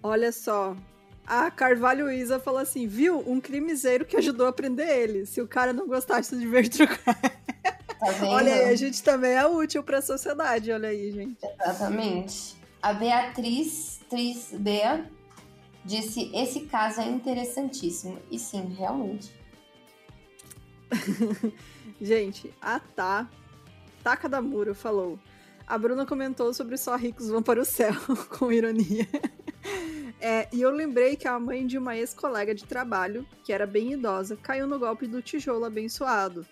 Olha 0.02 0.32
só. 0.32 0.76
A 1.24 1.50
Carvalho 1.50 2.10
Isa 2.10 2.40
falou 2.40 2.60
assim: 2.60 2.88
viu? 2.88 3.22
Um 3.26 3.40
crimiseiro 3.40 4.04
que 4.04 4.16
ajudou 4.16 4.48
a 4.48 4.52
prender 4.52 4.88
ele. 4.88 5.24
Se 5.24 5.40
o 5.40 5.46
cara 5.46 5.72
não 5.72 5.86
gostasse 5.86 6.36
de 6.36 6.46
ver 6.46 6.66
trocar. 6.70 7.14
Tá 7.14 8.28
olha 8.28 8.54
aí, 8.54 8.64
a 8.70 8.76
gente 8.76 9.02
também 9.02 9.32
é 9.32 9.46
útil 9.46 9.82
para 9.82 9.98
a 9.98 10.02
sociedade, 10.02 10.70
olha 10.70 10.88
aí, 10.88 11.10
gente. 11.10 11.36
Exatamente. 11.60 12.57
A 12.80 12.92
Beatriz, 12.92 14.00
Tris 14.08 14.52
Bea, 14.52 15.10
disse: 15.84 16.30
Esse 16.34 16.60
caso 16.66 17.00
é 17.00 17.06
interessantíssimo. 17.06 18.18
E 18.30 18.38
sim, 18.38 18.74
realmente. 18.78 19.32
Gente, 22.00 22.54
a 22.60 22.78
Tá, 22.78 23.28
Taca 24.02 24.28
da 24.28 24.40
Muro 24.40 24.74
falou. 24.74 25.18
A 25.66 25.76
Bruna 25.76 26.06
comentou 26.06 26.54
sobre 26.54 26.78
só 26.78 26.96
ricos 26.96 27.28
vão 27.28 27.42
para 27.42 27.60
o 27.60 27.64
céu, 27.64 27.92
com 28.30 28.50
ironia. 28.50 29.06
É, 30.20 30.48
e 30.52 30.62
eu 30.62 30.70
lembrei 30.70 31.14
que 31.14 31.28
a 31.28 31.38
mãe 31.38 31.66
de 31.66 31.76
uma 31.76 31.96
ex-colega 31.96 32.54
de 32.54 32.64
trabalho, 32.64 33.26
que 33.44 33.52
era 33.52 33.66
bem 33.66 33.92
idosa, 33.92 34.36
caiu 34.36 34.66
no 34.66 34.78
golpe 34.78 35.06
do 35.06 35.20
tijolo 35.20 35.64
abençoado. 35.64 36.46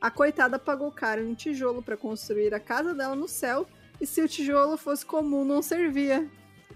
A 0.00 0.10
coitada 0.10 0.58
pagou 0.58 0.90
caro 0.90 1.22
em 1.22 1.34
tijolo 1.34 1.82
para 1.82 1.96
construir 1.96 2.54
a 2.54 2.60
casa 2.60 2.94
dela 2.94 3.14
no 3.14 3.28
céu 3.28 3.66
e 4.02 4.06
se 4.06 4.20
o 4.20 4.28
tijolo 4.28 4.76
fosse 4.76 5.06
comum, 5.06 5.44
não 5.44 5.62
servia. 5.62 6.28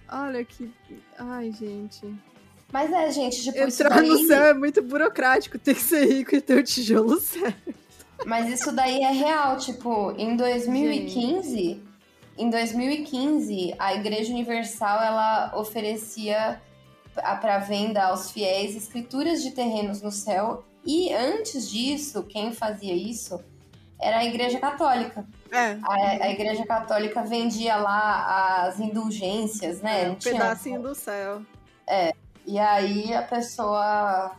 Olha 0.09 0.45
que. 0.45 0.71
Ai, 1.19 1.51
gente. 1.51 2.07
Mas 2.73 2.93
é, 2.93 3.11
gente, 3.11 3.43
tipo, 3.43 3.59
Entrar 3.59 3.97
daí... 3.97 4.09
no 4.09 4.19
céu 4.27 4.45
é 4.45 4.55
muito 4.55 4.81
burocrático, 4.81 5.59
tem 5.59 5.75
que 5.75 5.83
ser 5.83 6.07
rico 6.07 6.37
e 6.37 6.41
ter 6.41 6.59
o 6.59 6.63
tijolo 6.63 7.19
certo. 7.21 7.75
Mas 8.25 8.49
isso 8.49 8.71
daí 8.71 9.03
é 9.03 9.11
real, 9.11 9.57
tipo, 9.57 10.15
em 10.17 10.37
2015, 10.37 11.57
gente. 11.57 11.83
em 12.39 12.49
2015, 12.49 13.75
a 13.79 13.95
Igreja 13.95 14.33
Universal 14.33 15.03
ela 15.03 15.53
oferecia 15.57 16.61
para 17.15 17.59
venda 17.59 18.05
aos 18.05 18.31
fiéis 18.31 18.77
escrituras 18.77 19.43
de 19.43 19.51
terrenos 19.51 20.01
no 20.01 20.13
céu, 20.13 20.65
e 20.85 21.13
antes 21.13 21.69
disso, 21.71 22.23
quem 22.23 22.53
fazia 22.53 22.95
isso 22.95 23.41
era 24.01 24.19
a 24.19 24.25
Igreja 24.25 24.59
Católica. 24.59 25.25
É. 25.51 25.79
A, 25.83 26.25
a, 26.25 26.31
Igreja 26.31 26.67
Católica 26.67 27.23
vendia 27.23 27.77
lá 27.77 28.67
as 28.67 28.79
indulgências, 28.81 29.81
né? 29.81 30.05
É, 30.05 30.11
um 30.11 30.15
pedacinho 30.15 30.83
do 30.83 30.95
céu. 30.95 31.43
É. 31.87 32.13
E 32.47 32.59
aí 32.59 33.15
a 33.15 33.23
pessoa 33.23 34.33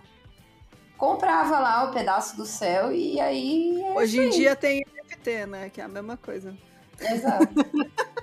comprava 0.97 1.59
lá 1.59 1.85
o 1.85 1.93
pedaço 1.93 2.35
do 2.37 2.45
céu 2.45 2.91
e 2.91 3.19
aí. 3.19 3.81
É 3.81 3.93
Hoje 3.93 4.19
em 4.19 4.29
dia 4.29 4.55
tem 4.55 4.83
NFT, 5.03 5.45
né? 5.47 5.69
Que 5.69 5.81
é 5.81 5.83
a 5.83 5.89
mesma 5.89 6.17
coisa. 6.17 6.55
Exato. 6.99 7.47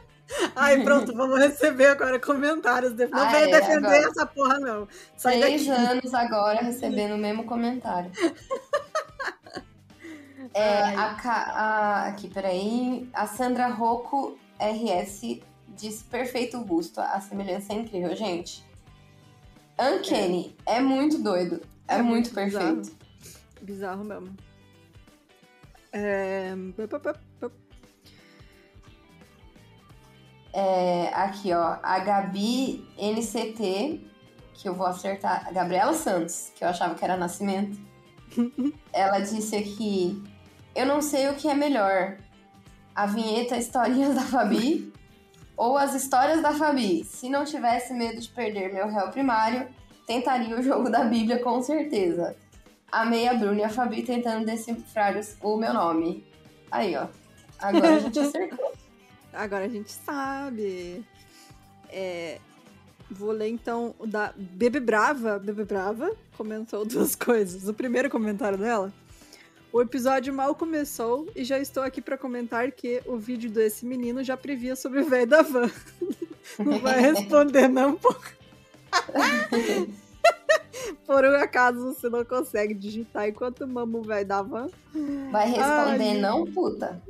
Ai, 0.57 0.83
pronto, 0.83 1.15
vamos 1.15 1.39
receber 1.39 1.87
agora 1.87 2.19
comentários. 2.19 2.93
Não 2.95 3.09
ah, 3.13 3.27
venha 3.27 3.49
é, 3.49 3.61
defender 3.61 3.87
agora... 3.87 4.09
essa 4.09 4.27
porra, 4.27 4.59
não. 4.59 4.89
Sai 5.17 5.39
Três 5.39 5.67
daqui. 5.67 5.81
anos 5.81 6.15
agora 6.15 6.61
recebendo 6.63 7.15
o 7.15 7.19
mesmo 7.19 7.45
comentário. 7.45 8.11
É, 10.55 10.95
a, 10.95 11.17
a, 11.25 12.07
aqui, 12.07 12.29
peraí. 12.29 13.09
A 13.13 13.27
Sandra 13.27 13.67
Rocco 13.67 14.39
RS 14.61 15.41
disse 15.69 16.05
perfeito 16.05 16.61
busto. 16.61 17.01
A 17.01 17.21
semelhança 17.21 17.73
é 17.73 17.77
incrível, 17.77 18.15
gente. 18.15 18.65
Uncanny 19.79 20.57
é, 20.65 20.77
é 20.77 20.81
muito 20.81 21.21
doido. 21.21 21.61
É, 21.89 21.97
é 21.97 22.03
muito, 22.03 22.33
muito, 22.33 22.35
perfeito. 22.35 22.97
Bizarro, 23.63 24.05
bizarro 24.05 24.05
mesmo. 24.05 24.37
É... 25.93 26.55
é... 30.53 31.11
Aqui, 31.15 31.53
ó. 31.53 31.79
A 31.83 31.99
Gabi 31.99 32.87
NCT, 32.97 34.07
que 34.55 34.69
eu 34.69 34.75
vou 34.75 34.87
acertar. 34.87 35.49
A 35.49 35.51
Gabriela 35.51 35.95
Santos, 35.95 36.53
que 36.55 36.63
eu 36.63 36.69
achava 36.69 36.95
que 36.95 37.05
era 37.05 37.17
Nascimento. 37.17 37.77
Ela 38.93 39.19
disse 39.19 39.57
aqui 39.57 40.23
eu 40.75 40.85
não 40.85 41.01
sei 41.01 41.29
o 41.29 41.35
que 41.35 41.49
é 41.49 41.55
melhor. 41.55 42.17
A 42.95 43.07
vinheta 43.07 43.57
Historinhas 43.57 44.15
da 44.15 44.23
Fabi 44.23 44.93
ou 45.57 45.79
as 45.79 45.95
histórias 45.95 46.43
da 46.43 46.53
Fabi. 46.53 47.05
Se 47.05 47.29
não 47.29 47.45
tivesse 47.45 47.93
medo 47.93 48.21
de 48.21 48.29
perder 48.29 48.73
meu 48.73 48.89
réu 48.89 49.09
primário, 49.11 49.69
tentaria 50.07 50.59
o 50.59 50.63
jogo 50.63 50.91
da 50.91 51.05
Bíblia 51.05 51.39
com 51.39 51.63
certeza. 51.63 52.37
Amei 52.91 53.29
a 53.29 53.35
Bruna 53.35 53.61
e 53.61 53.65
a 53.65 53.69
Fabi 53.69 54.03
tentando 54.03 54.45
decifrar 54.45 55.15
o 55.43 55.57
meu 55.57 55.73
nome. 55.73 56.25
Aí, 56.71 56.97
ó. 56.97 57.07
Agora 57.59 57.97
a 57.97 57.99
gente 57.99 58.19
acertou. 58.21 58.73
Agora 59.33 59.65
a 59.65 59.69
gente 59.69 59.91
sabe. 59.91 61.05
É, 61.89 62.39
vou 63.11 63.31
ler 63.31 63.49
então 63.49 63.95
o 63.99 64.07
da 64.07 64.33
Bebe 64.37 64.81
Brava. 64.81 65.39
Bebe 65.39 65.65
Brava 65.65 66.13
comentou 66.37 66.85
duas 66.85 67.15
coisas. 67.17 67.69
O 67.69 67.75
primeiro 67.75 68.11
comentário 68.11 68.59
dela 68.59 68.93
o 69.75 69.83
episódio 69.83 70.33
mal 70.33 70.55
começou 70.55 71.29
e 71.35 71.43
já 71.43 71.59
estou 71.59 71.83
aqui 71.83 72.01
para 72.01 72.17
comentar 72.17 72.71
que 72.71 73.03
o 73.07 73.17
vídeo 73.17 73.51
desse 73.51 73.85
menino 73.85 74.23
já 74.23 74.37
previa 74.37 74.77
sobre 74.77 75.01
o 75.01 75.05
velho 75.05 75.27
da 75.27 75.43
van. 75.43 75.69
Não 76.61 76.79
vai 76.79 77.01
responder, 77.01 77.67
não, 77.67 77.97
porra. 77.97 78.33
Por 81.05 81.25
um 81.25 81.35
acaso 81.35 81.93
você 81.93 82.09
não 82.09 82.25
consegue 82.25 82.73
digitar 82.73 83.29
enquanto 83.29 83.67
mama 83.67 83.99
o 83.99 84.03
velho 84.03 84.27
da 84.27 84.43
van? 84.43 84.69
Vai 85.33 85.47
responder, 85.47 86.11
Ai, 86.11 86.21
não, 86.21 86.45
puta. 86.45 87.03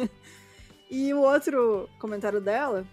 e 0.90 1.12
o 1.12 1.20
outro 1.20 1.88
comentário 1.98 2.40
dela 2.40 2.86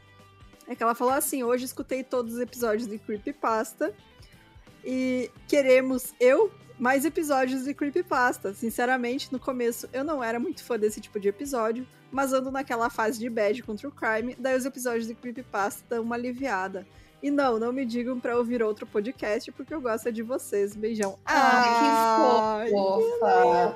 é 0.67 0.76
que 0.76 0.84
ela 0.84 0.95
falou 0.95 1.13
assim: 1.13 1.43
hoje 1.43 1.65
escutei 1.65 2.03
todos 2.03 2.34
os 2.34 2.39
episódios 2.39 2.89
de 2.89 2.97
Creepypasta 2.97 3.93
e 4.84 5.30
queremos 5.47 6.13
eu, 6.19 6.51
mais 6.80 7.03
episódios 7.03 7.65
de 7.65 7.73
Creepypasta. 7.73 8.53
Sinceramente, 8.53 9.31
no 9.31 9.39
começo 9.39 9.88
eu 9.91 10.03
não 10.03 10.23
era 10.23 10.39
muito 10.39 10.64
fã 10.64 10.80
desse 10.80 11.01
tipo 11.01 11.19
de 11.19 11.27
episódio, 11.27 11.85
mas 12.10 12.34
ando 12.34 12.49
naquela 12.49 12.89
fase 12.89 13.19
de 13.19 13.30
bad 13.30 13.61
contra 13.64 13.88
o 13.88 13.91
crime, 13.91 14.35
daí 14.39 14.57
os 14.57 14.65
episódios 14.65 15.06
de 15.06 15.14
Creepypasta 15.14 15.84
dão 15.89 16.03
uma 16.03 16.15
aliviada. 16.15 16.88
E 17.22 17.30
não, 17.30 17.60
não 17.60 17.73
me 17.73 17.85
digam 17.85 18.18
pra 18.18 18.38
ouvir 18.38 18.64
outro 18.64 18.88
podcast, 18.88 19.51
porque 19.51 19.73
eu 19.73 19.81
gosto 19.81 20.10
de 20.10 20.23
vocês. 20.23 20.73
Beijão. 20.73 21.19
Ai, 21.26 22.65
que 22.65 22.72
fofa! 22.72 23.76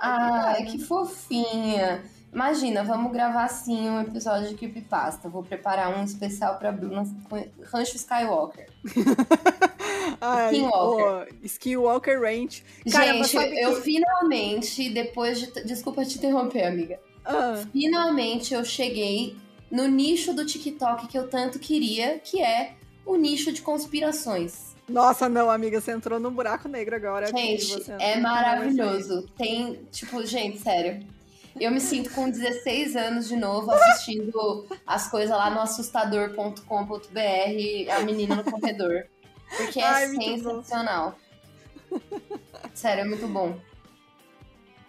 Ai, 0.00 0.64
que 0.64 0.78
fofinha! 0.80 2.02
Imagina, 2.32 2.82
vamos 2.82 3.12
gravar 3.12 3.46
sim 3.46 3.88
um 3.88 4.00
episódio 4.00 4.48
de 4.48 4.56
Creepypasta. 4.56 5.28
Vou 5.28 5.44
preparar 5.44 5.96
um 5.96 6.02
especial 6.02 6.58
pra 6.58 6.72
Bruna 6.72 7.04
com 7.30 7.36
Rancho 7.62 7.94
Skywalker. 7.94 8.68
Ai, 10.26 10.52
Skinwalker. 10.54 11.34
o 11.42 11.46
Skinwalker 11.46 12.20
Ranch. 12.20 12.62
Cara, 12.90 13.12
Gente, 13.24 13.36
eu 13.36 13.76
que- 13.76 13.82
finalmente, 13.82 14.90
depois 14.90 15.40
de. 15.40 15.50
Desculpa 15.64 16.04
te 16.04 16.18
interromper, 16.18 16.64
amiga. 16.66 16.98
Ah, 17.24 17.62
Finalmente 17.72 18.54
eu 18.54 18.64
cheguei 18.64 19.36
no 19.70 19.86
nicho 19.88 20.32
do 20.34 20.44
TikTok 20.44 21.08
que 21.08 21.18
eu 21.18 21.28
tanto 21.28 21.58
queria, 21.58 22.18
que 22.18 22.40
é 22.42 22.74
o 23.04 23.16
nicho 23.16 23.52
de 23.52 23.60
conspirações. 23.62 24.74
nossa, 24.88 25.28
não, 25.28 25.50
amiga, 25.50 25.80
você 25.80 25.92
entrou 25.92 26.20
num 26.20 26.30
buraco 26.30 26.68
negro 26.68 26.94
agora. 26.96 27.26
Gente, 27.26 27.90
é 27.98 28.18
maravilhoso. 28.20 29.28
Tem, 29.36 29.80
tipo, 29.90 30.24
gente, 30.26 30.58
sério. 30.58 31.06
Eu 31.58 31.70
me 31.70 31.80
sinto 31.80 32.10
com 32.10 32.28
16 32.28 32.96
anos 32.96 33.28
de 33.28 33.36
novo 33.36 33.70
assistindo 33.70 34.66
as 34.86 35.08
coisas 35.08 35.30
lá 35.36 35.50
no 35.50 35.60
assustador.com.br, 35.60 37.90
a 37.90 38.00
menina 38.02 38.36
no 38.36 38.44
corredor. 38.44 39.06
Porque 39.56 39.80
é 39.80 39.84
Ai, 39.84 40.12
bom. 40.12 40.20
sensacional. 40.22 41.18
Sério, 42.74 43.02
é 43.02 43.04
muito 43.04 43.26
bom. 43.28 43.58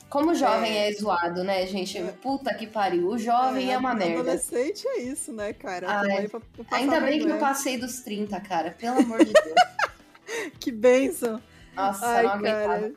Como 0.10 0.32
o 0.32 0.36
jovem 0.36 0.78
é, 0.78 0.94
zoado, 0.94 1.44
né, 1.44 1.66
gente? 1.68 2.02
Puta 2.22 2.54
que 2.54 2.66
pariu. 2.68 3.08
O 3.10 3.18
jovem 3.18 3.74
é, 3.74 3.78
uma 3.78 3.94
merda. 3.94 4.22
Adolescente 4.22 4.88
é 4.88 5.02
isso, 5.02 5.34
né, 5.34 5.52
cara? 5.54 6.00
Ai, 6.00 6.28
pra- 6.30 6.40
pra 6.40 6.78
Ainda 6.78 7.02
bem 7.02 7.18
que 7.18 7.24
eu 7.26 7.30
vergonha. 7.30 7.40
passei 7.40 7.78
dos 7.78 8.00
30, 8.00 8.40
cara. 8.40 8.72
Pelo 8.72 9.00
amor 9.00 9.24
de 9.24 9.34
Deus. 9.34 9.56
Que 10.60 10.72
benção. 10.72 11.42
Nossa, 11.76 12.06
Ai, 12.08 12.24
não 12.24 12.32
aguentava. 12.32 12.68
cara. 12.68 12.94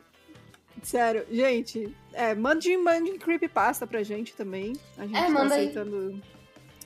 Sério, 0.81 1.25
gente, 1.31 1.95
é, 2.13 2.33
mande, 2.33 2.75
mande 2.77 3.11
creepypasta 3.17 3.85
pra 3.85 4.01
gente 4.01 4.33
também. 4.33 4.73
A 4.97 5.05
gente 5.05 5.17
É, 5.17 5.23
tá 5.23 5.29
manda 5.29 5.55
aí. 5.55 5.73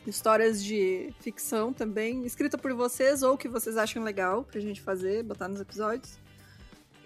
Histórias 0.07 0.63
de 0.63 1.13
ficção 1.19 1.71
também, 1.71 2.25
escrita 2.25 2.57
por 2.57 2.73
vocês 2.73 3.23
ou 3.23 3.37
que 3.37 3.47
vocês 3.47 3.77
acham 3.77 4.03
legal 4.03 4.43
pra 4.43 4.59
gente 4.59 4.81
fazer, 4.81 5.23
botar 5.23 5.47
nos 5.47 5.61
episódios. 5.61 6.17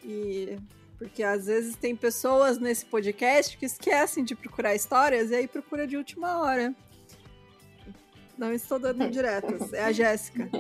E 0.04 0.58
porque 0.98 1.22
às 1.22 1.46
vezes 1.46 1.76
tem 1.76 1.96
pessoas 1.96 2.58
nesse 2.58 2.86
podcast 2.86 3.58
que 3.58 3.66
esquecem 3.66 4.24
de 4.24 4.36
procurar 4.36 4.74
histórias 4.74 5.30
e 5.30 5.36
aí 5.36 5.48
procura 5.48 5.86
de 5.86 5.96
última 5.96 6.40
hora. 6.40 6.74
Não 8.38 8.54
estou 8.54 8.80
dando 8.80 9.10
diretas, 9.10 9.74
é 9.74 9.84
a 9.84 9.92
Jéssica. 9.92 10.50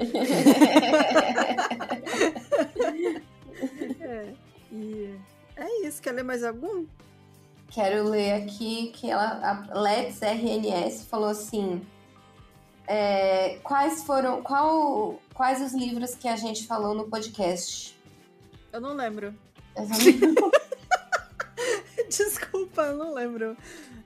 É, 3.99 4.33
e 4.71 5.15
é 5.55 5.87
isso. 5.87 5.99
Quer 5.99 6.11
ler 6.11 6.23
mais 6.23 6.43
algum? 6.43 6.85
Quero 7.71 8.07
ler 8.07 8.33
aqui 8.33 8.91
que 8.93 9.09
ela, 9.09 9.67
a 9.71 9.79
Let's 9.79 10.21
RNS 10.21 11.05
falou 11.05 11.29
assim: 11.29 11.81
é, 12.87 13.59
quais 13.63 14.03
foram, 14.03 14.41
qual, 14.41 15.19
quais 15.33 15.61
os 15.61 15.73
livros 15.73 16.15
que 16.15 16.27
a 16.27 16.35
gente 16.35 16.65
falou 16.65 16.95
no 16.95 17.07
podcast? 17.09 17.97
Eu 18.71 18.79
não 18.81 18.93
lembro. 18.93 19.33
Eu 19.75 19.83
não- 20.41 20.51
Desculpa, 22.09 22.81
eu 22.83 22.97
não 22.97 23.13
lembro. 23.13 23.57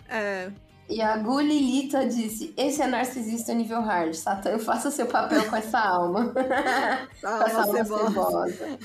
É, 0.10 0.52
E 0.90 1.02
a 1.02 1.16
Gulilita 1.18 2.06
disse: 2.08 2.53
esse 2.58 2.82
é 2.82 2.88
narcisista 2.88 3.53
nível 3.53 3.82
hard, 3.82 4.14
Satã, 4.14 4.58
faça 4.60 4.90
seu 4.91 5.06
papel 5.06 5.48
com 5.49 5.56
essa 5.56 5.80
alma. 5.80 6.34
tá, 7.22 7.38
com 7.38 7.44
essa 7.44 7.62
alma 7.62 7.84
cebosa. 7.84 8.80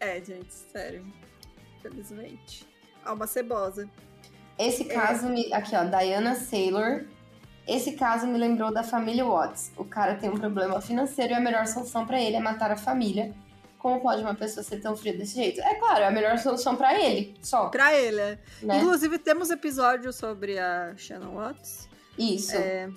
É, 0.00 0.20
gente, 0.22 0.52
sério. 0.72 1.06
Infelizmente. 1.78 2.66
Alma 3.04 3.26
cebosa. 3.26 3.88
Esse 4.58 4.84
caso, 4.86 5.28
me, 5.28 5.52
aqui 5.52 5.76
ó, 5.76 5.84
Diana 5.84 6.34
Saylor. 6.34 7.04
Esse 7.66 7.92
caso 7.92 8.26
me 8.26 8.38
lembrou 8.38 8.72
da 8.72 8.82
família 8.82 9.24
Watts. 9.24 9.72
O 9.76 9.84
cara 9.84 10.14
tem 10.14 10.30
um 10.30 10.38
problema 10.38 10.80
financeiro 10.80 11.32
e 11.32 11.34
a 11.34 11.40
melhor 11.40 11.66
solução 11.66 12.06
pra 12.06 12.20
ele 12.20 12.36
é 12.36 12.40
matar 12.40 12.70
a 12.70 12.76
família. 12.76 13.34
Como 13.78 14.00
pode 14.00 14.22
uma 14.22 14.34
pessoa 14.34 14.62
ser 14.64 14.80
tão 14.80 14.96
fria 14.96 15.16
desse 15.16 15.34
jeito? 15.34 15.60
É 15.60 15.74
claro, 15.74 16.00
é 16.00 16.06
a 16.06 16.10
melhor 16.10 16.38
solução 16.38 16.76
pra 16.76 16.98
ele, 16.98 17.34
só, 17.42 17.68
Pra 17.68 17.94
ele, 17.94 18.20
é. 18.20 18.38
né? 18.62 18.78
Inclusive, 18.78 19.18
temos 19.18 19.50
episódio 19.50 20.12
sobre 20.12 20.58
a 20.58 20.94
Shannon 20.96 21.34
Watts. 21.34 21.88
Isso. 22.18 22.56
É, 22.56 22.88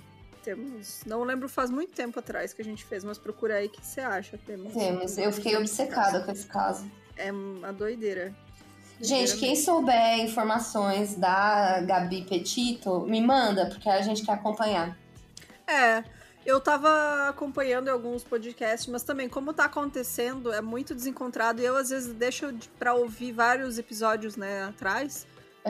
temos. 0.43 1.01
Não 1.05 1.23
lembro, 1.23 1.49
faz 1.49 1.69
muito 1.69 1.91
tempo 1.93 2.17
atrás 2.19 2.53
que 2.53 2.61
a 2.61 2.65
gente 2.65 2.85
fez, 2.85 3.03
mas 3.03 3.17
procura 3.17 3.55
aí 3.55 3.67
o 3.67 3.69
que 3.69 3.85
você 3.85 4.01
acha. 4.01 4.37
Temos. 4.37 4.73
Temos. 4.73 5.17
Eu 5.17 5.31
fiquei 5.31 5.55
obcecada 5.57 6.21
com 6.21 6.31
esse 6.31 6.45
caso. 6.47 6.89
É 7.17 7.31
uma 7.31 7.73
doideira. 7.73 8.33
Gente, 9.01 9.37
quem 9.37 9.55
souber 9.55 10.19
informações 10.19 11.15
da 11.15 11.81
Gabi 11.81 12.23
Petito, 12.27 13.01
me 13.01 13.21
manda, 13.21 13.67
porque 13.67 13.89
a 13.89 14.01
gente 14.01 14.25
quer 14.25 14.33
acompanhar. 14.33 14.97
É, 15.65 16.03
eu 16.45 16.59
tava 16.59 17.29
acompanhando 17.29 17.87
alguns 17.89 18.23
podcasts, 18.23 18.87
mas 18.87 19.03
também, 19.03 19.29
como 19.29 19.53
tá 19.53 19.65
acontecendo, 19.65 20.51
é 20.51 20.61
muito 20.61 20.93
desencontrado 20.93 21.61
e 21.61 21.65
eu 21.65 21.77
às 21.77 21.89
vezes 21.89 22.13
deixo 22.13 22.51
de- 22.51 22.67
pra 22.69 22.93
ouvir 22.93 23.31
vários 23.31 23.77
episódios, 23.77 24.35
né, 24.35 24.63
atrás, 24.63 25.25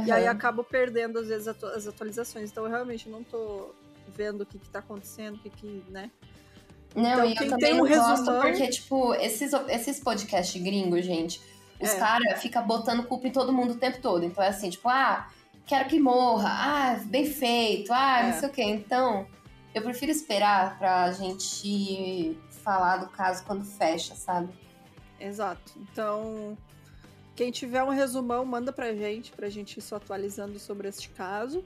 e 0.05 0.11
aí 0.11 0.25
acabo 0.27 0.63
perdendo 0.63 1.19
às 1.19 1.27
vezes 1.27 1.47
atu- 1.47 1.65
as 1.67 1.85
atualizações. 1.85 2.49
Então 2.49 2.63
eu 2.63 2.69
realmente 2.71 3.07
não 3.09 3.23
tô 3.23 3.75
vendo 4.07 4.41
o 4.41 4.45
que 4.45 4.57
que 4.57 4.69
tá 4.69 4.79
acontecendo, 4.79 5.35
o 5.35 5.39
que 5.39 5.49
que, 5.51 5.83
né? 5.89 6.09
Não, 6.95 7.11
Então, 7.11 7.25
e 7.25 7.29
eu 7.31 7.35
também 7.51 7.71
tem 7.71 7.79
um 7.81 7.83
resumão- 7.83 8.41
porque, 8.41 8.67
tipo, 8.69 9.13
esses, 9.15 9.51
esses 9.67 9.99
podcasts 9.99 10.59
gringos, 10.61 11.05
gente, 11.05 11.39
os 11.81 11.89
É. 11.89 11.99
caras 11.99 12.41
ficam 12.41 12.65
botando 12.65 13.03
culpa 13.07 13.27
em 13.27 13.31
todo 13.31 13.53
mundo 13.53 13.73
o 13.73 13.77
tempo 13.77 14.01
todo. 14.01 14.23
Então 14.25 14.43
é 14.43 14.47
assim, 14.49 14.69
tipo, 14.69 14.87
ah, 14.89 15.29
quero 15.65 15.87
que 15.89 15.99
morra, 15.99 16.49
ah, 16.49 16.99
bem 17.05 17.25
feito, 17.25 17.91
ah, 17.93 18.19
É. 18.21 18.31
não 18.31 18.39
sei 18.39 18.49
o 18.49 18.51
quê. 18.51 18.63
Então, 18.63 19.27
eu 19.73 19.81
prefiro 19.81 20.11
esperar 20.11 20.77
pra 20.79 21.11
gente 21.11 22.37
falar 22.63 22.97
do 22.97 23.07
caso 23.09 23.43
quando 23.45 23.63
fecha, 23.63 24.15
sabe? 24.15 24.49
Exato. 25.19 25.73
Então, 25.77 26.57
quem 27.35 27.51
tiver 27.51 27.83
um 27.83 27.89
resumão, 27.89 28.43
manda 28.45 28.71
pra 28.73 28.93
gente, 28.93 29.31
pra 29.31 29.49
gente 29.49 29.77
ir 29.77 29.81
só 29.81 29.95
atualizando 29.97 30.57
sobre 30.59 30.87
este 30.87 31.09
caso. 31.09 31.63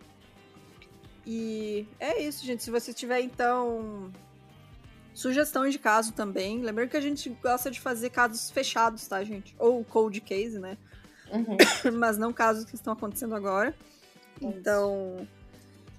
E 1.26 1.88
é 2.00 2.22
isso, 2.22 2.46
gente. 2.46 2.64
Se 2.64 2.70
você 2.72 2.94
tiver, 2.94 3.22
então, 3.22 4.12
sugestão 5.14 5.68
de 5.70 5.78
caso 5.80 6.14
também, 6.14 6.62
lembrando 6.62 6.90
que 6.90 6.98
a 6.98 7.02
gente 7.02 7.30
gosta 7.42 7.70
de 7.70 7.80
fazer 7.80 8.10
casos 8.10 8.50
fechados, 8.50 9.08
tá, 9.08 9.24
gente? 9.24 9.56
Ou 9.60 9.84
cold 9.84 10.20
case, 10.22 10.60
né? 10.60 10.78
Uhum. 11.32 11.58
Mas 11.98 12.18
não 12.18 12.34
casos 12.34 12.66
que 12.66 12.76
estão 12.76 12.94
acontecendo 12.94 13.36
agora. 13.36 13.76
Isso. 14.38 14.48
Então, 14.48 15.28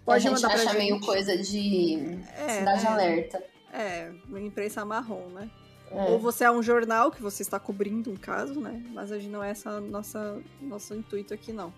a 0.03 0.05
pode 0.05 0.25
gente 0.25 0.35
mandar 0.35 0.55
acha 0.55 0.65
gente. 0.65 0.77
meio 0.77 1.01
coisa 1.01 1.37
de 1.37 2.19
É, 2.37 2.59
cidade 2.59 2.85
né? 2.85 2.89
alerta. 2.91 3.45
É, 3.73 4.13
imprensa 4.39 4.85
marrom, 4.85 5.29
né? 5.29 5.51
É. 5.91 6.11
Ou 6.11 6.19
você 6.19 6.45
é 6.45 6.51
um 6.51 6.63
jornal 6.63 7.11
que 7.11 7.21
você 7.21 7.43
está 7.43 7.59
cobrindo 7.59 8.11
um 8.11 8.17
caso, 8.17 8.61
né? 8.61 8.83
Mas 8.93 9.13
a 9.13 9.19
gente 9.19 9.31
não 9.31 9.43
é 9.43 9.51
essa 9.51 9.81
nossa 9.81 10.41
nosso 10.61 10.95
intuito 10.95 11.35
aqui 11.35 11.53
não. 11.53 11.73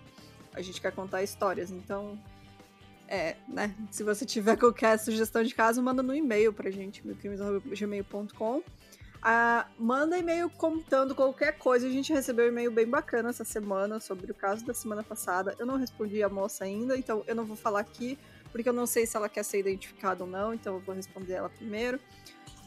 A 0.53 0.61
gente 0.61 0.81
quer 0.81 0.91
contar 0.91 1.21
histórias, 1.23 1.69
então 1.71 2.17
é, 3.07 3.35
né? 3.47 3.73
Se 3.91 4.03
você 4.03 4.25
tiver 4.25 4.57
qualquer 4.57 4.97
sugestão 4.99 5.43
de 5.43 5.53
caso, 5.53 5.81
manda 5.81 6.03
no 6.03 6.13
e-mail 6.13 6.51
pra 6.53 6.69
gente, 6.69 7.05
milcrimes@gmail.com. 7.05 8.63
Ah, 9.21 9.67
manda 9.79 10.17
e-mail 10.17 10.49
contando 10.49 11.15
qualquer 11.15 11.57
coisa. 11.57 11.87
A 11.87 11.89
gente 11.89 12.13
recebeu 12.13 12.45
um 12.45 12.49
e-mail 12.49 12.71
bem 12.71 12.87
bacana 12.87 13.29
essa 13.29 13.43
semana 13.43 13.99
sobre 13.99 14.31
o 14.31 14.35
caso 14.35 14.65
da 14.65 14.73
semana 14.73 15.03
passada. 15.03 15.55
Eu 15.57 15.65
não 15.65 15.75
respondi 15.77 16.21
a 16.21 16.29
moça 16.29 16.63
ainda, 16.63 16.97
então 16.97 17.23
eu 17.27 17.35
não 17.35 17.43
vou 17.43 17.55
falar 17.55 17.79
aqui, 17.79 18.17
porque 18.51 18.69
eu 18.69 18.73
não 18.73 18.85
sei 18.85 19.05
se 19.05 19.17
ela 19.17 19.27
quer 19.27 19.43
ser 19.43 19.59
identificada 19.59 20.23
ou 20.23 20.29
não, 20.29 20.53
então 20.53 20.75
eu 20.75 20.79
vou 20.79 20.93
responder 20.93 21.33
ela 21.33 21.49
primeiro. 21.49 21.99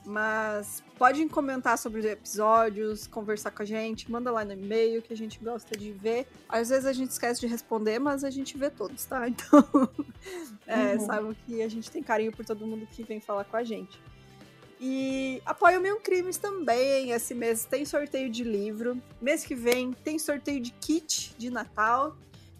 Mas 0.04 0.82
podem 0.98 1.28
comentar 1.28 1.76
sobre 1.76 2.00
os 2.00 2.06
episódios, 2.06 3.06
conversar 3.06 3.50
com 3.50 3.62
a 3.62 3.66
gente, 3.66 4.10
manda 4.10 4.30
lá 4.30 4.44
no 4.44 4.52
e-mail 4.52 5.02
que 5.02 5.12
a 5.12 5.16
gente 5.16 5.38
gosta 5.38 5.76
de 5.76 5.92
ver. 5.92 6.26
Às 6.48 6.70
vezes 6.70 6.86
a 6.86 6.92
gente 6.92 7.10
esquece 7.10 7.40
de 7.40 7.46
responder, 7.46 7.98
mas 7.98 8.24
a 8.24 8.30
gente 8.30 8.56
vê 8.56 8.70
todos, 8.70 9.04
tá? 9.04 9.26
Então, 9.28 9.90
é, 10.66 10.94
Uhum. 10.94 11.06
saibam 11.06 11.36
que 11.46 11.62
a 11.62 11.68
gente 11.68 11.90
tem 11.90 12.02
carinho 12.02 12.32
por 12.32 12.44
todo 12.44 12.66
mundo 12.66 12.86
que 12.90 13.02
vem 13.02 13.20
falar 13.20 13.44
com 13.44 13.56
a 13.56 13.62
gente. 13.64 14.00
E 14.80 15.42
apoia 15.44 15.78
o 15.78 15.82
Mil 15.82 16.00
Crimes 16.00 16.38
também. 16.38 17.10
Esse 17.10 17.34
mês 17.34 17.66
tem 17.66 17.84
sorteio 17.84 18.30
de 18.30 18.42
livro. 18.42 19.00
Mês 19.20 19.44
que 19.44 19.54
vem 19.54 19.92
tem 19.92 20.18
sorteio 20.18 20.58
de 20.60 20.70
kit 20.72 21.34
de 21.36 21.50
Natal. 21.50 22.16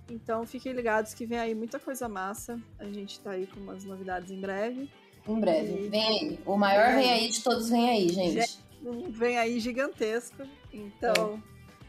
Então 0.08 0.46
fiquem 0.46 0.72
ligados 0.72 1.14
que 1.14 1.24
vem 1.24 1.38
aí 1.38 1.54
muita 1.54 1.78
coisa 1.78 2.08
massa. 2.08 2.60
A 2.78 2.84
gente 2.84 3.18
tá 3.20 3.30
aí 3.30 3.46
com 3.46 3.60
umas 3.60 3.84
novidades 3.84 4.30
em 4.30 4.38
breve. 4.40 4.90
Em 5.28 5.40
breve. 5.40 5.86
E- 5.86 5.88
Vem 5.88 6.06
aí. 6.06 6.38
O 6.47 6.56
maior 6.56 6.94
vem 6.94 7.10
aí 7.10 7.28
de 7.28 7.40
todos 7.42 7.68
vem 7.70 7.88
aí, 7.90 8.09
gente. 8.09 8.59
um 8.84 9.10
vem 9.10 9.38
aí 9.38 9.60
gigantesco. 9.60 10.42
Então, 10.72 11.42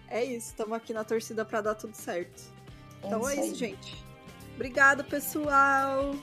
é, 0.07 0.23
isso. 0.23 0.47
Estamos 0.49 0.73
aqui 0.73 0.93
na 0.93 1.03
torcida 1.03 1.43
para 1.45 1.61
dar 1.61 1.75
tudo 1.75 1.93
certo. 1.95 2.43
Então 3.03 3.27
é 3.27 3.33
isso 3.35 3.43
isso, 3.45 3.63
aí. 3.63 3.69
gente. 3.71 4.05
Obrigada, 4.55 5.03
pessoal. 5.03 6.13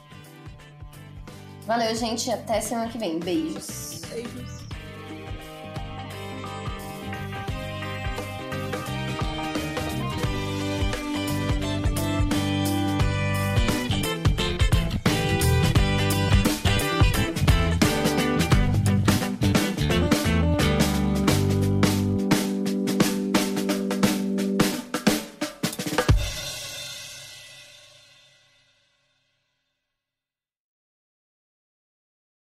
Valeu, 1.66 1.94
gente. 1.94 2.30
Até 2.30 2.60
semana 2.60 2.90
que 2.90 2.98
vem. 2.98 3.18
Beijos. 3.18 4.02
Beijos. 4.10 4.57